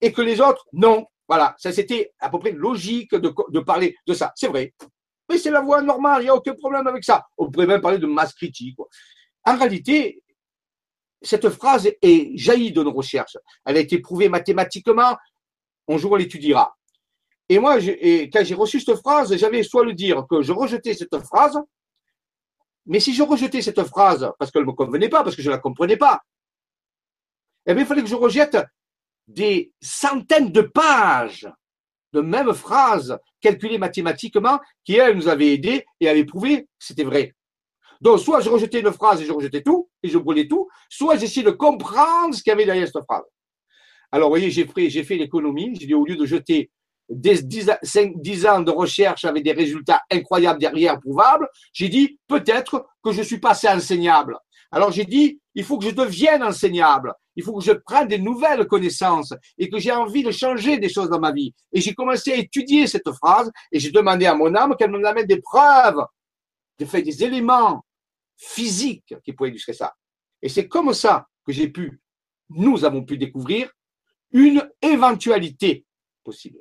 et 0.01 0.11
que 0.11 0.21
les 0.21 0.39
autres, 0.41 0.65
non. 0.73 1.05
Voilà, 1.27 1.55
ça 1.57 1.73
c'était 1.73 2.13
à 2.19 2.29
peu 2.29 2.39
près 2.39 2.51
logique 2.51 3.13
de, 3.13 3.59
parler 3.59 3.95
de 4.07 4.13
ça. 4.13 4.31
C'est 4.35 4.47
vrai. 4.47 4.73
Mais 5.29 5.37
c'est 5.37 5.51
la 5.51 5.59
voie 5.59 5.81
normale, 5.81 6.21
il 6.21 6.25
n'y 6.25 6.29
a 6.29 6.35
aucun 6.35 6.53
problème 6.53 6.87
avec 6.87 7.03
ça. 7.03 7.25
On 7.37 7.51
pourrait 7.51 7.67
même 7.67 7.81
parler 7.81 7.97
de 7.97 8.07
masse 8.07 8.33
critique. 8.33 8.77
En 9.47 9.55
réalité, 9.55 10.21
cette 11.21 11.49
phrase 11.49 11.89
est 12.01 12.37
jaillie 12.37 12.73
de 12.73 12.83
nos 12.83 12.91
recherches. 12.91 13.37
Elle 13.63 13.77
a 13.77 13.79
été 13.79 13.99
prouvée 13.99 14.27
mathématiquement. 14.27 15.15
Un 15.87 15.97
jour, 15.97 16.11
on 16.11 16.15
l'étudiera. 16.15 16.75
Et 17.47 17.57
moi, 17.57 17.77
quand 17.77 18.43
j'ai 18.43 18.55
reçu 18.55 18.81
cette 18.81 18.97
phrase, 18.97 19.33
j'avais 19.37 19.63
soit 19.63 19.85
le 19.85 19.93
dire 19.93 20.25
que 20.29 20.41
je 20.41 20.51
rejetais 20.51 20.93
cette 20.93 21.17
phrase, 21.19 21.57
mais 22.85 22.99
si 22.99 23.13
je 23.13 23.23
rejetais 23.23 23.61
cette 23.61 23.81
phrase 23.85 24.29
parce 24.37 24.51
qu'elle 24.51 24.63
ne 24.63 24.67
me 24.67 24.73
convenait 24.73 25.07
pas, 25.07 25.23
parce 25.23 25.37
que 25.37 25.41
je 25.41 25.47
ne 25.47 25.55
la 25.55 25.59
comprenais 25.59 25.95
pas, 25.95 26.19
eh 27.65 27.73
bien, 27.73 27.83
il 27.83 27.87
fallait 27.87 28.03
que 28.03 28.09
je 28.09 28.15
rejette 28.15 28.57
des 29.29 29.71
centaines 29.81 30.51
de 30.51 30.61
pages 30.61 31.47
de 32.11 32.19
mêmes 32.19 32.53
phrases 32.53 33.17
calculées 33.39 33.77
mathématiquement 33.77 34.59
qui, 34.83 34.95
elles, 34.95 35.15
nous 35.15 35.29
avaient 35.29 35.53
aidés 35.53 35.85
et 36.01 36.09
avaient 36.09 36.25
prouvé 36.25 36.63
que 36.63 36.67
c'était 36.79 37.05
vrai. 37.05 37.33
Donc, 38.01 38.19
soit 38.19 38.41
je 38.41 38.49
rejetais 38.49 38.79
une 38.79 38.91
phrase 38.91 39.21
et 39.21 39.25
je 39.25 39.31
rejetais 39.31 39.61
tout, 39.61 39.89
et 40.03 40.09
je 40.09 40.17
brûlais 40.17 40.47
tout, 40.47 40.67
soit 40.89 41.17
j'essayais 41.17 41.45
de 41.45 41.51
comprendre 41.51 42.33
ce 42.35 42.43
qu'il 42.43 42.51
y 42.51 42.53
avait 42.53 42.65
derrière 42.65 42.87
cette 42.87 43.03
phrase. 43.03 43.23
Alors, 44.11 44.29
vous 44.29 44.33
voyez, 44.33 44.51
j'ai 44.51 44.65
fait, 45.03 45.15
l'économie. 45.15 45.75
J'ai 45.79 45.87
dit, 45.87 45.93
au 45.93 46.05
lieu 46.05 46.15
de 46.15 46.25
jeter 46.25 46.71
10, 47.09 47.45
10, 47.45 48.45
ans 48.47 48.61
de 48.61 48.71
recherche 48.71 49.25
avec 49.25 49.43
des 49.43 49.51
résultats 49.51 50.01
incroyables 50.11 50.59
derrière, 50.59 50.99
prouvables, 50.99 51.47
j'ai 51.73 51.89
dit, 51.89 52.19
peut-être 52.27 52.87
que 53.03 53.11
je 53.11 53.21
suis 53.21 53.39
passé 53.39 53.67
enseignable. 53.67 54.37
Alors, 54.71 54.91
j'ai 54.91 55.05
dit, 55.05 55.39
il 55.55 55.63
faut 55.63 55.77
que 55.77 55.85
je 55.85 55.91
devienne 55.91 56.43
enseignable. 56.43 57.13
Il 57.35 57.43
faut 57.43 57.53
que 57.53 57.63
je 57.63 57.71
prenne 57.71 58.07
des 58.07 58.17
nouvelles 58.17 58.65
connaissances 58.65 59.33
et 59.57 59.69
que 59.69 59.79
j'ai 59.79 59.91
envie 59.91 60.23
de 60.23 60.31
changer 60.31 60.79
des 60.79 60.89
choses 60.89 61.09
dans 61.09 61.19
ma 61.19 61.31
vie. 61.31 61.53
Et 61.71 61.81
j'ai 61.81 61.93
commencé 61.93 62.31
à 62.33 62.35
étudier 62.35 62.87
cette 62.87 63.11
phrase 63.11 63.51
et 63.71 63.79
j'ai 63.79 63.91
demandé 63.91 64.25
à 64.25 64.33
mon 64.33 64.53
âme 64.55 64.75
qu'elle 64.77 64.91
me 64.91 65.03
amène 65.05 65.27
des 65.27 65.39
preuves, 65.39 66.03
de 66.79 66.85
fait 66.85 67.01
des 67.01 67.23
éléments 67.23 67.83
physiques 68.37 69.15
qui 69.23 69.33
pourraient 69.33 69.49
illustrer 69.49 69.73
ça. 69.73 69.93
Et 70.41 70.49
c'est 70.49 70.67
comme 70.67 70.93
ça 70.93 71.27
que 71.45 71.51
j'ai 71.51 71.69
pu, 71.69 71.99
nous 72.49 72.85
avons 72.85 73.03
pu 73.03 73.17
découvrir 73.17 73.69
une 74.31 74.69
éventualité 74.81 75.85
possible. 76.23 76.59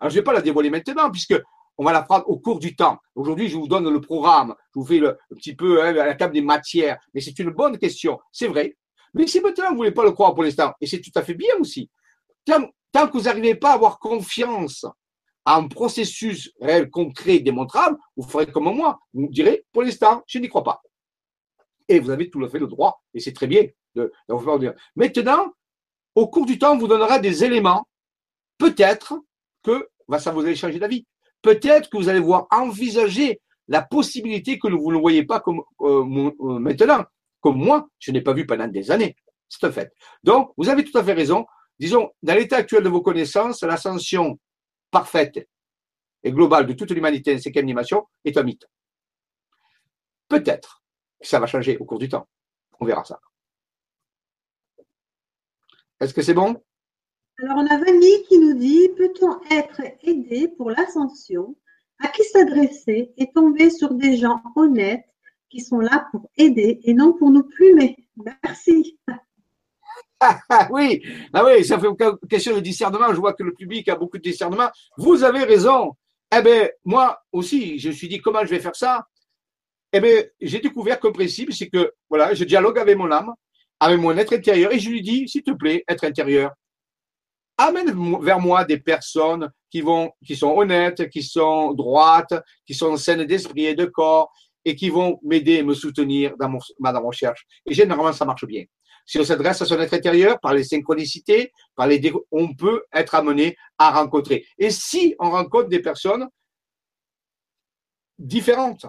Alors, 0.00 0.10
je 0.10 0.16
ne 0.16 0.20
vais 0.20 0.24
pas 0.24 0.32
la 0.32 0.42
dévoiler 0.42 0.70
maintenant, 0.70 1.10
puisque 1.10 1.34
on 1.78 1.84
va 1.84 1.92
la 1.92 2.02
prendre 2.02 2.28
au 2.28 2.38
cours 2.38 2.58
du 2.58 2.76
temps. 2.76 2.98
Aujourd'hui, 3.14 3.48
je 3.48 3.56
vous 3.56 3.68
donne 3.68 3.88
le 3.88 4.00
programme, 4.00 4.54
je 4.74 4.80
vous 4.80 4.86
fais 4.86 4.98
le, 4.98 5.10
un 5.10 5.34
petit 5.36 5.54
peu 5.54 5.82
hein, 5.82 5.92
la 5.92 6.14
table 6.14 6.34
des 6.34 6.42
matières, 6.42 6.98
mais 7.14 7.20
c'est 7.20 7.38
une 7.38 7.50
bonne 7.50 7.78
question, 7.78 8.18
c'est 8.30 8.48
vrai. 8.48 8.76
Mais 9.14 9.26
si 9.26 9.40
maintenant 9.40 9.68
vous 9.68 9.72
ne 9.72 9.76
voulez 9.78 9.90
pas 9.92 10.04
le 10.04 10.12
croire 10.12 10.34
pour 10.34 10.44
l'instant, 10.44 10.72
et 10.80 10.86
c'est 10.86 11.00
tout 11.00 11.10
à 11.14 11.22
fait 11.22 11.34
bien 11.34 11.54
aussi, 11.58 11.90
tant, 12.44 12.68
tant 12.92 13.08
que 13.08 13.16
vous 13.16 13.24
n'arrivez 13.24 13.54
pas 13.54 13.70
à 13.70 13.74
avoir 13.74 13.98
confiance 13.98 14.84
un 15.46 15.68
processus 15.68 16.52
réel, 16.60 16.90
concret, 16.90 17.40
démontrable, 17.40 17.96
vous 18.16 18.28
ferez 18.28 18.46
comme 18.46 18.74
moi. 18.74 18.98
Vous 19.12 19.22
me 19.22 19.28
direz, 19.28 19.64
pour 19.72 19.82
l'instant, 19.82 20.22
je 20.26 20.38
n'y 20.38 20.48
crois 20.48 20.64
pas. 20.64 20.82
Et 21.88 21.98
vous 21.98 22.10
avez 22.10 22.30
tout 22.30 22.44
à 22.44 22.48
fait 22.48 22.58
le 22.58 22.66
droit, 22.66 23.02
et 23.14 23.20
c'est 23.20 23.32
très 23.32 23.46
bien 23.46 23.64
de, 23.94 24.12
vous 24.28 24.38
faire 24.38 24.58
dire. 24.58 24.74
Maintenant, 24.94 25.52
au 26.14 26.28
cours 26.28 26.46
du 26.46 26.58
temps, 26.58 26.74
on 26.74 26.78
vous 26.78 26.88
donnera 26.88 27.18
des 27.18 27.44
éléments, 27.44 27.88
peut-être 28.58 29.14
que 29.62 29.88
ça 30.18 30.32
vous 30.32 30.40
allez 30.40 30.56
changer 30.56 30.78
d'avis. 30.78 31.06
Peut-être 31.42 31.88
que 31.88 31.96
vous 31.96 32.08
allez 32.08 32.20
voir 32.20 32.46
envisager 32.50 33.40
la 33.68 33.82
possibilité 33.82 34.58
que 34.58 34.68
vous 34.68 34.92
ne 34.92 34.98
voyez 34.98 35.24
pas 35.24 35.40
comme 35.40 35.62
euh, 35.80 36.30
euh, 36.40 36.58
maintenant, 36.58 37.04
comme 37.40 37.56
moi, 37.56 37.88
je 37.98 38.10
n'ai 38.10 38.20
pas 38.20 38.34
vu 38.34 38.44
pendant 38.46 38.66
des 38.66 38.90
années. 38.90 39.16
C'est 39.48 39.64
un 39.64 39.72
fait. 39.72 39.92
Donc, 40.22 40.52
vous 40.56 40.68
avez 40.68 40.84
tout 40.84 40.96
à 40.98 41.04
fait 41.04 41.12
raison. 41.12 41.46
Disons, 41.78 42.10
dans 42.22 42.34
l'état 42.34 42.56
actuel 42.56 42.82
de 42.82 42.88
vos 42.88 43.00
connaissances, 43.00 43.62
l'ascension 43.62 44.38
parfaite 44.90 45.48
et 46.22 46.32
globale 46.32 46.66
de 46.66 46.72
toute 46.72 46.90
l'humanité 46.90 47.34
en 47.34 47.38
cinquième 47.38 47.66
dimension 47.66 48.06
est 48.24 48.36
un 48.36 48.42
mythe. 48.42 48.66
Peut-être 50.28 50.82
que 51.20 51.26
ça 51.26 51.40
va 51.40 51.46
changer 51.46 51.76
au 51.78 51.84
cours 51.84 51.98
du 51.98 52.08
temps. 52.08 52.28
On 52.78 52.86
verra 52.86 53.04
ça. 53.04 53.20
Est-ce 56.00 56.14
que 56.14 56.22
c'est 56.22 56.34
bon? 56.34 56.62
Alors, 57.42 57.56
on 57.58 57.66
a 57.66 57.78
Vanny 57.78 58.22
qui 58.28 58.38
nous 58.38 58.54
dit 58.54 58.88
Peut-on 58.96 59.40
être 59.50 59.82
aidé 60.02 60.48
pour 60.48 60.70
l'ascension? 60.70 61.56
À 61.98 62.08
qui 62.08 62.22
s'adresser? 62.24 63.12
Et 63.16 63.30
tomber 63.32 63.70
sur 63.70 63.92
des 63.94 64.16
gens 64.16 64.42
honnêtes 64.56 65.04
qui 65.50 65.60
sont 65.60 65.80
là 65.80 66.08
pour 66.10 66.30
aider 66.36 66.80
et 66.84 66.94
non 66.94 67.12
pour 67.12 67.30
nous 67.30 67.42
plumer? 67.42 68.08
Merci. 68.42 68.98
oui, 70.70 71.02
ah 71.32 71.44
oui, 71.44 71.64
ça 71.64 71.78
fait 71.78 71.86
question 72.28 72.54
de 72.54 72.60
discernement. 72.60 73.12
Je 73.12 73.20
vois 73.20 73.32
que 73.32 73.42
le 73.42 73.54
public 73.54 73.88
a 73.88 73.96
beaucoup 73.96 74.18
de 74.18 74.22
discernement. 74.22 74.70
Vous 74.96 75.24
avez 75.24 75.44
raison. 75.44 75.96
Eh 76.36 76.42
bien, 76.42 76.68
moi 76.84 77.18
aussi, 77.32 77.78
je 77.78 77.88
me 77.88 77.94
suis 77.94 78.08
dit 78.08 78.20
comment 78.20 78.44
je 78.44 78.50
vais 78.50 78.60
faire 78.60 78.76
ça? 78.76 79.06
Eh 79.92 80.00
bien, 80.00 80.22
j'ai 80.40 80.60
découvert 80.60 81.00
qu'un 81.00 81.10
principe, 81.10 81.52
c'est 81.52 81.68
que 81.68 81.92
voilà, 82.08 82.34
je 82.34 82.44
dialogue 82.44 82.78
avec 82.78 82.96
mon 82.96 83.10
âme 83.10 83.34
avec 83.80 83.98
mon 83.98 84.16
être 84.16 84.34
intérieur 84.34 84.72
et 84.72 84.78
je 84.78 84.90
lui 84.90 85.00
dis, 85.00 85.26
s'il 85.26 85.42
te 85.42 85.52
plaît, 85.52 85.82
être 85.88 86.04
intérieur, 86.04 86.52
amène 87.56 88.20
vers 88.22 88.38
moi 88.38 88.64
des 88.64 88.78
personnes 88.78 89.50
qui 89.70 89.80
vont, 89.80 90.12
qui 90.24 90.36
sont 90.36 90.50
honnêtes, 90.50 91.08
qui 91.08 91.22
sont 91.22 91.72
droites, 91.72 92.34
qui 92.66 92.74
sont 92.74 92.96
saines 92.96 93.24
d'esprit 93.24 93.66
et 93.66 93.74
de 93.74 93.86
corps 93.86 94.30
et 94.64 94.76
qui 94.76 94.90
vont 94.90 95.18
m'aider, 95.22 95.62
me 95.62 95.72
soutenir 95.72 96.36
dans, 96.38 96.50
mon, 96.50 96.58
dans 96.78 96.92
ma 96.92 96.98
recherche. 96.98 97.46
Et 97.66 97.72
généralement, 97.72 98.12
ça 98.12 98.26
marche 98.26 98.44
bien. 98.44 98.64
Si 99.06 99.18
on 99.18 99.24
s'adresse 99.24 99.62
à 99.62 99.66
son 99.66 99.80
être 99.80 99.94
intérieur, 99.94 100.38
par 100.40 100.54
les 100.54 100.64
synchronicités, 100.64 101.52
par 101.74 101.86
les, 101.86 102.12
on 102.30 102.54
peut 102.54 102.82
être 102.92 103.14
amené 103.14 103.56
à 103.78 103.90
rencontrer. 103.90 104.46
Et 104.58 104.70
si 104.70 105.14
on 105.18 105.30
rencontre 105.30 105.68
des 105.68 105.80
personnes 105.80 106.28
différentes, 108.18 108.86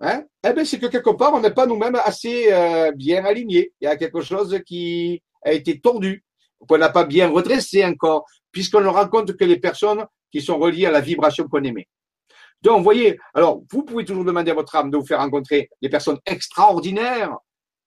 Hein? 0.00 0.24
Eh 0.42 0.52
bien, 0.54 0.64
c'est 0.64 0.78
que 0.78 0.86
quelque 0.86 1.10
part, 1.10 1.34
on 1.34 1.40
n'est 1.40 1.52
pas 1.52 1.66
nous-mêmes 1.66 2.00
assez 2.02 2.50
euh, 2.50 2.90
bien 2.92 3.24
alignés. 3.24 3.72
Il 3.80 3.84
y 3.84 3.86
a 3.86 3.96
quelque 3.96 4.22
chose 4.22 4.58
qui 4.64 5.22
a 5.44 5.52
été 5.52 5.78
tordu, 5.78 6.24
qu'on 6.66 6.78
n'a 6.78 6.88
pas 6.88 7.04
bien 7.04 7.28
redressé 7.28 7.84
encore, 7.84 8.24
puisqu'on 8.50 8.80
ne 8.80 8.88
rencontre 8.88 9.34
que 9.34 9.44
les 9.44 9.58
personnes 9.58 10.06
qui 10.32 10.40
sont 10.40 10.58
reliées 10.58 10.86
à 10.86 10.90
la 10.90 11.00
vibration 11.00 11.46
qu'on 11.48 11.62
aimait. 11.64 11.86
Donc, 12.62 12.78
vous 12.78 12.84
voyez, 12.84 13.18
alors, 13.34 13.62
vous 13.70 13.84
pouvez 13.84 14.04
toujours 14.04 14.24
demander 14.24 14.50
à 14.50 14.54
votre 14.54 14.74
âme 14.74 14.90
de 14.90 14.96
vous 14.96 15.04
faire 15.04 15.18
rencontrer 15.18 15.68
des 15.82 15.88
personnes 15.90 16.18
extraordinaires, 16.24 17.36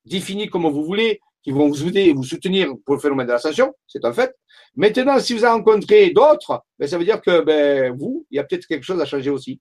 définies 0.05 0.49
comme 0.49 0.67
vous 0.67 0.83
voulez, 0.83 1.19
qui 1.43 1.51
vont 1.51 1.67
vous 1.67 1.87
aider 1.87 2.01
et 2.01 2.13
vous 2.13 2.23
soutenir 2.23 2.69
pour 2.85 2.95
le 2.95 3.01
phénomène 3.01 3.27
de 3.27 3.33
l'ascension, 3.33 3.73
c'est 3.87 4.03
un 4.05 4.13
fait. 4.13 4.33
Maintenant, 4.75 5.19
si 5.19 5.33
vous 5.33 5.45
en 5.45 5.53
rencontrez 5.53 6.09
d'autres, 6.11 6.63
ben, 6.79 6.87
ça 6.87 6.97
veut 6.97 7.05
dire 7.05 7.21
que 7.21 7.41
ben, 7.41 7.95
vous, 7.95 8.25
il 8.31 8.37
y 8.37 8.39
a 8.39 8.43
peut-être 8.43 8.65
quelque 8.65 8.83
chose 8.83 9.01
à 9.01 9.05
changer 9.05 9.29
aussi. 9.29 9.59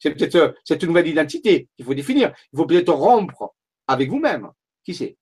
C'est 0.00 0.14
peut-être 0.14 0.34
euh, 0.34 0.52
cette 0.64 0.84
nouvelle 0.84 1.08
identité 1.08 1.68
qu'il 1.76 1.84
faut 1.84 1.94
définir. 1.94 2.32
Il 2.52 2.58
faut 2.58 2.66
peut-être 2.66 2.92
rompre 2.92 3.54
avec 3.86 4.10
vous-même. 4.10 4.50
Qui 4.84 4.94
sait 4.94 5.16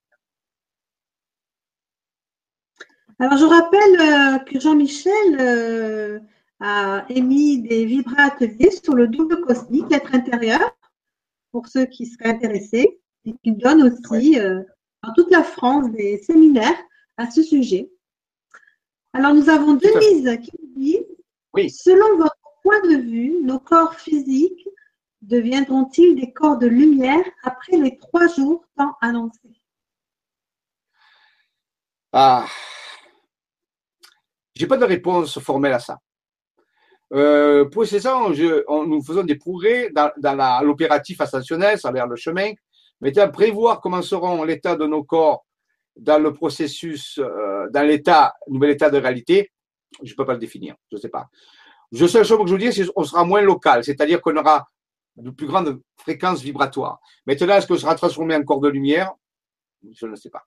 Alors, 3.19 3.39
je 3.39 3.45
rappelle 3.45 4.01
euh, 4.01 4.39
que 4.41 4.61
Jean-Michel 4.61 5.41
euh, 5.41 6.19
a 6.61 7.07
émis 7.09 7.62
des 7.62 7.85
vibra-ateliers 7.87 8.73
sur 8.73 8.95
le 8.95 9.07
double 9.07 9.41
cosmique, 9.43 9.93
être 9.93 10.15
intérieur, 10.15 10.77
pour 11.53 11.69
ceux 11.69 11.87
qui 11.87 12.07
seraient 12.07 12.31
intéressés, 12.31 12.99
et 13.25 13.35
qu'il 13.43 13.57
donne 13.57 13.85
aussi 13.85 14.37
dans 15.05 15.13
toute 15.13 15.31
la 15.31 15.43
France 15.43 15.91
des 15.93 16.19
séminaires 16.19 16.79
à 17.17 17.31
ce 17.31 17.43
sujet. 17.43 17.91
Alors, 19.13 19.35
nous 19.35 19.49
avons 19.49 19.75
Denise 19.75 20.39
qui 20.43 20.51
nous 20.61 20.83
dit, 20.83 20.99
oui. 21.53 21.71
selon 21.71 22.17
votre 22.17 22.37
point 22.63 22.81
de 22.83 22.97
vue, 22.97 23.43
nos 23.43 23.61
corps 23.61 23.95
physiques 23.95 24.69
deviendront-ils 25.23 26.17
des 26.17 26.33
corps 26.33 26.59
de 26.59 26.67
lumière 26.67 27.25
après 27.43 27.77
les 27.77 27.97
trois 27.97 28.27
jours 28.29 28.65
tant 28.77 28.95
annoncés? 29.01 29.61
Ah, 32.13 32.47
j'ai 34.55 34.67
pas 34.67 34.76
de 34.76 34.85
réponse 34.85 35.39
formelle 35.39 35.72
à 35.72 35.81
ça. 35.81 35.99
Euh, 37.13 37.64
pour 37.67 37.87
ces 37.87 38.01
ça, 38.01 38.18
nous 38.29 39.03
faisons 39.03 39.25
des 39.25 39.37
progrès 39.37 39.91
dans, 39.93 40.63
l'opératif 40.63 41.21
ascensionnel, 41.21 41.79
ça 41.79 41.89
a 41.89 41.93
l'air 41.93 42.07
le 42.07 42.17
chemin, 42.17 42.53
à 43.17 43.29
prévoir 43.29 43.81
comment 43.81 44.03
seront 44.03 44.45
l'état 44.45 44.76
de 44.76 44.87
nos 44.87 45.05
corps 45.05 45.45
dans 45.97 46.18
le 46.18 46.33
processus, 46.33 47.18
euh, 47.18 47.68
dans 47.71 47.87
l'état, 47.87 48.35
nouvel 48.49 48.71
état 48.71 48.91
de 48.91 48.99
réalité, 48.99 49.53
je 50.03 50.13
ne 50.13 50.17
peux 50.17 50.25
pas 50.25 50.33
le 50.33 50.39
définir, 50.39 50.75
je 50.91 50.97
ne 50.97 51.01
sais 51.01 51.09
pas. 51.09 51.29
Je 51.93 52.07
sais 52.07 52.25
chose 52.25 52.39
que 52.39 52.47
je 52.47 52.53
vous 52.53 52.59
dis, 52.59 52.72
c'est 52.72 52.87
qu'on 52.93 53.05
sera 53.05 53.25
moins 53.25 53.43
local, 53.43 53.85
c'est-à-dire 53.85 54.21
qu'on 54.21 54.37
aura 54.37 54.67
de 55.17 55.31
plus 55.31 55.47
grandes 55.47 55.81
fréquences 55.97 56.43
vibratoires. 56.43 56.99
Maintenant, 57.26 57.55
est-ce 57.55 57.67
que 57.67 57.76
sera 57.76 57.95
transformé 57.95 58.35
en 58.35 58.43
corps 58.43 58.61
de 58.61 58.68
lumière? 58.68 59.13
Je 59.93 60.07
ne 60.07 60.17
sais 60.17 60.31
pas. 60.31 60.43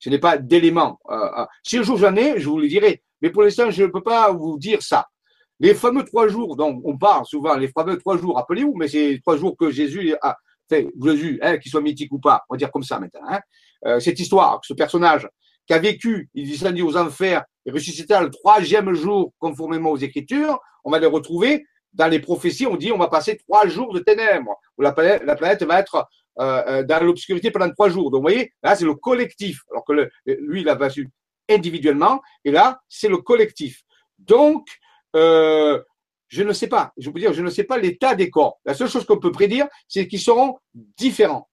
Je 0.00 0.10
n'ai 0.10 0.18
pas 0.18 0.38
d'éléments. 0.38 0.98
Euh, 1.10 1.14
euh, 1.14 1.46
si 1.62 1.78
un 1.78 1.82
jour 1.82 1.96
j'en 1.96 2.16
ai, 2.16 2.40
je 2.40 2.48
vous 2.48 2.58
le 2.58 2.66
dirai. 2.66 3.02
Mais 3.20 3.30
pour 3.30 3.42
l'instant, 3.42 3.70
je 3.70 3.84
ne 3.84 3.88
peux 3.88 4.02
pas 4.02 4.32
vous 4.32 4.58
dire 4.58 4.82
ça. 4.82 5.06
Les 5.60 5.74
fameux 5.74 6.04
trois 6.04 6.26
jours 6.26 6.56
dont 6.56 6.82
on 6.84 6.98
parle 6.98 7.24
souvent, 7.24 7.54
les 7.54 7.68
fameux 7.68 7.96
trois 7.96 8.16
jours, 8.16 8.34
rappelez-vous, 8.34 8.74
mais 8.74 8.88
c'est 8.88 9.20
trois 9.22 9.36
jours 9.36 9.56
que 9.56 9.70
Jésus 9.70 10.16
a 10.20 10.36
fait, 10.76 10.88
Jésus, 11.02 11.38
hein, 11.42 11.58
qu'il 11.58 11.70
soit 11.70 11.80
mythique 11.80 12.12
ou 12.12 12.18
pas, 12.18 12.44
on 12.48 12.54
va 12.54 12.58
dire 12.58 12.70
comme 12.70 12.82
ça 12.82 12.98
maintenant. 12.98 13.20
Hein. 13.28 13.40
Euh, 13.86 14.00
cette 14.00 14.18
histoire, 14.18 14.60
ce 14.64 14.74
personnage 14.74 15.28
qui 15.66 15.74
a 15.74 15.78
vécu, 15.78 16.30
il 16.34 16.50
descendit 16.50 16.82
aux 16.82 16.96
enfers 16.96 17.44
et 17.66 17.70
ressuscité 17.70 18.18
le 18.20 18.30
troisième 18.30 18.92
jour 18.94 19.32
conformément 19.38 19.90
aux 19.90 19.96
Écritures, 19.96 20.58
on 20.84 20.90
va 20.90 20.98
les 20.98 21.06
retrouver 21.06 21.64
dans 21.92 22.08
les 22.08 22.18
prophéties, 22.20 22.66
on 22.66 22.76
dit 22.76 22.90
on 22.90 22.98
va 22.98 23.08
passer 23.08 23.36
trois 23.36 23.66
jours 23.68 23.92
de 23.92 24.00
ténèbres, 24.00 24.56
où 24.78 24.82
la 24.82 24.92
planète, 24.92 25.22
la 25.24 25.36
planète 25.36 25.62
va 25.62 25.78
être 25.78 26.06
euh, 26.40 26.62
euh, 26.66 26.82
dans 26.82 27.04
l'obscurité 27.04 27.50
pendant 27.50 27.70
trois 27.70 27.90
jours. 27.90 28.10
Donc 28.10 28.22
vous 28.22 28.28
voyez, 28.28 28.52
là 28.62 28.74
c'est 28.74 28.84
le 28.84 28.94
collectif, 28.94 29.60
alors 29.70 29.84
que 29.84 30.10
lui 30.26 30.62
il 30.62 30.68
a 30.68 30.76
passé 30.76 31.06
individuellement, 31.48 32.20
et 32.44 32.50
là 32.50 32.80
c'est 32.88 33.08
le 33.08 33.18
collectif. 33.18 33.82
Donc, 34.18 34.66
je 36.32 36.42
ne 36.42 36.54
sais 36.54 36.66
pas, 36.66 36.94
je 36.96 37.10
peux 37.10 37.20
dire, 37.20 37.34
je 37.34 37.42
ne 37.42 37.50
sais 37.50 37.64
pas 37.64 37.76
l'état 37.76 38.14
des 38.14 38.30
corps. 38.30 38.58
La 38.64 38.72
seule 38.72 38.88
chose 38.88 39.04
qu'on 39.04 39.18
peut 39.18 39.32
prédire, 39.32 39.66
c'est 39.86 40.08
qu'ils 40.08 40.18
seront 40.20 40.58
différents. 40.72 41.50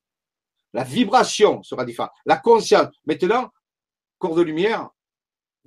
La 0.71 0.85
vibration 0.85 1.61
sera 1.63 1.83
différente, 1.83 2.11
la 2.25 2.37
conscience. 2.37 2.87
Maintenant, 3.05 3.49
corps 4.19 4.35
de 4.35 4.41
lumière, 4.41 4.89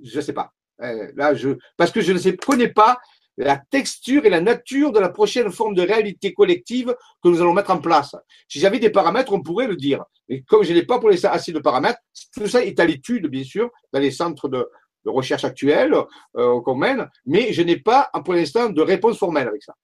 je 0.02 0.16
ne 0.16 0.22
sais 0.22 0.32
pas. 0.32 0.54
là, 0.78 1.34
je, 1.34 1.50
parce 1.76 1.90
que 1.90 2.00
je 2.00 2.12
ne 2.12 2.18
sais, 2.18 2.34
connais 2.36 2.68
pas 2.68 2.98
la 3.36 3.58
texture 3.58 4.24
et 4.24 4.30
la 4.30 4.40
nature 4.40 4.92
de 4.92 4.98
la 4.98 5.10
prochaine 5.10 5.50
forme 5.52 5.74
de 5.74 5.82
réalité 5.82 6.32
collective 6.32 6.96
que 7.22 7.28
nous 7.28 7.42
allons 7.42 7.52
mettre 7.52 7.70
en 7.70 7.80
place. 7.80 8.16
Si 8.48 8.60
j'avais 8.60 8.78
des 8.78 8.90
paramètres, 8.90 9.34
on 9.34 9.42
pourrait 9.42 9.68
le 9.68 9.76
dire. 9.76 10.02
Mais 10.30 10.40
comme 10.40 10.62
je 10.62 10.72
n'ai 10.72 10.86
pas 10.86 10.98
pour 10.98 11.10
les 11.10 11.26
assez 11.26 11.52
de 11.52 11.58
paramètres, 11.58 11.98
tout 12.34 12.46
ça 12.46 12.64
est 12.64 12.80
à 12.80 12.86
l'étude, 12.86 13.26
bien 13.26 13.44
sûr, 13.44 13.68
dans 13.92 14.00
les 14.00 14.10
centres 14.10 14.48
de, 14.48 14.66
de 15.04 15.10
recherche 15.10 15.44
actuelle 15.44 15.94
euh, 16.36 16.60
qu'on 16.60 16.74
mène, 16.74 17.10
mais 17.26 17.52
je 17.52 17.62
n'ai 17.62 17.78
pas 17.78 18.10
pour 18.24 18.34
l'instant 18.34 18.68
de 18.68 18.82
réponse 18.82 19.18
formelle 19.18 19.48
avec 19.48 19.62
ça. 19.62 19.74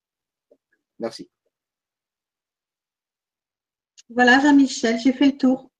Merci. 0.98 1.28
Voilà, 4.08 4.40
Jean-Michel, 4.40 4.98
j'ai 4.98 5.12
fait 5.12 5.26
le 5.26 5.36
tour. 5.36 5.70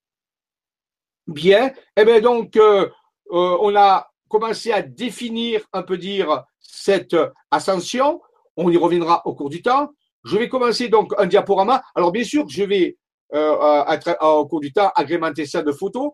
Bien. 1.27 1.73
Eh 1.97 2.05
bien, 2.05 2.21
donc, 2.21 2.57
euh, 2.57 2.89
euh, 3.31 3.57
on 3.61 3.75
a 3.77 4.11
commencé 4.29 4.73
à 4.73 4.83
définir, 4.83 5.67
un 5.73 5.83
peu 5.83 5.97
dire, 5.97 6.45
cette 6.61 7.17
ascension. 7.51 8.21
On 8.57 8.71
y 8.71 8.77
reviendra 8.77 9.23
au 9.27 9.35
cours 9.35 9.49
du 9.49 9.63
temps. 9.63 9.91
Je 10.25 10.37
vais 10.37 10.49
commencer 10.49 10.89
donc 10.89 11.15
un 11.17 11.27
diaporama. 11.27 11.83
Alors, 11.95 12.13
bien 12.13 12.25
sûr, 12.25 12.47
je 12.49 12.65
vais, 12.65 12.99
au 13.33 14.47
cours 14.47 14.61
du 14.61 14.73
temps, 14.73 14.91
agrémenter 14.95 15.47
ça 15.47 15.63
de 15.63 15.73
photos, 15.73 16.13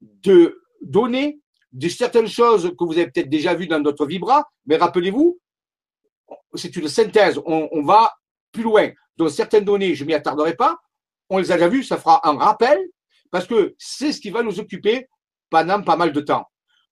de 0.00 0.60
données, 0.82 1.40
de 1.72 1.88
certaines 1.88 2.28
choses 2.28 2.72
que 2.78 2.84
vous 2.84 2.92
avez 2.92 3.10
peut-être 3.10 3.28
déjà 3.28 3.54
vues 3.54 3.66
dans 3.66 3.80
d'autres 3.80 4.06
vibras, 4.06 4.44
mais 4.66 4.76
rappelez-vous, 4.76 5.38
c'est 6.54 6.74
une 6.76 6.88
synthèse, 6.88 7.40
on, 7.44 7.82
va 7.82 8.12
plus 8.52 8.62
loin. 8.62 8.90
Donc 9.16 9.30
certaines 9.30 9.64
données, 9.64 9.94
je 9.94 10.04
m'y 10.04 10.14
attarderai 10.14 10.56
pas, 10.56 10.78
on 11.28 11.38
les 11.38 11.52
a 11.52 11.54
déjà 11.54 11.68
vues, 11.68 11.84
ça 11.84 11.96
fera 11.96 12.26
un 12.28 12.36
rappel, 12.36 12.78
parce 13.30 13.46
que 13.46 13.74
c'est 13.78 14.12
ce 14.12 14.20
qui 14.20 14.30
va 14.30 14.42
nous 14.42 14.58
occuper 14.58 15.08
pendant 15.48 15.82
pas 15.82 15.96
mal 15.96 16.12
de 16.12 16.20
temps. 16.20 16.44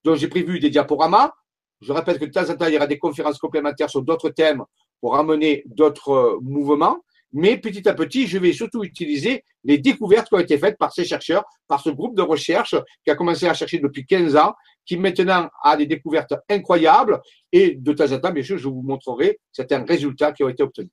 Donc 0.05 0.17
j'ai 0.17 0.29
prévu 0.29 0.61
des 0.61 0.71
diaporamas, 0.71 1.33
je 1.81 1.93
répète 1.93 2.19
que 2.19 2.25
de 2.25 2.31
temps 2.33 2.49
en 2.49 2.57
temps, 2.57 2.67
il 2.67 2.75
y 2.75 2.77
aura 2.77 2.87
des 2.87 2.99
conférences 2.99 3.39
complémentaires 3.39 3.91
sur 3.91 4.03
d'autres 4.03 4.31
thèmes 4.31 4.65
pour 5.01 5.17
amener 5.17 5.63
d'autres 5.67 6.11
euh, 6.11 6.39
mouvements. 6.41 6.99
Mais 7.33 7.59
petit 7.59 7.87
à 7.89 7.95
petit, 7.95 8.27
je 8.27 8.39
vais 8.39 8.53
surtout 8.53 8.85
utiliser 8.85 9.45
les 9.65 9.79
découvertes 9.79 10.29
qui 10.29 10.35
ont 10.35 10.39
été 10.39 10.57
faites 10.57 10.79
par 10.79 10.93
ces 10.93 11.05
chercheurs, 11.05 11.45
par 11.67 11.81
ce 11.81 11.91
groupe 11.91 12.17
de 12.17 12.23
recherche 12.23 12.75
qui 13.05 13.11
a 13.11 13.15
commencé 13.15 13.47
à 13.47 13.55
chercher 13.55 13.79
depuis 13.79 14.07
15 14.07 14.37
ans, 14.37 14.55
qui 14.87 14.97
maintenant 14.97 15.51
a 15.63 15.77
des 15.77 15.87
découvertes 15.87 16.33
incroyables. 16.49 17.21
Et 17.53 17.75
de 17.75 17.93
temps 17.93 18.11
en 18.13 18.19
temps, 18.19 18.33
bien 18.33 18.43
sûr, 18.43 18.57
je 18.57 18.69
vous 18.69 18.83
montrerai 18.83 19.39
certains 19.53 19.85
résultats 19.85 20.33
qui 20.33 20.43
ont 20.43 20.49
été 20.49 20.63
obtenus. 20.63 20.91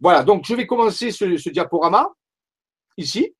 Voilà, 0.00 0.24
donc 0.24 0.44
je 0.46 0.54
vais 0.54 0.66
commencer 0.66 1.12
ce, 1.12 1.48
diaporama 1.48 2.10
ici. 2.96 3.34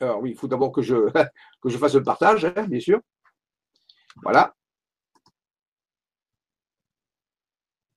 Alors 0.00 0.20
oui, 0.20 0.30
il 0.30 0.36
faut 0.36 0.48
d'abord 0.48 0.72
que 0.72 0.80
je, 0.80 0.94
que 1.62 1.68
je 1.68 1.76
fasse 1.76 1.94
le 1.94 2.02
partage, 2.02 2.46
hein, 2.46 2.66
bien 2.66 2.80
sûr. 2.80 3.00
Voilà. 4.22 4.54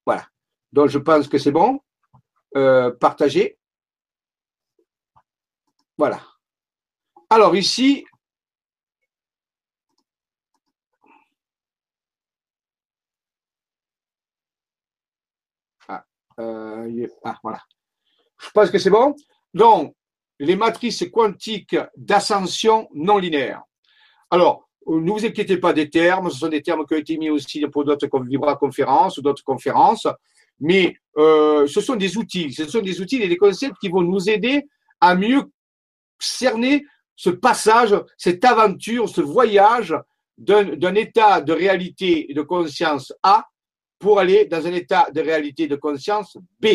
Voilà. 0.06 0.28
Donc, 0.72 0.90
je 0.90 0.98
pense 0.98 1.28
que 1.28 1.38
c'est 1.38 1.52
bon. 1.52 1.80
Euh, 2.56 2.92
partager. 2.92 3.58
Voilà. 5.98 6.20
Alors 7.30 7.56
ici, 7.56 8.06
ah, 15.88 16.04
euh, 16.40 17.08
ah, 17.24 17.38
voilà. 17.42 17.62
Je 18.38 18.50
pense 18.50 18.70
que 18.70 18.80
c'est 18.80 18.90
bon. 18.90 19.16
Donc, 19.54 19.96
les 20.40 20.56
matrices 20.56 21.06
quantiques 21.10 21.78
d'ascension 21.96 22.90
non 22.94 23.18
linéaire. 23.18 23.62
Alors, 24.30 24.68
ne 24.88 25.12
vous 25.12 25.26
inquiétez 25.26 25.58
pas 25.58 25.72
des 25.72 25.90
termes, 25.90 26.30
ce 26.30 26.40
sont 26.40 26.50
des 26.50 26.62
termes 26.64 26.86
qui 26.86 26.96
ont 26.96 26.98
été 26.98 27.18
mis 27.18 27.30
aussi 27.30 27.66
pour 27.68 27.86
d'autres 27.86 28.08
conférences 28.08 29.18
ou 29.18 29.22
d'autres 29.22 29.44
conférences 29.44 30.08
mais 30.62 30.96
euh, 31.18 31.68
ce 31.68 31.82
sont 31.82 31.96
des 31.96 32.18
outils, 32.18 32.54
ce 32.54 32.66
sont 32.68 32.82
des 32.82 33.02
outils 33.02 33.22
et 33.22 33.28
des 33.28 33.38
concepts 33.38 33.76
qui 33.82 33.90
vont 33.90 34.02
nous 34.02 34.30
aider 34.30 34.68
à 35.02 35.16
mieux 35.16 35.44
cerner 36.20 36.86
ce 37.16 37.30
passage, 37.30 37.94
cette 38.18 38.46
aventure, 38.46 39.10
ce 39.10 39.22
voyage 39.22 39.96
d'un 40.38 40.96
état 40.96 41.42
de 41.42 41.52
réalité 41.52 42.32
et 42.32 42.34
de 42.34 42.42
conscience 42.42 43.14
A 43.22 43.46
pour 44.00 44.20
aller 44.20 44.46
dans 44.46 44.66
un 44.66 44.74
état 44.74 45.10
de 45.12 45.22
réalité 45.22 45.64
et 45.64 45.68
de 45.68 45.76
conscience 45.76 46.38
B. 46.60 46.68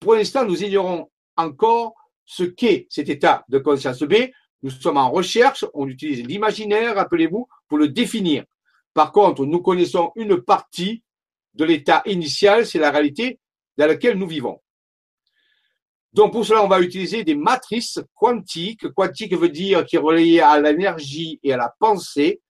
Pour 0.00 0.14
l'instant, 0.14 0.44
nous 0.44 0.62
ignorons 0.62 1.08
encore 1.36 1.94
ce 2.24 2.44
qu'est 2.44 2.86
cet 2.90 3.08
état 3.08 3.44
de 3.48 3.58
conscience 3.58 4.02
B. 4.02 4.14
Nous 4.62 4.70
sommes 4.70 4.96
en 4.96 5.10
recherche, 5.10 5.64
on 5.74 5.86
utilise 5.86 6.26
l'imaginaire, 6.26 6.96
rappelez-vous, 6.96 7.46
pour 7.68 7.78
le 7.78 7.88
définir. 7.88 8.44
Par 8.92 9.12
contre, 9.12 9.44
nous 9.46 9.60
connaissons 9.60 10.10
une 10.16 10.40
partie 10.40 11.04
de 11.58 11.64
l'état 11.64 12.02
initial, 12.06 12.64
c'est 12.64 12.78
la 12.78 12.90
réalité 12.90 13.40
dans 13.76 13.86
laquelle 13.86 14.16
nous 14.16 14.28
vivons. 14.28 14.60
Donc 16.12 16.32
pour 16.32 16.46
cela, 16.46 16.64
on 16.64 16.68
va 16.68 16.80
utiliser 16.80 17.24
des 17.24 17.34
matrices 17.34 18.00
quantiques. 18.14 18.88
Quantique 18.92 19.36
veut 19.36 19.50
dire 19.50 19.84
qui 19.84 19.96
est 19.96 20.40
à 20.40 20.60
l'énergie 20.60 21.38
et 21.42 21.52
à 21.52 21.56
la 21.56 21.74
pensée. 21.78 22.40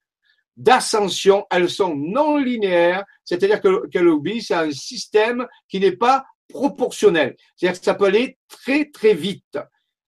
D'ascension, 0.56 1.46
elles 1.50 1.70
sont 1.70 1.94
non 1.96 2.36
linéaires, 2.36 3.04
c'est-à-dire 3.24 3.60
qu'elles 3.60 4.08
obéissent 4.08 4.50
à 4.50 4.60
un 4.60 4.72
système 4.72 5.46
qui 5.68 5.80
n'est 5.80 5.96
pas 5.96 6.24
proportionnel. 6.48 7.36
C'est-à-dire 7.56 7.78
que 7.78 7.84
ça 7.84 7.94
peut 7.94 8.06
aller 8.06 8.38
très 8.48 8.86
très 8.86 9.14
vite. 9.14 9.58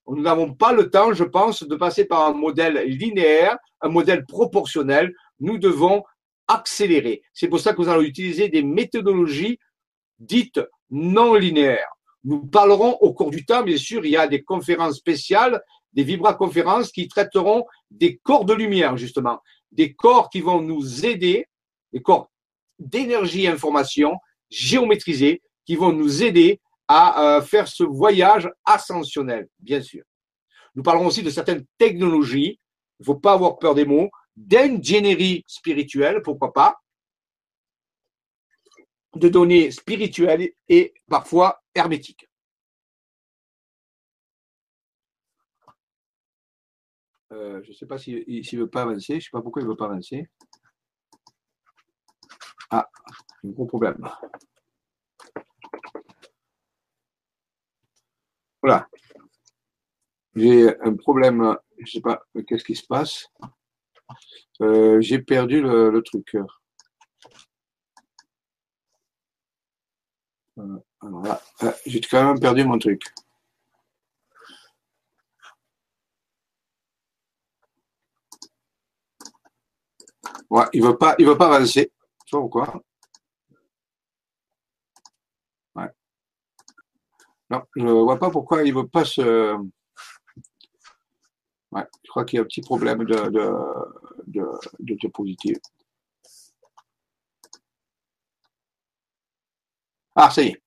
Nous 0.09 0.23
n'avons 0.23 0.53
pas 0.55 0.73
le 0.73 0.91
temps, 0.91 1.13
je 1.13 1.25
pense, 1.25 1.63
de 1.63 1.77
passer 1.77 2.05
par 2.05 2.27
un 2.27 2.33
modèle 2.33 2.85
linéaire, 2.87 3.57
un 3.81 3.89
modèle 3.89 4.27
proportionnel. 4.27 5.13
Nous 5.39 5.59
devons 5.59 6.03
accélérer. 6.51 7.23
C'est 7.33 7.49
pour 7.49 7.61
ça 7.61 7.73
que 7.73 7.81
nous 7.81 7.89
allons 7.89 8.03
utiliser 8.03 8.49
des 8.49 8.63
méthodologies 8.63 9.59
dites 10.19 10.61
non 10.91 11.35
linéaires. 11.35 11.93
Nous 12.25 12.45
parlerons 12.45 12.97
au 13.01 13.15
cours 13.15 13.31
du 13.31 13.45
temps, 13.47 13.63
bien 13.63 13.77
sûr, 13.77 14.05
il 14.05 14.11
y 14.11 14.17
a 14.17 14.27
des 14.27 14.43
conférences 14.43 14.97
spéciales, 14.97 15.63
des 15.93 16.03
vibra-conférences 16.03 16.91
qui 16.93 17.09
traiteront 17.09 17.65
des 17.91 18.19
corps 18.19 18.45
de 18.45 18.53
lumière, 18.53 18.97
justement, 18.97 19.41
des 19.73 19.95
corps 19.95 20.29
qui 20.29 20.41
vont 20.41 20.61
nous 20.61 21.07
aider, 21.07 21.47
des 21.93 22.03
corps 22.03 22.31
d'énergie 22.79 23.45
et 23.45 23.49
information 23.49 24.19
géométrisés 24.51 25.41
qui 25.65 25.77
vont 25.77 25.93
nous 25.93 26.23
aider 26.23 26.61
à 26.89 27.37
euh, 27.37 27.43
faire 27.43 27.69
ce 27.69 27.85
voyage 27.85 28.51
ascensionnel, 28.65 29.49
bien 29.61 29.81
sûr. 29.81 30.03
Nous 30.75 30.83
parlerons 30.83 31.07
aussi 31.07 31.23
de 31.23 31.31
certaines 31.31 31.65
technologies. 31.79 32.59
Il 32.99 33.03
ne 33.03 33.07
faut 33.07 33.15
pas 33.15 33.33
avoir 33.35 33.59
peur 33.59 33.75
des 33.75 33.85
mots 33.85 34.11
d'ingénierie 34.37 35.45
spirituelle, 35.47 36.23
pourquoi 36.23 36.53
pas, 36.53 36.81
de 39.15 39.29
données 39.29 39.71
spirituelles 39.71 40.53
et 40.69 40.95
parfois 41.09 41.63
hermétiques. 41.75 42.29
Euh, 47.33 47.63
je 47.63 47.71
ne 47.71 47.75
sais 47.75 47.87
pas 47.87 47.99
s'il 47.99 48.25
ne 48.27 48.59
veut 48.59 48.71
pas 48.71 48.83
avancer, 48.83 49.15
je 49.15 49.17
ne 49.17 49.21
sais 49.21 49.31
pas 49.31 49.43
pourquoi 49.43 49.63
il 49.63 49.67
ne 49.67 49.71
veut 49.71 49.77
pas 49.77 49.87
avancer. 49.87 50.29
Ah, 52.71 52.89
un 53.45 53.49
gros 53.51 53.67
problème. 53.67 54.09
Voilà. 58.63 58.89
J'ai 60.35 60.79
un 60.81 60.95
problème, 60.95 61.57
je 61.79 61.83
ne 61.83 61.87
sais 61.87 62.01
pas 62.01 62.23
qu'est-ce 62.47 62.65
qui 62.65 62.77
se 62.77 62.87
passe? 62.87 63.27
Euh, 64.63 65.01
j'ai 65.01 65.19
perdu 65.21 65.63
le, 65.63 66.01
truc. 66.03 66.37
Euh, 70.59 70.79
euh, 71.05 71.73
j'ai 71.87 72.01
quand 72.01 72.25
même 72.25 72.41
perdu 72.41 72.65
mon 72.65 72.79
truc. 72.79 73.03
Ouais, 80.51 80.65
il 80.73 80.83
veut 80.83 80.97
pas, 80.99 81.15
il 81.19 81.27
veut 81.27 81.37
pas 81.39 81.55
avancer. 81.55 81.91
Pourquoi. 82.31 82.83
Ouais. 85.75 85.89
Non, 87.51 87.63
je 87.77 87.83
vois 87.83 88.19
pas 88.19 88.31
pourquoi 88.31 88.63
il 88.63 88.75
veut 88.75 88.89
pas 88.89 89.05
se. 89.05 89.57
Ouais, 91.73 91.85
je 92.05 92.11
crois 92.11 92.25
qu'il 92.25 92.37
y 92.37 92.41
a 92.41 92.43
un 92.43 92.47
petit 92.47 92.63
problème 92.63 93.05
de, 93.05 93.31
de, 93.31 94.45
de, 94.81 94.95
diapositive. 94.95 95.59
Ah, 100.17 100.31
ça 100.31 100.43
y 100.43 100.49
est. 100.49 100.63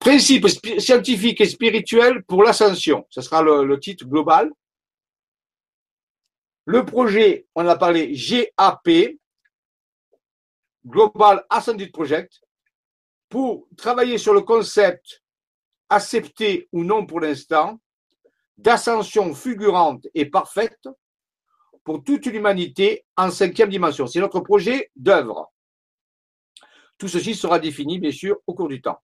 Principe 0.00 0.48
scientifique 0.78 1.40
et 1.40 1.46
spirituel 1.46 2.24
pour 2.24 2.42
l'ascension. 2.42 3.06
Ce 3.10 3.20
sera 3.20 3.42
le, 3.42 3.78
titre 3.78 4.06
global. 4.06 4.50
Le 6.64 6.84
projet, 6.84 7.46
on 7.54 7.66
a 7.68 7.76
parlé 7.76 8.12
GAP, 8.12 9.16
Global 10.84 11.44
Ascended 11.50 11.92
Project, 11.92 12.40
pour 13.28 13.68
travailler 13.76 14.18
sur 14.18 14.34
le 14.34 14.40
concept 14.40 15.22
accepté 15.88 16.68
ou 16.72 16.82
non 16.82 17.06
pour 17.06 17.20
l'instant 17.20 17.78
d'ascension 18.56 19.34
fulgurante 19.34 20.06
et 20.14 20.26
parfaite 20.26 20.88
pour 21.84 22.02
toute 22.02 22.26
l'humanité 22.26 23.04
en 23.16 23.30
cinquième 23.30 23.68
dimension. 23.68 24.06
C'est 24.06 24.20
notre 24.20 24.40
projet 24.40 24.90
d'œuvre. 24.96 25.52
Tout 26.98 27.08
ceci 27.08 27.34
sera 27.34 27.58
défini, 27.58 27.98
bien 27.98 28.12
sûr, 28.12 28.38
au 28.46 28.54
cours 28.54 28.68
du 28.68 28.80
temps. 28.80 29.00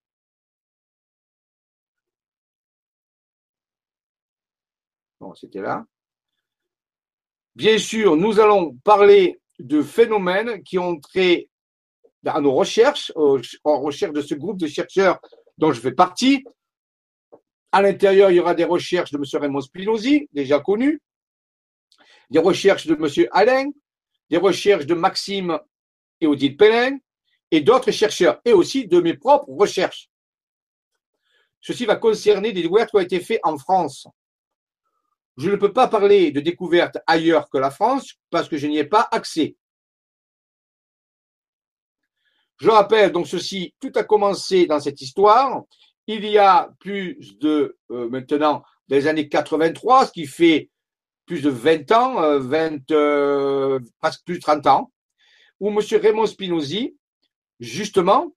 Bon, 5.21 5.35
c'était 5.35 5.61
là. 5.61 5.85
Bien 7.55 7.79
sûr, 7.79 8.17
nous 8.17 8.41
allons 8.41 8.77
parler 8.85 9.41
de 9.59 9.83
phénomènes 9.83 10.63
qui 10.63 10.79
ont 10.79 10.99
trait 10.99 11.51
à 12.25 12.41
nos 12.41 12.53
recherches, 12.53 13.13
en 13.65 13.81
recherche 13.81 14.13
de 14.13 14.23
ce 14.23 14.35
groupe 14.35 14.59
de 14.59 14.67
chercheurs 14.67 15.21
dont 15.59 15.73
je 15.73 15.81
fais 15.81 15.93
partie. 15.93 16.45
À 17.73 17.83
l'intérieur, 17.83 18.31
il 18.31 18.37
y 18.37 18.41
aura 18.41 18.55
des 18.55 18.65
recherches 18.65 19.13
de 19.13 19.19
M. 19.19 19.25
Raymond 19.41 19.61
Spinozzi, 19.61 20.29
déjà 20.33 20.59
connu, 20.59 21.01
des 22.31 22.39
recherches 22.39 22.87
de 22.87 22.95
M. 22.95 23.29
Alain, 23.33 23.71
des 24.29 24.37
recherches 24.37 24.87
de 24.87 24.95
Maxime 24.95 25.59
et 26.21 26.27
Odile 26.27 26.57
Pellin, 26.57 26.99
et 27.51 27.61
d'autres 27.61 27.91
chercheurs, 27.91 28.41
et 28.45 28.53
aussi 28.53 28.87
de 28.87 29.01
mes 29.01 29.15
propres 29.15 29.49
recherches. 29.51 30.09
Ceci 31.61 31.85
va 31.85 31.97
concerner 31.97 32.53
des 32.53 32.63
découvertes 32.63 32.91
qui 32.91 32.97
ont 32.97 33.01
été 33.01 33.21
faites 33.21 33.41
en 33.43 33.59
France. 33.59 34.07
Je 35.37 35.51
ne 35.51 35.57
peux 35.57 35.73
pas 35.73 35.89
parler 35.89 36.33
de 36.33 36.41
découvertes 36.41 36.99
ailleurs 37.07 37.49
que 37.51 37.59
la 37.59 37.71
France 37.71 38.15
parce 38.31 38.49
que 38.49 38.57
je 38.57 38.67
n'y 38.67 38.79
ai 38.79 38.85
pas 38.85 39.09
accès. 39.11 39.57
Je 42.59 42.69
rappelle 42.69 43.11
donc 43.11 43.27
ceci, 43.27 43.75
tout 43.81 43.93
a 43.95 44.05
commencé 44.05 44.67
dans 44.67 44.81
cette 44.81 45.01
histoire. 45.01 45.63
Il 46.13 46.27
y 46.27 46.39
a 46.39 46.69
plus 46.81 47.39
de, 47.39 47.79
euh, 47.93 48.09
maintenant, 48.09 48.65
des 48.89 49.07
années 49.07 49.29
83, 49.29 50.07
ce 50.07 50.13
qui 50.13 50.27
fait 50.27 50.69
plus 51.25 51.41
de 51.41 51.51
20 51.51 51.93
ans, 51.93 52.39
20, 52.41 52.91
euh, 52.91 53.77
euh, 53.77 53.81
presque 54.01 54.25
plus 54.25 54.39
de 54.39 54.41
30 54.41 54.67
ans, 54.67 54.93
où 55.61 55.69
M. 55.69 55.79
Raymond 56.03 56.27
Spinozzi, 56.27 56.97
justement, 57.61 58.35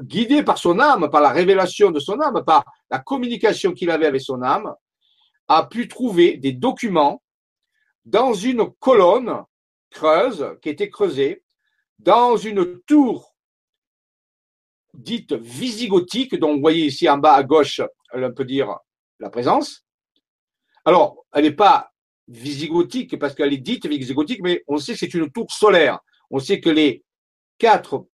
guidé 0.00 0.42
par 0.42 0.58
son 0.58 0.80
âme, 0.80 1.08
par 1.08 1.20
la 1.20 1.28
révélation 1.28 1.92
de 1.92 2.00
son 2.00 2.18
âme, 2.18 2.42
par 2.44 2.64
la 2.90 2.98
communication 2.98 3.72
qu'il 3.72 3.90
avait 3.92 4.06
avec 4.06 4.20
son 4.20 4.42
âme, 4.42 4.74
a 5.46 5.62
pu 5.62 5.86
trouver 5.86 6.36
des 6.36 6.50
documents 6.50 7.22
dans 8.04 8.34
une 8.34 8.72
colonne 8.80 9.44
creuse 9.90 10.44
qui 10.60 10.68
était 10.68 10.90
creusée 10.90 11.44
dans 12.00 12.36
une 12.36 12.80
tour 12.80 13.33
dite 14.94 15.32
visigothique, 15.32 16.36
dont 16.36 16.54
vous 16.54 16.60
voyez 16.60 16.86
ici 16.86 17.08
en 17.08 17.18
bas 17.18 17.34
à 17.34 17.42
gauche, 17.42 17.80
on 18.12 18.32
peut 18.32 18.44
dire 18.44 18.76
la 19.20 19.30
présence. 19.30 19.84
Alors, 20.84 21.24
elle 21.32 21.44
n'est 21.44 21.52
pas 21.52 21.90
visigothique 22.28 23.18
parce 23.18 23.34
qu'elle 23.34 23.52
est 23.52 23.58
dite 23.58 23.86
visigothique, 23.86 24.40
mais 24.42 24.62
on 24.68 24.78
sait 24.78 24.92
que 24.92 24.98
c'est 24.98 25.14
une 25.14 25.30
tour 25.30 25.50
solaire. 25.50 25.98
On 26.30 26.38
sait 26.38 26.60
que 26.60 26.70
les 26.70 27.04
quatre 27.58 28.06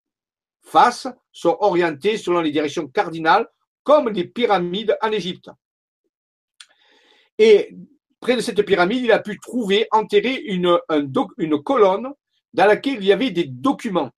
faces 0.63 1.07
sont 1.31 1.57
orientées 1.59 2.17
selon 2.17 2.41
les 2.41 2.51
directions 2.51 2.87
cardinales, 2.87 3.47
comme 3.83 4.09
les 4.09 4.25
pyramides 4.25 4.97
en 5.01 5.11
Égypte. 5.11 5.49
Et 7.37 7.75
près 8.19 8.35
de 8.35 8.41
cette 8.41 8.61
pyramide, 8.63 9.03
il 9.03 9.11
a 9.11 9.19
pu 9.19 9.39
trouver 9.39 9.87
enterré 9.91 10.35
une, 10.35 10.77
une 11.37 11.63
colonne 11.63 12.09
dans 12.53 12.65
laquelle 12.65 12.95
il 12.95 13.05
y 13.05 13.13
avait 13.13 13.31
des 13.31 13.45
documents. 13.45 14.11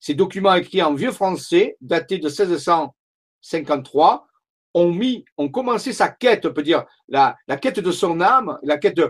Ces 0.00 0.14
documents 0.14 0.54
écrits 0.54 0.82
en 0.82 0.94
vieux 0.94 1.12
français, 1.12 1.76
datés 1.82 2.18
de 2.18 2.28
1653, 2.28 4.26
ont 4.72 4.92
mis, 4.92 5.24
ont 5.36 5.50
commencé 5.50 5.92
sa 5.92 6.08
quête, 6.08 6.46
on 6.46 6.52
peut 6.52 6.62
dire, 6.62 6.86
la, 7.08 7.36
quête 7.60 7.80
de 7.80 7.92
son 7.92 8.20
âme, 8.20 8.58
la 8.62 8.78
quête 8.78 9.00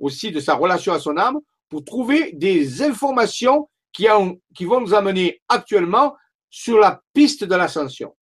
aussi 0.00 0.32
de 0.32 0.40
sa 0.40 0.54
relation 0.54 0.92
à 0.92 0.98
son 0.98 1.16
âme, 1.16 1.38
pour 1.68 1.84
trouver 1.84 2.32
des 2.32 2.82
informations 2.82 3.70
qui, 3.92 4.06
qui 4.54 4.64
vont 4.64 4.80
nous 4.80 4.94
amener 4.94 5.40
actuellement 5.48 6.16
sur 6.50 6.78
la 6.78 7.00
piste 7.14 7.44
de 7.44 7.54
l'ascension. 7.54 8.16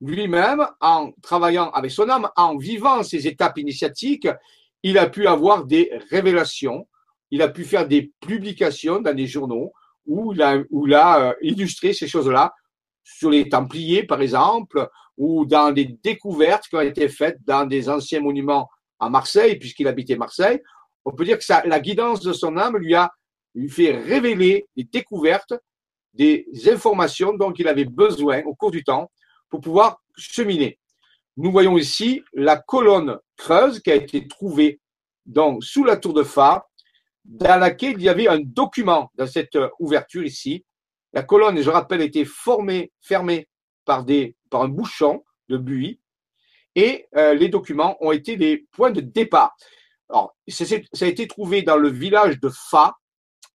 Lui-même, 0.00 0.64
en 0.80 1.10
travaillant 1.22 1.70
avec 1.70 1.90
son 1.90 2.08
âme, 2.08 2.28
en 2.36 2.56
vivant 2.56 3.02
ces 3.02 3.26
étapes 3.26 3.58
initiatiques, 3.58 4.28
il 4.84 4.96
a 4.98 5.08
pu 5.08 5.26
avoir 5.26 5.64
des 5.64 5.90
révélations, 6.10 6.86
il 7.30 7.42
a 7.42 7.48
pu 7.48 7.64
faire 7.64 7.86
des 7.86 8.12
publications 8.20 9.00
dans 9.00 9.14
des 9.14 9.26
journaux 9.26 9.72
où 10.06 10.32
il 10.32 10.42
a, 10.42 11.28
euh, 11.28 11.34
illustré 11.42 11.92
ces 11.92 12.08
choses-là 12.08 12.54
sur 13.02 13.30
les 13.30 13.48
Templiers, 13.48 14.04
par 14.04 14.20
exemple, 14.20 14.88
ou 15.16 15.44
dans 15.44 15.72
des 15.72 15.84
découvertes 16.02 16.68
qui 16.68 16.76
ont 16.76 16.80
été 16.80 17.08
faites 17.08 17.38
dans 17.44 17.66
des 17.66 17.88
anciens 17.88 18.20
monuments 18.20 18.68
à 18.98 19.10
Marseille, 19.10 19.56
puisqu'il 19.58 19.88
habitait 19.88 20.16
Marseille, 20.16 20.60
on 21.04 21.12
peut 21.12 21.24
dire 21.24 21.38
que 21.38 21.44
ça, 21.44 21.62
la 21.64 21.80
guidance 21.80 22.20
de 22.20 22.32
son 22.32 22.56
âme 22.56 22.76
lui 22.76 22.94
a 22.94 23.12
fait 23.68 23.92
révéler 23.96 24.66
des 24.76 24.84
découvertes, 24.84 25.54
des 26.14 26.46
informations 26.66 27.34
dont 27.34 27.52
il 27.52 27.68
avait 27.68 27.84
besoin 27.84 28.42
au 28.44 28.54
cours 28.54 28.70
du 28.70 28.84
temps 28.84 29.10
pour 29.50 29.60
pouvoir 29.60 30.00
cheminer. 30.16 30.78
Nous 31.36 31.52
voyons 31.52 31.78
ici 31.78 32.22
la 32.34 32.56
colonne 32.56 33.18
creuse 33.36 33.80
qui 33.80 33.90
a 33.90 33.94
été 33.94 34.26
trouvée 34.26 34.80
donc, 35.28 35.62
sous 35.62 35.84
la 35.84 35.96
tour 35.98 36.14
de 36.14 36.22
phare, 36.22 36.67
dans 37.28 37.60
laquelle 37.60 37.92
il 37.92 38.02
y 38.02 38.08
avait 38.08 38.26
un 38.26 38.40
document 38.40 39.12
dans 39.14 39.26
cette 39.26 39.56
ouverture 39.78 40.24
ici. 40.24 40.64
La 41.12 41.22
colonne, 41.22 41.60
je 41.60 41.70
rappelle, 41.70 42.00
était 42.00 42.24
formée, 42.24 42.90
fermée 43.00 43.48
par, 43.84 44.04
des, 44.04 44.34
par 44.50 44.62
un 44.62 44.68
bouchon 44.68 45.22
de 45.48 45.58
buis 45.58 46.00
et 46.74 47.06
euh, 47.16 47.34
les 47.34 47.48
documents 47.48 47.96
ont 48.00 48.12
été 48.12 48.36
des 48.36 48.66
points 48.70 48.90
de 48.90 49.00
départ. 49.00 49.56
Alors, 50.08 50.36
ça 50.48 50.64
a 51.00 51.06
été 51.06 51.26
trouvé 51.26 51.62
dans 51.62 51.76
le 51.76 51.88
village 51.88 52.40
de 52.40 52.48
Fa, 52.48 52.96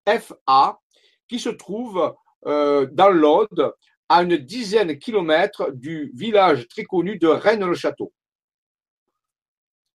FA, 0.07 0.79
qui 1.27 1.39
se 1.39 1.49
trouve 1.49 2.15
euh, 2.47 2.87
dans 2.91 3.09
l'Aude, 3.09 3.73
à 4.09 4.23
une 4.23 4.37
dizaine 4.37 4.89
de 4.89 4.93
kilomètres 4.93 5.71
du 5.71 6.11
village 6.15 6.67
très 6.67 6.83
connu 6.83 7.17
de 7.17 7.27
Rennes-le-Château. 7.27 8.11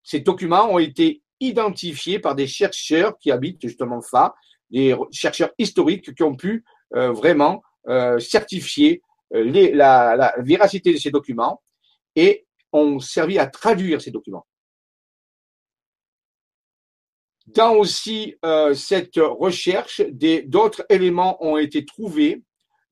Ces 0.03 0.20
documents 0.20 0.70
ont 0.70 0.78
été 0.78 1.23
identifiés 1.40 2.18
par 2.18 2.34
des 2.34 2.46
chercheurs 2.46 3.18
qui 3.18 3.30
habitent 3.30 3.62
justement 3.62 4.00
Fa, 4.00 4.34
des 4.70 4.96
chercheurs 5.12 5.50
historiques 5.58 6.14
qui 6.14 6.22
ont 6.22 6.36
pu 6.36 6.64
euh, 6.94 7.12
vraiment 7.12 7.62
euh, 7.88 8.18
certifier 8.18 9.02
la, 9.30 10.16
la 10.16 10.34
véracité 10.38 10.92
de 10.92 10.98
ces 10.98 11.10
documents 11.10 11.60
et 12.14 12.46
ont 12.72 13.00
servi 13.00 13.38
à 13.38 13.46
traduire 13.46 14.00
ces 14.00 14.10
documents. 14.10 14.46
Dans 17.46 17.74
aussi 17.74 18.36
euh, 18.44 18.74
cette 18.74 19.18
recherche, 19.18 20.00
d'autres 20.46 20.84
éléments 20.88 21.42
ont 21.44 21.56
été 21.56 21.84
trouvés, 21.84 22.42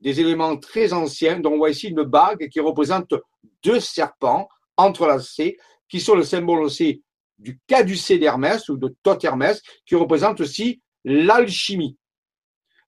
des 0.01 0.21
éléments 0.21 0.57
très 0.57 0.93
anciens, 0.93 1.41
dont 1.41 1.53
on 1.53 1.59
voit 1.59 1.71
ici 1.71 1.89
une 1.89 2.03
bague 2.03 2.49
qui 2.49 2.61
représente 2.61 3.15
deux 3.63 3.81
serpents 3.81 4.49
entrelacés, 4.77 5.57
qui 5.89 6.01
sont 6.01 6.15
le 6.15 6.25
symbole 6.25 6.63
aussi 6.63 7.04
du 7.39 7.59
caducée 7.67 8.19
d'Hermès 8.19 8.69
ou 8.69 8.77
de 8.77 8.95
Thoth 9.03 9.25
Hermès, 9.25 9.63
qui 9.87 9.95
représente 9.95 10.41
aussi 10.41 10.81
l'alchimie. 11.05 11.97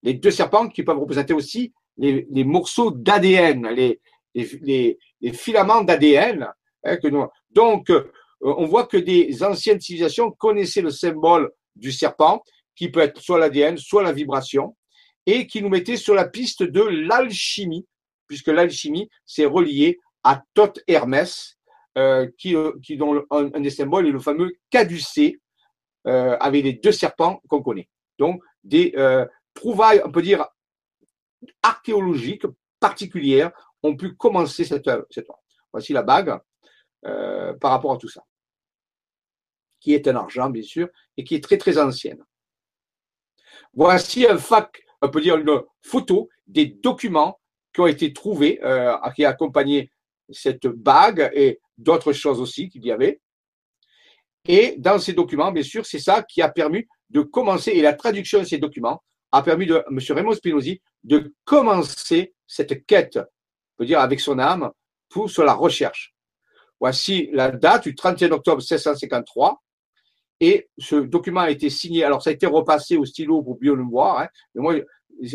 Les 0.03 0.15
deux 0.15 0.31
serpents 0.31 0.69
qui 0.69 0.83
peuvent 0.83 0.99
représenter 0.99 1.35
aussi 1.35 1.73
les, 1.97 2.45
morceaux 2.45 2.91
d'ADN, 2.91 3.69
les, 3.69 4.99
filaments 5.33 5.83
d'ADN. 5.83 6.49
Hein, 6.85 6.99
donc, 7.51 7.91
euh, 7.91 8.13
on 8.41 8.67
voit 8.67 8.87
que 8.87 8.99
des 8.99 9.43
anciennes 9.43 9.81
civilisations 9.81 10.31
connaissaient 10.31 10.83
le 10.83 10.91
symbole 10.91 11.51
du 11.75 11.91
serpent, 11.91 12.43
qui 12.75 12.91
peut 12.91 13.01
être 13.01 13.21
soit 13.21 13.39
l'ADN, 13.39 13.79
soit 13.79 14.03
la 14.03 14.13
vibration, 14.13 14.77
et 15.25 15.47
qui 15.47 15.63
nous 15.63 15.69
mettait 15.69 15.97
sur 15.97 16.15
la 16.15 16.29
piste 16.29 16.63
de 16.63 16.83
l'alchimie, 16.83 17.87
puisque 18.29 18.49
l'alchimie, 18.49 19.09
c'est 19.25 19.47
relié 19.47 19.99
à 20.23 20.43
Thoth 20.55 20.81
Hermès, 20.87 21.56
euh, 21.97 22.29
qui, 22.39 22.55
euh, 22.55 22.73
qui, 22.83 22.97
dont 22.97 23.25
un, 23.31 23.61
des 23.61 23.71
symboles 23.71 24.07
est 24.07 24.13
le 24.13 24.21
fameux 24.21 24.53
caducée, 24.71 25.41
avec 26.05 26.63
les 26.63 26.75
deux 26.75 26.93
serpents 26.93 27.43
qu'on 27.49 27.65
connaît. 27.65 27.89
Donc, 28.17 28.41
des 28.63 28.95
trouvailles, 29.55 30.01
on 30.05 30.13
peut 30.13 30.23
dire, 30.23 30.47
archéologiques 31.65 32.47
particulières 32.79 33.51
ont 33.83 33.97
pu 33.97 34.15
commencer 34.15 34.65
cette 34.65 34.87
œuvre. 34.87 35.05
Voici 35.73 35.93
la 35.93 36.05
bague 36.05 36.39
par 37.03 37.73
rapport 37.73 37.93
à 37.93 37.97
tout 37.97 38.09
ça 38.09 38.23
qui 39.87 39.95
est 39.95 40.09
un 40.09 40.17
argent, 40.17 40.51
bien 40.51 40.65
sûr, 40.65 40.89
et 41.17 41.23
qui 41.23 41.37
est 41.37 41.45
très, 41.45 41.59
très 41.59 41.79
ancienne. 41.79 42.25
Voici 43.73 44.27
un 44.27 44.37
fac, 44.37 44.83
on 45.01 45.09
peut 45.09 45.21
dire 45.21 45.37
une 45.37 45.63
photo 45.81 46.29
des 46.47 46.67
documents 46.67 47.39
qui 47.73 47.81
ont 47.83 47.87
été 47.87 48.13
trouvés, 48.13 48.59
euh, 48.65 48.97
qui 49.15 49.25
accompagnaient 49.25 49.89
cette 50.31 50.67
bague 50.67 51.31
et 51.35 51.61
d'autres 51.79 52.13
choses 52.13 52.41
aussi 52.41 52.69
qu'il 52.69 52.85
y 52.85 52.93
avait. 52.93 53.21
Et 54.49 54.75
dans 54.79 54.99
ces 54.99 55.13
documents, 55.13 55.53
bien 55.53 55.63
sûr, 55.63 55.85
c'est 55.85 55.99
ça 55.99 56.23
qui 56.23 56.43
a 56.43 56.49
permis 56.49 56.87
de 57.11 57.23
commencer, 57.23 57.73
et 57.73 57.83
la 57.83 57.95
traduction 57.95 58.41
de 58.41 58.45
ces 58.45 58.59
documents 58.59 59.03
a 59.33 59.43
permis 59.43 59.67
de 59.67 59.83
M. 59.91 59.99
Raymond 60.11 60.35
Spinozzi 60.35 60.81
de 61.05 61.35
commencer 61.45 62.35
cette 62.47 62.87
quête, 62.87 63.17
on 63.17 63.79
peut 63.79 63.87
dire 63.87 64.01
avec 64.01 64.21
son 64.21 64.39
âme, 64.39 64.71
pour 65.09 65.31
sur 65.31 65.45
la 65.45 65.55
recherche. 65.55 66.15
Voici 66.81 67.29
la 67.33 67.51
date 67.51 67.85
du 67.85 67.95
31 67.95 68.33
octobre 68.33 68.59
1653. 68.59 69.63
Et 70.41 70.69
ce 70.77 70.97
document 70.97 71.41
a 71.41 71.51
été 71.51 71.71
signé. 71.71 72.05
Alors, 72.05 72.23
ça 72.23 72.31
a 72.31 72.33
été 72.33 72.47
repassé 72.47 72.97
au 72.97 73.07
stylo 73.07 73.43
pour 73.43 73.59
bien 73.59 73.75
le 73.75 73.85
voir. 73.85 74.29
Mais 74.55 74.61
moi, 74.61 74.75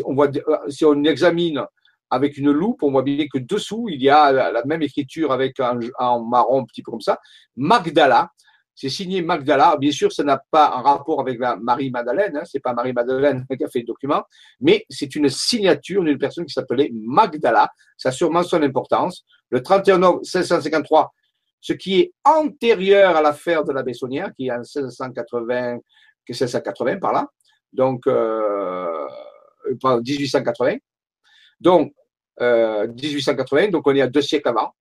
on 0.04 0.14
voit, 0.14 0.28
euh, 0.28 0.70
si 0.70 0.84
on 0.84 1.02
examine 1.02 1.64
avec 2.12 2.36
une 2.36 2.50
loupe, 2.50 2.82
on 2.82 2.90
voit 2.90 3.02
bien 3.02 3.26
que 3.32 3.38
dessous, 3.38 3.88
il 3.88 4.02
y 4.02 4.10
a 4.10 4.30
la, 4.30 4.64
même 4.66 4.82
écriture 4.82 5.32
avec 5.32 5.58
un, 5.60 5.78
marron 5.98 6.60
un 6.60 6.64
petit 6.64 6.82
peu 6.82 6.90
comme 6.90 7.00
ça. 7.00 7.18
Magdala, 7.56 8.30
c'est 8.74 8.90
signé 8.90 9.22
Magdala. 9.22 9.78
Bien 9.78 9.92
sûr, 9.92 10.12
ça 10.12 10.22
n'a 10.22 10.38
pas 10.50 10.74
un 10.76 10.82
rapport 10.82 11.20
avec 11.20 11.40
la 11.40 11.56
Marie-Madeleine, 11.56 12.36
hein, 12.36 12.42
c'est 12.44 12.60
pas 12.60 12.74
Marie-Madeleine 12.74 13.46
qui 13.58 13.64
a 13.64 13.68
fait 13.68 13.78
le 13.78 13.86
document, 13.86 14.24
mais 14.60 14.84
c'est 14.90 15.16
une 15.16 15.30
signature 15.30 16.04
d'une 16.04 16.18
personne 16.18 16.44
qui 16.44 16.52
s'appelait 16.52 16.90
Magdala. 16.92 17.70
Ça 17.96 18.10
a 18.10 18.12
sûrement 18.12 18.42
son 18.42 18.62
importance. 18.62 19.24
Le 19.48 19.62
31 19.62 19.96
novembre 19.96 20.20
1653, 20.20 21.14
ce 21.62 21.72
qui 21.72 21.98
est 21.98 22.12
antérieur 22.24 23.16
à 23.16 23.22
l'affaire 23.22 23.64
de 23.64 23.72
la 23.72 23.82
Bessonnière, 23.82 24.32
qui 24.36 24.48
est 24.48 24.52
en 24.52 24.58
1680, 24.58 25.78
1680 26.28 26.98
par 26.98 27.14
là, 27.14 27.26
donc 27.72 28.06
euh, 28.06 29.08
1880. 29.82 30.76
Donc, 31.58 31.94
euh, 32.42 32.86
1880, 32.88 33.68
donc 33.68 33.86
on 33.86 33.94
est 33.94 34.00
à 34.00 34.06
deux 34.06 34.22
siècles 34.22 34.48
avant. 34.48 34.74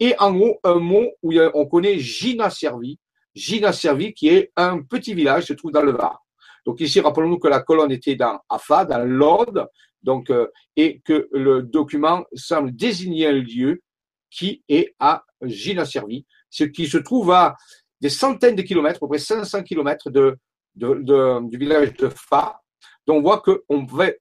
Et 0.00 0.14
en 0.18 0.32
gros, 0.32 0.58
un 0.64 0.78
mot 0.80 1.06
où 1.22 1.32
on 1.54 1.66
connaît 1.66 1.98
Gina 1.98 2.50
Servi, 2.50 2.98
Gina 3.34 3.72
Servi 3.72 4.12
qui 4.12 4.28
est 4.28 4.52
un 4.56 4.82
petit 4.82 5.14
village 5.14 5.44
se 5.44 5.52
trouve 5.52 5.72
dans 5.72 5.82
le 5.82 5.92
Var. 5.92 6.20
Donc 6.66 6.80
ici, 6.80 7.00
rappelons-nous 7.00 7.38
que 7.38 7.48
la 7.48 7.60
colonne 7.60 7.92
était 7.92 8.16
dans 8.16 8.40
Afa, 8.48 8.84
dans 8.84 9.04
l'Aude, 9.04 9.66
donc, 10.02 10.30
euh, 10.30 10.46
et 10.76 11.00
que 11.00 11.28
le 11.32 11.62
document 11.62 12.24
semble 12.34 12.74
désigner 12.74 13.26
un 13.28 13.32
lieu 13.32 13.82
qui 14.30 14.62
est 14.68 14.94
à 14.98 15.24
Gina 15.42 15.84
Servi, 15.84 16.26
ce 16.50 16.64
qui 16.64 16.86
se 16.86 16.98
trouve 16.98 17.30
à 17.30 17.56
des 18.00 18.10
centaines 18.10 18.56
de 18.56 18.62
kilomètres, 18.62 18.96
à 18.96 19.00
peu 19.00 19.08
près 19.08 19.18
500 19.18 19.62
kilomètres 19.62 20.10
de, 20.10 20.36
du 20.74 21.58
village 21.58 21.94
de 21.94 22.08
Fa, 22.08 22.60
donc 23.06 23.18
on 23.18 23.22
voit 23.22 23.40
qu'on 23.40 23.58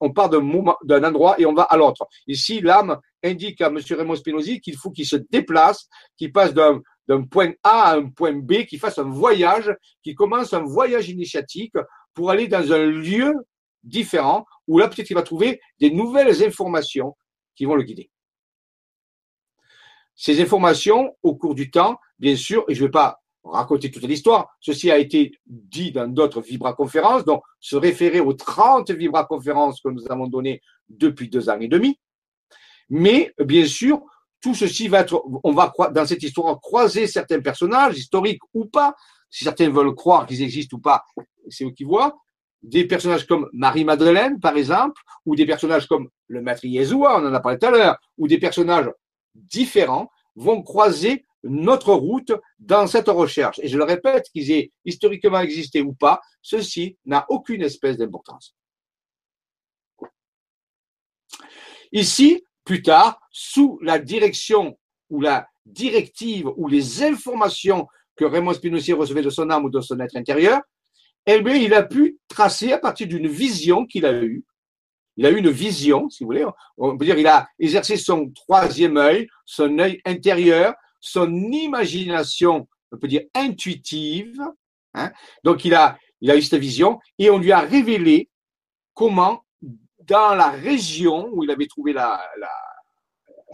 on 0.02 0.14
part 0.14 0.30
d'un 0.30 1.04
endroit 1.04 1.40
et 1.40 1.46
on 1.46 1.54
va 1.54 1.64
à 1.64 1.78
l'autre. 1.78 2.08
Ici, 2.28 2.62
l'âme 2.62 3.00
indique 3.24 3.62
à 3.62 3.68
M. 3.68 3.80
Raymond 3.90 4.16
Spinozzi 4.16 4.60
qu'il 4.60 4.76
faut 4.76 4.92
qu'il 4.92 5.06
se 5.06 5.16
déplace, 5.16 5.88
qu'il 6.18 6.32
passe 6.32 6.54
d'un 6.54 6.82
point 7.30 7.52
A 7.64 7.92
à 7.92 7.96
un 7.96 8.10
point 8.10 8.34
B, 8.34 8.66
qu'il 8.66 8.80
fasse 8.80 8.98
un 8.98 9.10
voyage, 9.10 9.74
qu'il 10.04 10.16
commence 10.16 10.54
un 10.54 10.64
voyage 10.64 11.10
initiatique 11.10 11.76
pour 12.14 12.30
aller 12.30 12.48
dans 12.48 12.72
un 12.74 12.86
lieu 12.86 13.34
différent 13.84 14.46
où 14.68 14.80
là 14.80 14.88
peut-être 14.88 15.10
il 15.10 15.16
va 15.16 15.24
trouver 15.24 15.60
des 15.80 15.92
nouvelles 15.92 16.44
informations 16.44 17.16
qui 17.56 17.66
vont 17.66 17.76
le 17.76 17.84
guider. 17.84 18.10
Ces 20.16 20.42
informations, 20.42 21.18
au 21.24 21.36
cours 21.36 21.56
du 21.56 21.72
temps, 21.72 21.98
bien 22.20 22.36
sûr, 22.36 22.66
et 22.68 22.76
je 22.76 22.82
ne 22.82 22.88
vais 22.88 22.92
pas 22.92 23.23
raconter 23.44 23.92
toute 23.92 24.04
l'histoire. 24.04 24.56
Ceci 24.60 24.92
a 24.92 24.98
été 24.98 25.38
dit 25.46 25.92
dans 25.92 26.08
d'autres 26.08 26.42
vibraconférences, 26.42 27.26
donc 27.26 27.44
se 27.60 27.76
référer 27.76 28.20
aux 28.20 28.34
30 28.34 28.92
vibraconférences 28.92 29.82
que 29.82 29.90
nous 29.90 30.04
avons 30.10 30.28
données 30.28 30.62
depuis 30.90 31.30
deux 31.30 31.50
ans 31.50 31.60
et 31.60 31.68
demi. 31.68 32.00
Mais 32.90 33.34
bien 33.40 33.66
sûr, 33.66 34.02
tout 34.42 34.54
ceci 34.54 34.88
va 34.88 35.02
être, 35.02 35.24
on 35.44 35.54
va 35.54 35.74
dans 35.92 36.06
cette 36.06 36.24
histoire 36.24 36.60
croiser 36.60 37.08
certains 37.08 37.40
personnages, 37.40 37.98
historiques 37.98 38.42
ou 38.54 38.66
pas. 38.66 38.96
Si 39.30 39.46
certains 39.46 39.70
veulent 39.70 39.96
croire 39.96 40.26
qu'ils 40.28 40.44
existent 40.44 40.78
ou 40.78 40.80
pas, 40.82 41.04
c'est 41.50 41.66
eux 41.66 41.72
qui 41.72 41.86
voient. 41.86 42.18
Des 42.62 42.86
personnages 42.86 43.26
comme 43.26 43.50
Marie-Madeleine, 43.52 44.40
par 44.40 44.56
exemple, 44.56 45.02
ou 45.26 45.36
des 45.36 45.46
personnages 45.46 45.88
comme 45.88 46.10
le 46.28 46.42
maître 46.42 46.66
Yeshua, 46.66 47.20
on 47.20 47.28
en 47.28 47.34
a 47.34 47.40
parlé 47.40 47.58
tout 47.58 47.66
à 47.66 47.72
l'heure, 47.72 47.98
ou 48.18 48.28
des 48.28 48.38
personnages 48.38 48.90
différents 49.36 50.10
vont 50.36 50.62
croiser 50.62 51.26
notre 51.44 51.94
route 51.94 52.32
dans 52.60 52.88
cette 52.88 53.10
recherche. 53.10 53.60
Et 53.62 53.68
je 53.68 53.78
le 53.78 53.84
répète, 53.84 54.30
qu'ils 54.32 54.52
aient 54.52 54.72
historiquement 54.86 55.40
existé 55.40 55.82
ou 55.82 55.94
pas, 55.94 56.22
ceci 56.42 56.98
n'a 57.06 57.26
aucune 57.30 57.62
espèce 57.62 57.98
d'importance. 57.98 58.56
Ici, 61.92 62.44
plus 62.64 62.82
tard, 62.82 63.20
sous 63.32 63.80
la 63.82 64.00
direction 64.00 64.78
ou 65.10 65.22
la 65.22 65.48
directive 65.66 66.50
ou 66.58 66.68
les 66.68 67.04
informations 67.04 67.88
que 68.16 68.26
Raymond 68.26 68.54
Spinozzi 68.54 68.94
recevait 68.94 69.22
de 69.22 69.30
son 69.30 69.50
âme 69.50 69.66
ou 69.66 69.70
de 69.70 69.82
son 69.82 70.00
être 70.00 70.16
intérieur, 70.16 70.62
eh 71.26 71.40
bien, 71.42 71.56
il 71.56 71.74
a 71.74 71.84
pu 71.84 72.20
tracer 72.28 72.74
à 72.74 72.78
partir 72.78 73.08
d'une 73.08 73.28
vision 73.28 73.86
qu'il 73.86 74.06
a 74.06 74.14
eue. 74.14 74.44
Il 75.16 75.26
a 75.26 75.30
eu 75.30 75.38
une 75.38 75.52
vision, 75.52 76.10
si 76.10 76.24
vous 76.24 76.30
voulez. 76.30 76.46
On 76.78 76.98
peut 76.98 77.06
dire, 77.06 77.18
il 77.18 77.28
a 77.28 77.48
exercé 77.60 77.98
son 77.98 78.32
troisième 78.32 78.98
œil, 78.98 79.28
son 79.46 79.78
œil 79.80 80.02
intérieur, 80.06 80.74
son 81.04 81.52
imagination, 81.52 82.68
on 82.92 82.98
peut 82.98 83.08
dire 83.08 83.24
intuitive. 83.36 84.42
Hein. 84.94 85.12
Donc 85.44 85.66
il 85.66 85.76
a, 85.76 85.98
il 86.22 86.32
a 86.32 86.38
eu 86.38 86.42
cette 86.42 86.60
vision 86.60 87.00
et 87.20 87.30
on 87.30 87.38
lui 87.38 87.52
a 87.52 87.60
révélé 87.60 88.30
comment, 88.94 89.44
dans 90.08 90.34
la 90.34 90.50
région 90.50 91.30
où 91.34 91.44
il 91.44 91.52
avait 91.52 91.68
trouvé 91.68 91.94
la, 91.94 92.20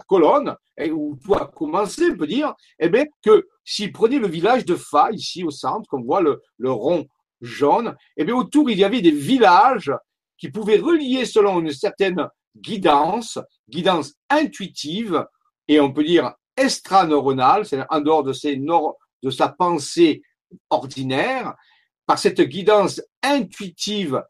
colonne, 0.08 0.56
et 0.78 0.90
où 0.90 1.18
tout 1.22 1.34
a 1.34 1.46
commencé, 1.46 2.10
on 2.10 2.16
peut 2.16 2.26
dire, 2.26 2.54
eh 2.78 2.88
bien, 2.88 3.04
que 3.22 3.46
s'il 3.64 3.92
prenait 3.92 4.18
le 4.18 4.26
village 4.26 4.64
de 4.64 4.74
Fa, 4.74 5.10
ici 5.12 5.44
au 5.44 5.50
centre, 5.50 5.86
qu'on 5.88 6.02
voit 6.02 6.22
le, 6.22 6.40
le 6.56 6.72
rond 6.72 7.06
jaune, 7.42 7.94
eh 8.16 8.24
bien, 8.24 8.34
autour, 8.34 8.70
il 8.70 8.78
y 8.78 8.84
avait 8.84 9.02
des 9.02 9.10
villages 9.10 9.92
qui 10.38 10.50
pouvaient 10.50 10.78
relier 10.78 11.26
selon 11.26 11.60
une 11.60 11.70
certaine 11.70 12.26
guidance, 12.56 13.38
guidance 13.68 14.14
intuitive, 14.30 15.24
et 15.68 15.80
on 15.80 15.92
peut 15.92 16.02
dire 16.02 16.32
extraneuronale, 16.60 17.66
c'est-à-dire 17.66 17.86
en 17.90 18.00
dehors 18.00 18.22
de, 18.22 19.30
sa 19.30 19.48
pensée 19.48 20.22
ordinaire, 20.68 21.54
par 22.06 22.18
cette 22.18 22.40
guidance 22.40 23.00
intuitive 23.22 24.22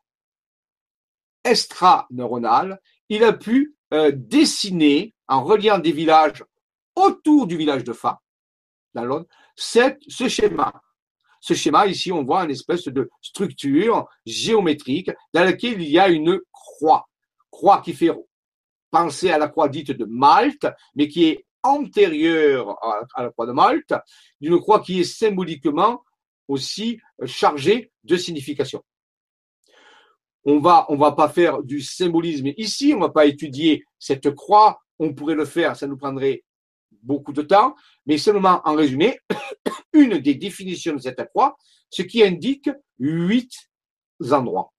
extraneuronale, 1.45 2.81
il 3.09 3.25
a 3.25 3.33
pu 3.33 3.75
euh, 3.93 4.13
dessiner, 4.15 5.15
en 5.27 5.43
reliant 5.43 5.79
des 5.79 5.93
villages 5.93 6.45
autour 6.95 7.47
du 7.47 7.57
village 7.57 7.85
de 7.85 7.93
Fa, 7.93 8.21
dans 8.95 9.25
ce 9.57 10.29
schéma. 10.29 10.73
Ce 11.41 11.55
schéma, 11.55 11.87
ici, 11.87 12.13
on 12.13 12.25
voit 12.25 12.45
une 12.45 12.51
espèce 12.51 12.85
de 12.85 13.11
structure 13.23 14.09
géométrique 14.27 15.11
dans 15.33 15.45
laquelle 15.45 15.81
il 15.81 15.89
y 15.89 15.99
a 15.99 16.09
une 16.09 16.39
croix. 16.53 17.09
Croix 17.51 17.81
qui 17.81 17.95
fait 17.95 18.11
penser 18.91 19.31
à 19.31 19.39
la 19.39 19.49
croix 19.49 19.69
dite 19.69 19.93
de 19.93 20.05
Malte, 20.05 20.67
mais 20.95 21.09
qui 21.09 21.25
est 21.25 21.47
antérieure 21.63 22.77
à 23.15 23.23
la 23.23 23.31
croix 23.31 23.47
de 23.47 23.53
Malte, 23.53 23.95
d'une 24.41 24.59
croix 24.59 24.81
qui 24.81 25.01
est 25.01 25.05
symboliquement 25.05 26.03
aussi 26.49 27.01
chargée 27.27 27.93
de 28.05 28.17
signification. 28.17 28.83
On 30.45 30.59
va, 30.59 30.87
on 30.89 30.97
va 30.97 31.13
pas 31.13 31.29
faire 31.29 31.63
du 31.63 31.81
symbolisme 31.81 32.49
ici, 32.57 32.93
on 32.97 33.01
va 33.01 33.11
pas 33.11 33.27
étudier 33.27 33.85
cette 33.99 34.35
croix, 34.35 34.81
on 34.99 35.15
pourrait 35.15 35.35
le 35.35 35.45
faire, 35.45 35.77
ça 35.77 35.87
nous 35.87 35.97
prendrait 35.97 36.45
beaucoup 37.03 37.33
de 37.33 37.43
temps, 37.43 37.75
mais 38.07 38.19
seulement 38.19 38.61
en 38.65 38.75
résumé, 38.75 39.19
une 39.93 40.19
des 40.19 40.35
définitions 40.35 40.95
de 40.95 41.01
cette 41.01 41.25
croix, 41.29 41.57
ce 41.91 42.03
qui 42.03 42.23
indique 42.23 42.71
huit 42.99 43.53
endroits. 44.31 44.73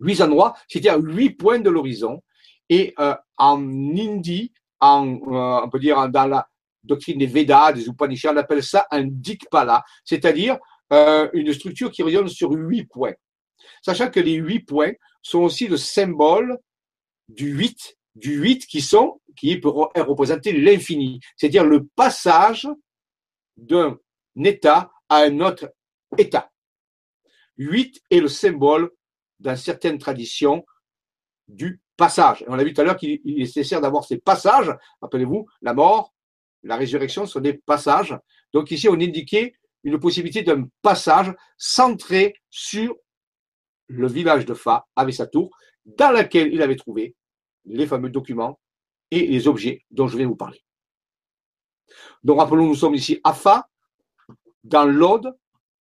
Huit 0.00 0.20
endroits, 0.20 0.54
c'est-à-dire 0.68 0.98
huit 0.98 1.30
points 1.30 1.58
de 1.58 1.70
l'horizon. 1.70 2.22
Et 2.68 2.94
euh, 2.98 3.14
en 3.36 3.58
hindi, 3.58 4.52
en, 4.80 5.06
euh, 5.06 5.64
on 5.64 5.70
peut 5.70 5.78
dire 5.78 6.08
dans 6.08 6.26
la 6.26 6.48
doctrine 6.82 7.18
des 7.18 7.26
Védas, 7.26 7.72
des 7.72 7.86
Upanishads, 7.86 8.32
on 8.32 8.36
appelle 8.36 8.62
ça 8.62 8.86
un 8.90 9.04
dikpala, 9.04 9.84
c'est-à-dire 10.04 10.58
euh, 10.92 11.28
une 11.32 11.52
structure 11.52 11.90
qui 11.90 12.02
rayonne 12.02 12.28
sur 12.28 12.50
huit 12.50 12.84
points. 12.84 13.14
Sachant 13.82 14.10
que 14.10 14.20
les 14.20 14.34
huit 14.34 14.60
points 14.60 14.92
sont 15.22 15.40
aussi 15.40 15.68
le 15.68 15.76
symbole 15.76 16.58
du 17.28 17.52
huit, 17.52 17.96
du 18.14 18.36
huit 18.36 18.66
qui 18.66 18.80
sont, 18.80 19.20
qui 19.36 19.58
peut 19.58 19.68
représenter 19.68 20.52
l'infini, 20.52 21.20
c'est-à-dire 21.36 21.64
le 21.64 21.86
passage 21.86 22.66
d'un 23.56 23.98
état 24.42 24.90
à 25.08 25.18
un 25.18 25.40
autre 25.40 25.72
état. 26.16 26.50
Huit 27.56 28.00
est 28.10 28.20
le 28.20 28.28
symbole 28.28 28.90
dans 29.40 29.56
certaines 29.56 29.98
traditions 29.98 30.64
du 31.48 31.80
passages. 31.98 32.44
On 32.48 32.58
a 32.58 32.64
vu 32.64 32.72
tout 32.72 32.80
à 32.80 32.84
l'heure 32.84 32.96
qu'il 32.96 33.10
est 33.10 33.20
nécessaire 33.24 33.82
d'avoir 33.82 34.04
ces 34.04 34.16
passages. 34.18 34.72
Rappelez-vous, 35.02 35.46
la 35.60 35.74
mort, 35.74 36.14
la 36.62 36.76
résurrection 36.76 37.26
sont 37.26 37.40
des 37.40 37.54
passages. 37.54 38.16
Donc 38.54 38.70
ici, 38.70 38.88
on 38.88 38.94
indiquait 38.94 39.54
une 39.84 39.98
possibilité 39.98 40.42
d'un 40.42 40.68
passage 40.80 41.34
centré 41.58 42.34
sur 42.48 42.96
le 43.88 44.06
village 44.06 44.46
de 44.46 44.54
Fa 44.54 44.86
avec 44.96 45.14
sa 45.14 45.26
tour, 45.26 45.50
dans 45.84 46.12
laquelle 46.12 46.52
il 46.52 46.62
avait 46.62 46.76
trouvé 46.76 47.14
les 47.64 47.86
fameux 47.86 48.10
documents 48.10 48.58
et 49.10 49.26
les 49.26 49.48
objets 49.48 49.84
dont 49.90 50.06
je 50.06 50.16
vais 50.16 50.24
vous 50.24 50.36
parler. 50.36 50.62
Donc 52.22 52.38
rappelons, 52.38 52.66
nous 52.66 52.74
sommes 52.74 52.94
ici 52.94 53.20
à 53.24 53.32
Fa, 53.32 53.68
dans 54.62 54.84
l'Aude, 54.84 55.34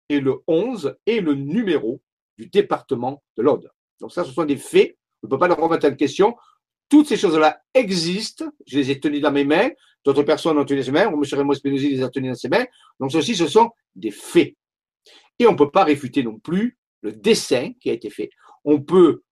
et 0.09 0.19
le 0.19 0.41
11 0.47 0.95
est 1.05 1.19
le 1.19 1.33
numéro 1.33 2.01
du 2.37 2.47
département 2.47 3.21
de 3.35 3.43
l'Aude. 3.43 3.69
Donc 3.99 4.13
ça, 4.13 4.23
ce 4.23 4.31
sont 4.31 4.45
des 4.45 4.55
faits 4.57 4.97
ne 5.27 5.31
peut 5.31 5.37
pas 5.37 5.47
le 5.47 5.53
remettre 5.53 5.87
en 5.87 5.95
question. 5.95 6.35
Toutes 6.89 7.07
ces 7.07 7.17
choses-là 7.17 7.61
existent. 7.73 8.45
Je 8.65 8.79
les 8.79 8.91
ai 8.91 8.99
tenues 8.99 9.19
dans 9.19 9.31
mes 9.31 9.43
mains. 9.43 9.69
D'autres 10.03 10.23
personnes 10.23 10.57
ont 10.57 10.65
tenu 10.65 10.79
dans 10.79 10.85
ses 10.85 10.91
mains. 10.91 11.11
M. 11.11 11.21
Raymond 11.31 11.53
Spinozzi 11.53 11.89
les 11.89 12.03
a 12.03 12.09
tenues 12.09 12.29
dans 12.29 12.35
ses 12.35 12.49
mains. 12.49 12.65
Donc, 12.99 13.11
ceci, 13.11 13.35
ce 13.35 13.47
sont 13.47 13.69
des 13.95 14.11
faits. 14.11 14.55
Et 15.39 15.47
on 15.47 15.51
ne 15.51 15.57
peut 15.57 15.71
pas 15.71 15.83
réfuter 15.83 16.23
non 16.23 16.39
plus 16.39 16.77
le 17.01 17.11
dessin 17.11 17.73
qui 17.79 17.89
a 17.89 17.93
été 17.93 18.09
fait. 18.09 18.29
On 18.63 18.81
peut 18.81 19.23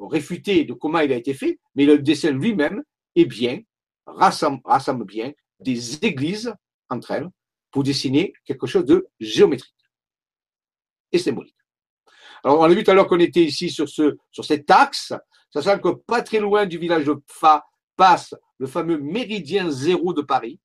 réfuter 0.00 0.64
de 0.64 0.72
comment 0.72 1.00
il 1.00 1.12
a 1.12 1.16
été 1.16 1.34
fait, 1.34 1.58
mais 1.74 1.84
le 1.84 1.98
dessin 1.98 2.30
lui-même 2.30 2.82
eh 3.14 3.24
bien, 3.24 3.60
rassemble, 4.06 4.60
rassemble 4.64 5.04
bien 5.04 5.32
des 5.60 6.04
églises 6.04 6.52
entre 6.88 7.12
elles 7.12 7.28
pour 7.70 7.82
dessiner 7.82 8.32
quelque 8.44 8.66
chose 8.66 8.84
de 8.84 9.06
géométrique 9.20 9.74
et 11.12 11.18
symbolique. 11.18 11.56
Alors, 12.42 12.60
on 12.60 12.64
a 12.64 12.68
vu 12.68 12.82
tout 12.82 12.90
à 12.90 12.94
l'heure 12.94 13.06
qu'on 13.06 13.20
était 13.20 13.42
ici 13.42 13.70
sur, 13.70 13.88
ce, 13.88 14.16
sur 14.30 14.44
cet 14.44 14.70
axe, 14.70 15.14
sachant 15.54 15.78
que 15.78 15.90
pas 15.90 16.22
très 16.22 16.40
loin 16.40 16.66
du 16.66 16.78
village 16.78 17.04
de 17.04 17.16
Fa 17.28 17.64
passe 17.96 18.34
le 18.58 18.66
fameux 18.66 18.98
méridien 18.98 19.70
zéro 19.70 20.12
de 20.12 20.20
Paris, 20.20 20.58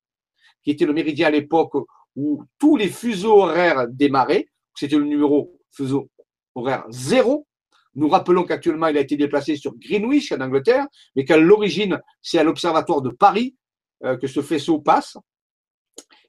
qui 0.64 0.72
était 0.72 0.84
le 0.84 0.92
méridien 0.92 1.28
à 1.28 1.30
l'époque 1.30 1.74
où 2.16 2.42
tous 2.58 2.76
les 2.76 2.88
fuseaux 2.88 3.42
horaires 3.42 3.86
démarraient. 3.88 4.48
C'était 4.74 4.96
le 4.96 5.04
numéro 5.04 5.56
fuseau 5.70 6.10
horaire 6.54 6.84
zéro. 6.90 7.46
Nous 7.94 8.08
rappelons 8.08 8.44
qu'actuellement, 8.44 8.88
il 8.88 8.96
a 8.96 9.00
été 9.00 9.16
déplacé 9.16 9.56
sur 9.56 9.74
Greenwich 9.76 10.32
en 10.32 10.40
Angleterre, 10.40 10.86
mais 11.14 11.24
qu'à 11.24 11.36
l'origine, 11.36 12.00
c'est 12.20 12.38
à 12.38 12.44
l'Observatoire 12.44 13.00
de 13.00 13.10
Paris 13.10 13.56
euh, 14.04 14.16
que 14.16 14.26
ce 14.26 14.42
faisceau 14.42 14.80
passe. 14.80 15.16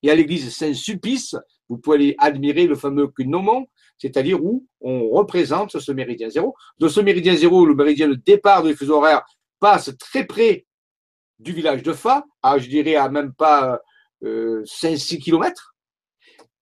Et 0.04 0.12
à 0.12 0.16
l'église 0.16 0.54
Saint-Sulpice, 0.56 1.36
vous 1.70 1.78
pouvez 1.78 1.96
aller 1.96 2.16
admirer 2.20 2.68
le 2.68 2.76
fameux 2.76 3.08
Cunomon, 3.08 3.68
c'est-à-dire 4.02 4.44
où 4.44 4.66
on 4.82 5.10
représente 5.10 5.80
ce 5.80 5.92
méridien 5.92 6.28
zéro. 6.28 6.56
De 6.80 6.88
ce 6.88 7.00
méridien 7.00 7.36
zéro, 7.36 7.68
le 7.68 7.76
méridien 7.76 8.08
de 8.08 8.16
départ 8.16 8.64
du 8.64 8.76
fuseau 8.76 8.96
horaire 8.96 9.22
passe 9.60 9.92
très 10.00 10.26
près 10.26 10.66
du 11.38 11.54
village 11.54 11.84
de 11.84 11.94
Fa, 11.94 12.26
à, 12.42 12.58
je 12.58 12.68
dirais 12.68 12.96
à 12.96 13.10
même 13.10 13.32
pas 13.34 13.80
euh, 14.24 14.64
5-6 14.64 15.20
km. 15.20 15.76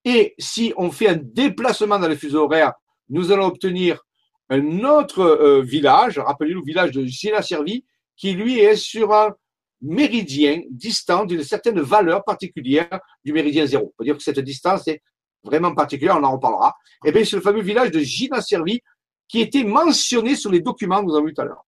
Et 0.04 0.36
si 0.38 0.74
on 0.76 0.92
fait 0.92 1.08
un 1.08 1.20
déplacement 1.22 1.98
dans 1.98 2.10
le 2.10 2.18
fuseau 2.18 2.44
horaire, 2.44 2.74
nous 3.08 3.32
allons 3.32 3.46
obtenir 3.46 4.04
un 4.50 4.84
autre 4.84 5.22
euh, 5.22 5.62
village, 5.62 6.20
rappelez-vous 6.20 6.60
le 6.60 6.66
village 6.66 6.92
de 6.92 7.06
Gina-Servi, 7.06 7.86
qui 8.18 8.34
lui 8.34 8.60
est 8.60 8.76
sur 8.76 9.14
un 9.14 9.34
méridien 9.82 10.62
distant 10.70 11.24
d'une 11.24 11.44
certaine 11.44 11.80
valeur 11.80 12.26
particulière 12.26 13.00
du 13.24 13.32
méridien 13.32 13.66
zéro. 13.66 13.86
On 13.86 13.94
peut 13.98 14.04
dire 14.04 14.18
que 14.18 14.24
cette 14.24 14.40
distance 14.40 14.90
est 14.90 15.02
vraiment 15.44 15.74
particulière, 15.74 16.18
on 16.18 16.24
en 16.24 16.34
reparlera. 16.34 16.76
Et 17.04 17.10
eh 17.10 17.12
bien, 17.12 17.24
c'est 17.24 17.36
le 17.36 17.42
fameux 17.42 17.62
village 17.62 17.92
de 17.92 18.00
Gina-Servi 18.00 18.82
qui 19.28 19.42
était 19.42 19.64
mentionné 19.64 20.36
sur 20.36 20.52
les 20.52 20.62
documents 20.62 21.02
que 21.02 21.06
nous 21.06 21.16
avons 21.16 21.26
vus 21.26 21.34
tout 21.34 21.42
à 21.42 21.46
l'heure. 21.46 21.66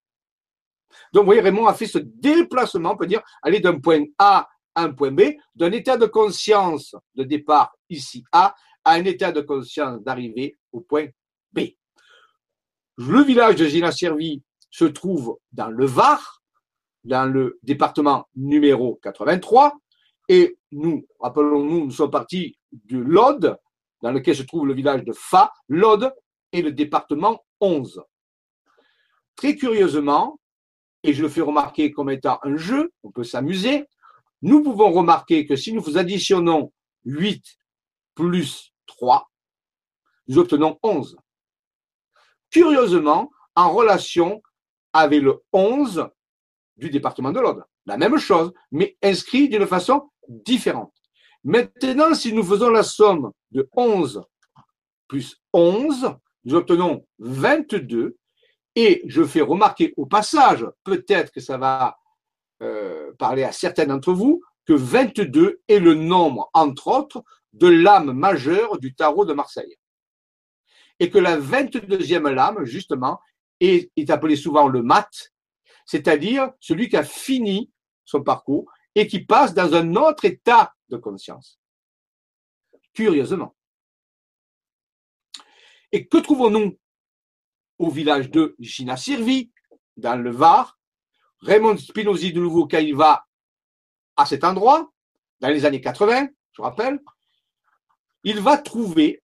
Donc, 1.13 1.21
vous 1.21 1.27
voyez, 1.27 1.41
Raymond 1.41 1.67
a 1.67 1.73
fait 1.73 1.85
ce 1.85 1.99
déplacement, 1.99 2.93
on 2.93 2.97
peut 2.97 3.07
dire, 3.07 3.21
aller 3.41 3.59
d'un 3.59 3.79
point 3.79 4.03
A 4.17 4.47
à 4.75 4.83
un 4.83 4.91
point 4.91 5.11
B, 5.11 5.21
d'un 5.55 5.71
état 5.71 5.97
de 5.97 6.05
conscience 6.05 6.95
de 7.15 7.23
départ 7.23 7.73
ici 7.89 8.23
A 8.31 8.55
à 8.83 8.93
un 8.93 9.03
état 9.03 9.31
de 9.31 9.41
conscience 9.41 10.01
d'arrivée 10.01 10.57
au 10.71 10.81
point 10.81 11.07
B. 11.53 11.59
Le 12.97 13.23
village 13.23 13.55
de 13.55 13.65
Gina-Servi 13.65 14.41
se 14.69 14.85
trouve 14.85 15.37
dans 15.51 15.69
le 15.69 15.85
Var, 15.85 16.41
dans 17.03 17.25
le 17.25 17.59
département 17.63 18.27
numéro 18.35 18.99
83, 19.03 19.77
et 20.29 20.57
nous, 20.71 21.05
rappelons-nous, 21.19 21.85
nous 21.85 21.91
sommes 21.91 22.11
partis 22.11 22.57
de 22.71 22.97
l'Aude, 22.97 23.57
dans 24.01 24.11
lequel 24.11 24.35
se 24.35 24.43
trouve 24.43 24.67
le 24.67 24.73
village 24.73 25.03
de 25.03 25.13
Fa, 25.13 25.51
l'Aude 25.67 26.13
est 26.51 26.61
le 26.61 26.71
département 26.71 27.43
11. 27.59 28.03
Très 29.35 29.55
curieusement, 29.55 30.39
et 31.03 31.13
je 31.13 31.21
le 31.21 31.29
fais 31.29 31.41
remarquer 31.41 31.91
comme 31.91 32.09
étant 32.09 32.39
un 32.43 32.57
jeu, 32.57 32.91
on 33.03 33.11
peut 33.11 33.23
s'amuser, 33.23 33.85
nous 34.41 34.63
pouvons 34.63 34.91
remarquer 34.91 35.45
que 35.45 35.55
si 35.55 35.73
nous 35.73 35.97
additionnons 35.97 36.71
8 37.05 37.43
plus 38.15 38.73
3, 38.87 39.29
nous 40.27 40.37
obtenons 40.37 40.79
11. 40.83 41.17
Curieusement, 42.49 43.31
en 43.55 43.71
relation 43.71 44.41
avec 44.93 45.21
le 45.21 45.41
11 45.53 46.07
du 46.77 46.89
département 46.89 47.31
de 47.31 47.39
l'Aude. 47.39 47.63
La 47.85 47.97
même 47.97 48.17
chose, 48.17 48.51
mais 48.71 48.97
inscrit 49.01 49.49
d'une 49.49 49.65
façon 49.67 50.09
différente. 50.27 51.00
Maintenant, 51.43 52.13
si 52.13 52.33
nous 52.33 52.43
faisons 52.43 52.69
la 52.69 52.83
somme 52.83 53.31
de 53.51 53.67
11 53.75 54.23
plus 55.07 55.41
11, 55.53 56.15
nous 56.45 56.55
obtenons 56.55 57.05
22 57.19 58.17
et 58.75 59.01
je 59.05 59.23
fais 59.23 59.41
remarquer 59.41 59.93
au 59.97 60.05
passage, 60.05 60.65
peut-être 60.83 61.31
que 61.31 61.41
ça 61.41 61.57
va 61.57 61.97
euh, 62.61 63.11
parler 63.17 63.43
à 63.43 63.51
certains 63.51 63.87
d'entre 63.87 64.13
vous, 64.13 64.41
que 64.65 64.73
22 64.73 65.61
est 65.67 65.79
le 65.79 65.95
nombre, 65.95 66.49
entre 66.53 66.87
autres, 66.87 67.23
de 67.53 67.67
l'âme 67.67 68.13
majeure 68.13 68.77
du 68.77 68.93
tarot 68.93 69.25
de 69.25 69.33
Marseille. 69.33 69.75
Et 70.99 71.09
que 71.09 71.17
la 71.17 71.37
22e 71.37 72.29
lame, 72.29 72.63
justement, 72.63 73.19
est, 73.59 73.91
est 73.97 74.09
appelée 74.09 74.35
souvent 74.35 74.67
le 74.67 74.81
mat, 74.83 75.09
c'est-à-dire 75.85 76.51
celui 76.59 76.87
qui 76.87 76.95
a 76.95 77.03
fini 77.03 77.71
son 78.05 78.23
parcours 78.23 78.71
et 78.95 79.07
qui 79.07 79.25
passe 79.25 79.53
dans 79.53 79.73
un 79.73 79.95
autre 79.95 80.25
état 80.25 80.73
conscience. 80.97 81.59
Curieusement. 82.93 83.55
Et 85.91 86.07
que 86.07 86.17
trouvons-nous 86.17 86.77
au 87.79 87.89
village 87.89 88.29
de 88.29 88.55
Gina-Sirvi, 88.59 89.51
dans 89.97 90.15
le 90.15 90.31
Var? 90.31 90.77
Raymond 91.41 91.77
Spinozzi, 91.77 92.31
de 92.31 92.39
nouveau, 92.39 92.67
quand 92.67 92.79
il 92.79 92.95
va 92.95 93.25
à 94.15 94.25
cet 94.25 94.43
endroit, 94.43 94.91
dans 95.39 95.49
les 95.49 95.65
années 95.65 95.81
80, 95.81 96.27
je 96.51 96.61
rappelle, 96.61 96.99
il 98.23 98.39
va 98.39 98.57
trouver 98.57 99.23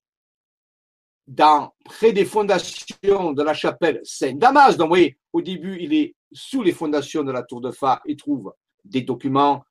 dans, 1.28 1.74
près 1.86 2.14
des 2.14 2.26
fondations 2.26 3.34
de 3.34 3.44
la 3.44 3.54
chapelle 3.54 4.00
Saint-Damas, 4.04 4.78
donc 4.78 4.88
vous 4.88 4.96
voyez, 4.96 5.20
au 5.34 5.42
début, 5.42 5.78
il 5.80 5.94
est 5.94 6.16
sous 6.32 6.64
les 6.64 6.72
fondations 6.72 7.24
de 7.24 7.32
la 7.32 7.44
tour 7.44 7.62
de 7.62 7.72
Fa, 7.72 8.02
il 8.06 8.16
trouve 8.16 8.54
des 8.84 9.02
documents, 9.02 9.64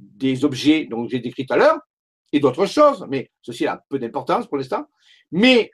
des 0.00 0.44
objets 0.44 0.86
dont 0.86 1.06
j'ai 1.08 1.20
décrit 1.20 1.46
tout 1.46 1.54
à 1.54 1.56
l'heure, 1.56 1.78
et 2.32 2.40
d'autres 2.40 2.66
choses, 2.66 3.06
mais 3.08 3.30
ceci 3.42 3.66
a 3.66 3.82
peu 3.88 3.98
d'importance 3.98 4.46
pour 4.46 4.56
l'instant. 4.56 4.86
Mais 5.32 5.70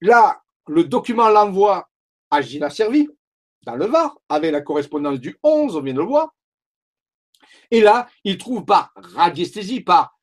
là, 0.00 0.40
le 0.68 0.84
document 0.84 1.28
l'envoie 1.28 1.88
à 2.30 2.40
Gina 2.40 2.70
Servi, 2.70 3.08
dans 3.64 3.76
le 3.76 3.86
Var, 3.86 4.16
avec 4.28 4.52
la 4.52 4.60
correspondance 4.60 5.20
du 5.20 5.36
11, 5.42 5.76
on 5.76 5.82
vient 5.82 5.94
de 5.94 6.00
le 6.00 6.06
voir. 6.06 6.34
Et 7.70 7.80
là, 7.80 8.08
il 8.24 8.38
trouve 8.38 8.64
par 8.64 8.92
radiesthésie, 8.94 9.80
par 9.80 10.18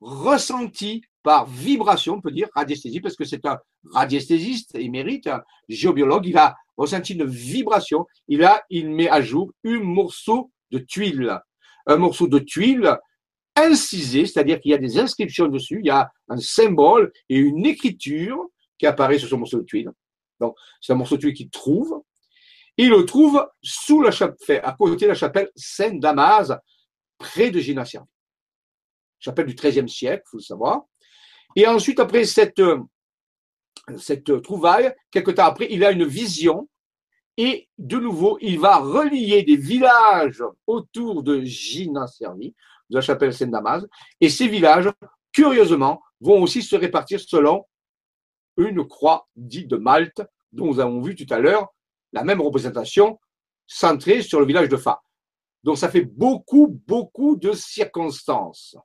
ressenti, 0.00 1.02
par 1.22 1.46
vibration, 1.46 2.14
on 2.14 2.20
peut 2.20 2.30
dire 2.30 2.48
radiesthésie, 2.54 3.00
parce 3.00 3.16
que 3.16 3.24
c'est 3.24 3.44
un 3.46 3.58
radiesthésiste 3.92 4.74
émérite, 4.74 5.26
un 5.26 5.42
géobiologue, 5.68 6.26
il 6.26 6.38
a 6.38 6.56
ressenti 6.76 7.14
une 7.14 7.24
vibration, 7.24 8.06
il 8.28 8.44
a, 8.44 8.64
il 8.70 8.90
met 8.90 9.08
à 9.08 9.20
jour 9.20 9.52
un 9.64 9.80
morceau 9.80 10.50
de 10.70 10.78
tuile. 10.78 11.40
Un 11.88 11.96
morceau 11.96 12.28
de 12.28 12.38
tuile 12.38 12.96
incisé, 13.56 14.26
c'est-à-dire 14.26 14.60
qu'il 14.60 14.70
y 14.70 14.74
a 14.74 14.78
des 14.78 14.98
inscriptions 14.98 15.48
dessus, 15.48 15.80
il 15.80 15.86
y 15.86 15.90
a 15.90 16.10
un 16.28 16.36
symbole 16.36 17.12
et 17.28 17.36
une 17.36 17.66
écriture 17.66 18.38
qui 18.78 18.86
apparaît 18.86 19.18
sur 19.18 19.28
ce 19.28 19.34
morceau 19.34 19.58
de 19.58 19.64
tuile. 19.64 19.90
Donc, 20.40 20.56
c'est 20.80 20.92
un 20.92 20.96
morceau 20.96 21.16
de 21.16 21.22
tuile 21.22 21.34
qu'il 21.34 21.50
trouve. 21.50 22.02
Il 22.76 22.90
le 22.90 23.04
trouve 23.04 23.44
sous 23.60 24.00
la 24.02 24.12
chapelle, 24.12 24.60
à 24.62 24.72
côté 24.72 25.06
de 25.06 25.08
la 25.08 25.16
chapelle 25.16 25.50
Saint-Damas, 25.56 26.52
près 27.18 27.50
de 27.50 27.58
Gina 27.58 27.82
Chapelle 29.18 29.46
du 29.46 29.54
XIIIe 29.54 29.88
siècle, 29.88 30.22
faut 30.30 30.36
le 30.36 30.42
savoir. 30.42 30.82
Et 31.56 31.66
ensuite, 31.66 31.98
après 31.98 32.24
cette, 32.24 32.62
cette 33.96 34.42
trouvaille, 34.42 34.94
quelque 35.10 35.32
temps 35.32 35.46
après, 35.46 35.66
il 35.70 35.84
a 35.84 35.90
une 35.90 36.04
vision 36.04 36.68
et 37.38 37.68
de 37.78 37.98
nouveau, 37.98 38.36
il 38.40 38.58
va 38.58 38.78
relier 38.78 39.44
des 39.44 39.56
villages 39.56 40.42
autour 40.66 41.22
de 41.22 41.40
Gina 41.44 42.04
de 42.20 42.52
la 42.90 43.00
chapelle 43.00 43.32
Saint-Damas, 43.32 43.86
et 44.20 44.28
ces 44.28 44.48
villages, 44.48 44.90
curieusement, 45.32 46.02
vont 46.20 46.42
aussi 46.42 46.62
se 46.62 46.74
répartir 46.74 47.20
selon 47.20 47.64
une 48.56 48.84
croix 48.88 49.28
dite 49.36 49.68
de 49.68 49.76
Malte, 49.76 50.20
dont 50.50 50.66
nous 50.66 50.80
avons 50.80 51.00
vu 51.00 51.14
tout 51.14 51.32
à 51.32 51.38
l'heure 51.38 51.68
la 52.12 52.24
même 52.24 52.40
représentation 52.40 53.20
centrée 53.68 54.22
sur 54.22 54.40
le 54.40 54.46
village 54.46 54.68
de 54.68 54.76
Fa. 54.76 55.00
Donc 55.62 55.78
ça 55.78 55.90
fait 55.90 56.04
beaucoup, 56.04 56.80
beaucoup 56.86 57.36
de 57.36 57.52
circonstances 57.52 58.76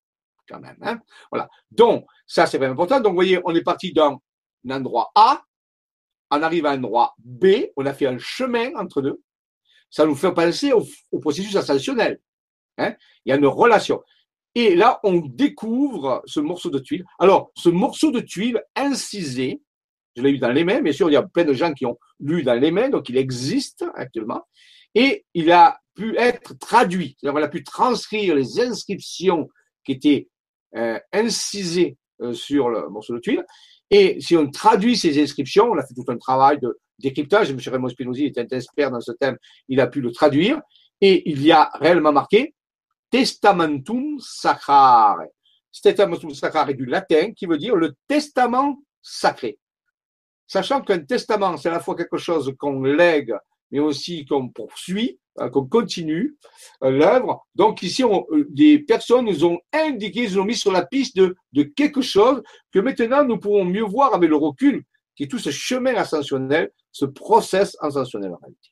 quand 0.47 0.59
même. 0.59 0.77
Hein 0.81 0.99
voilà. 1.31 1.49
Donc 1.71 2.05
ça 2.27 2.45
c'est 2.45 2.59
vraiment 2.59 2.73
important. 2.73 2.99
Donc 2.99 3.11
vous 3.11 3.17
voyez, 3.17 3.39
on 3.45 3.55
est 3.55 3.63
parti 3.63 3.93
d'un 3.93 4.19
endroit 4.69 5.11
A, 5.15 5.41
on 6.38 6.41
arrive 6.41 6.65
à 6.65 6.72
un 6.72 6.77
endroit 6.77 7.15
B, 7.19 7.45
on 7.76 7.85
a 7.85 7.93
fait 7.93 8.07
un 8.07 8.18
chemin 8.18 8.73
entre 8.76 9.01
deux. 9.01 9.22
Ça 9.89 10.05
nous 10.05 10.15
fait 10.15 10.34
penser 10.34 10.73
au, 10.73 10.84
processus 11.19 11.55
ascensionnel. 11.55 12.19
Hein 12.77 12.95
Il 13.26 13.30
y 13.30 13.31
a 13.34 13.35
une 13.35 13.45
relation. 13.45 14.01
Et 14.55 14.76
là, 14.76 14.99
on 15.03 15.19
découvre 15.19 16.22
ce 16.26 16.39
morceau 16.39 16.69
de 16.69 16.80
tuile. 16.80 17.05
Alors, 17.19 17.51
ce 17.55 17.69
morceau 17.69 18.11
de 18.11 18.19
tuile 18.19 18.61
incisé, 18.76 19.61
je 20.15 20.22
l'ai 20.22 20.31
eu 20.31 20.38
dans 20.39 20.51
les 20.51 20.64
mains, 20.64 20.81
bien 20.81 20.93
sûr, 20.93 21.10
il 21.10 21.14
y 21.14 21.18
a 21.18 21.23
plein 21.23 21.43
de 21.43 21.53
gens 21.53 21.73
qui 21.73 21.85
ont 21.85 21.97
lu 22.19 22.43
dans 22.43 22.53
les 22.53 22.72
mains, 22.72 22.89
donc 22.89 23.10
il 23.10 23.18
existe 23.18 23.84
actuellement, 23.95 24.41
et 24.93 25.26
il 25.34 25.51
a 25.51 25.80
pu 25.95 26.18
être 26.18 26.57
traduit, 26.60 27.18
on 27.23 27.35
a 27.35 27.47
pu 27.47 27.64
transcrire 27.64 28.35
les 28.35 28.60
inscriptions 28.60 29.47
qui 29.85 29.93
étaient 29.93 30.27
euh, 30.76 30.99
incisées 31.11 31.97
euh, 32.22 32.34
sur 32.34 32.69
le 32.69 32.89
morceau 32.89 33.15
de 33.15 33.19
tuile, 33.19 33.45
et 33.93 34.19
si 34.19 34.35
on 34.35 34.49
traduit 34.49 34.97
ces 34.97 35.21
inscriptions, 35.21 35.65
on 35.65 35.77
a 35.77 35.85
fait 35.85 35.93
tout 35.93 36.05
un 36.07 36.17
travail 36.17 36.59
de 36.59 36.79
décryptage, 36.97 37.51
M. 37.51 37.59
Raymond 37.63 37.89
Spinozzi 37.89 38.25
était 38.25 38.41
un 38.41 38.57
expert 38.57 38.89
dans 38.89 38.99
ce 38.99 39.11
thème, 39.11 39.37
il 39.67 39.79
a 39.79 39.85
pu 39.85 40.01
le 40.01 40.11
traduire, 40.11 40.59
Et 40.99 41.29
il 41.29 41.43
y 41.43 41.51
a 41.51 41.69
réellement 41.75 42.11
marqué 42.11 42.55
Testamentum 43.11 44.17
Sacrare. 44.19 45.19
Testamentum 45.83 46.33
Sacrare 46.33 46.71
est 46.71 46.73
du 46.73 46.85
latin 46.85 47.33
qui 47.33 47.45
veut 47.45 47.59
dire 47.59 47.75
le 47.75 47.93
testament 48.07 48.79
sacré. 48.99 49.59
Sachant 50.47 50.81
qu'un 50.81 50.99
testament, 50.99 51.57
c'est 51.57 51.69
à 51.69 51.73
la 51.73 51.79
fois 51.79 51.95
quelque 51.95 52.17
chose 52.17 52.51
qu'on 52.57 52.81
lègue, 52.81 53.35
mais 53.69 53.79
aussi 53.79 54.25
qu'on 54.25 54.49
poursuit, 54.49 55.19
qu'on 55.35 55.65
continue 55.65 56.35
euh, 56.84 56.91
l'œuvre. 56.91 57.45
Donc 57.55 57.81
ici, 57.81 58.03
on, 58.03 58.26
euh, 58.31 58.45
des 58.49 58.80
personnes 58.80 59.26
nous 59.26 59.45
ont 59.45 59.60
indiqué, 59.72 60.27
nous 60.27 60.39
ont 60.39 60.45
mis 60.45 60.55
sur 60.55 60.72
la 60.72 60.85
piste 60.85 61.15
de, 61.15 61.35
de 61.53 61.64
quelque 61.64 62.01
chose 62.01 62.43
que 62.72 62.80
maintenant 62.80 63.23
nous 63.23 63.39
pouvons 63.39 63.65
mieux 63.65 63.84
voir 63.84 64.14
avec 64.14 64.30
le 64.30 64.35
recul, 64.35 64.84
qui 65.15 65.23
est 65.23 65.27
tout 65.27 65.39
ce 65.39 65.49
chemin 65.49 65.95
ascensionnel, 65.95 66.72
ce 66.91 67.05
process 67.05 67.76
ascensionnel 67.80 68.31
en 68.34 68.38
réalité. 68.38 68.69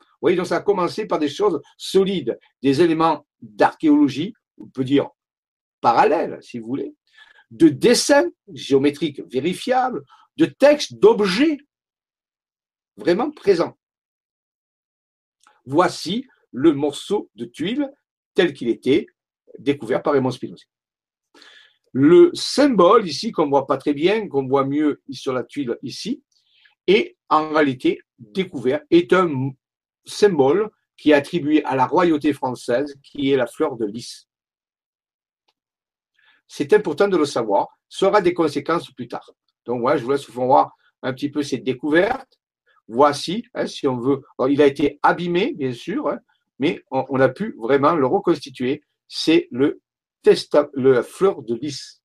Vous 0.00 0.26
voyez, 0.26 0.36
donc 0.36 0.46
ça 0.46 0.56
a 0.56 0.60
commencé 0.60 1.06
par 1.06 1.18
des 1.18 1.30
choses 1.30 1.60
solides, 1.78 2.38
des 2.62 2.82
éléments 2.82 3.26
d'archéologie, 3.40 4.34
on 4.58 4.66
peut 4.66 4.84
dire 4.84 5.08
parallèles, 5.80 6.38
si 6.42 6.58
vous 6.58 6.66
voulez, 6.66 6.94
de 7.50 7.68
dessins 7.68 8.28
géométriques 8.52 9.22
vérifiables, 9.32 10.04
de 10.36 10.46
textes, 10.46 10.94
d'objets 10.94 11.58
vraiment 12.96 13.30
présents. 13.30 13.76
Voici 15.70 16.26
le 16.50 16.72
morceau 16.72 17.30
de 17.36 17.44
tuile 17.44 17.88
tel 18.34 18.52
qu'il 18.52 18.66
était 18.66 19.06
découvert 19.56 20.02
par 20.02 20.14
Raymond 20.14 20.32
Spinozzi. 20.32 20.64
Le 21.92 22.32
symbole 22.34 23.06
ici, 23.06 23.30
qu'on 23.30 23.48
voit 23.48 23.68
pas 23.68 23.76
très 23.76 23.94
bien, 23.94 24.26
qu'on 24.26 24.48
voit 24.48 24.64
mieux 24.64 25.00
sur 25.12 25.32
la 25.32 25.44
tuile 25.44 25.78
ici, 25.82 26.24
est 26.88 27.16
en 27.28 27.50
réalité 27.50 28.00
découvert, 28.18 28.80
est 28.90 29.12
un 29.12 29.52
symbole 30.04 30.70
qui 30.96 31.12
est 31.12 31.14
attribué 31.14 31.64
à 31.64 31.76
la 31.76 31.86
royauté 31.86 32.32
française, 32.32 32.96
qui 33.04 33.30
est 33.30 33.36
la 33.36 33.46
fleur 33.46 33.76
de 33.76 33.86
lys. 33.86 34.28
C'est 36.48 36.72
important 36.72 37.06
de 37.06 37.16
le 37.16 37.26
savoir, 37.26 37.68
ça 37.88 38.08
aura 38.08 38.20
des 38.20 38.34
conséquences 38.34 38.90
plus 38.90 39.06
tard. 39.06 39.30
Donc, 39.66 39.82
voilà, 39.82 39.98
je 39.98 40.04
vous 40.04 40.10
laisse 40.10 40.28
voir 40.28 40.76
un 41.02 41.12
petit 41.12 41.30
peu 41.30 41.44
cette 41.44 41.62
découverte. 41.62 42.39
Voici, 42.92 43.46
hein, 43.54 43.68
si 43.68 43.86
on 43.86 43.98
veut. 43.98 44.20
il 44.48 44.60
a 44.60 44.66
été 44.66 44.98
abîmé, 45.04 45.52
bien 45.54 45.72
sûr, 45.72 46.08
hein, 46.08 46.18
mais 46.58 46.82
on, 46.90 47.20
a 47.20 47.28
pu 47.28 47.54
vraiment 47.56 47.94
le 47.94 48.04
reconstituer. 48.04 48.82
C'est 49.06 49.46
le 49.52 49.80
fleur 51.04 51.42
de 51.42 51.54
lys. 51.54 52.02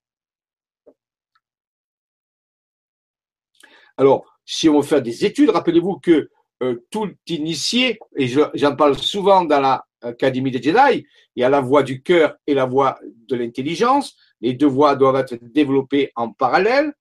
Alors, 3.98 4.26
si 4.46 4.70
on 4.70 4.80
veut 4.80 4.86
faire 4.86 5.02
des 5.02 5.26
études, 5.26 5.50
rappelez-vous 5.50 5.98
que 6.00 6.30
euh, 6.62 6.86
tout 6.92 7.12
initié, 7.28 7.98
et 8.16 8.28
j'en 8.28 8.76
parle 8.76 8.96
souvent 8.96 9.44
dans 9.44 9.82
l'Académie 10.04 10.52
des 10.52 10.62
Jedi, 10.62 11.04
il 11.36 11.42
y 11.42 11.44
a 11.44 11.50
la 11.50 11.62
voie 11.62 11.82
du 11.82 12.04
cœur 12.04 12.36
et 12.46 12.54
la 12.54 12.66
voie 12.66 13.00
de 13.28 13.36
l'intelligence. 13.36 14.16
Les 14.40 14.54
deux 14.54 14.68
voies 14.68 14.96
doivent 14.96 15.16
être 15.16 15.36
développées 15.42 16.12
en 16.16 16.32
parallèle. 16.32 16.94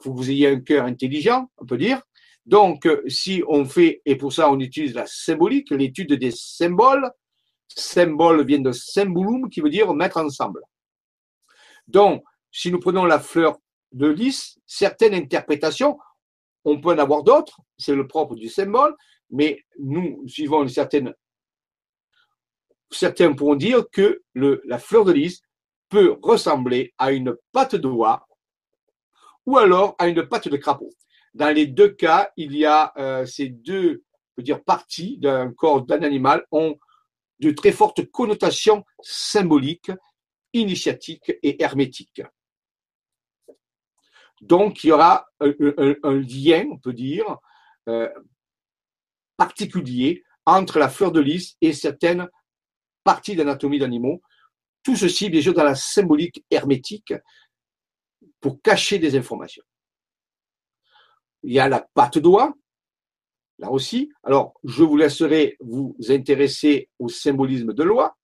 Il 0.00 0.04
faut 0.04 0.12
que 0.12 0.16
vous 0.16 0.30
ayez 0.30 0.48
un 0.48 0.60
cœur 0.60 0.86
intelligent, 0.86 1.50
on 1.58 1.66
peut 1.66 1.76
dire. 1.76 2.00
Donc, 2.50 2.84
euh, 2.84 3.00
si 3.06 3.44
on 3.46 3.64
fait, 3.64 4.02
et 4.04 4.16
pour 4.16 4.32
ça 4.32 4.50
on 4.50 4.58
utilise 4.58 4.92
la 4.92 5.06
symbolique, 5.06 5.70
l'étude 5.70 6.14
des 6.14 6.32
symboles, 6.32 7.08
symbole 7.68 8.44
vient 8.44 8.58
de 8.58 8.72
symbolum 8.72 9.48
qui 9.48 9.60
veut 9.60 9.70
dire 9.70 9.94
mettre 9.94 10.16
ensemble. 10.16 10.60
Donc, 11.86 12.24
si 12.50 12.72
nous 12.72 12.80
prenons 12.80 13.04
la 13.04 13.20
fleur 13.20 13.56
de 13.92 14.08
lys, 14.08 14.58
certaines 14.66 15.14
interprétations, 15.14 15.96
on 16.64 16.80
peut 16.80 16.88
en 16.88 16.98
avoir 16.98 17.22
d'autres, 17.22 17.60
c'est 17.78 17.94
le 17.94 18.08
propre 18.08 18.34
du 18.34 18.48
symbole, 18.48 18.96
mais 19.30 19.64
nous 19.78 20.26
suivons 20.26 20.64
une 20.64 20.68
certaine. 20.68 21.14
Certains 22.90 23.32
pourront 23.32 23.54
dire 23.54 23.84
que 23.92 24.24
la 24.34 24.80
fleur 24.80 25.04
de 25.04 25.12
lys 25.12 25.40
peut 25.88 26.18
ressembler 26.20 26.94
à 26.98 27.12
une 27.12 27.36
patte 27.52 27.76
de 27.76 27.82
doigt 27.82 28.26
ou 29.46 29.56
alors 29.56 29.94
à 30.00 30.08
une 30.08 30.26
patte 30.26 30.48
de 30.48 30.56
crapaud. 30.56 30.90
Dans 31.34 31.54
les 31.54 31.66
deux 31.66 31.90
cas, 31.90 32.30
il 32.36 32.56
y 32.56 32.64
a 32.64 32.92
euh, 32.96 33.24
ces 33.24 33.48
deux 33.48 34.02
dire, 34.38 34.62
parties 34.62 35.18
d'un 35.18 35.52
corps 35.52 35.82
d'un 35.82 36.02
animal 36.02 36.44
ont 36.50 36.76
de 37.40 37.50
très 37.52 37.72
fortes 37.72 38.04
connotations 38.10 38.84
symboliques, 39.02 39.92
initiatiques 40.52 41.32
et 41.42 41.62
hermétiques. 41.62 42.22
Donc, 44.40 44.84
il 44.84 44.88
y 44.88 44.92
aura 44.92 45.26
un, 45.40 46.14
lien, 46.14 46.66
on 46.70 46.78
peut 46.78 46.92
dire, 46.92 47.36
euh, 47.88 48.08
particulier 49.36 50.24
entre 50.46 50.78
la 50.78 50.88
fleur 50.88 51.12
de 51.12 51.20
lys 51.20 51.56
et 51.60 51.72
certaines 51.72 52.28
parties 53.04 53.36
d'anatomie 53.36 53.78
d'animaux. 53.78 54.22
Tout 54.82 54.96
ceci, 54.96 55.28
bien 55.28 55.42
sûr, 55.42 55.54
dans 55.54 55.64
la 55.64 55.74
symbolique 55.74 56.44
hermétique 56.50 57.14
pour 58.40 58.60
cacher 58.62 58.98
des 58.98 59.16
informations. 59.16 59.62
Il 61.42 61.52
y 61.52 61.60
a 61.60 61.68
la 61.68 61.86
patte 61.94 62.18
d'oie, 62.18 62.54
là 63.58 63.70
aussi. 63.70 64.10
Alors, 64.22 64.54
je 64.64 64.82
vous 64.82 64.96
laisserai 64.96 65.56
vous 65.60 65.96
intéresser 66.08 66.88
au 66.98 67.08
symbolisme 67.08 67.72
de 67.72 67.82
loi, 67.82 68.16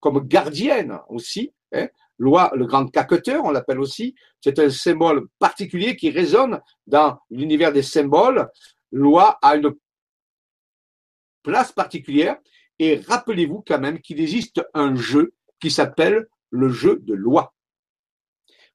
comme 0.00 0.26
gardienne 0.26 0.98
aussi. 1.08 1.52
Hein. 1.72 1.88
Loi, 2.18 2.50
le 2.54 2.66
grand 2.66 2.86
caqueteur, 2.86 3.44
on 3.44 3.50
l'appelle 3.50 3.80
aussi. 3.80 4.14
C'est 4.40 4.58
un 4.58 4.70
symbole 4.70 5.28
particulier 5.38 5.96
qui 5.96 6.10
résonne 6.10 6.60
dans 6.86 7.18
l'univers 7.30 7.72
des 7.72 7.82
symboles. 7.82 8.48
Loi 8.90 9.38
a 9.42 9.56
une 9.56 9.74
place 11.42 11.72
particulière. 11.72 12.38
Et 12.78 12.96
rappelez-vous 12.96 13.62
quand 13.66 13.78
même 13.78 14.00
qu'il 14.00 14.20
existe 14.20 14.62
un 14.74 14.94
jeu 14.94 15.34
qui 15.60 15.70
s'appelle 15.70 16.26
le 16.50 16.68
jeu 16.68 16.98
de 17.02 17.14
loi. 17.14 17.54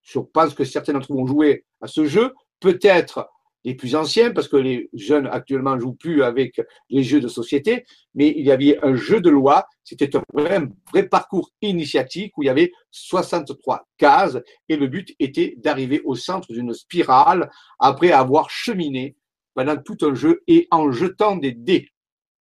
Je 0.01 0.19
pense 0.19 0.53
que 0.53 0.63
certains 0.63 0.93
d'entre 0.93 1.11
vous 1.11 1.19
ont 1.19 1.27
joué 1.27 1.65
à 1.81 1.87
ce 1.87 2.05
jeu 2.05 2.33
peut-être 2.61 3.29
les 3.63 3.75
plus 3.75 3.95
anciens, 3.95 4.31
parce 4.31 4.47
que 4.47 4.57
les 4.57 4.89
jeunes 4.93 5.27
actuellement 5.27 5.79
jouent 5.79 5.93
plus 5.93 6.23
avec 6.23 6.59
les 6.89 7.03
jeux 7.03 7.19
de 7.19 7.27
société, 7.27 7.85
mais 8.15 8.33
il 8.35 8.45
y 8.45 8.51
avait 8.51 8.79
un 8.83 8.95
jeu 8.95 9.21
de 9.21 9.29
loi, 9.29 9.67
c'était 9.83 10.15
un 10.15 10.23
vrai, 10.33 10.61
vrai, 10.91 11.07
parcours 11.07 11.51
initiatique 11.61 12.35
où 12.37 12.43
il 12.43 12.47
y 12.47 12.49
avait 12.49 12.71
63 12.91 13.87
cases 13.97 14.39
et 14.67 14.77
le 14.77 14.87
but 14.87 15.13
était 15.19 15.55
d'arriver 15.57 16.01
au 16.05 16.15
centre 16.15 16.51
d'une 16.51 16.73
spirale 16.73 17.51
après 17.77 18.11
avoir 18.11 18.49
cheminé 18.49 19.15
pendant 19.53 19.77
tout 19.77 19.97
un 20.01 20.15
jeu 20.15 20.41
et 20.47 20.67
en 20.71 20.91
jetant 20.91 21.35
des 21.35 21.51
dés 21.51 21.89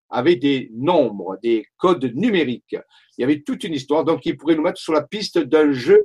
avec 0.09 0.40
des 0.40 0.70
nombres, 0.74 1.38
des 1.42 1.66
codes 1.76 2.12
numériques. 2.14 2.76
Il 3.16 3.20
y 3.20 3.24
avait 3.24 3.42
toute 3.42 3.64
une 3.64 3.74
histoire, 3.74 4.05
donc 4.05 4.26
il 4.26 4.36
pourrait 4.36 4.56
nous 4.56 4.62
mettre 4.62 4.80
sur 4.80 4.92
la 4.92 5.02
piste 5.02 5.38
d'un 5.38 5.72
jeu 5.72 6.05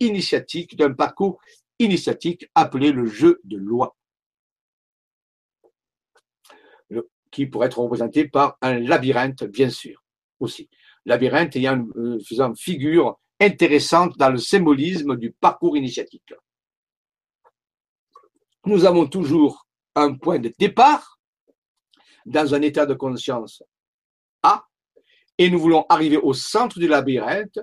initiatique, 0.00 0.76
d'un 0.76 0.92
parcours 0.92 1.40
initiatique 1.78 2.50
appelé 2.54 2.92
le 2.92 3.06
jeu 3.06 3.40
de 3.44 3.56
loi, 3.56 3.96
qui 7.30 7.46
pourrait 7.46 7.66
être 7.66 7.78
représenté 7.78 8.28
par 8.28 8.56
un 8.62 8.78
labyrinthe, 8.78 9.44
bien 9.44 9.70
sûr, 9.70 10.02
aussi. 10.40 10.68
Labyrinthe 11.04 11.56
ayant 11.56 11.86
euh, 11.96 12.18
faisant 12.20 12.54
figure 12.54 13.18
intéressante 13.40 14.16
dans 14.18 14.30
le 14.30 14.38
symbolisme 14.38 15.16
du 15.16 15.32
parcours 15.32 15.76
initiatique. 15.76 16.34
Nous 18.64 18.84
avons 18.84 19.06
toujours 19.06 19.66
un 19.94 20.14
point 20.14 20.38
de 20.38 20.52
départ 20.58 21.18
dans 22.26 22.54
un 22.54 22.62
état 22.62 22.84
de 22.86 22.94
conscience 22.94 23.62
A, 24.42 24.66
et 25.38 25.50
nous 25.50 25.58
voulons 25.58 25.86
arriver 25.88 26.16
au 26.16 26.34
centre 26.34 26.78
du 26.78 26.88
labyrinthe 26.88 27.60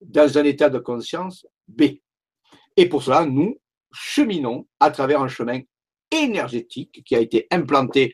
dans 0.00 0.36
un 0.36 0.44
état 0.44 0.68
de 0.68 0.78
conscience 0.78 1.46
B. 1.68 1.82
Et 2.76 2.88
pour 2.88 3.02
cela, 3.02 3.24
nous 3.24 3.58
cheminons 3.92 4.66
à 4.80 4.90
travers 4.90 5.20
un 5.22 5.28
chemin 5.28 5.60
énergétique 6.10 7.02
qui 7.04 7.16
a 7.16 7.20
été 7.20 7.46
implanté 7.50 8.12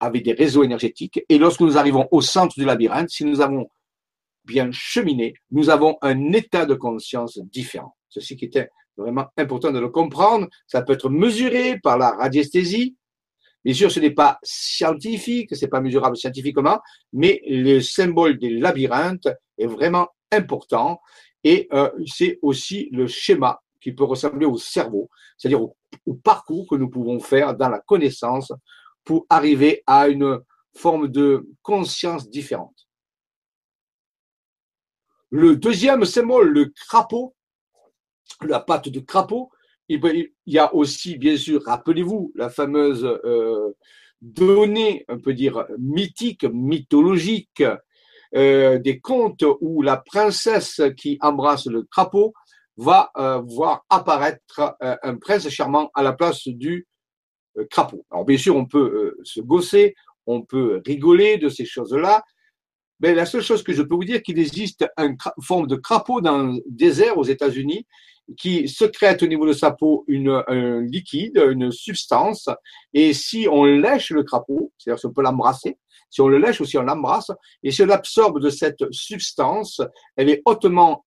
avec 0.00 0.24
des 0.24 0.32
réseaux 0.32 0.64
énergétiques. 0.64 1.24
Et 1.28 1.38
lorsque 1.38 1.60
nous 1.60 1.78
arrivons 1.78 2.08
au 2.10 2.20
centre 2.20 2.58
du 2.58 2.64
labyrinthe, 2.64 3.10
si 3.10 3.24
nous 3.24 3.40
avons 3.40 3.68
bien 4.44 4.70
cheminé, 4.72 5.34
nous 5.52 5.70
avons 5.70 5.96
un 6.02 6.32
état 6.32 6.66
de 6.66 6.74
conscience 6.74 7.38
différent. 7.38 7.96
Ceci 8.08 8.36
qui 8.36 8.46
était 8.46 8.68
vraiment 8.96 9.26
important 9.36 9.70
de 9.72 9.78
le 9.78 9.88
comprendre. 9.88 10.48
Ça 10.66 10.82
peut 10.82 10.94
être 10.94 11.08
mesuré 11.08 11.78
par 11.80 11.98
la 11.98 12.10
radiesthésie. 12.10 12.96
Bien 13.64 13.74
sûr, 13.74 13.92
ce 13.92 14.00
n'est 14.00 14.10
pas 14.10 14.38
scientifique, 14.42 15.54
ce 15.54 15.64
n'est 15.64 15.70
pas 15.70 15.80
mesurable 15.80 16.16
scientifiquement, 16.16 16.80
mais 17.12 17.40
le 17.46 17.80
symbole 17.80 18.38
des 18.38 18.50
labyrinthes 18.50 19.28
est 19.56 19.66
vraiment 19.66 20.08
important 20.32 21.00
et 21.44 21.68
euh, 21.72 21.90
c'est 22.06 22.38
aussi 22.42 22.88
le 22.92 23.06
schéma 23.06 23.60
qui 23.80 23.92
peut 23.92 24.04
ressembler 24.04 24.46
au 24.46 24.56
cerveau, 24.56 25.10
c'est-à-dire 25.36 25.62
au, 25.62 25.76
parcours 26.22 26.68
que 26.68 26.76
nous 26.76 26.88
pouvons 26.88 27.18
faire 27.20 27.56
dans 27.56 27.68
la 27.68 27.80
connaissance 27.80 28.52
pour 29.04 29.26
arriver 29.28 29.82
à 29.86 30.08
une 30.08 30.40
forme 30.74 31.08
de 31.08 31.48
conscience 31.62 32.30
différente. 32.30 32.86
Le 35.30 35.56
deuxième 35.56 36.04
symbole, 36.04 36.50
le 36.50 36.66
crapaud, 36.66 37.34
la 38.42 38.60
patte 38.60 38.88
de 38.88 39.00
crapaud, 39.00 39.50
il 39.88 40.30
y 40.46 40.58
a 40.58 40.74
aussi, 40.74 41.18
bien 41.18 41.36
sûr, 41.36 41.62
rappelez-vous, 41.64 42.32
la 42.34 42.50
fameuse 42.50 43.04
euh, 43.04 43.72
données, 44.20 45.04
on 45.08 45.18
peut 45.18 45.34
dire, 45.34 45.66
mythiques, 45.78 46.44
mythologiques, 46.44 47.64
euh, 48.34 48.78
des 48.78 48.98
contes 48.98 49.44
où 49.60 49.82
la 49.82 49.98
princesse 49.98 50.80
qui 50.96 51.18
embrasse 51.20 51.66
le 51.66 51.82
crapaud 51.82 52.32
va 52.76 53.10
euh, 53.16 53.40
voir 53.40 53.84
apparaître 53.90 54.76
euh, 54.82 54.96
un 55.02 55.16
prince 55.16 55.48
charmant 55.50 55.90
à 55.94 56.02
la 56.02 56.12
place 56.12 56.48
du 56.48 56.86
crapaud. 57.70 58.06
Alors 58.10 58.24
bien 58.24 58.38
sûr, 58.38 58.56
on 58.56 58.64
peut 58.64 59.14
se 59.24 59.42
gosser, 59.42 59.94
on 60.26 60.40
peut 60.40 60.80
rigoler 60.86 61.36
de 61.36 61.50
ces 61.50 61.66
choses-là, 61.66 62.24
mais 63.00 63.14
la 63.14 63.26
seule 63.26 63.42
chose 63.42 63.62
que 63.62 63.74
je 63.74 63.82
peux 63.82 63.94
vous 63.94 64.04
dire, 64.04 64.22
qu'il 64.22 64.38
existe 64.38 64.86
une 64.96 65.18
forme 65.42 65.66
de 65.66 65.76
crapaud 65.76 66.22
dans 66.22 66.38
le 66.38 66.62
désert 66.66 67.18
aux 67.18 67.24
États-Unis 67.24 67.86
qui 68.38 68.68
secrète 68.68 69.22
au 69.22 69.26
niveau 69.26 69.46
de 69.46 69.52
sa 69.52 69.72
peau 69.72 70.06
un 70.08 70.80
liquide, 70.80 71.42
une 71.50 71.70
substance, 71.70 72.48
et 72.94 73.12
si 73.12 73.46
on 73.50 73.64
lèche 73.64 74.10
le 74.10 74.22
crapaud, 74.22 74.72
c'est-à-dire 74.78 74.98
si 74.98 75.06
on 75.06 75.12
peut 75.12 75.22
l'embrasser, 75.22 75.76
si 76.12 76.20
on 76.20 76.28
le 76.28 76.38
lèche 76.38 76.60
ou 76.60 76.64
si 76.64 76.78
on 76.78 76.82
l'embrasse, 76.82 77.32
et 77.64 77.72
si 77.72 77.82
on 77.82 77.88
absorbe 77.88 78.38
de 78.38 78.50
cette 78.50 78.84
substance, 78.92 79.80
elle 80.14 80.28
est 80.28 80.42
hautement 80.44 81.04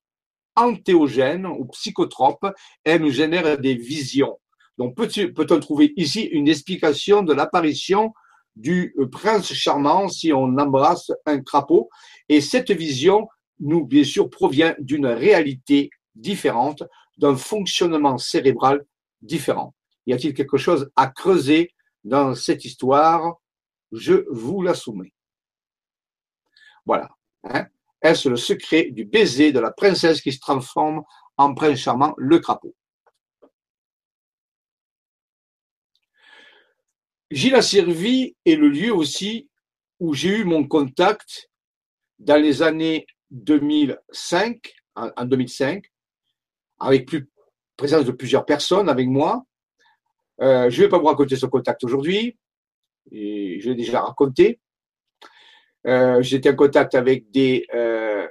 antéogène 0.56 1.46
ou 1.46 1.66
psychotrope, 1.66 2.48
elle 2.84 3.02
nous 3.02 3.12
génère 3.12 3.58
des 3.58 3.76
visions. 3.76 4.38
Donc 4.78 4.96
peut-on 4.96 5.60
trouver 5.60 5.94
ici 5.96 6.24
une 6.24 6.50
explication 6.50 7.22
de 7.24 7.34
l'apparition 7.34 8.14
du 8.56 8.96
prince 9.12 9.54
charmant 9.54 10.10
si 10.10 10.34
on 10.34 10.58
embrasse 10.58 11.12
un 11.26 11.40
crapaud? 11.42 11.90
Et 12.28 12.42
cette 12.42 12.72
vision, 12.72 13.28
nous, 13.60 13.86
bien 13.86 14.04
sûr, 14.04 14.30
provient 14.30 14.76
d'une 14.80 15.08
réalité 15.08 15.90
différente 16.16 16.84
d'un 17.18 17.36
fonctionnement 17.36 18.18
cérébral 18.18 18.84
différent. 19.22 19.74
Y 20.08 20.14
a-t-il 20.14 20.34
quelque 20.34 20.58
chose 20.58 20.90
à 20.96 21.08
creuser 21.08 21.72
dans 22.04 22.34
cette 22.36 22.66
histoire? 22.66 23.36
Je 23.96 24.26
vous 24.30 24.62
la 24.62 24.74
soumets. 24.74 25.14
Voilà. 26.86 27.10
Hein. 27.44 27.68
Est-ce 28.02 28.30
le 28.30 28.36
secret 28.36 28.92
du 28.92 29.06
baiser 29.06 29.52
de 29.52 29.60
la 29.60 29.72
princesse 29.72 30.22
qui 30.22 30.32
se 30.32 30.40
transforme 30.40 31.04
en 31.38 31.54
prince 31.54 31.80
charmant, 31.80 32.14
le 32.18 32.40
crapaud? 32.40 32.76
Gilles 37.32 37.64
servi 37.64 38.36
est 38.46 38.56
le 38.56 38.70
lieu 38.70 38.94
aussi 38.94 39.50
où 40.00 40.14
j'ai 40.14 40.38
eu 40.38 40.44
mon 40.44 40.68
contact 40.68 41.50
dans 42.20 42.42
les 42.42 42.62
années 42.62 43.08
2005, 43.32 44.74
en 44.96 45.26
2005, 45.26 45.84
avec 46.80 47.10
présence 47.76 48.06
de 48.06 48.12
plusieurs 48.12 48.46
personnes 48.46 48.90
avec 48.90 49.08
moi. 49.08 49.44
Euh, 50.42 50.70
je 50.70 50.78
ne 50.78 50.86
vais 50.86 50.90
pas 50.90 51.00
vous 51.00 51.06
raconter 51.06 51.36
ce 51.36 51.46
contact 51.46 51.84
aujourd'hui, 51.84 52.38
je 53.12 53.70
l'ai 53.70 53.76
déjà 53.76 54.02
raconté. 54.02 54.60
Euh, 55.88 56.22
J'étais 56.22 56.50
en 56.50 56.56
contact 56.56 56.96
avec 56.96 57.30
des, 57.32 57.68
euh, 57.74 58.28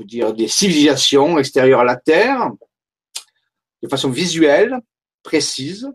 dire, 0.00 0.32
des 0.32 0.48
civilisations 0.48 1.38
extérieures 1.38 1.80
à 1.80 1.84
la 1.84 1.96
Terre, 1.96 2.50
de 3.82 3.88
façon 3.88 4.10
visuelle, 4.10 4.78
précise. 5.22 5.90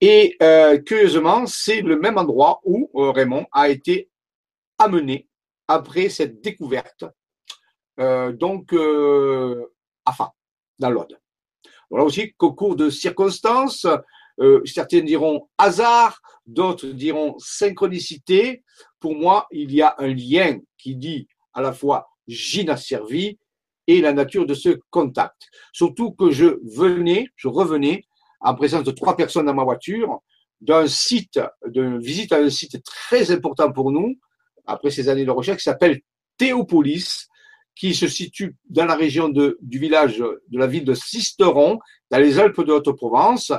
Et 0.00 0.36
euh, 0.42 0.78
curieusement, 0.78 1.46
c'est 1.46 1.80
le 1.80 1.98
même 1.98 2.18
endroit 2.18 2.60
où 2.64 2.90
euh, 2.94 3.10
Raymond 3.10 3.46
a 3.52 3.68
été 3.68 4.10
amené 4.78 5.28
après 5.66 6.08
cette 6.08 6.40
découverte 6.40 7.04
donc 7.98 8.72
euh, 8.72 9.74
enfin, 10.04 10.30
dans 10.78 10.90
l'Aude. 10.90 11.18
Voilà 11.90 12.04
aussi 12.04 12.32
qu'au 12.34 12.52
cours 12.52 12.76
de 12.76 12.90
circonstances, 12.90 13.86
euh, 14.40 14.62
certains 14.64 15.00
diront 15.00 15.48
hasard, 15.58 16.20
d'autres 16.46 16.86
diront 16.88 17.36
synchronicité. 17.38 18.62
Pour 19.00 19.14
moi, 19.14 19.46
il 19.50 19.72
y 19.72 19.82
a 19.82 19.94
un 19.98 20.08
lien 20.08 20.58
qui 20.76 20.96
dit 20.96 21.28
à 21.52 21.62
la 21.62 21.72
fois 21.72 22.08
Gina 22.26 22.76
servi 22.76 23.38
et 23.86 24.00
la 24.00 24.12
nature 24.12 24.46
de 24.46 24.54
ce 24.54 24.78
contact. 24.90 25.48
Surtout 25.72 26.12
que 26.12 26.30
je 26.30 26.58
venais, 26.64 27.28
je 27.36 27.48
revenais 27.48 28.04
en 28.40 28.54
présence 28.54 28.84
de 28.84 28.90
trois 28.90 29.16
personnes 29.16 29.46
dans 29.46 29.54
ma 29.54 29.64
voiture 29.64 30.20
d'un 30.60 30.86
site, 30.86 31.40
d'une 31.66 31.98
visite 31.98 32.32
à 32.32 32.38
un 32.38 32.50
site 32.50 32.82
très 32.84 33.30
important 33.30 33.72
pour 33.72 33.90
nous, 33.90 34.18
après 34.66 34.90
ces 34.90 35.08
années 35.08 35.24
de 35.24 35.30
recherche, 35.30 35.58
qui 35.58 35.64
s'appelle 35.64 36.00
Théopolis, 36.36 37.28
qui 37.74 37.94
se 37.94 38.08
situe 38.08 38.56
dans 38.68 38.84
la 38.84 38.96
région 38.96 39.28
de, 39.28 39.56
du 39.62 39.78
village 39.78 40.18
de 40.18 40.58
la 40.58 40.66
ville 40.66 40.84
de 40.84 40.94
Sisteron, 40.94 41.78
dans 42.10 42.18
les 42.18 42.38
Alpes 42.38 42.60
de 42.64 42.72
Haute-Provence, 42.72 43.52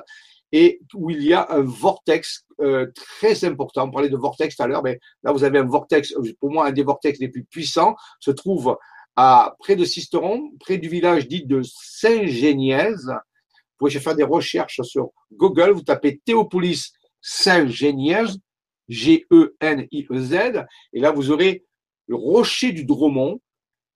et 0.51 0.80
où 0.93 1.09
il 1.09 1.23
y 1.23 1.34
a 1.34 1.47
un 1.51 1.61
vortex 1.61 2.45
euh, 2.59 2.88
très 2.95 3.45
important. 3.45 3.88
On 3.88 3.91
parlait 3.91 4.09
de 4.09 4.17
vortex 4.17 4.55
tout 4.55 4.63
à 4.63 4.67
l'heure, 4.67 4.84
mais 4.84 4.99
là 5.23 5.31
vous 5.31 5.43
avez 5.43 5.59
un 5.59 5.65
vortex, 5.65 6.13
pour 6.39 6.51
moi 6.51 6.67
un 6.67 6.71
des 6.71 6.84
vortex 6.84 7.19
les 7.19 7.30
plus 7.30 7.43
puissants, 7.43 7.95
se 8.19 8.31
trouve 8.31 8.77
à 9.15 9.55
près 9.59 9.76
de 9.76 9.85
Sisteron, 9.85 10.51
près 10.59 10.77
du 10.77 10.89
village 10.89 11.27
dit 11.27 11.45
de 11.45 11.61
Saint-Génièse. 11.63 13.07
Vous 13.07 13.88
pouvez 13.88 13.99
faire 13.99 14.15
des 14.15 14.23
recherches 14.23 14.81
sur 14.81 15.11
Google, 15.31 15.71
vous 15.71 15.84
tapez 15.84 16.19
Théopolis 16.26 16.93
Saint-Génièse, 17.21 18.39
G-E-N-I-E-Z, 18.88 20.34
et 20.93 20.99
là 20.99 21.11
vous 21.11 21.31
aurez 21.31 21.65
le 22.07 22.15
rocher 22.15 22.71
du 22.71 22.85
Dromont, 22.85 23.39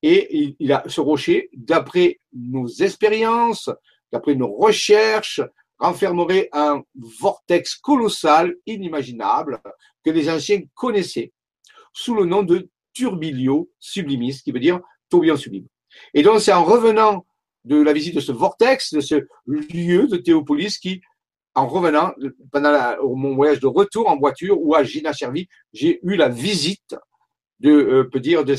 et 0.04 0.56
il, 0.60 0.72
a 0.74 0.84
ce 0.88 1.00
rocher, 1.00 1.50
d'après 1.54 2.20
nos 2.34 2.68
expériences, 2.68 3.70
d'après 4.12 4.36
nos 4.36 4.54
recherches, 4.54 5.42
renfermerait 5.84 6.50
un 6.54 6.82
vortex 6.96 7.76
colossal, 7.76 8.56
inimaginable, 8.66 9.62
que 10.04 10.12
les 10.12 10.30
anciens 10.30 10.62
connaissaient, 10.74 11.34
sous 11.92 12.16
le 12.16 12.26
nom 12.26 12.42
de 12.42 12.70
turbilio 12.94 13.70
sublimis, 13.80 14.40
qui 14.42 14.52
veut 14.52 14.62
dire 14.62 14.80
tourbillon 15.10 15.36
sublime. 15.36 15.68
Et 16.14 16.24
donc, 16.24 16.40
c'est 16.40 16.54
en 16.54 16.64
revenant 16.64 17.26
de 17.66 17.82
la 17.82 17.94
visite 17.94 18.16
de 18.16 18.22
ce 18.22 18.32
vortex, 18.32 18.94
de 18.94 19.02
ce 19.02 19.28
lieu 19.46 20.08
de 20.08 20.18
Théopolis, 20.18 20.78
qui, 20.80 21.02
en 21.54 21.68
revenant 21.68 22.14
pendant 22.52 22.96
mon 23.16 23.36
voyage 23.36 23.60
de 23.60 23.68
retour 23.68 24.10
en 24.10 24.18
voiture 24.18 24.60
ou 24.62 24.76
à 24.76 24.84
Gina 24.84 25.12
Chervi, 25.12 25.48
j'ai 25.74 26.00
eu 26.04 26.16
la 26.16 26.30
visite 26.30 26.96
de, 27.60 27.72
euh, 27.72 28.10
peut 28.10 28.20
dire, 28.20 28.44
de 28.44 28.56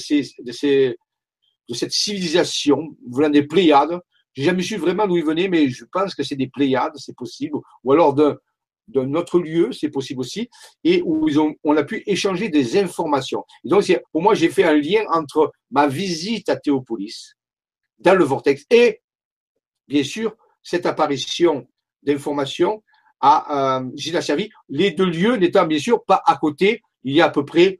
de 1.66 1.74
cette 1.74 1.92
civilisation 1.92 2.96
venant 3.10 3.30
des 3.30 3.42
Pléiades. 3.42 3.98
J'ai 4.34 4.44
jamais 4.44 4.62
su 4.62 4.76
vraiment 4.76 5.06
d'où 5.06 5.16
ils 5.16 5.24
venaient, 5.24 5.48
mais 5.48 5.68
je 5.68 5.84
pense 5.84 6.14
que 6.14 6.22
c'est 6.22 6.36
des 6.36 6.48
Pléiades, 6.48 6.96
c'est 6.96 7.16
possible, 7.16 7.58
ou 7.82 7.92
alors 7.92 8.14
d'un 8.14 8.36
d'un 8.88 9.14
autre 9.14 9.38
lieu, 9.38 9.72
c'est 9.72 9.88
possible 9.88 10.20
aussi, 10.20 10.50
et 10.84 11.00
où 11.06 11.26
ils 11.26 11.40
ont, 11.40 11.54
on 11.64 11.74
a 11.76 11.84
pu 11.84 12.02
échanger 12.06 12.50
des 12.50 12.76
informations. 12.76 13.44
Donc, 13.64 13.84
pour 14.12 14.20
moi, 14.22 14.34
j'ai 14.34 14.50
fait 14.50 14.64
un 14.64 14.74
lien 14.74 15.04
entre 15.10 15.52
ma 15.70 15.86
visite 15.86 16.48
à 16.50 16.56
Théopolis, 16.56 17.34
dans 17.98 18.14
le 18.14 18.24
vortex, 18.24 18.64
et, 18.70 19.00
bien 19.88 20.04
sûr, 20.04 20.36
cette 20.62 20.86
apparition 20.86 21.66
d'informations 22.02 22.82
à 23.20 23.78
euh, 23.78 23.90
Gina 23.94 24.20
les 24.68 24.90
deux 24.90 25.06
lieux 25.06 25.36
n'étant 25.36 25.66
bien 25.66 25.78
sûr 25.78 26.04
pas 26.04 26.22
à 26.26 26.36
côté, 26.36 26.82
il 27.04 27.14
y 27.14 27.22
a 27.22 27.26
à 27.26 27.30
peu 27.30 27.44
près 27.44 27.78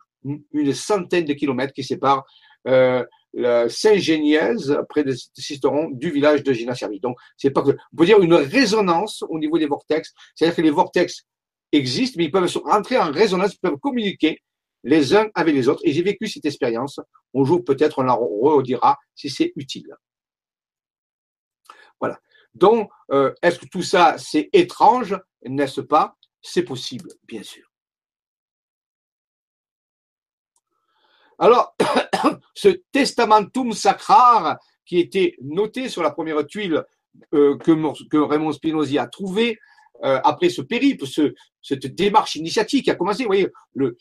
une 0.53 0.73
centaine 0.73 1.27
de 1.27 1.35
kilomètres 1.35 1.75
qui 1.75 1.85
séparent 1.85 2.25
euh, 2.67 3.05
la 3.35 3.69
Saint-Génièse, 3.69 4.79
près 4.89 5.05
de 5.05 5.13
Sisteron, 5.13 5.91
du 5.91 6.11
village 6.11 6.43
de 6.43 6.53
Gina 6.53 6.75
Servi. 6.75 7.01
Donc, 7.01 7.17
c'est 7.37 7.51
pas 7.51 7.63
que, 7.63 7.71
on 7.71 7.97
peut 7.97 8.07
dire 8.07 8.21
une 8.21 8.35
résonance 8.35 9.23
au 9.29 9.39
niveau 9.39 9.59
des 9.59 9.67
vortex. 9.67 10.13
C'est-à-dire 10.35 10.57
que 10.57 10.63
les 10.63 10.71
vortex 10.71 11.25
existent, 11.73 12.15
mais 12.19 12.27
ils 12.27 12.31
peuvent 12.31 12.51
rentrer 12.65 12.97
en 12.99 13.11
résonance, 13.11 13.55
ils 13.55 13.61
peuvent 13.61 13.79
communiquer 13.79 14.41
les 14.85 15.15
uns 15.15 15.29
avec 15.35 15.55
les 15.55 15.69
autres. 15.69 15.83
Et 15.85 15.93
j'ai 15.93 16.03
vécu 16.03 16.29
cette 16.29 16.45
expérience. 16.45 17.01
Un 17.35 17.45
jour, 17.45 17.65
peut-être, 17.65 17.99
on 17.99 18.03
la 18.05 18.15
redira 18.15 18.99
si 19.15 19.29
c'est 19.29 19.53
utile. 19.57 19.95
Voilà. 21.99 22.21
Donc, 22.55 22.89
euh, 23.11 23.35
est-ce 23.43 23.59
que 23.59 23.67
tout 23.67 23.83
ça, 23.83 24.17
c'est 24.19 24.49
étrange, 24.53 25.17
n'est-ce 25.45 25.81
pas? 25.81 26.17
C'est 26.41 26.63
possible, 26.63 27.11
bien 27.25 27.43
sûr. 27.43 27.65
Alors, 31.39 31.75
ce 32.55 32.69
testamentum 32.93 33.73
sacrar 33.73 34.59
qui 34.87 34.99
était 34.99 35.37
noté 35.43 35.89
sur 35.89 36.03
la 36.03 36.11
première 36.11 36.47
tuile 36.47 36.85
euh, 37.33 37.57
que, 37.59 38.17
Raymond 38.17 38.53
Spinozzi 38.53 38.99
a 38.99 39.07
trouvé 39.07 39.59
euh, 40.03 40.21
après 40.25 40.49
ce 40.49 40.61
périple, 40.61 41.05
cette 41.63 41.87
démarche 41.87 42.37
initiatique 42.37 42.85
qui 42.85 42.91
a 42.91 42.97
commencé. 42.97 43.23
Vous 43.23 43.29
voyez, 43.29 43.49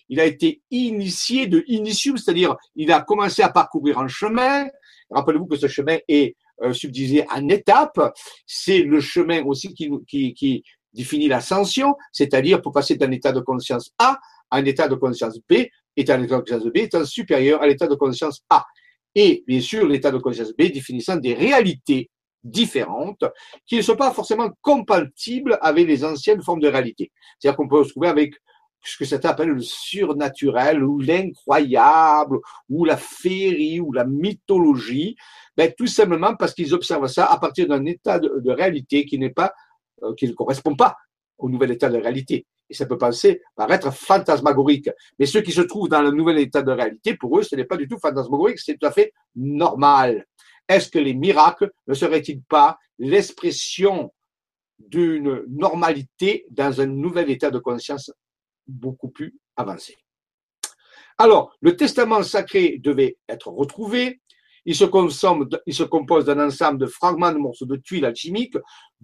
il 0.09 0.19
a 0.19 0.25
été 0.25 0.61
initié 0.71 1.47
de 1.47 1.63
initium, 1.67 2.17
c'est-à-dire 2.17 2.55
il 2.75 2.91
a 2.91 3.01
commencé 3.01 3.41
à 3.43 3.49
parcourir 3.49 3.99
un 3.99 4.07
chemin. 4.07 4.67
Rappelez-vous 5.11 5.45
que 5.45 5.55
ce 5.55 5.67
chemin 5.67 5.97
est 6.07 6.35
euh, 6.63 6.73
subdivisé 6.73 7.25
en 7.33 7.47
étapes. 7.49 8.13
C'est 8.47 8.79
le 8.79 8.99
chemin 8.99 9.43
aussi 9.43 9.73
qui 9.73 10.63
définit 10.93 11.27
l'ascension, 11.27 11.95
c'est-à-dire 12.11 12.61
pour 12.61 12.71
passer 12.71 12.95
d'un 12.95 13.11
état 13.11 13.31
de 13.31 13.39
conscience 13.39 13.91
A 13.99 14.19
à 14.49 14.57
un 14.57 14.65
état 14.65 14.87
de 14.87 14.95
conscience 14.95 15.39
B, 15.49 15.65
état 15.95 16.17
de 16.17 16.25
conscience 16.25 16.65
B 16.65 16.77
étant 16.77 17.05
supérieur 17.05 17.61
à 17.61 17.67
l'état 17.67 17.87
de 17.87 17.95
conscience 17.95 18.41
A. 18.49 18.65
Et 19.15 19.43
bien 19.47 19.61
sûr, 19.61 19.87
l'état 19.87 20.11
de 20.11 20.17
conscience 20.17 20.53
B 20.53 20.63
définissant 20.71 21.17
des 21.17 21.33
réalités 21.33 22.09
différentes 22.43 23.23
qui 23.65 23.77
ne 23.77 23.81
sont 23.81 23.95
pas 23.95 24.11
forcément 24.11 24.49
compatibles 24.61 25.57
avec 25.61 25.87
les 25.87 26.03
anciennes 26.03 26.41
formes 26.41 26.59
de 26.59 26.67
réalité. 26.67 27.11
C'est-à-dire 27.39 27.57
qu'on 27.57 27.67
peut 27.67 27.83
se 27.83 27.89
trouver 27.89 28.09
avec 28.09 28.33
ce 28.83 28.97
que 28.97 29.05
certains 29.05 29.29
appellent 29.29 29.49
le 29.49 29.61
surnaturel 29.61 30.83
ou 30.83 30.99
l'incroyable 30.99 32.39
ou 32.69 32.83
la 32.83 32.97
féerie 32.97 33.79
ou 33.79 33.93
la 33.93 34.03
mythologie, 34.03 35.15
ben, 35.55 35.71
tout 35.77 35.87
simplement 35.87 36.35
parce 36.35 36.53
qu'ils 36.53 36.73
observent 36.73 37.07
ça 37.07 37.25
à 37.25 37.39
partir 37.39 37.67
d'un 37.67 37.85
état 37.85 38.19
de, 38.19 38.51
réalité 38.51 39.05
qui 39.05 39.17
n'est 39.17 39.29
pas, 39.29 39.53
euh, 40.03 40.13
qui 40.15 40.27
ne 40.27 40.33
correspond 40.33 40.75
pas 40.75 40.97
au 41.43 41.49
nouvel 41.49 41.71
état 41.71 41.89
de 41.89 41.97
réalité. 41.97 42.47
Et 42.69 42.73
ça 42.73 42.85
peut 42.85 42.97
penser, 42.97 43.41
paraître 43.55 43.93
fantasmagorique. 43.93 44.89
Mais 45.19 45.25
ceux 45.25 45.41
qui 45.41 45.51
se 45.51 45.59
trouvent 45.59 45.89
dans 45.89 46.01
le 46.01 46.11
nouvel 46.11 46.39
état 46.39 46.61
de 46.61 46.71
réalité, 46.71 47.17
pour 47.17 47.37
eux, 47.37 47.43
ce 47.43 47.57
n'est 47.57 47.65
pas 47.65 47.75
du 47.75 47.85
tout 47.87 47.99
fantasmagorique, 47.99 48.59
c'est 48.59 48.77
tout 48.77 48.87
à 48.87 48.91
fait 48.91 49.11
normal. 49.35 50.25
Est-ce 50.69 50.89
que 50.89 50.99
les 50.99 51.13
miracles 51.13 51.69
ne 51.87 51.93
seraient-ils 51.93 52.41
pas 52.41 52.77
l'expression 52.97 54.13
d'une 54.79 55.43
normalité 55.49 56.45
dans 56.49 56.79
un 56.79 56.85
nouvel 56.85 57.29
état 57.29 57.51
de 57.51 57.59
conscience 57.59 58.09
beaucoup 58.65 59.09
plus 59.09 59.35
avancé? 59.57 59.97
Alors, 61.17 61.53
le 61.59 61.75
testament 61.75 62.23
sacré 62.23 62.79
devait 62.81 63.17
être 63.27 63.49
retrouvé. 63.49 64.21
Il 64.65 64.75
se, 64.75 64.85
consomme, 64.85 65.49
il 65.65 65.73
se 65.73 65.83
compose 65.83 66.23
d'un 66.23 66.39
ensemble 66.39 66.79
de 66.79 66.85
fragments 66.85 67.33
de 67.33 67.37
morceaux 67.37 67.65
de 67.65 67.75
tuiles 67.75 68.05
alchimiques. 68.05 68.55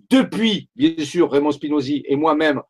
Depuis, 0.10 0.70
bien 0.76 0.94
sûr, 1.04 1.32
Raymond 1.32 1.52
Spinozzi 1.52 2.04
et 2.06 2.16
moi-même, 2.16 2.62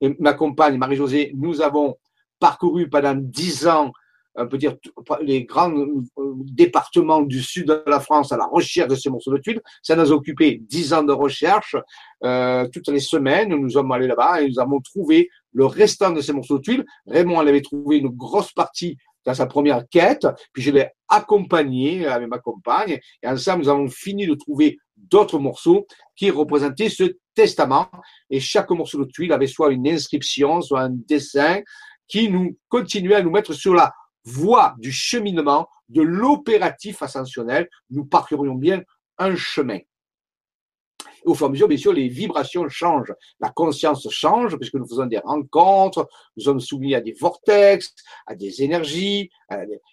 et 0.00 0.14
ma 0.18 0.34
compagne 0.34 0.76
Marie-Josée, 0.76 1.32
nous 1.34 1.60
avons 1.60 1.96
parcouru 2.38 2.88
pendant 2.88 3.14
dix 3.14 3.66
ans, 3.66 3.92
on 4.34 4.46
peut 4.46 4.58
dire, 4.58 4.76
les 5.22 5.44
grands 5.44 5.72
euh, 5.74 6.02
départements 6.18 7.22
du 7.22 7.40
sud 7.42 7.68
de 7.68 7.82
la 7.86 8.00
France 8.00 8.32
à 8.32 8.36
la 8.36 8.46
recherche 8.46 8.88
de 8.88 8.94
ces 8.94 9.08
morceaux 9.08 9.32
de 9.32 9.38
tuiles. 9.38 9.62
Ça 9.82 9.96
nous 9.96 10.12
a 10.12 10.14
occupé 10.14 10.60
dix 10.62 10.92
ans 10.92 11.02
de 11.02 11.12
recherche. 11.12 11.76
Euh, 12.22 12.68
toutes 12.68 12.88
les 12.88 13.00
semaines, 13.00 13.48
nous 13.48 13.70
sommes 13.70 13.90
allés 13.92 14.06
là-bas 14.06 14.42
et 14.42 14.48
nous 14.48 14.60
avons 14.60 14.80
trouvé 14.80 15.30
le 15.52 15.64
restant 15.64 16.10
de 16.10 16.20
ces 16.20 16.34
morceaux 16.34 16.58
de 16.58 16.62
tuiles. 16.62 16.84
Raymond 17.06 17.40
avait 17.40 17.62
trouvé 17.62 17.96
une 17.96 18.08
grosse 18.08 18.52
partie 18.52 18.98
dans 19.26 19.34
sa 19.34 19.46
première 19.46 19.86
quête, 19.90 20.26
puis 20.52 20.62
je 20.62 20.70
l'ai 20.70 20.88
accompagné 21.08 22.06
avec 22.06 22.28
ma 22.28 22.38
compagne, 22.38 22.98
et 23.22 23.28
ensemble, 23.28 23.64
nous 23.64 23.68
avons 23.68 23.88
fini 23.88 24.26
de 24.26 24.34
trouver 24.34 24.78
d'autres 24.96 25.38
morceaux 25.38 25.86
qui 26.14 26.30
représentaient 26.30 26.88
ce 26.88 27.16
testament, 27.34 27.90
et 28.30 28.40
chaque 28.40 28.70
morceau 28.70 29.04
de 29.04 29.10
tuile 29.10 29.32
avait 29.32 29.46
soit 29.46 29.72
une 29.72 29.86
inscription, 29.88 30.62
soit 30.62 30.80
un 30.82 30.90
dessin, 30.90 31.60
qui 32.08 32.30
nous 32.30 32.56
continuait 32.68 33.16
à 33.16 33.22
nous 33.22 33.30
mettre 33.32 33.52
sur 33.52 33.74
la 33.74 33.92
voie 34.24 34.74
du 34.78 34.92
cheminement, 34.92 35.68
de 35.88 36.02
l'opératif 36.02 37.02
ascensionnel. 37.02 37.68
Nous 37.90 38.04
parcourions 38.04 38.54
bien 38.54 38.82
un 39.18 39.34
chemin. 39.36 39.78
Au 41.26 41.34
fur 41.34 41.46
et 41.46 41.48
à 41.48 41.52
mesure, 41.52 41.68
bien 41.68 41.76
sûr, 41.76 41.92
les 41.92 42.08
vibrations 42.08 42.68
changent, 42.68 43.12
la 43.40 43.50
conscience 43.50 44.06
change, 44.10 44.56
puisque 44.56 44.74
nous 44.74 44.86
faisons 44.86 45.06
des 45.06 45.18
rencontres, 45.18 46.08
nous 46.36 46.44
sommes 46.44 46.60
soumis 46.60 46.94
à 46.94 47.00
des 47.00 47.12
vortex, 47.12 47.94
à 48.26 48.34
des 48.34 48.62
énergies, 48.62 49.30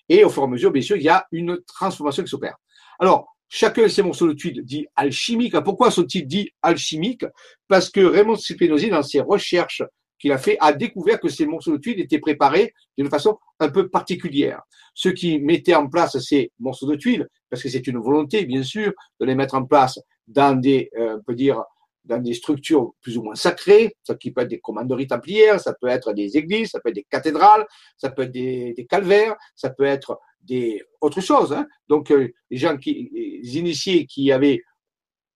et 0.09 0.23
au 0.23 0.29
fur 0.29 0.43
et 0.43 0.45
à 0.45 0.49
mesure, 0.49 0.71
bien 0.71 0.81
sûr, 0.81 0.95
il 0.95 1.03
y 1.03 1.09
a 1.09 1.25
une 1.31 1.59
transformation 1.65 2.23
qui 2.23 2.29
s'opère. 2.29 2.55
Alors, 2.99 3.33
Chacun 3.55 3.83
de 3.83 3.87
ces 3.87 4.01
morceaux 4.01 4.27
de 4.27 4.33
tuiles 4.33 4.65
dit 4.65 4.87
alchimique. 4.95 5.53
Pourquoi 5.59 5.91
sont-ils 5.91 6.25
dits 6.25 6.49
alchimiques? 6.63 7.27
Parce 7.67 7.91
que 7.91 7.99
Raymond 7.99 8.35
Spinozzi, 8.35 8.89
dans 8.89 9.03
ses 9.03 9.19
recherches 9.19 9.83
qu'il 10.17 10.31
a 10.31 10.39
fait, 10.39 10.57
a 10.59 10.73
découvert 10.73 11.19
que 11.19 11.29
ces 11.29 11.45
morceaux 11.45 11.73
de 11.73 11.77
tuiles 11.77 11.99
étaient 11.99 12.17
préparés 12.17 12.73
d'une 12.97 13.11
façon 13.11 13.37
un 13.59 13.69
peu 13.69 13.89
particulière. 13.89 14.63
Ceux 14.95 15.11
qui 15.11 15.37
mettaient 15.37 15.75
en 15.75 15.87
place 15.87 16.17
ces 16.17 16.51
morceaux 16.57 16.87
de 16.87 16.95
tuiles, 16.95 17.27
parce 17.47 17.61
que 17.61 17.69
c'est 17.69 17.85
une 17.85 17.99
volonté, 17.99 18.43
bien 18.45 18.63
sûr, 18.63 18.91
de 19.19 19.25
les 19.27 19.35
mettre 19.35 19.53
en 19.53 19.65
place 19.65 19.99
dans 20.27 20.59
des, 20.59 20.89
euh, 20.97 21.17
on 21.17 21.23
peut 21.23 21.35
dire, 21.35 21.63
dans 22.05 22.21
des 22.21 22.33
structures 22.33 22.93
plus 23.01 23.17
ou 23.17 23.23
moins 23.23 23.35
sacrées, 23.35 23.95
ça 24.03 24.15
qui 24.15 24.31
peut 24.31 24.41
être 24.41 24.49
des 24.49 24.59
commanderies 24.59 25.07
templières, 25.07 25.59
ça 25.59 25.73
peut 25.73 25.87
être 25.87 26.13
des 26.13 26.35
églises, 26.37 26.71
ça 26.71 26.79
peut 26.79 26.89
être 26.89 26.95
des 26.95 27.07
cathédrales, 27.09 27.65
ça 27.97 28.09
peut 28.09 28.23
être 28.23 28.31
des, 28.31 28.87
calvaires, 28.89 29.35
ça 29.55 29.69
peut 29.69 29.85
être 29.85 30.19
des 30.41 30.83
autre 30.99 31.21
chose. 31.21 31.53
Hein. 31.53 31.65
Donc 31.87 32.11
euh, 32.11 32.29
les 32.49 32.57
gens 32.57 32.77
qui, 32.77 33.09
les 33.13 33.57
initiés 33.57 34.05
qui 34.05 34.31
avaient 34.31 34.61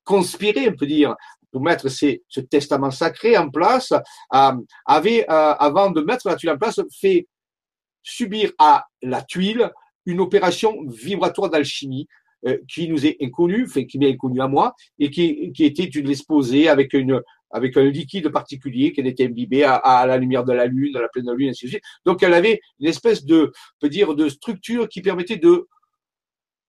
conspiré, 0.04 0.70
on 0.70 0.76
peut 0.76 0.88
dire, 0.88 1.16
pour 1.52 1.62
mettre 1.62 1.88
ce 1.90 2.40
testament 2.42 2.92
sacré 2.92 3.38
en 3.38 3.50
place, 3.50 3.92
euh, 4.34 4.52
avaient, 4.86 5.26
euh, 5.30 5.54
avant 5.54 5.92
de 5.92 6.02
mettre 6.02 6.28
la 6.28 6.36
tuile 6.36 6.52
en 6.52 6.58
place, 6.58 6.80
fait 7.00 7.28
subir 8.04 8.52
à 8.58 8.86
la 9.02 9.22
tuile 9.22 9.72
une 10.06 10.22
opération 10.22 10.78
vibratoire 10.88 11.50
d'alchimie 11.50 12.08
euh, 12.46 12.58
qui 12.68 12.88
nous 12.88 13.06
est 13.06 13.18
inconnue, 13.22 13.66
enfin, 13.66 13.86
qui 13.86 13.98
m'est 13.98 14.12
inconnue 14.12 14.42
à 14.42 14.48
moi, 14.48 14.76
et 15.00 15.10
qui, 15.10 15.52
qui 15.54 15.66
était 15.66 15.86
une 15.86 16.10
exposée 16.10 16.70
avec 16.70 16.94
une 16.94 17.22
avec 17.52 17.78
un 17.78 17.86
liquide 17.86 18.30
particulier 18.30 18.92
qui 18.92 19.00
était 19.02 19.26
imbibé 19.26 19.64
à, 19.64 19.76
à, 19.76 20.06
la 20.06 20.18
lumière 20.18 20.44
de 20.44 20.52
la 20.52 20.66
lune, 20.66 20.96
à 20.98 21.02
la 21.02 21.08
pleine 21.08 21.32
lune, 21.32 21.50
ainsi 21.50 21.66
de 21.66 21.70
suite. 21.70 21.84
Donc 22.06 22.22
elle 22.22 22.34
avait 22.34 22.60
une 22.80 22.88
espèce 22.88 23.24
de, 23.24 23.54
peut 23.80 23.90
dire, 23.90 24.16
de 24.16 24.28
structure 24.28 24.90
qui 24.90 25.02
permettait 25.02 25.38
de 25.38 25.66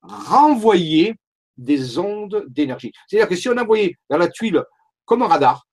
renvoyer 0.03 1.15
des 1.57 1.99
ondes 1.99 2.45
d'énergie. 2.49 2.93
C'est-à-dire 3.09 3.29
que 3.29 3.37
si 3.37 3.49
on 3.49 3.57
envoyait 3.57 3.97
dans 4.09 4.19
la 4.19 4.29
tuile 4.29 4.63
comme 5.05 5.23
un 5.23 5.27
radar, 5.27 5.67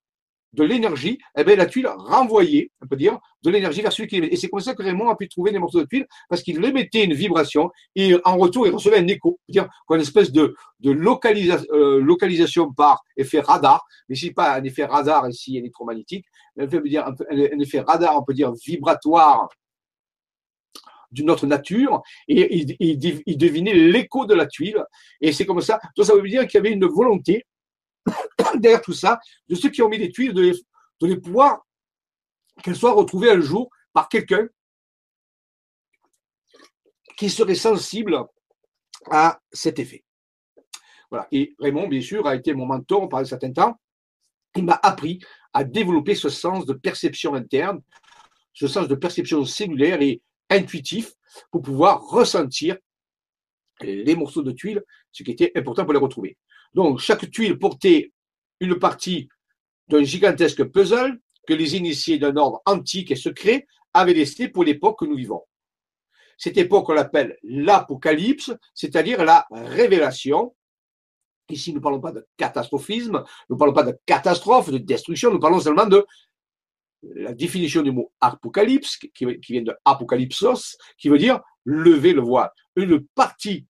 de 0.55 0.63
l'énergie, 0.63 1.19
eh 1.37 1.43
bien, 1.43 1.55
la 1.55 1.65
tuile 1.65 1.87
renvoyait, 1.87 2.71
on 2.81 2.87
peut 2.87 2.95
dire, 2.95 3.19
de 3.43 3.49
l'énergie 3.49 3.81
vers 3.81 3.91
celui 3.91 4.07
qui. 4.07 4.17
Et 4.17 4.35
c'est 4.35 4.47
comme 4.47 4.61
ça 4.61 4.73
que 4.73 4.81
Raymond 4.81 5.09
a 5.09 5.15
pu 5.15 5.27
trouver 5.27 5.51
des 5.51 5.59
morceaux 5.59 5.81
de 5.81 5.87
tuile, 5.87 6.07
parce 6.29 6.41
qu'il 6.41 6.63
émettait 6.63 7.03
une 7.03 7.13
vibration, 7.13 7.69
et 7.95 8.15
en 8.23 8.37
retour, 8.37 8.65
il 8.65 8.73
recevait 8.73 8.97
un 8.97 9.07
écho, 9.07 9.39
dire 9.49 9.67
une 9.89 10.01
espèce 10.01 10.31
de, 10.31 10.55
de 10.79 10.91
euh, 10.91 11.99
localisation 12.01 12.73
par 12.73 13.03
effet 13.17 13.41
radar, 13.41 13.85
mais 14.09 14.15
c'est 14.15 14.31
pas 14.31 14.55
un 14.55 14.63
effet 14.63 14.85
radar 14.85 15.29
ici 15.29 15.57
électromagnétique, 15.57 16.25
un, 16.57 16.65
dire, 16.65 17.05
un, 17.07 17.59
effet 17.59 17.81
radar, 17.81 18.17
on 18.17 18.23
peut 18.23 18.33
dire 18.33 18.51
vibratoire 18.65 19.49
d'une 21.11 21.29
autre 21.29 21.45
nature, 21.45 22.01
et 22.27 22.55
il, 22.55 22.75
il, 22.79 23.21
il 23.25 23.37
devinait 23.37 23.73
l'écho 23.73 24.25
de 24.25 24.33
la 24.33 24.47
tuile, 24.47 24.83
et 25.21 25.31
c'est 25.31 25.45
comme 25.45 25.61
ça. 25.61 25.79
Donc 25.95 26.05
ça 26.05 26.15
veut 26.15 26.27
dire 26.27 26.47
qu'il 26.47 26.57
y 26.57 26.61
avait 26.61 26.71
une 26.71 26.85
volonté 26.85 27.45
derrière 28.59 28.81
tout 28.81 28.93
ça, 28.93 29.19
de 29.47 29.55
ceux 29.55 29.69
qui 29.69 29.81
ont 29.81 29.89
mis 29.89 29.97
des 29.97 30.11
tuiles, 30.11 30.33
de 30.33 30.53
les, 31.01 31.17
pouvoir 31.17 31.65
qu'elles 32.63 32.75
soient 32.75 32.93
retrouvées 32.93 33.31
un 33.31 33.41
jour 33.41 33.69
par 33.93 34.09
quelqu'un 34.09 34.47
qui 37.17 37.29
serait 37.29 37.55
sensible 37.55 38.17
à 39.09 39.39
cet 39.51 39.79
effet. 39.79 40.03
Voilà. 41.09 41.27
Et 41.31 41.55
Raymond, 41.59 41.87
bien 41.87 42.01
sûr, 42.01 42.27
a 42.27 42.35
été 42.35 42.53
mon 42.53 42.65
mentor 42.65 43.07
pendant 43.07 43.21
un 43.21 43.25
certain 43.25 43.51
temps. 43.51 43.79
Il 44.55 44.65
m'a 44.65 44.79
appris 44.81 45.19
à 45.53 45.63
développer 45.63 46.15
ce 46.15 46.29
sens 46.29 46.65
de 46.65 46.73
perception 46.73 47.35
interne, 47.35 47.81
ce 48.53 48.67
sens 48.67 48.87
de 48.87 48.95
perception 48.95 49.43
cellulaire 49.45 50.01
et 50.01 50.21
intuitif 50.49 51.13
pour 51.51 51.61
pouvoir 51.61 52.01
ressentir 52.01 52.77
les 53.81 54.15
morceaux 54.15 54.43
de 54.43 54.51
tuiles, 54.51 54.83
ce 55.11 55.23
qui 55.23 55.31
était 55.31 55.51
important 55.55 55.83
pour 55.83 55.93
les 55.93 55.99
retrouver. 55.99 56.37
Donc, 56.75 56.99
chaque 56.99 57.31
tuile 57.31 57.57
portait 57.57 58.11
une 58.59 58.77
partie 58.77 59.29
d'un 59.87 60.03
gigantesque 60.03 60.65
puzzle 60.65 61.19
que 61.47 61.53
les 61.53 61.77
initiés 61.77 62.19
d'un 62.19 62.35
ordre 62.35 62.61
antique 62.65 63.11
et 63.11 63.15
secret 63.15 63.65
avaient 63.93 64.13
laissé 64.13 64.49
pour 64.49 64.65
l'époque 64.65 64.99
que 64.99 65.05
nous 65.05 65.15
vivons. 65.15 65.41
Cette 66.37 66.57
époque, 66.57 66.89
on 66.89 66.93
l'appelle 66.93 67.37
l'apocalypse, 67.43 68.51
c'est-à-dire 68.73 69.23
la 69.23 69.47
révélation. 69.51 70.53
Ici, 71.49 71.71
nous 71.71 71.77
ne 71.77 71.83
parlons 71.83 72.01
pas 72.01 72.11
de 72.11 72.27
catastrophisme, 72.35 73.23
nous 73.49 73.55
ne 73.55 73.59
parlons 73.59 73.73
pas 73.73 73.83
de 73.83 73.97
catastrophe, 74.05 74.69
de 74.69 74.77
destruction, 74.77 75.31
nous 75.31 75.39
parlons 75.39 75.61
seulement 75.61 75.85
de 75.85 76.05
la 77.03 77.33
définition 77.33 77.83
du 77.83 77.91
mot 77.91 78.11
apocalypse, 78.19 78.97
qui 78.97 79.25
vient 79.25 79.61
de 79.61 79.73
apocalypsos, 79.85 80.75
qui 80.97 81.07
veut 81.07 81.19
dire 81.19 81.39
lever 81.63 82.11
le 82.11 82.21
voile. 82.21 82.49
Une 82.75 82.99
partie 83.15 83.65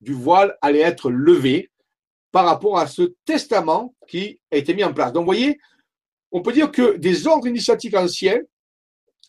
du 0.00 0.12
voile 0.12 0.58
allait 0.60 0.80
être 0.80 1.08
levée 1.08 1.70
par 2.36 2.44
rapport 2.44 2.78
à 2.78 2.86
ce 2.86 3.14
testament 3.24 3.94
qui 4.06 4.38
a 4.52 4.58
été 4.58 4.74
mis 4.74 4.84
en 4.84 4.92
place. 4.92 5.10
Donc, 5.10 5.22
vous 5.22 5.32
voyez, 5.32 5.58
on 6.30 6.42
peut 6.42 6.52
dire 6.52 6.70
que 6.70 6.98
des 6.98 7.26
ordres 7.26 7.46
initiatiques 7.46 7.96
anciens 7.96 8.40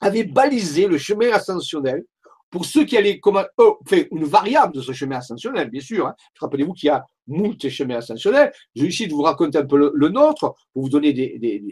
avaient 0.02 0.26
balisé 0.26 0.88
le 0.88 0.98
chemin 0.98 1.32
ascensionnel 1.32 2.04
pour 2.50 2.66
ceux 2.66 2.84
qui 2.84 2.98
allaient 2.98 3.22
comme 3.22 3.42
oh, 3.60 3.80
une 4.12 4.26
variable 4.26 4.74
de 4.74 4.82
ce 4.82 4.92
chemin 4.92 5.20
ascensionnel, 5.20 5.70
bien 5.70 5.80
sûr. 5.80 6.06
Hein. 6.06 6.16
Rappelez-vous 6.42 6.74
qu'il 6.74 6.88
y 6.88 6.90
a 6.90 7.06
moult 7.28 7.70
chemins 7.70 7.96
ascensionnels. 7.96 8.52
Je 8.76 8.82
vais 8.82 8.90
ici 8.90 9.08
de 9.08 9.14
vous 9.14 9.22
raconter 9.22 9.58
un 9.58 9.66
peu 9.66 9.90
le, 9.94 10.10
nôtre 10.10 10.54
pour 10.74 10.82
vous 10.84 10.90
donner 10.90 11.14
des 11.14 11.64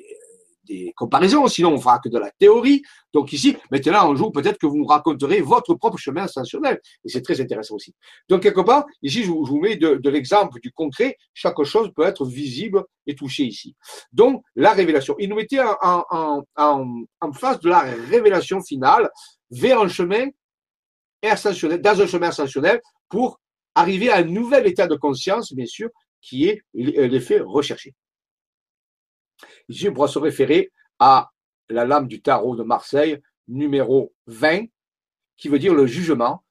comparaisons, 0.96 1.48
sinon 1.48 1.74
on 1.74 1.80
fera 1.80 2.00
que 2.00 2.10
de 2.10 2.18
la 2.18 2.32
théorie. 2.32 2.82
Donc 3.14 3.32
ici, 3.34 3.56
maintenant, 3.72 4.12
un 4.12 4.16
jour, 4.16 4.32
peut-être 4.32 4.58
que 4.58 4.66
vous 4.66 4.78
nous 4.78 4.86
raconterez 4.86 5.42
votre 5.42 5.74
propre 5.76 5.98
chemin 5.98 6.24
ascensionnel. 6.24 6.80
Et 7.04 7.10
c'est 7.10 7.22
très 7.22 7.40
intéressant 7.40 7.76
aussi. 7.76 7.94
Donc, 8.30 8.44
quelque 8.44 8.62
part, 8.62 8.86
ici, 9.02 9.24
je 9.24 9.32
vous, 9.32 9.60
mets 9.60 9.78
de, 9.78 10.10
l'exemple 10.10 10.60
du 10.60 10.72
concret. 10.72 11.18
Chaque 11.34 11.62
chose 11.64 11.92
peut 11.96 12.04
être 12.04 12.26
visible 12.26 12.84
et 13.08 13.16
touchée 13.16 13.44
ici. 13.44 13.76
Donc, 14.12 14.44
la 14.56 14.74
révélation. 14.74 15.16
Il 15.20 15.30
nous 15.30 15.36
mettait 15.36 15.60
en, 15.60 16.44
en, 16.58 17.34
face 17.34 17.60
de 17.60 17.70
la 17.70 17.82
révélation 17.82 18.62
finale 18.62 19.10
vers 19.52 19.80
un 19.80 19.88
chemin 19.88 20.28
ascensionnel, 21.24 21.82
dans 21.82 22.02
un 22.02 22.08
chemin 22.08 22.30
ascensionnel 22.30 22.82
pour 23.10 23.40
arriver 23.74 24.10
à 24.10 24.18
un 24.18 24.24
nouvel 24.24 24.68
état 24.68 24.88
de 24.88 24.96
conscience, 24.96 25.54
bien 25.54 25.66
sûr, 25.66 25.90
qui 26.22 26.48
est 26.48 26.62
l'effet 26.74 27.40
recherché. 27.40 27.94
Ici, 29.70 29.90
on 29.90 29.94
pourra 29.94 30.08
se 30.08 30.20
référer 30.20 30.72
à 31.00 31.32
la 31.70 31.86
lame 31.86 32.08
du 32.08 32.22
tarot 32.22 32.56
de 32.56 32.64
Marseille, 32.64 33.20
numéro 33.48 34.14
20, 34.28 34.66
qui 35.38 35.50
veut 35.50 35.60
dire 35.60 35.74
le 35.74 35.86
jugement, 35.86 36.44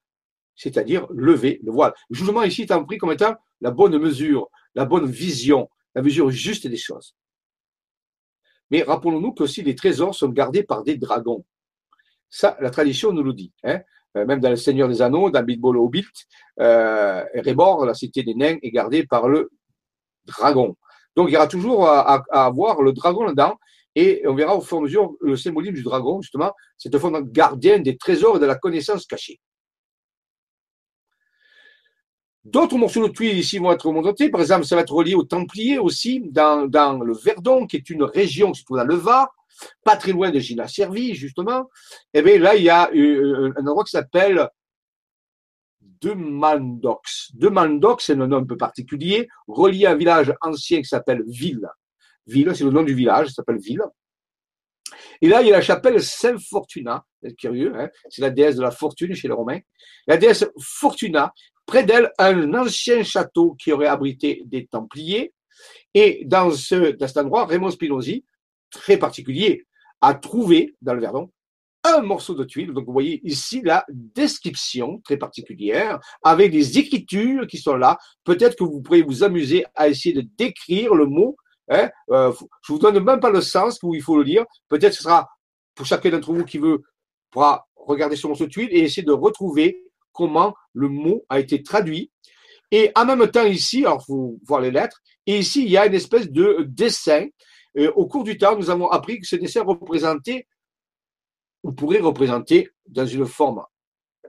c'est-à-dire 0.57 1.07
lever 1.11 1.61
le 1.63 1.73
voile. 1.73 1.95
Le 2.11 2.17
jugement 2.17 2.43
ici 2.43 2.63
est 2.63 2.67
compris 2.67 2.99
comme 2.99 3.13
étant 3.13 3.35
la 3.61 3.71
bonne 3.71 3.99
mesure, 3.99 4.51
la 4.75 4.85
bonne 4.85 5.07
vision, 5.07 5.69
la 5.95 6.03
mesure 6.03 6.31
juste 6.31 6.67
des 6.67 6.77
choses. 6.77 7.15
Mais 8.71 8.83
rappelons-nous 8.83 9.33
que 9.33 9.45
aussi 9.45 9.63
les 9.63 9.75
trésors 9.75 10.15
sont 10.15 10.29
gardés 10.29 10.63
par 10.63 10.83
des 10.83 10.97
dragons. 10.97 11.45
Ça, 12.31 12.57
la 12.61 12.71
tradition 12.71 13.13
nous 13.13 13.23
le 13.23 13.33
dit. 13.33 13.53
Hein. 13.63 13.81
Euh, 14.17 14.27
même 14.27 14.41
dans 14.41 14.51
le 14.51 14.57
Seigneur 14.57 14.89
des 14.89 15.03
Anneaux, 15.03 15.31
dans 15.31 15.43
Bilbo 15.43 15.75
Hobbit, 15.75 16.07
euh, 16.61 17.25
Erebor, 17.35 17.85
la 17.85 17.95
cité 17.95 18.23
des 18.23 18.35
nains, 18.35 18.57
est 18.63 18.71
gardée 18.71 19.07
par 19.07 19.29
le 19.29 19.51
dragon. 20.25 20.77
Donc 21.17 21.29
il 21.29 21.33
y 21.33 21.37
aura 21.37 21.47
toujours 21.47 21.89
à, 21.89 22.23
avoir 22.31 22.83
le 22.83 22.93
dragon 22.93 23.25
là-dedans, 23.25 23.57
et 23.95 24.23
on 24.27 24.35
verra 24.35 24.57
au 24.57 24.61
fur 24.61 24.79
et 24.79 24.81
à 24.81 24.83
mesure 24.83 25.13
le 25.21 25.37
symbolisme 25.37 25.75
du 25.75 25.83
dragon, 25.83 26.21
justement, 26.21 26.53
cette 26.77 26.99
forme 26.99 27.31
gardien 27.31 27.79
des 27.79 27.97
trésors 27.97 28.37
et 28.37 28.41
de 28.41 28.47
la 28.47 28.57
connaissance 28.57 29.07
cachée. 29.07 29.41
D'autres 32.45 32.77
morceaux 32.77 33.09
de 33.09 33.13
tuiles 33.13 33.39
ici 33.39 33.59
vont 33.59 33.73
être 33.73 33.91
montés. 33.91 34.29
Par 34.29 34.43
exemple, 34.43 34.67
ça 34.67 34.77
va 34.77 34.83
être 34.83 34.93
relié 34.93 35.15
aux 35.15 35.23
Templiers 35.23 35.79
aussi, 35.79 36.21
dans, 36.27 36.67
dans 36.67 36.99
le 36.99 37.15
Verdon, 37.15 37.67
qui 37.67 37.77
est 37.77 37.89
une 37.89 38.03
région 38.03 38.53
qui 38.53 38.61
se 38.61 38.65
trouve 38.67 38.77
dans 38.77 38.85
le 38.85 38.97
Var, 38.97 39.35
pas 39.83 39.97
très 39.97 40.13
loin 40.13 40.31
de 40.31 40.39
Gina 40.39 40.69
Servi, 40.69 41.15
justement. 41.15 41.71
Et 42.13 42.19
eh 42.19 42.23
bien 42.23 42.39
là, 42.39 42.55
il 42.55 42.65
y 42.65 42.69
a 42.69 42.91
euh, 42.93 43.53
un 43.57 43.67
endroit 43.67 43.85
qui 43.85 43.93
s'appelle 43.93 44.47
de 46.05 46.13
Mandox. 46.13 47.31
De 47.35 47.49
Mandox, 47.49 48.05
c'est 48.05 48.13
un 48.13 48.27
nom 48.27 48.37
un 48.37 48.45
peu 48.45 48.57
particulier, 48.57 49.29
relié 49.49 49.87
à 49.87 49.93
un 49.93 49.97
village 49.97 50.35
ancien 50.43 50.79
qui 50.83 50.89
s'appelle 50.89 51.23
Ville. 51.27 51.67
Ville, 52.27 52.55
c'est 52.55 52.65
le 52.65 52.71
nom 52.71 52.83
du 52.83 52.95
village, 52.95 53.29
ça 53.29 53.35
s'appelle 53.35 53.59
Ville. 53.59 53.83
Et 55.23 55.29
là, 55.29 55.41
il 55.41 55.49
y 55.49 55.53
a 55.53 55.57
la 55.57 55.63
chapelle 55.63 56.03
Saint-Fortuna, 56.03 57.05
c'est 57.23 57.35
curieux, 57.35 57.73
hein? 57.75 57.89
C'est 58.11 58.23
la 58.23 58.31
déesse 58.31 58.57
de 58.57 58.63
la 58.63 58.71
fortune 58.71 59.15
chez 59.15 59.29
les 59.29 59.35
Romains. 59.35 59.61
La 60.07 60.19
déesse 60.19 60.45
Fortuna, 60.61 61.33
près 61.67 61.85
d'elle, 61.85 62.13
un 62.19 62.53
ancien 62.55 63.03
château 63.03 63.57
qui 63.59 63.73
aurait 63.73 63.87
abrité 63.87 64.43
des 64.45 64.67
Templiers. 64.67 65.33
Et 65.95 66.25
dans, 66.27 66.51
ce, 66.51 66.93
dans 66.93 67.07
cet 67.07 67.17
endroit, 67.17 67.47
Raymond 67.47 67.71
Spinozzi, 67.71 68.25
très 68.71 68.99
particulier, 68.99 69.67
a 70.01 70.15
trouvé 70.15 70.75
dans 70.83 70.95
le 70.95 71.01
Verdon 71.01 71.31
un 71.85 72.01
morceau 72.01 72.35
de 72.35 72.45
tuile. 72.45 72.73
Donc, 72.73 72.87
vous 72.87 72.93
voyez 72.93 73.21
ici 73.25 73.61
la 73.63 73.85
description 73.89 75.01
très 75.05 75.17
particulière 75.17 76.01
avec 76.23 76.51
des 76.51 76.79
écritures 76.79 77.47
qui 77.47 77.59
sont 77.59 77.77
là. 77.77 77.99
Peut-être 78.25 78.57
que 78.57 78.65
vous 78.65 78.81
pourrez 78.81 79.03
vous 79.03 79.23
amuser 79.23 79.65
à 79.75 79.89
essayer 79.89 80.15
de 80.15 80.27
décrire 80.37 80.95
le 80.95 81.07
mot. 81.07 81.37
Hein. 81.69 81.91
Euh, 82.11 82.33
je 82.67 82.73
vous 82.73 82.79
donne 82.79 82.99
même 83.01 83.21
pas 83.21 83.31
le 83.31 83.43
sens 83.43 83.79
où 83.83 83.95
il 83.95 84.03
faut 84.03 84.17
le 84.17 84.25
lire. 84.25 84.45
Peut-être 84.69 84.93
que 84.93 84.97
ce 84.97 85.03
sera 85.05 85.29
pour 85.75 85.87
chacun 85.87 86.11
d'entre 86.11 86.33
vous 86.33 86.45
qui 86.45 86.59
veut 86.59 86.83
pourra 87.31 87.67
regarder 87.77 88.17
ce 88.17 88.27
morceau 88.27 88.47
tuile 88.47 88.69
et 88.71 88.81
essayer 88.81 89.03
de 89.03 89.13
retrouver 89.13 89.83
comment 90.13 90.55
le 90.73 90.89
mot 90.89 91.25
a 91.29 91.41
été 91.41 91.63
traduit. 91.63 92.11
Et 92.71 92.91
en 92.95 93.05
même 93.05 93.29
temps 93.31 93.45
ici, 93.45 93.85
alors 93.85 94.05
faut 94.05 94.39
voir 94.47 94.61
les 94.61 94.71
lettres, 94.71 95.01
et 95.27 95.39
ici 95.39 95.65
il 95.65 95.71
y 95.71 95.77
a 95.77 95.87
une 95.87 95.95
espèce 95.95 96.31
de 96.31 96.65
dessin. 96.69 97.27
au 97.97 98.07
cours 98.07 98.25
du 98.25 98.39
temps, 98.39 98.57
nous 98.57 98.71
avons 98.71 98.89
appris 98.89 99.21
que 99.21 99.27
ce 99.27 99.37
dessin 99.37 99.63
représentait 99.65 100.47
ou 101.65 101.73
pourrait 101.73 101.99
représenter 101.99 102.71
dans 102.87 103.07
une 103.07 103.27
forme 103.27 103.65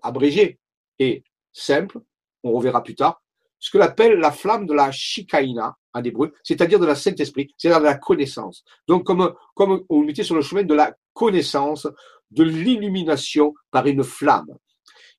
abrégée 0.01 0.57
et 0.97 1.23
simple, 1.53 1.99
on 2.43 2.53
reverra 2.53 2.81
plus 2.81 2.95
tard, 2.95 3.21
ce 3.59 3.69
que 3.69 3.77
l'appelle 3.77 4.19
la 4.19 4.31
flamme 4.31 4.65
de 4.65 4.73
la 4.73 4.91
Shikaina 4.91 5.77
en 5.93 6.03
hébreu, 6.03 6.33
c'est-à-dire 6.43 6.79
de 6.79 6.85
la 6.85 6.95
Saint-Esprit, 6.95 7.53
c'est-à-dire 7.57 7.79
de 7.79 7.85
la 7.85 7.95
connaissance. 7.95 8.63
Donc, 8.87 9.05
comme, 9.05 9.33
comme 9.53 9.83
on 9.89 10.03
mettait 10.03 10.23
sur 10.23 10.35
le 10.35 10.41
chemin 10.41 10.63
de 10.63 10.73
la 10.73 10.95
connaissance, 11.13 11.87
de 12.31 12.43
l'illumination 12.43 13.53
par 13.71 13.85
une 13.87 14.03
flamme. 14.03 14.57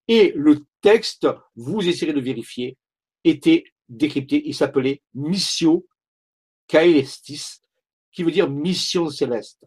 Et 0.09 0.33
le 0.37 0.65
texte, 0.81 1.27
vous 1.55 1.87
essayerez 1.89 2.13
de 2.13 2.21
vérifier, 2.21 2.77
était 3.25 3.65
décrypté, 3.89 4.43
il 4.47 4.55
s'appelait 4.55 5.03
Missio 5.15 5.87
Caelestis, 6.69 7.61
qui 8.13 8.23
veut 8.23 8.31
dire 8.31 8.49
mission 8.49 9.09
céleste. 9.11 9.65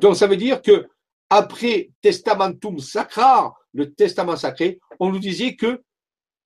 Donc, 0.00 0.16
ça 0.16 0.26
veut 0.26 0.36
dire 0.36 0.62
que 0.62 0.88
après 1.32 1.88
Testamentum 2.02 2.78
Sacra, 2.78 3.54
le 3.72 3.94
testament 3.94 4.36
sacré, 4.36 4.78
on 5.00 5.10
nous 5.10 5.18
disait 5.18 5.56
que 5.56 5.82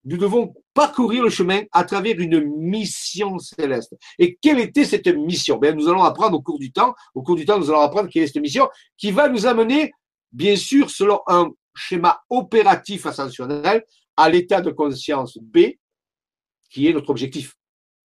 nous 0.05 0.17
devons 0.17 0.55
parcourir 0.75 1.25
le 1.25 1.29
chemin 1.29 1.63
à 1.73 1.83
travers 1.83 2.21
une 2.21 2.41
mission 2.57 3.41
céleste. 3.41 3.97
Et 4.21 4.39
quelle 4.41 4.61
était 4.61 4.85
cette 4.85 5.09
mission? 5.09 5.59
Ben, 5.59 5.75
Nous 5.75 5.89
allons 5.89 6.05
apprendre 6.05 6.39
au 6.39 6.41
cours 6.41 6.61
du 6.61 6.71
temps, 6.71 6.95
au 7.17 7.25
cours 7.25 7.35
du 7.35 7.45
temps, 7.45 7.59
nous 7.59 7.69
allons 7.69 7.81
apprendre 7.81 8.09
quelle 8.09 8.23
est 8.23 8.27
cette 8.29 8.41
mission 8.41 8.69
qui 8.97 9.11
va 9.11 9.29
nous 9.29 9.45
amener, 9.45 9.93
bien 10.31 10.55
sûr, 10.55 10.89
selon 10.89 11.19
un 11.27 11.51
schéma 11.75 12.21
opératif 12.31 13.07
ascensionnel, 13.07 13.85
à 14.17 14.29
l'état 14.31 14.61
de 14.61 14.71
conscience 14.71 15.37
B, 15.37 15.59
qui 16.71 16.87
est 16.87 16.93
notre 16.93 17.11
objectif. 17.11 17.57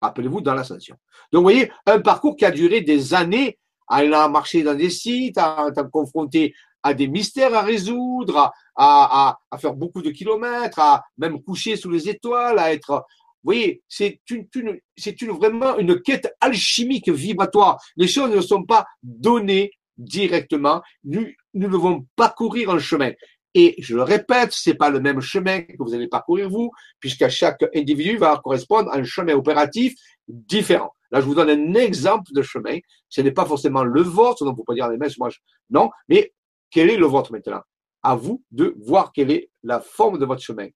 Rappelez-vous, 0.01 0.41
dans 0.41 0.55
l'ascension. 0.55 0.95
Donc, 1.31 1.41
vous 1.41 1.43
voyez, 1.43 1.71
un 1.85 2.01
parcours 2.01 2.35
qui 2.35 2.43
a 2.45 2.49
duré 2.49 2.81
des 2.81 3.13
années, 3.13 3.59
à 3.91 4.27
marcher 4.29 4.63
dans 4.63 4.73
des 4.73 4.89
sites, 4.89 5.37
à 5.37 5.67
être 5.69 5.89
confronté 5.91 6.55
à 6.83 6.93
des 6.93 7.07
mystères 7.07 7.53
à 7.53 7.61
résoudre, 7.61 8.51
à, 8.75 9.37
à, 9.51 9.57
faire 9.57 9.73
beaucoup 9.73 10.01
de 10.01 10.09
kilomètres, 10.09 10.79
à 10.79 11.03
même 11.17 11.41
coucher 11.41 11.75
sous 11.75 11.89
les 11.89 12.09
étoiles, 12.09 12.59
à 12.59 12.73
être. 12.73 13.05
Vous 13.43 13.53
voyez, 13.53 13.81
c'est 13.89 14.19
une, 14.29 14.47
c'est 14.95 15.21
une, 15.21 15.31
vraiment 15.31 15.77
une 15.77 15.99
quête 16.01 16.31
alchimique 16.39 17.09
vibratoire. 17.09 17.81
Les 17.95 18.07
choses 18.07 18.33
ne 18.33 18.41
sont 18.41 18.63
pas 18.63 18.85
données 19.01 19.71
directement. 19.97 20.81
Nous, 21.03 21.27
nous 21.53 21.69
devons 21.69 22.05
parcourir 22.15 22.69
un 22.69 22.79
chemin. 22.79 23.11
Et 23.53 23.75
je 23.79 23.95
le 23.95 24.03
répète, 24.03 24.51
c'est 24.51 24.75
pas 24.75 24.89
le 24.89 24.99
même 24.99 25.19
chemin 25.19 25.61
que 25.61 25.75
vous 25.79 25.93
allez 25.93 26.07
parcourir 26.07 26.49
vous, 26.49 26.71
puisqu'à 26.99 27.29
chaque 27.29 27.65
individu 27.75 28.17
va 28.17 28.39
correspondre 28.41 28.91
à 28.91 28.97
un 28.97 29.03
chemin 29.03 29.33
opératif 29.33 29.93
différent. 30.27 30.93
Là, 31.11 31.19
je 31.19 31.25
vous 31.25 31.35
donne 31.35 31.49
un 31.49 31.73
exemple 31.73 32.31
de 32.33 32.41
chemin. 32.41 32.77
Ce 33.09 33.19
n'est 33.19 33.33
pas 33.33 33.45
forcément 33.45 33.83
le 33.83 34.01
vôtre, 34.01 34.45
donc 34.45 34.55
vous 34.55 34.63
pouvez 34.63 34.77
dire 34.77 34.87
les 34.87 34.97
messes, 34.97 35.17
moi, 35.17 35.29
non, 35.69 35.89
mais 36.07 36.31
quel 36.72 36.89
est 36.89 36.98
le 36.98 37.06
vôtre 37.06 37.31
maintenant? 37.31 37.61
À 38.02 38.15
vous 38.15 38.43
de 38.49 38.73
voir 38.80 39.11
quelle 39.11 39.30
est 39.30 39.52
la 39.61 39.80
forme 39.80 40.18
de 40.18 40.26
votre 40.26 40.41
chemin. 40.41 40.68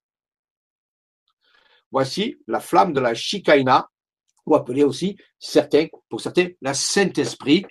Voici 1.92 2.38
la 2.48 2.60
flamme 2.60 2.94
de 2.94 3.00
la 3.00 3.16
Shikaina, 3.16 3.90
ou 4.46 4.56
appelée 4.56 4.84
aussi 4.84 5.18
certains, 5.40 5.88
pour 6.10 6.22
certains, 6.22 6.50
la 6.62 6.74
Saint-Esprit. 6.74 7.66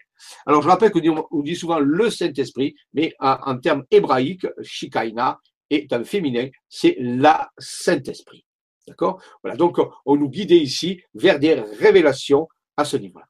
Alors, 0.47 0.63
je 0.63 0.69
rappelle 0.69 0.91
qu'on 0.91 1.43
dit 1.43 1.55
souvent 1.55 1.79
le 1.79 2.11
Saint-Esprit, 2.11 2.75
mais 2.95 3.15
en, 3.21 3.59
termes 3.59 3.85
hébraïques, 3.91 4.47
Shikaina 4.63 5.39
est 5.71 5.93
un 5.93 6.03
féminin, 6.05 6.49
c'est 6.69 6.97
la 6.99 7.51
Saint-Esprit. 7.59 8.45
D'accord? 8.89 9.23
Voilà, 9.43 9.57
donc 9.57 9.79
on 10.05 10.17
nous 10.17 10.29
guidait 10.29 10.59
ici 10.59 11.01
vers 11.15 11.39
des 11.39 11.55
révélations 11.55 12.49
à 12.77 12.85
ce 12.85 12.97
niveau-là. 12.97 13.27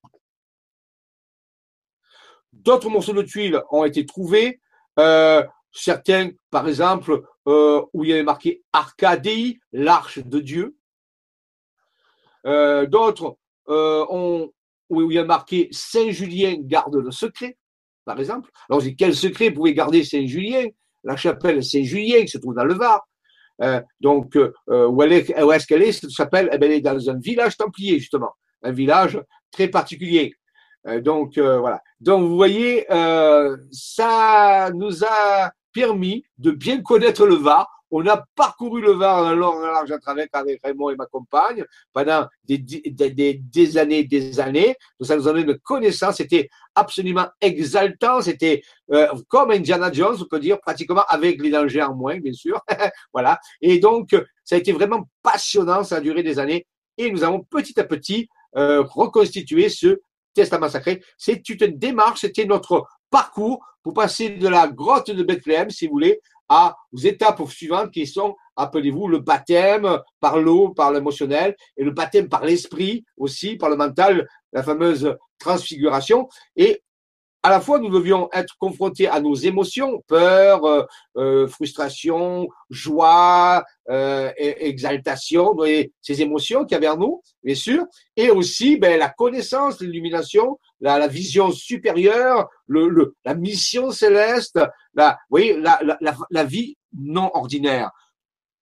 D'autres 2.53 2.89
morceaux 2.89 3.13
de 3.13 3.23
tuiles 3.23 3.61
ont 3.71 3.85
été 3.85 4.07
trouvés. 4.07 4.61
Euh, 4.99 5.45
certains, 5.73 6.31
par 6.51 6.69
exemple, 6.69 7.23
euh, 7.47 7.83
où 7.93 8.05
il 8.05 8.11
y 8.11 8.13
avait 8.13 8.23
marqué 8.23 8.63
Arcadie, 8.73 9.61
l'arche 9.73 10.19
de 10.19 10.41
Dieu. 10.41 10.77
Euh, 12.47 12.87
d'autres 12.87 13.37
ont, 13.67 14.53
où 14.91 15.11
il 15.11 15.15
y 15.15 15.19
a 15.19 15.25
marqué 15.25 15.69
Saint-Julien 15.73 16.57
garde 16.61 16.97
le 16.97 17.11
secret, 17.11 17.57
par 18.05 18.19
exemple. 18.21 18.51
Alors, 18.69 18.83
quel 18.99 19.15
secret 19.15 19.51
pouvait 19.51 19.75
garder 19.75 20.05
Saint-Julien 20.05 20.67
La 21.03 21.17
chapelle 21.17 21.65
Saint-Julien 21.65 22.21
qui 22.21 22.29
se 22.29 22.39
trouve 22.39 22.55
dans 22.55 22.65
le 22.65 22.75
Var. 22.75 23.07
donc, 24.01 24.39
où, 24.69 25.03
est-ce 25.03 25.67
qu'elle 25.67 25.83
est, 25.83 25.93
Cette 25.93 26.11
chapelle 26.11 26.51
eh 26.53 26.59
ben, 26.59 26.71
Elle 26.71 26.79
est 26.79 26.81
dans 26.83 27.11
un 27.11 27.19
village 27.19 27.57
templier, 27.57 27.99
justement. 27.99 28.35
Un 28.63 28.73
village 28.73 29.19
très 29.51 29.69
particulier. 29.69 30.35
Euh, 30.87 31.01
donc 31.01 31.39
euh, 31.39 31.59
voilà. 31.59 31.83
Donc 32.01 32.29
vous 32.29 32.37
voyez, 32.37 32.91
euh, 32.93 33.57
ça 33.73 34.71
nous 34.75 35.05
a 35.05 35.51
permis 35.73 36.25
de 36.39 36.51
bien 36.51 36.83
connaître 36.83 37.27
le 37.27 37.35
Var. 37.35 37.69
On 37.91 38.05
a 38.09 38.25
parcouru 38.35 38.81
le 38.81 38.93
Var 38.93 39.37
long, 39.37 39.61
large, 39.61 39.93
à 39.93 39.99
travers 39.99 40.27
avec 40.33 40.61
Raymond 40.65 40.91
et 40.91 40.97
ma 40.97 41.07
compagne 41.07 41.65
pendant 41.93 42.27
des, 42.45 42.59
des, 42.59 43.35
des, 43.35 43.79
années, 43.79 44.03
des 44.03 44.41
années. 44.41 44.75
Donc 44.99 45.07
ça 45.07 45.17
nous 45.17 45.29
a 45.29 45.33
donné 45.33 45.45
une 45.45 45.59
connaissance. 45.59 46.17
C'était 46.17 46.49
absolument 46.75 47.29
exaltant. 47.41 48.21
C'était 48.21 48.63
comme 49.29 49.53
Indiana 49.53 49.93
Jones, 49.93 50.17
on 50.21 50.25
peut 50.25 50.41
dire, 50.41 50.61
pratiquement 50.61 51.05
avec 51.09 51.41
les 51.41 51.51
dangers 51.51 51.83
en 51.83 51.95
moins, 51.95 52.19
bien 52.19 52.33
sûr. 52.33 52.61
voilà. 53.13 53.39
Et 53.61 53.79
donc 53.79 54.17
ça 54.43 54.57
a 54.57 54.59
été 54.59 54.73
vraiment 54.73 55.09
passionnant. 55.23 55.85
Ça 55.85 55.97
a 55.97 56.01
duré 56.01 56.25
des 56.25 56.41
années. 56.41 56.67
Et 56.99 57.13
nous 57.13 57.23
avons 57.23 57.45
petit 57.45 57.79
à 57.79 57.85
petit 57.85 58.29
reconstitué 58.55 59.69
ce 59.69 60.01
Testament 60.35 60.69
sacré. 60.69 61.03
C'est 61.17 61.49
une 61.49 61.79
démarche, 61.79 62.21
c'était 62.21 62.45
notre 62.45 62.87
parcours 63.11 63.65
pour 63.83 63.95
passer 63.95 64.31
de 64.31 64.49
la 64.49 64.69
grotte 64.69 65.11
de 65.11 65.23
Bethléem, 65.23 65.71
si 65.71 65.87
vous 65.87 65.93
voulez, 65.93 66.21
à, 66.49 66.77
aux 66.93 66.99
étapes 66.99 67.41
suivantes 67.49 67.91
qui 67.91 68.07
sont 68.07 68.35
appelez-vous, 68.57 69.09
le 69.09 69.19
baptême 69.19 69.99
par 70.21 70.39
l'eau, 70.39 70.71
par 70.71 70.93
l'émotionnel, 70.93 71.57
et 71.77 71.85
le 71.85 71.91
baptême 71.91 72.29
par 72.29 72.45
l'esprit 72.45 73.05
aussi, 73.17 73.57
par 73.57 73.71
le 73.71 73.77
mental, 73.77 74.29
la 74.53 74.63
fameuse 74.63 75.17
transfiguration. 75.39 76.29
À 77.45 77.51
la 77.51 77.61
fois, 77.61 77.79
nous 77.79 77.91
devions 77.91 78.31
être 78.33 78.57
confrontés 78.57 79.07
à 79.07 79.21
nos 79.21 79.35
émotions, 79.35 80.03
peur, 80.07 80.65
euh, 80.65 80.83
euh, 81.19 81.47
frustration, 81.47 82.49
joie, 82.71 83.63
euh, 83.91 84.33
exaltation, 84.39 85.55
ces 86.01 86.23
émotions 86.23 86.65
qu'il 86.65 86.83
y 86.83 86.97
nous, 86.97 87.21
bien 87.43 87.55
sûr, 87.55 87.85
et 88.17 88.31
aussi 88.31 88.79
ben, 88.79 88.99
la 88.99 89.11
connaissance, 89.11 89.79
l'illumination, 89.83 90.59
la, 90.81 90.99
la, 90.99 91.07
vision 91.07 91.53
supérieure, 91.53 92.49
le, 92.67 92.89
le, 92.89 93.15
la 93.27 93.35
mission 93.35 93.91
céleste, 93.91 94.59
la, 94.95 95.11
vous 95.29 95.37
voyez, 95.37 95.61
la, 95.61 95.79
la, 96.01 96.17
la 96.31 96.45
vie 96.45 96.79
non 96.99 97.31
ordinaire. 97.35 97.91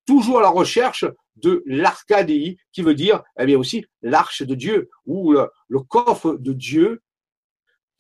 Toujours 0.07 0.41
à 0.41 0.43
la 0.43 0.49
recherche 0.49 1.05
de 1.37 1.63
l'arcadie, 1.67 2.57
qui 2.73 2.83
veut 2.83 2.95
dire 2.95 3.23
eh 3.39 3.47
bien 3.47 3.59
aussi 3.59 3.87
l'arche 4.03 4.43
de 4.43 4.57
Dieu, 4.57 4.91
ou 5.07 5.35
le, 5.35 5.49
le 5.69 5.79
coffre 5.79 6.35
de 6.35 6.53
Dieu 6.53 7.01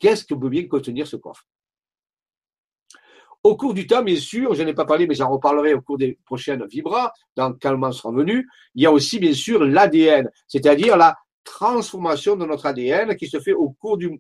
Qu'est-ce 0.03 0.25
que 0.25 0.35
peut 0.35 0.49
bien 0.49 0.67
contenir 0.67 1.07
ce 1.07 1.15
coffre? 1.15 1.47
Au 3.45 3.57
cours 3.57 3.73
du 3.73 3.87
temps, 3.87 4.03
bien 4.03 4.17
sûr, 4.17 4.53
je 4.53 4.65
n'ai 4.65 4.75
pas 4.75 4.85
parlé, 4.85 5.07
mais 5.07 5.15
j'en 5.15 5.31
reparlerai 5.31 5.75
au 5.75 5.81
cours 5.81 5.97
des 5.97 6.19
prochaines 6.25 6.67
vibras, 6.67 7.13
dans 7.37 7.53
Calmant 7.53 7.93
sera 7.93 8.11
venu, 8.11 8.49
il 8.75 8.83
y 8.83 8.87
a 8.87 8.91
aussi 8.91 9.21
bien 9.21 9.33
sûr 9.33 9.65
l'ADN, 9.65 10.29
c'est-à-dire 10.49 10.97
la 10.97 11.17
transformation 11.45 12.35
de 12.35 12.45
notre 12.45 12.67
ADN 12.67 13.15
qui 13.15 13.29
se 13.29 13.39
fait 13.39 13.53
au 13.53 13.71
cours 13.71 13.97
du, 13.97 14.19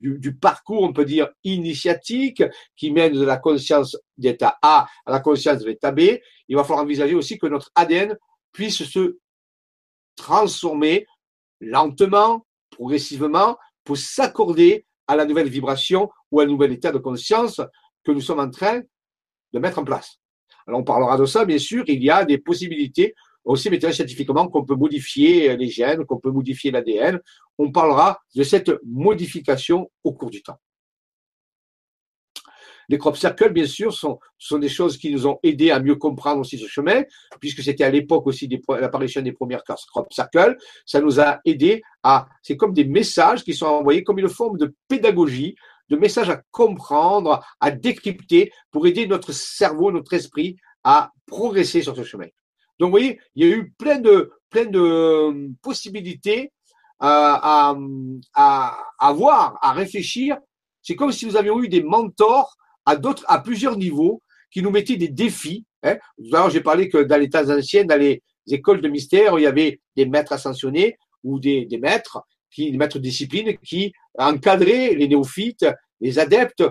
du, 0.00 0.34
parcours, 0.34 0.82
on 0.82 0.92
peut 0.92 1.04
dire, 1.04 1.28
initiatique, 1.44 2.42
qui 2.74 2.90
mène 2.90 3.12
de 3.12 3.24
la 3.24 3.36
conscience 3.36 3.96
d'état 4.18 4.58
A 4.60 4.88
à 5.06 5.12
la 5.12 5.20
conscience 5.20 5.60
de 5.60 5.68
l'état 5.68 5.92
B. 5.92 6.18
Il 6.48 6.56
va 6.56 6.64
falloir 6.64 6.84
envisager 6.84 7.14
aussi 7.14 7.38
que 7.38 7.46
notre 7.46 7.70
ADN 7.76 8.18
puisse 8.52 8.82
se 8.82 9.18
transformer 10.16 11.06
lentement, 11.60 12.44
progressivement, 12.70 13.56
pour 13.84 13.96
s'accorder 13.96 14.84
à 15.12 15.16
la 15.16 15.24
nouvelle 15.24 15.48
vibration 15.48 16.10
ou 16.30 16.40
à 16.40 16.44
un 16.44 16.46
nouvel 16.46 16.72
état 16.72 16.90
de 16.90 16.98
conscience 16.98 17.60
que 18.04 18.12
nous 18.12 18.20
sommes 18.20 18.40
en 18.40 18.50
train 18.50 18.80
de 19.52 19.58
mettre 19.58 19.78
en 19.78 19.84
place. 19.84 20.18
Alors 20.66 20.80
on 20.80 20.84
parlera 20.84 21.16
de 21.18 21.26
ça, 21.26 21.44
bien 21.44 21.58
sûr, 21.58 21.84
il 21.86 22.02
y 22.02 22.10
a 22.10 22.24
des 22.24 22.38
possibilités 22.38 23.14
aussi 23.44 23.68
mais 23.70 23.80
scientifiquement 23.80 24.48
qu'on 24.48 24.64
peut 24.64 24.76
modifier 24.76 25.56
les 25.56 25.68
gènes, 25.68 26.04
qu'on 26.04 26.18
peut 26.18 26.30
modifier 26.30 26.70
l'ADN. 26.70 27.20
On 27.58 27.72
parlera 27.72 28.20
de 28.34 28.42
cette 28.42 28.70
modification 28.84 29.90
au 30.04 30.12
cours 30.12 30.30
du 30.30 30.42
temps. 30.42 30.58
Les 32.88 32.98
crop 32.98 33.16
circles, 33.16 33.52
bien 33.52 33.66
sûr, 33.66 33.92
sont, 33.92 34.18
sont 34.38 34.58
des 34.58 34.68
choses 34.68 34.96
qui 34.96 35.12
nous 35.12 35.26
ont 35.26 35.38
aidés 35.42 35.70
à 35.70 35.80
mieux 35.80 35.96
comprendre 35.96 36.40
aussi 36.40 36.58
ce 36.58 36.66
chemin, 36.66 37.02
puisque 37.40 37.62
c'était 37.62 37.84
à 37.84 37.90
l'époque 37.90 38.26
aussi 38.26 38.48
l'apparition 38.68 39.22
des 39.22 39.32
premières 39.32 39.62
crop 39.64 40.12
circles. 40.12 40.56
Ça 40.86 41.00
nous 41.00 41.20
a 41.20 41.40
aidé 41.44 41.82
à, 42.02 42.26
c'est 42.42 42.56
comme 42.56 42.72
des 42.72 42.84
messages 42.84 43.44
qui 43.44 43.54
sont 43.54 43.66
envoyés 43.66 44.02
comme 44.02 44.18
une 44.18 44.28
forme 44.28 44.58
de 44.58 44.74
pédagogie, 44.88 45.54
de 45.88 45.96
messages 45.96 46.30
à 46.30 46.42
comprendre, 46.50 47.44
à 47.60 47.70
décrypter 47.70 48.52
pour 48.70 48.86
aider 48.86 49.06
notre 49.06 49.32
cerveau, 49.32 49.92
notre 49.92 50.12
esprit 50.14 50.56
à 50.84 51.12
progresser 51.26 51.82
sur 51.82 51.94
ce 51.94 52.02
chemin. 52.02 52.26
Donc, 52.78 52.88
vous 52.88 52.98
voyez, 52.98 53.20
il 53.34 53.46
y 53.46 53.52
a 53.52 53.56
eu 53.56 53.72
plein 53.78 53.98
de, 53.98 54.32
plein 54.50 54.64
de 54.64 54.80
euh, 54.80 55.48
possibilités 55.62 56.50
à, 56.98 57.74
à, 58.34 58.78
à 58.98 59.12
voir, 59.12 59.58
à 59.60 59.72
réfléchir. 59.72 60.38
C'est 60.82 60.96
comme 60.96 61.12
si 61.12 61.26
nous 61.26 61.36
avions 61.36 61.62
eu 61.62 61.68
des 61.68 61.82
mentors 61.82 62.56
à 62.86 62.96
d'autres, 62.96 63.24
à 63.28 63.40
plusieurs 63.40 63.76
niveaux, 63.76 64.22
qui 64.50 64.62
nous 64.62 64.70
mettaient 64.70 64.96
des 64.96 65.08
défis. 65.08 65.64
Hein. 65.82 65.96
Alors, 66.32 66.50
j'ai 66.50 66.60
parlé 66.60 66.88
que 66.88 66.98
dans 66.98 67.16
les 67.16 67.30
temps 67.30 67.48
anciens, 67.48 67.84
dans 67.84 67.98
les 67.98 68.22
écoles 68.48 68.80
de 68.80 68.88
mystère, 68.88 69.38
il 69.38 69.42
y 69.42 69.46
avait 69.46 69.80
des 69.96 70.06
maîtres 70.06 70.32
ascensionnés 70.32 70.96
ou 71.24 71.38
des, 71.38 71.66
maîtres, 71.80 72.22
des 72.56 72.76
maîtres 72.76 72.98
de 72.98 73.04
discipline, 73.04 73.56
qui 73.58 73.92
encadraient 74.18 74.94
les 74.94 75.08
néophytes, 75.08 75.66
les 76.00 76.18
adeptes, 76.18 76.64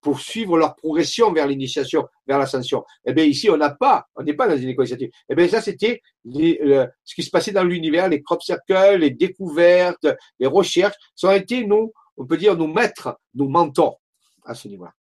pour 0.00 0.20
suivre 0.20 0.58
leur 0.58 0.74
progression 0.76 1.32
vers 1.32 1.46
l'initiation, 1.46 2.06
vers 2.26 2.38
l'ascension. 2.38 2.84
Eh 3.04 3.12
bien, 3.12 3.24
ici, 3.24 3.48
on 3.50 3.56
n'a 3.56 3.70
pas, 3.70 4.06
on 4.16 4.22
n'est 4.22 4.34
pas 4.34 4.48
dans 4.48 4.56
une 4.56 4.68
école 4.68 4.84
initiative. 4.84 5.10
Eh 5.28 5.34
bien, 5.34 5.48
ça, 5.48 5.60
c'était 5.60 6.00
ce 6.24 7.14
qui 7.14 7.22
se 7.22 7.30
passait 7.30 7.52
dans 7.52 7.64
l'univers, 7.64 8.08
les 8.08 8.22
crop 8.22 8.42
circles, 8.42 8.98
les 8.98 9.10
découvertes, 9.10 10.06
les 10.38 10.46
recherches, 10.46 10.96
ça 11.14 11.30
a 11.30 11.36
été 11.36 11.64
nos, 11.64 11.92
on 12.16 12.26
peut 12.26 12.36
dire, 12.36 12.56
nos 12.56 12.66
maîtres, 12.66 13.16
nos 13.34 13.48
mentors 13.48 14.00
à 14.44 14.54
ce 14.54 14.68
niveau-là. 14.68 14.92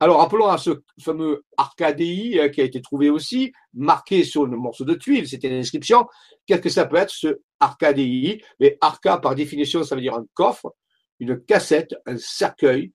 Alors, 0.00 0.20
appelons 0.20 0.46
à 0.46 0.58
ce 0.58 0.82
fameux 1.02 1.44
Arcadei 1.56 2.38
euh, 2.38 2.48
qui 2.48 2.60
a 2.60 2.64
été 2.64 2.80
trouvé 2.80 3.10
aussi, 3.10 3.52
marqué 3.74 4.22
sur 4.22 4.46
le 4.46 4.56
morceau 4.56 4.84
de 4.84 4.94
tuile, 4.94 5.28
c'était 5.28 5.48
l'inscription. 5.48 6.06
Qu'est-ce 6.46 6.60
que 6.60 6.68
ça 6.68 6.86
peut 6.86 6.96
être 6.96 7.10
ce 7.10 7.40
Arcadei 7.58 8.40
Mais 8.60 8.78
Arca, 8.80 9.18
par 9.18 9.34
définition, 9.34 9.82
ça 9.82 9.96
veut 9.96 10.00
dire 10.00 10.14
un 10.14 10.24
coffre, 10.34 10.72
une 11.18 11.40
cassette, 11.44 11.96
un 12.06 12.16
cercueil, 12.16 12.92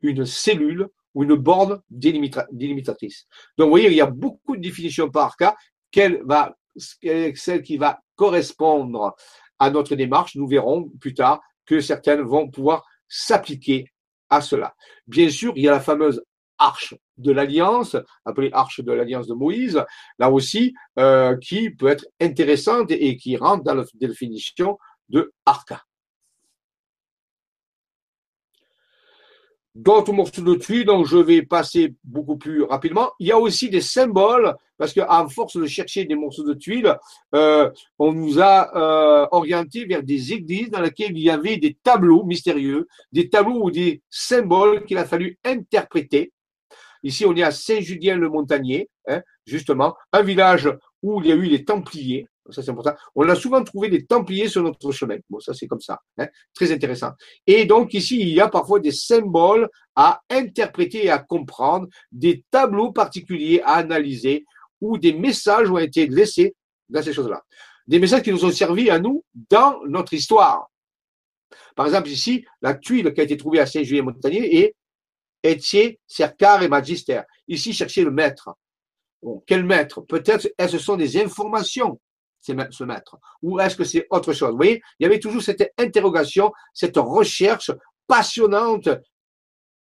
une 0.00 0.24
cellule 0.24 0.88
ou 1.14 1.24
une 1.24 1.34
borne 1.34 1.82
délimitatrice. 1.90 3.26
Donc, 3.58 3.66
vous 3.66 3.70
voyez, 3.70 3.88
il 3.88 3.96
y 3.96 4.00
a 4.00 4.06
beaucoup 4.06 4.56
de 4.56 4.62
définitions 4.62 5.10
par 5.10 5.24
Arca. 5.24 5.54
Quelle 5.90 6.22
va, 6.24 6.56
celle 6.76 7.62
qui 7.62 7.76
va 7.76 8.00
correspondre 8.14 9.14
à 9.58 9.70
notre 9.70 9.94
démarche, 9.94 10.34
nous 10.36 10.46
verrons 10.46 10.88
plus 11.00 11.14
tard 11.14 11.40
que 11.66 11.80
certaines 11.80 12.22
vont 12.22 12.50
pouvoir 12.50 12.84
s'appliquer 13.08 13.86
à 14.30 14.40
cela. 14.40 14.74
Bien 15.06 15.30
sûr, 15.30 15.52
il 15.56 15.64
y 15.64 15.68
a 15.68 15.72
la 15.72 15.80
fameuse 15.80 16.22
arche 16.58 16.94
de 17.18 17.32
l'alliance, 17.32 17.96
appelée 18.24 18.50
arche 18.52 18.80
de 18.80 18.92
l'alliance 18.92 19.26
de 19.26 19.34
Moïse, 19.34 19.84
là 20.18 20.30
aussi, 20.30 20.74
euh, 20.98 21.36
qui 21.36 21.70
peut 21.70 21.88
être 21.88 22.06
intéressante 22.20 22.90
et 22.90 23.16
qui 23.16 23.36
rentre 23.36 23.64
dans 23.64 23.74
la 23.74 23.84
définition 23.94 24.78
de 25.08 25.32
arca. 25.44 25.85
D'autres 29.76 30.12
morceaux 30.12 30.42
de 30.42 30.54
tuiles, 30.54 30.86
donc 30.86 31.06
je 31.06 31.18
vais 31.18 31.42
passer 31.42 31.94
beaucoup 32.02 32.36
plus 32.36 32.62
rapidement. 32.62 33.10
Il 33.20 33.26
y 33.26 33.32
a 33.32 33.38
aussi 33.38 33.68
des 33.68 33.82
symboles, 33.82 34.54
parce 34.78 34.92
qu'à 34.94 35.26
force 35.28 35.56
de 35.56 35.66
chercher 35.66 36.06
des 36.06 36.14
morceaux 36.14 36.44
de 36.44 36.54
tuiles, 36.54 36.96
euh, 37.34 37.70
on 37.98 38.12
nous 38.12 38.40
a 38.40 38.74
euh, 38.74 39.26
orienté 39.32 39.84
vers 39.84 40.02
des 40.02 40.32
églises 40.32 40.70
dans 40.70 40.80
lesquelles 40.80 41.16
il 41.16 41.22
y 41.22 41.30
avait 41.30 41.58
des 41.58 41.76
tableaux 41.82 42.24
mystérieux, 42.24 42.88
des 43.12 43.28
tableaux 43.28 43.64
ou 43.64 43.70
des 43.70 44.02
symboles 44.08 44.84
qu'il 44.84 44.96
a 44.96 45.04
fallu 45.04 45.38
interpréter. 45.44 46.32
Ici, 47.02 47.26
on 47.26 47.36
est 47.36 47.42
à 47.42 47.50
Saint-Julien-le-Montagnier, 47.50 48.88
hein, 49.08 49.20
justement, 49.44 49.94
un 50.12 50.22
village 50.22 50.70
où 51.02 51.20
il 51.20 51.28
y 51.28 51.32
a 51.32 51.36
eu 51.36 51.44
les 51.44 51.64
Templiers, 51.64 52.26
ça 52.50 52.62
c'est 52.62 52.70
important. 52.70 52.94
On 53.14 53.28
a 53.28 53.34
souvent 53.34 53.62
trouvé 53.62 53.88
des 53.88 54.04
Templiers 54.04 54.48
sur 54.48 54.62
notre 54.62 54.92
chemin. 54.92 55.16
Bon, 55.28 55.40
ça 55.40 55.54
c'est 55.54 55.66
comme 55.66 55.80
ça, 55.80 56.00
hein. 56.18 56.26
très 56.54 56.72
intéressant. 56.72 57.12
Et 57.46 57.64
donc 57.64 57.94
ici, 57.94 58.20
il 58.20 58.28
y 58.28 58.40
a 58.40 58.48
parfois 58.48 58.80
des 58.80 58.92
symboles 58.92 59.68
à 59.94 60.20
interpréter 60.30 61.06
et 61.06 61.10
à 61.10 61.18
comprendre, 61.18 61.88
des 62.12 62.44
tableaux 62.50 62.92
particuliers 62.92 63.60
à 63.64 63.74
analyser, 63.74 64.44
ou 64.80 64.98
des 64.98 65.12
messages 65.12 65.70
ont 65.70 65.78
été 65.78 66.06
laissés 66.06 66.54
dans 66.88 67.02
ces 67.02 67.12
choses-là. 67.12 67.42
Des 67.86 67.98
messages 67.98 68.22
qui 68.22 68.32
nous 68.32 68.44
ont 68.44 68.50
servi 68.50 68.90
à 68.90 68.98
nous 68.98 69.24
dans 69.50 69.80
notre 69.86 70.12
histoire. 70.12 70.68
Par 71.74 71.86
exemple, 71.86 72.08
ici, 72.08 72.44
la 72.60 72.74
tuile 72.74 73.12
qui 73.14 73.20
a 73.20 73.24
été 73.24 73.36
trouvée 73.36 73.60
à 73.60 73.66
Saint-Julien-Montagnier 73.66 74.58
est 74.58 74.74
Etier, 75.44 76.00
Cercar 76.06 76.62
et 76.62 76.68
Magister. 76.68 77.22
Ici, 77.48 77.72
chercher 77.72 78.02
le 78.02 78.10
maître. 78.10 78.50
Bon, 79.22 79.42
quel 79.46 79.64
maître? 79.64 80.00
Peut-être 80.00 80.48
ce 80.58 80.78
sont 80.78 80.96
des 80.96 81.20
informations 81.20 82.00
ce 82.70 82.84
maître 82.84 83.16
Ou 83.42 83.58
est-ce 83.60 83.76
que 83.76 83.84
c'est 83.84 84.06
autre 84.10 84.32
chose? 84.32 84.50
Vous 84.50 84.56
voyez, 84.56 84.82
il 84.98 85.04
y 85.04 85.06
avait 85.06 85.20
toujours 85.20 85.42
cette 85.42 85.72
interrogation, 85.78 86.52
cette 86.72 86.96
recherche 86.96 87.70
passionnante. 88.06 88.88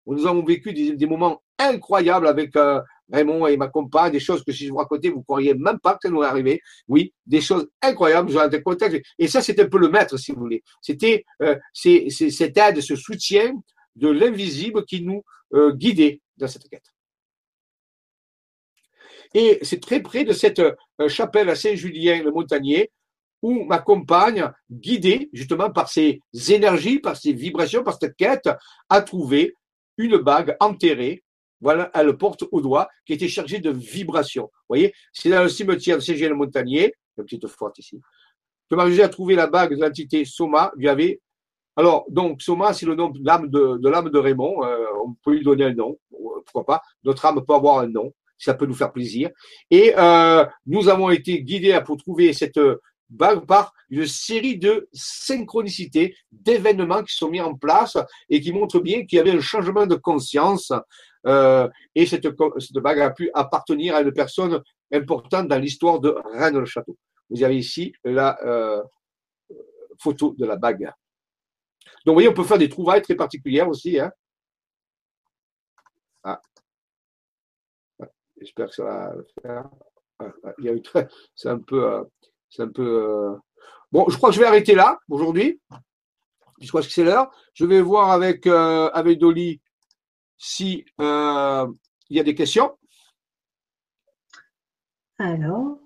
Nous 0.06 0.26
avons 0.26 0.44
vécu 0.44 0.72
des, 0.72 1.06
moments 1.06 1.42
incroyables 1.58 2.26
avec 2.26 2.56
euh, 2.56 2.80
Raymond 3.12 3.46
et 3.46 3.56
ma 3.56 3.68
compagne, 3.68 4.12
des 4.12 4.20
choses 4.20 4.42
que 4.42 4.52
si 4.52 4.66
je 4.66 4.70
vous 4.70 4.78
racontais, 4.78 5.10
vous 5.10 5.18
ne 5.18 5.22
croiriez 5.22 5.54
même 5.54 5.78
pas 5.78 5.94
que 5.94 6.00
ça 6.02 6.10
nous 6.10 6.22
est 6.22 6.26
arrivé. 6.26 6.60
Oui, 6.88 7.12
des 7.26 7.40
choses 7.40 7.68
incroyables 7.80 8.30
des. 8.50 9.02
Et 9.18 9.28
ça, 9.28 9.42
c'était 9.42 9.62
un 9.62 9.68
peu 9.68 9.78
le 9.78 9.88
maître, 9.88 10.16
si 10.16 10.32
vous 10.32 10.40
voulez. 10.40 10.62
C'était 10.80 11.24
euh, 11.42 11.56
cette 11.72 12.56
aide, 12.56 12.80
ce 12.80 12.96
soutien 12.96 13.54
de 13.94 14.08
l'invisible 14.08 14.84
qui 14.84 15.02
nous 15.02 15.22
euh, 15.54 15.72
guidait 15.72 16.20
dans 16.36 16.48
cette 16.48 16.68
quête. 16.68 16.86
Et 19.34 19.58
c'est 19.62 19.80
très 19.80 20.00
près 20.00 20.24
de 20.24 20.32
cette 20.32 20.60
euh, 20.60 21.08
chapelle 21.08 21.48
à 21.48 21.54
Saint-Julien-le-Montagnier 21.54 22.90
où 23.42 23.64
ma 23.64 23.78
compagne, 23.78 24.48
guidée 24.70 25.28
justement 25.32 25.70
par 25.70 25.88
ses 25.88 26.20
énergies, 26.48 27.00
par 27.00 27.16
ses 27.16 27.32
vibrations, 27.32 27.82
par 27.82 27.98
cette 28.00 28.16
quête, 28.16 28.48
a 28.88 29.02
trouvé 29.02 29.56
une 29.98 30.16
bague 30.18 30.56
enterrée. 30.60 31.24
Voilà, 31.60 31.90
elle 31.94 32.06
le 32.06 32.16
porte 32.16 32.44
au 32.50 32.60
doigt, 32.60 32.88
qui 33.06 33.12
était 33.12 33.28
chargée 33.28 33.58
de 33.58 33.70
vibrations. 33.70 34.44
Vous 34.44 34.66
voyez, 34.68 34.94
c'est 35.12 35.30
dans 35.30 35.42
le 35.42 35.48
cimetière 35.48 35.96
de 35.96 36.02
Saint-Julien-le-Montagnier, 36.02 36.94
une 37.18 37.24
petite 37.24 37.46
forte 37.46 37.78
ici, 37.78 38.00
que 38.68 38.74
Marie 38.74 39.02
a 39.02 39.08
trouvé 39.08 39.34
la 39.34 39.46
bague 39.46 39.74
de 39.74 39.80
l'entité 39.80 40.24
Soma, 40.24 40.72
lui 40.76 40.88
avait 40.88 41.20
Alors, 41.76 42.04
donc, 42.08 42.42
Soma, 42.42 42.72
c'est 42.72 42.86
le 42.86 42.94
nom 42.94 43.10
de 43.10 43.20
l'âme 43.24 43.48
de, 43.48 43.78
de 43.78 44.08
de 44.08 44.18
Raymond. 44.18 44.64
Euh, 44.64 44.86
on 45.04 45.14
peut 45.22 45.32
lui 45.32 45.44
donner 45.44 45.64
un 45.64 45.74
nom, 45.74 45.98
pourquoi 46.46 46.64
pas. 46.64 46.82
Notre 47.04 47.24
âme 47.26 47.44
peut 47.46 47.54
avoir 47.54 47.78
un 47.78 47.88
nom, 47.88 48.12
ça 48.44 48.54
peut 48.54 48.66
nous 48.66 48.74
faire 48.74 48.92
plaisir. 48.92 49.30
Et 49.70 49.94
euh, 49.96 50.44
nous 50.66 50.88
avons 50.88 51.10
été 51.10 51.42
guidés 51.42 51.78
pour 51.84 51.96
trouver 51.96 52.32
cette 52.32 52.58
bague 53.08 53.46
par 53.46 53.72
une 53.90 54.06
série 54.06 54.58
de 54.58 54.88
synchronicités, 54.92 56.16
d'événements 56.30 57.04
qui 57.04 57.14
sont 57.14 57.28
mis 57.28 57.40
en 57.40 57.54
place 57.54 57.96
et 58.28 58.40
qui 58.40 58.52
montrent 58.52 58.80
bien 58.80 59.04
qu'il 59.04 59.18
y 59.18 59.20
avait 59.20 59.32
un 59.32 59.40
changement 59.40 59.86
de 59.86 59.94
conscience. 59.94 60.72
Euh, 61.26 61.68
et 61.94 62.06
cette, 62.06 62.26
bague 62.26 63.00
a 63.00 63.10
pu 63.10 63.30
appartenir 63.34 63.94
à 63.94 64.00
une 64.00 64.12
personne 64.12 64.62
importante 64.92 65.48
dans 65.48 65.58
l'histoire 65.58 66.00
de 66.00 66.14
Rennes 66.32 66.58
le 66.58 66.64
Château. 66.64 66.96
Vous 67.30 67.42
avez 67.42 67.56
ici 67.56 67.92
la 68.04 68.38
euh, 68.44 68.82
photo 70.00 70.34
de 70.36 70.44
la 70.44 70.56
bague. 70.56 70.90
Donc, 72.04 72.14
vous 72.14 72.14
voyez, 72.14 72.28
on 72.28 72.34
peut 72.34 72.44
faire 72.44 72.58
des 72.58 72.68
trouvailles 72.68 73.02
très 73.02 73.14
particulières 73.14 73.68
aussi. 73.68 73.98
Hein. 74.00 74.10
Ah. 76.24 76.40
J'espère 78.42 78.68
que 78.68 78.74
ça 78.74 78.84
va 78.84 79.14
le 79.14 79.26
faire. 79.40 79.70
Ah, 80.18 80.32
ah, 80.44 80.52
il 80.58 80.64
y 80.64 80.68
a 80.68 80.72
eu 80.72 80.82
très... 80.82 81.08
C'est 81.34 81.48
un 81.48 81.58
peu. 81.58 81.84
Euh, 81.84 82.04
c'est 82.50 82.62
un 82.62 82.68
peu. 82.68 82.82
Euh, 82.82 83.36
bon, 83.92 84.08
je 84.08 84.16
crois 84.16 84.30
que 84.30 84.34
je 84.34 84.40
vais 84.40 84.46
arrêter 84.46 84.74
là 84.74 84.98
aujourd'hui. 85.08 85.60
Je 86.60 86.68
crois 86.68 86.82
que 86.82 86.88
c'est 86.88 87.04
l'heure. 87.04 87.30
Je 87.54 87.64
vais 87.64 87.80
voir 87.80 88.10
avec, 88.10 88.46
euh, 88.46 88.90
avec 88.90 89.18
Dolly 89.18 89.60
si 90.36 90.84
il 90.98 92.16
y 92.16 92.20
a 92.20 92.24
des 92.24 92.34
questions. 92.34 92.76
Alors, 95.18 95.78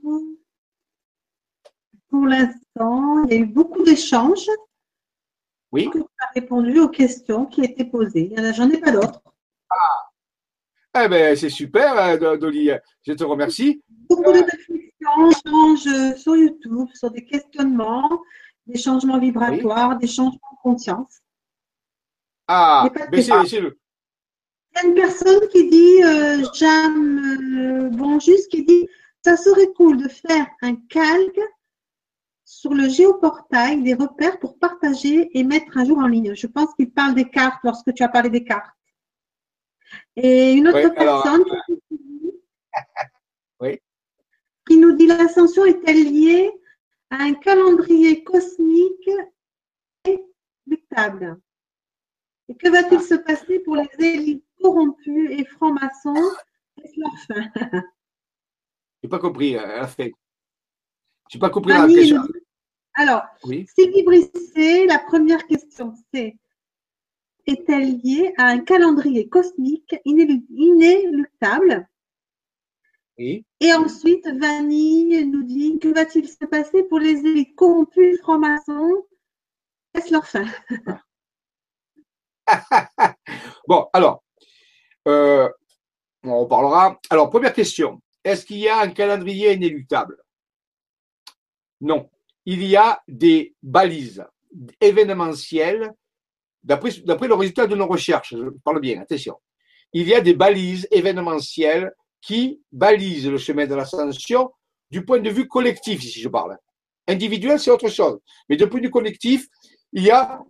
pour 2.09 2.27
l'instant, 2.27 3.24
il 3.24 3.33
y 3.33 3.37
a 3.37 3.41
eu 3.41 3.47
beaucoup 3.47 3.83
d'échanges. 3.85 4.49
Oui. 5.73 5.91
Tu 5.93 5.99
as 6.01 6.31
répondu 6.35 6.81
aux 6.81 6.89
questions 6.89 7.45
qui 7.45 7.62
étaient 7.62 7.85
posées. 7.85 8.35
J'en 8.55 8.70
ai 8.70 8.81
pas 8.81 8.93
d'autres. 8.93 9.20
Eh 10.98 11.09
bien, 11.09 11.36
c'est 11.36 11.51
super, 11.51 11.98
euh, 11.98 12.36
Dolly. 12.36 12.70
Je 13.06 13.12
te 13.12 13.24
remercie. 13.24 13.82
Beaucoup 14.09 14.32
de 14.32 14.39
réflexions, 14.39 15.31
échanges 15.31 16.16
sur 16.16 16.36
YouTube, 16.36 16.89
sur 16.94 17.10
des 17.10 17.24
questionnements, 17.24 18.23
des 18.66 18.78
changements 18.78 19.18
vibratoires, 19.18 19.98
des 19.98 20.06
changements 20.06 20.52
de 20.52 20.62
conscience. 20.62 21.20
Ah, 22.48 22.89
mais 23.12 23.23
c'est 23.23 23.60
le. 23.60 23.78
Il 24.73 24.82
y 24.82 24.86
a 24.86 24.89
une 24.89 24.94
personne 24.94 25.40
qui 25.52 25.68
dit, 25.68 26.02
euh, 26.05 26.44
Jeanne 26.55 27.90
euh, 27.94 28.20
juste 28.20 28.51
qui 28.51 28.64
dit 28.64 28.89
ça 29.24 29.36
serait 29.36 29.73
cool 29.74 29.97
de 29.97 30.09
faire 30.09 30.47
un 30.62 30.77
calque 30.89 31.40
sur 32.44 32.73
le 32.74 32.89
géoportail 32.89 33.82
des 33.82 33.94
repères 33.94 34.39
pour 34.39 34.59
partager 34.59 35.28
et 35.36 35.43
mettre 35.43 35.77
un 35.77 35.85
jour 35.85 35.98
en 35.98 36.06
ligne. 36.06 36.35
Je 36.35 36.47
pense 36.47 36.73
qu'il 36.74 36.90
parle 36.93 37.14
des 37.14 37.28
cartes 37.28 37.59
lorsque 37.64 37.93
tu 37.93 38.05
as 38.05 38.09
parlé 38.09 38.31
des 38.31 38.44
cartes. 38.44 38.70
Et 40.17 40.53
une 40.53 40.69
autre 40.69 40.95
personne 40.95 41.45
qui 44.69 44.77
nous 44.79 44.93
dit 44.97 45.07
l'ascension 45.07 45.65
est-elle 45.65 46.05
liée 46.13 46.51
à 47.11 47.23
un 47.23 47.35
calendrier 47.35 48.25
cosmique 48.25 49.11
inéluctable? 50.05 51.41
Et 52.49 52.55
que 52.57 52.69
va-t-il 52.69 53.01
se 53.01 53.15
passer 53.15 53.61
pour 53.61 53.77
les 53.77 53.89
élites 53.99 54.45
corrompus 54.61 55.31
et 55.31 55.45
francs-maçons? 55.45 56.31
Est-ce 56.83 57.01
leur 57.01 57.19
fin? 57.27 57.51
N'ai 59.03 59.09
pas 59.09 59.19
compris 59.19 59.53
la 59.53 59.87
fin. 59.87 60.09
Je 61.31 61.37
n'ai 61.37 61.41
pas 61.41 61.51
compris 61.51 61.73
la 61.73 61.87
question. 61.87 62.23
Alors, 62.95 63.23
oui. 63.45 63.67
Sylvie 63.75 64.87
la 64.87 64.99
première 64.99 65.47
question, 65.47 65.95
c'est 66.13 66.37
est-elle 67.47 67.98
liée 67.98 68.32
à 68.36 68.47
un 68.47 68.60
calendrier 68.60 69.28
cosmique 69.28 69.94
inéluctable? 70.05 71.89
Oui. 73.18 73.47
Et 73.60 73.73
ensuite, 73.73 74.27
Vanille 74.27 75.24
nous 75.27 75.43
dit 75.43 75.78
que 75.78 75.89
va-t-il 75.89 76.28
se 76.28 76.44
passer 76.44 76.82
pour 76.85 76.98
les 76.98 77.24
élites 77.24 77.55
corrompus 77.55 78.20
francs-maçons? 78.20 79.06
Est-ce 79.94 80.12
leur 80.12 80.27
fin? 80.27 80.47
Bon, 83.68 83.89
alors, 83.93 84.23
euh, 85.09 85.48
on 86.23 86.47
parlera. 86.47 87.01
Alors, 87.10 87.31
première 87.31 87.52
question. 87.52 88.01
Est-ce 88.23 88.47
qu'il 88.47 88.59
y 88.59 88.68
a 88.68 88.78
un 88.81 88.90
calendrier 88.90 89.55
inéluctable? 89.55 90.23
Non. 91.81 92.09
Il 92.44 92.62
y 92.62 92.77
a 92.77 93.02
des 93.09 93.56
balises 93.62 94.24
événementielles, 94.81 95.93
d'après 96.67 97.29
le 97.29 97.35
résultat 97.35 97.67
de 97.67 97.77
nos 97.77 97.87
recherches, 97.87 98.35
je 98.37 98.49
parle 98.65 98.81
bien, 98.81 99.01
attention. 99.01 99.39
Il 99.93 100.09
y 100.09 100.15
a 100.15 100.21
des 100.21 100.35
balises 100.35 100.87
événementielles 100.91 101.93
qui 102.21 102.61
balisent 102.73 103.29
le 103.29 103.39
chemin 103.39 103.67
de 103.67 103.75
l'ascension 103.75 104.51
du 104.91 105.05
point 105.05 105.21
de 105.21 105.31
vue 105.31 105.49
collectif, 105.49 106.01
si 106.03 106.21
je 106.21 106.29
parle. 106.29 106.59
Individuel, 107.07 107.61
c'est 107.61 107.71
autre 107.71 107.89
chose. 107.89 108.19
Mais 108.49 108.57
du 108.57 108.69
point 108.69 108.81
de 108.81 108.89
collectif, 108.89 109.47
il 109.93 110.03
y 110.03 110.11
a 110.11 110.41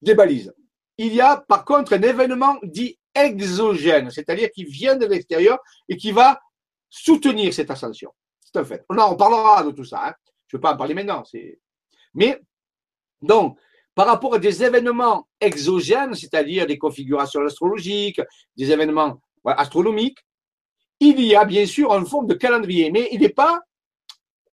des 0.00 0.14
balises. 0.14 0.52
Il 0.98 1.14
y 1.14 1.20
a 1.20 1.38
par 1.38 1.64
contre 1.64 1.94
un 1.94 2.02
événement 2.02 2.58
dit 2.62 2.98
exogène, 3.14 4.10
c'est-à-dire 4.10 4.50
qui 4.50 4.64
vient 4.64 4.96
de 4.96 5.06
l'extérieur 5.06 5.58
et 5.88 5.96
qui 5.96 6.12
va 6.12 6.40
soutenir 6.90 7.52
cette 7.54 7.70
ascension. 7.70 8.12
C'est 8.40 8.58
un 8.58 8.64
fait. 8.64 8.84
On 8.90 8.98
en 8.98 9.16
parlera 9.16 9.64
de 9.64 9.70
tout 9.70 9.84
ça. 9.84 10.08
Hein. 10.08 10.14
Je 10.46 10.56
ne 10.56 10.58
vais 10.58 10.62
pas 10.62 10.74
en 10.74 10.76
parler 10.76 10.94
maintenant. 10.94 11.22
Mais, 12.14 12.38
donc, 13.22 13.58
par 13.94 14.06
rapport 14.06 14.34
à 14.34 14.38
des 14.38 14.62
événements 14.62 15.28
exogènes, 15.40 16.14
c'est-à-dire 16.14 16.66
des 16.66 16.78
configurations 16.78 17.44
astrologiques, 17.44 18.20
des 18.56 18.70
événements 18.70 19.20
astronomiques, 19.44 20.18
il 21.00 21.20
y 21.20 21.34
a 21.34 21.44
bien 21.44 21.66
sûr 21.66 21.92
une 21.92 22.06
forme 22.06 22.26
de 22.26 22.34
calendrier, 22.34 22.90
mais 22.90 23.08
il 23.12 23.20
n'est 23.20 23.28
pas 23.28 23.60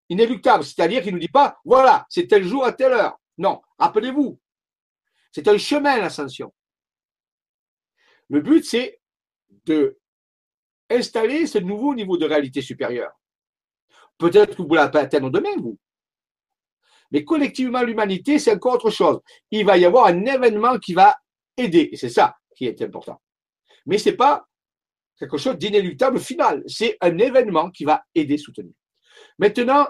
inéluctable, 0.10 0.64
c'est-à-dire 0.64 1.02
qu'il 1.04 1.12
ne 1.12 1.18
nous 1.18 1.22
dit 1.22 1.28
pas, 1.28 1.60
voilà, 1.64 2.06
c'est 2.10 2.28
tel 2.28 2.44
jour 2.44 2.66
à 2.66 2.74
telle 2.74 2.94
heure. 2.94 3.18
Non, 3.38 3.62
rappelez-vous, 3.78 4.40
c'est 5.32 5.48
un 5.48 5.58
chemin 5.58 5.98
l'ascension. 5.98 6.54
Le 8.30 8.42
but, 8.42 8.66
c'est 8.66 9.00
de 9.66 9.98
installer 10.90 11.46
ce 11.46 11.60
nouveau 11.60 11.94
niveau 11.94 12.18
de 12.18 12.26
réalité 12.26 12.62
supérieure. 12.62 13.12
Peut-être 14.18 14.58
que 14.58 14.62
vous 14.62 14.76
ne 14.76 14.88
pas 14.88 15.02
atteindre 15.02 15.30
demain, 15.30 15.56
vous. 15.58 15.78
Mais 17.12 17.24
collectivement, 17.24 17.82
l'humanité, 17.82 18.40
c'est 18.40 18.54
encore 18.54 18.76
autre 18.76 18.90
chose. 18.90 19.20
Il 19.52 19.66
va 19.66 19.78
y 19.78 19.86
avoir 19.86 20.06
un 20.08 20.26
événement 20.26 20.78
qui 20.78 20.94
va 20.94 21.16
aider. 21.58 21.90
Et 21.92 21.98
c'est 21.98 22.10
ça 22.10 22.38
qui 22.56 22.66
est 22.66 22.82
important. 22.82 23.20
Mais 23.86 23.98
ce 23.98 24.10
n'est 24.10 24.16
pas 24.16 24.48
quelque 25.18 25.38
chose 25.38 25.58
d'inéluctable 25.58 26.20
final. 26.20 26.64
C'est 26.68 26.98
un 27.02 27.18
événement 27.18 27.72
qui 27.72 27.84
va 27.84 28.04
aider, 28.16 28.38
soutenir. 28.38 28.74
Maintenant, 29.38 29.88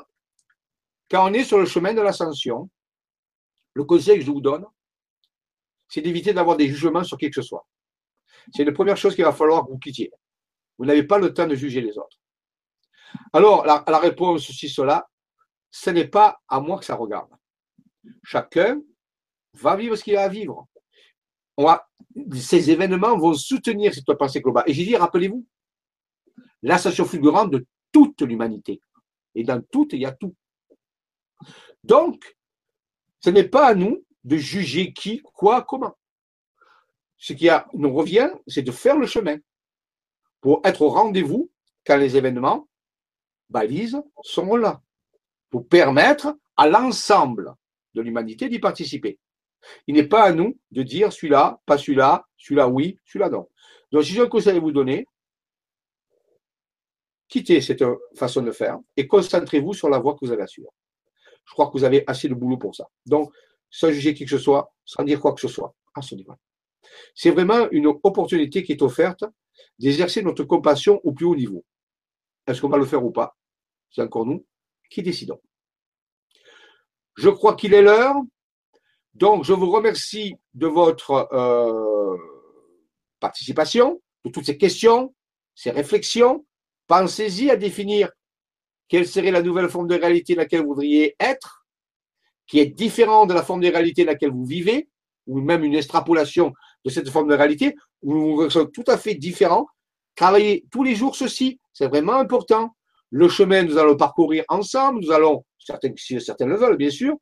quand 1.10 1.30
on 1.30 1.34
est 1.34 1.44
sur 1.44 1.58
le 1.58 1.66
chemin 1.66 1.94
de 1.94 2.02
l'ascension, 2.02 2.70
le 3.74 3.84
conseil 3.84 4.20
que 4.20 4.26
je 4.26 4.32
vous 4.32 4.41
donne, 4.41 4.66
c'est 5.88 6.02
d'éviter 6.02 6.34
d'avoir 6.34 6.56
des 6.56 6.68
jugements 6.68 7.04
sur 7.04 7.18
qui 7.18 7.30
que 7.30 7.41
ce 7.41 7.48
soit. 7.48 7.68
C'est 8.54 8.64
la 8.64 8.72
première 8.72 8.98
chose 8.98 9.16
qu'il 9.16 9.26
va 9.26 9.34
falloir 9.34 9.66
que 9.66 9.72
vous 9.72 9.80
quittiez. 9.80 10.12
Vous 10.78 10.86
n'avez 10.86 11.04
pas 11.04 11.18
le 11.20 11.34
temps 11.34 11.48
de 11.48 11.56
juger 11.56 11.82
les 11.82 11.98
autres. 11.98 12.18
Alors, 13.34 13.66
la, 13.66 14.00
réponse, 14.00 14.46
ceci, 14.46 14.70
cela, 14.70 15.10
ce 15.72 15.90
n'est 15.90 16.08
pas 16.08 16.41
à 16.48 16.60
moi 16.60 16.80
que 16.80 16.86
ça 16.86 16.96
regarde. 16.96 17.32
Chacun 18.24 18.82
va 19.54 19.76
vivre 19.76 19.96
ce 19.96 20.04
qu'il 20.04 20.16
a 20.16 20.24
à 20.24 20.30
vivre. 20.30 20.68
ces 22.34 22.72
événements 22.72 23.18
vont 23.18 23.34
soutenir 23.34 23.94
cette 23.94 24.12
pensée 24.14 24.41
globale. 24.41 24.64
Et 24.68 24.74
j'ai 24.74 24.86
dit, 24.86 24.96
rappelez-vous, 24.96 25.46
l'ascension 26.62 27.06
fulgurante 27.06 27.52
de 27.52 27.66
toute 27.91 28.22
l'humanité. 28.22 28.82
Et 29.36 29.44
dans 29.44 29.62
toute, 29.62 29.94
il 29.94 30.02
y 30.02 30.06
a 30.06 30.12
tout. 30.12 30.36
Donc, 31.84 32.38
ce 33.20 33.30
n'est 33.30 33.48
pas 33.48 33.68
à 33.68 33.76
nous 33.76 34.06
de 34.24 34.38
juger 34.38 34.94
qui, 34.94 35.22
quoi, 35.22 35.64
comment. 35.64 35.96
Ce 37.18 37.34
qui 37.34 37.50
nous 37.74 37.94
revient, 37.94 38.30
c'est 38.48 38.62
de 38.62 38.72
faire 38.72 38.98
le 38.98 39.08
chemin 39.08 39.38
pour 40.41 40.62
être 40.64 40.82
au 40.82 40.90
rendez-vous 40.90 41.52
quand 41.86 41.98
les 41.98 42.16
événements 42.16 42.68
balises 43.50 44.02
sont 44.22 44.56
là, 44.56 44.82
pour 45.50 45.68
permettre 45.68 46.36
à 46.58 46.68
l'ensemble 46.68 47.54
de 47.94 48.02
l'humanité 48.02 48.50
d'y 48.50 48.60
participer. 48.60 49.20
Il 49.88 49.96
n'est 49.96 50.08
pas 50.08 50.24
à 50.24 50.32
nous 50.32 50.58
de 50.72 50.84
dire 50.84 51.12
celui-là, 51.12 51.60
pas 51.66 51.78
celui-là, 51.78 52.26
celui-là 52.38 52.68
oui, 52.68 52.98
celui-là 53.06 53.30
non. 53.30 53.50
Donc, 53.92 54.04
si 54.04 54.14
j'ai 54.14 54.22
un 54.22 54.28
conseil 54.28 54.58
à 54.58 54.60
vous 54.60 54.72
donner, 54.72 55.06
quittez 57.28 57.62
cette 57.62 57.84
façon 58.16 58.42
de 58.42 58.52
faire 58.52 58.80
et 58.96 59.08
concentrez-vous 59.08 59.74
sur 59.74 59.90
la 59.90 60.00
voie 60.00 60.14
que 60.14 60.26
vous 60.26 60.32
avez 60.32 60.44
à 60.44 60.48
suivre. 60.48 60.72
Je 61.46 61.54
crois 61.54 61.68
que 61.68 61.74
vous 61.74 61.84
avez 61.84 62.04
assez 62.08 62.30
de 62.30 62.36
boulot 62.36 62.58
pour 62.58 62.76
ça. 62.76 62.88
Donc, 63.06 63.34
sans 63.70 63.92
juger 63.92 64.14
qui 64.14 64.26
que 64.26 64.32
ce 64.32 64.38
soit, 64.38 64.72
sans 64.86 65.04
dire 65.04 65.20
quoi 65.20 65.34
que 65.34 65.42
ce 65.42 65.48
soit, 65.48 65.74
à 65.94 66.02
ce 66.02 66.16
niveau. 66.16 66.34
C'est 67.14 67.32
vraiment 67.32 67.70
une 67.72 67.88
opportunité 67.88 68.64
qui 68.64 68.72
est 68.72 68.82
offerte 68.82 69.24
d'exercer 69.78 70.22
notre 70.22 70.44
compassion 70.44 71.00
au 71.04 71.12
plus 71.12 71.26
haut 71.26 71.36
niveau. 71.36 71.66
Est-ce 72.48 72.62
qu'on 72.62 72.70
va 72.70 72.78
le 72.78 72.86
faire 72.86 73.04
ou 73.04 73.12
pas? 73.12 73.36
C'est 73.92 74.02
encore 74.02 74.26
nous 74.26 74.46
qui 74.90 75.03
décidons. 75.03 75.40
Je 77.16 77.30
crois 77.30 77.56
qu'il 77.56 77.74
est 77.74 77.82
l'heure 77.82 78.16
Donc, 79.14 79.44
je 79.44 79.53
vous 79.53 79.70
remercie 79.72 80.36
de 80.53 80.68
votre 80.68 81.28
euh, 81.34 82.18
participation, 83.20 84.02
de 84.24 84.32
toutes 84.32 84.45
ces 84.45 84.57
questions, 84.57 85.14
ces 85.56 85.72
réflexions. 85.72 86.45
Pensez-y 86.88 87.52
à 87.52 87.57
définir 87.57 88.10
quelle 88.88 89.07
serait 89.07 89.32
la 89.32 89.41
nouvelle 89.41 89.70
forme 89.70 89.88
de 89.88 89.95
réalité 89.95 90.36
dans 90.36 90.41
laquelle 90.41 90.61
vous 90.61 90.70
voudriez 90.70 91.16
être, 91.20 91.66
qui 92.48 92.60
est 92.60 92.66
différente 92.66 93.30
de 93.30 93.34
la 93.34 93.44
forme 93.44 93.61
de 93.61 93.68
réalité 93.68 94.06
dans 94.06 94.11
laquelle 94.11 94.32
vous 94.32 94.45
vivez, 94.45 94.90
ou 95.28 95.41
même 95.41 95.64
une 95.64 95.76
extrapolation 95.76 96.53
de 96.86 96.90
cette 96.90 97.10
forme 97.10 97.30
de 97.30 97.36
réalité, 97.36 97.76
où 98.02 98.41
vous 98.41 98.66
tout 98.66 98.84
à 98.88 98.98
fait 98.98 99.16
différents. 99.16 99.68
Travaillez 100.16 100.66
tous 100.72 100.84
les 100.84 100.95
jours 100.95 101.16
ceci, 101.16 101.60
c'est 101.74 101.88
vraiment 101.88 102.16
important. 102.16 102.76
Le 103.11 103.27
chemin, 103.27 103.64
nous 103.64 103.77
allons 103.77 103.98
parcourir 103.98 104.44
ensemble, 104.49 105.03
nous 105.03 105.11
allons, 105.11 105.45
certains, 105.57 105.90
si 105.95 106.19
certains 106.22 106.45
le 106.45 106.56
veulent, 106.56 106.77
bien 106.77 106.90
sûr, 106.90 107.15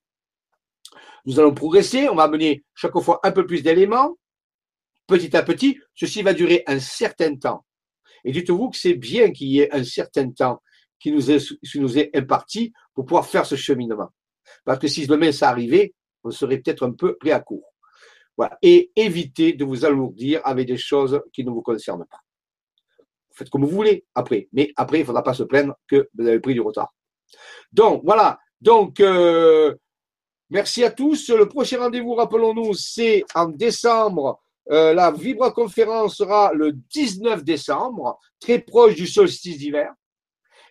nous 1.26 1.40
allons 1.40 1.54
progresser, 1.54 2.08
on 2.10 2.16
va 2.16 2.24
amener 2.24 2.64
chaque 2.74 2.98
fois 3.00 3.20
un 3.24 3.32
peu 3.32 3.46
plus 3.46 3.62
d'éléments. 3.62 4.18
Petit 5.08 5.36
à 5.36 5.44
petit, 5.44 5.78
ceci 5.96 6.22
va 6.22 6.34
durer 6.34 6.64
un 6.68 6.80
certain 6.80 7.36
temps. 7.36 7.66
Et 8.24 8.32
dites-vous 8.32 8.70
que 8.70 8.78
c'est 8.78 8.94
bien 8.94 9.32
qu'il 9.32 9.48
y 9.48 9.60
ait 9.60 9.74
un 9.74 9.84
certain 9.84 10.32
temps 10.32 10.62
qui 11.00 11.12
nous 11.12 11.32
est, 11.32 11.54
qui 11.64 11.80
nous 11.80 11.98
est 11.98 12.16
imparti 12.16 12.74
pour 12.94 13.06
pouvoir 13.06 13.26
faire 13.26 13.46
ce 13.46 13.56
cheminement. 13.56 14.10
Parce 14.66 14.80
que 14.80 14.88
si 14.88 15.06
demain 15.08 15.32
ça 15.32 15.50
arrivait, 15.50 15.94
on 16.24 16.32
serait 16.32 16.58
peut-être 16.58 16.86
un 16.86 16.92
peu 16.92 17.18
pris 17.18 17.32
à 17.32 17.40
court. 17.40 17.74
Voilà. 18.36 18.58
Et 18.62 18.92
évitez 18.96 19.54
de 19.54 19.66
vous 19.66 19.86
alourdir 19.86 20.42
avec 20.44 20.68
des 20.68 20.78
choses 20.78 21.22
qui 21.34 21.44
ne 21.44 21.52
vous 21.52 21.62
concernent 21.62 22.06
pas. 22.10 22.20
Faites 23.38 23.50
comme 23.50 23.64
vous 23.64 23.76
voulez 23.76 24.06
après. 24.16 24.48
Mais 24.54 24.72
après, 24.76 24.98
il 24.98 25.02
ne 25.02 25.06
faudra 25.06 25.24
pas 25.24 25.34
se 25.34 25.44
plaindre 25.44 25.76
que 25.88 26.10
vous 26.18 26.28
avez 26.28 26.40
pris 26.40 26.54
du 26.54 26.62
retard. 26.62 26.94
Donc, 27.72 28.02
voilà. 28.04 28.40
Donc, 28.62 29.00
euh, 29.00 29.76
merci 30.50 30.84
à 30.84 30.92
tous. 30.92 31.30
Le 31.30 31.48
prochain 31.48 31.80
rendez-vous, 31.80 32.16
rappelons-nous, 32.16 32.74
c'est 32.74 33.24
en 33.36 33.48
décembre. 33.50 34.40
Euh, 34.72 34.94
la 34.94 35.12
Vibra 35.12 35.52
conférence 35.52 36.18
sera 36.18 36.52
le 36.54 36.74
19 36.74 37.44
décembre, 37.44 38.20
très 38.40 38.60
proche 38.60 38.96
du 38.96 39.08
solstice 39.08 39.58
d'hiver. 39.58 39.94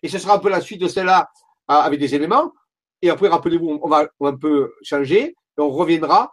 Et 0.03 0.09
ce 0.09 0.19
sera 0.19 0.35
un 0.35 0.39
peu 0.39 0.51
la 0.51 0.61
suite 0.61 0.81
de 0.81 0.89
celle-là 0.89 1.31
avec 1.69 1.99
des 1.99 2.15
éléments. 2.15 2.53
Et 3.01 3.11
après, 3.11 3.29
rappelez-vous, 3.29 3.81
on 3.83 3.89
va 3.89 4.09
un 4.21 4.37
peu 4.37 4.73
changer 4.83 5.35
on 5.59 5.71
reviendra 5.71 6.31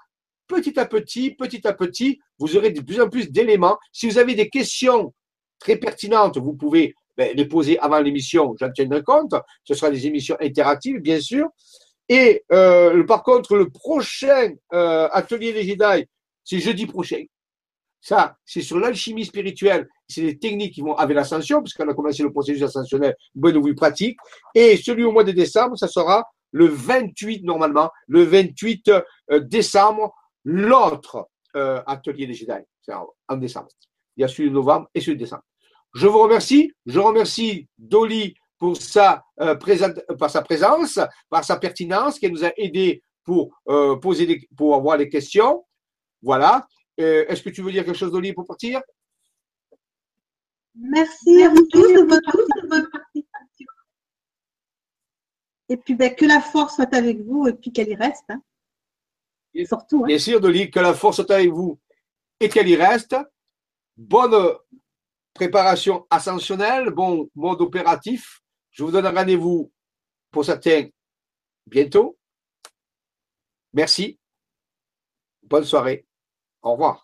petit 0.48 0.80
à 0.80 0.86
petit, 0.86 1.32
petit 1.32 1.66
à 1.68 1.74
petit. 1.74 2.20
Vous 2.40 2.58
aurez 2.58 2.72
de 2.72 2.82
plus 2.82 3.02
en 3.02 3.10
plus 3.10 3.32
d'éléments. 3.32 3.78
Si 3.92 4.10
vous 4.10 4.18
avez 4.18 4.36
des 4.36 4.50
questions 4.50 5.14
très 5.64 5.78
pertinentes, 5.78 6.38
vous 6.38 6.54
pouvez 6.54 6.94
ben, 7.18 7.36
les 7.36 7.46
poser 7.46 7.80
avant 7.80 8.00
l'émission, 8.00 8.56
j'en 8.60 8.72
tiendrai 8.72 9.02
compte. 9.02 9.34
Ce 9.64 9.74
sera 9.74 9.90
des 9.90 10.06
émissions 10.06 10.36
interactives, 10.42 11.00
bien 11.00 11.20
sûr. 11.20 11.48
Et 12.10 12.44
euh, 12.52 13.04
par 13.06 13.24
contre, 13.24 13.56
le 13.56 13.70
prochain 13.70 14.52
euh, 14.74 15.08
atelier 15.12 15.54
des 15.54 15.64
Jedi, 15.64 16.06
c'est 16.44 16.60
jeudi 16.60 16.86
prochain. 16.86 17.24
Ça, 18.02 18.36
c'est 18.44 18.62
sur 18.62 18.78
l'alchimie 18.80 19.24
spirituelle. 19.24 19.88
C'est 20.08 20.22
des 20.22 20.38
techniques 20.38 20.74
qui 20.74 20.82
vont 20.82 20.96
avec 20.96 21.16
l'ascension, 21.16 21.62
puisqu'on 21.62 21.88
a 21.88 21.94
commencé 21.94 22.22
le 22.22 22.32
processus 22.32 22.64
ascensionnel, 22.64 23.16
bonne 23.34 23.56
ou 23.56 23.74
pratique. 23.74 24.18
Et 24.54 24.76
celui 24.76 25.06
au 25.06 25.14
mois 25.14 25.24
de 25.24 25.32
décembre, 25.32 25.78
ça 25.78 25.88
sera 25.88 26.26
le 26.52 26.66
28 26.68 27.44
normalement, 27.44 27.90
le 28.08 28.24
28 28.24 28.90
euh, 28.90 29.40
décembre, 29.40 30.14
l'autre 30.44 31.30
atelier 31.56 32.26
des 32.26 32.34
Jedi. 32.34 32.52
C'est 32.82 32.94
en, 32.94 33.38
décembre. 33.38 33.70
Il 34.18 34.22
y 34.22 34.24
a 34.24 34.28
celui 34.28 34.50
de 34.50 34.56
novembre 34.56 34.90
et 34.96 35.00
celui 35.00 35.16
de 35.16 35.24
décembre. 35.24 35.44
Je 35.94 36.08
vous 36.08 36.20
remercie. 36.20 36.72
Je 36.86 37.00
remercie 37.00 37.68
Dolly 37.78 38.36
pour 38.58 38.78
sa, 38.78 39.24
euh, 39.40 39.56
par 40.18 40.30
sa 40.30 40.42
présence, 40.42 41.00
par 41.30 41.44
sa 41.44 41.58
pertinence, 41.58 42.20
qui 42.20 42.32
nous 42.32 42.46
a 42.46 42.52
aidé 42.58 43.04
pour 43.24 43.54
poser 44.02 44.26
des, 44.26 44.48
pour 44.56 44.76
avoir 44.76 44.98
les 44.98 45.08
questions. 45.08 45.64
Voilà. 46.22 46.68
Euh, 47.00 47.26
est-ce 47.28 47.44
que 47.44 47.50
tu 47.50 47.62
veux 47.62 47.72
dire 47.72 47.84
quelque 47.86 47.98
chose, 47.98 48.12
Dolly, 48.12 48.34
pour 48.34 48.46
partir? 48.46 48.82
Merci 50.76 51.44
à 51.44 51.50
vous 51.50 51.68
tous 51.70 51.94
de 51.94 52.02
votre, 52.02 52.92
participation. 52.92 53.68
Et 55.70 55.78
puis, 55.78 55.96
ben, 55.96 56.16
que 56.16 56.26
la 56.26 56.42
force 56.42 56.76
soit 56.76 56.94
avec 56.94 57.22
vous 57.22 57.48
et 57.48 57.54
puis 57.54 57.72
qu'elle 57.72 57.90
y 57.90 57.96
reste. 57.96 58.26
Hein. 58.30 58.42
Surtout. 59.66 60.04
Hein. 60.04 60.08
Bien 60.08 60.20
sûr, 60.20 60.40
Dolly, 60.40 60.72
que 60.72 60.80
la 60.80 60.94
force 60.94 61.18
soit 61.18 61.32
avec 61.32 61.50
vous 61.50 61.80
et 62.40 62.50
qu'elle 62.50 62.70
y 62.70 62.76
reste. 62.76 63.16
Bonne 63.96 64.56
préparation 65.34 66.06
ascensionnelle, 66.10 66.90
bon 66.90 67.30
mode 67.36 67.62
opératif. 67.62 68.42
Je 68.72 68.84
vous 68.84 68.92
donne 68.92 69.08
rendez-vous 69.08 69.72
pour 70.32 70.46
certains 70.46 70.88
bientôt. 71.66 72.18
Merci. 73.74 74.20
Bonne 75.44 75.66
soirée. 75.66 76.06
Au 76.62 76.74
revoir. 76.74 77.03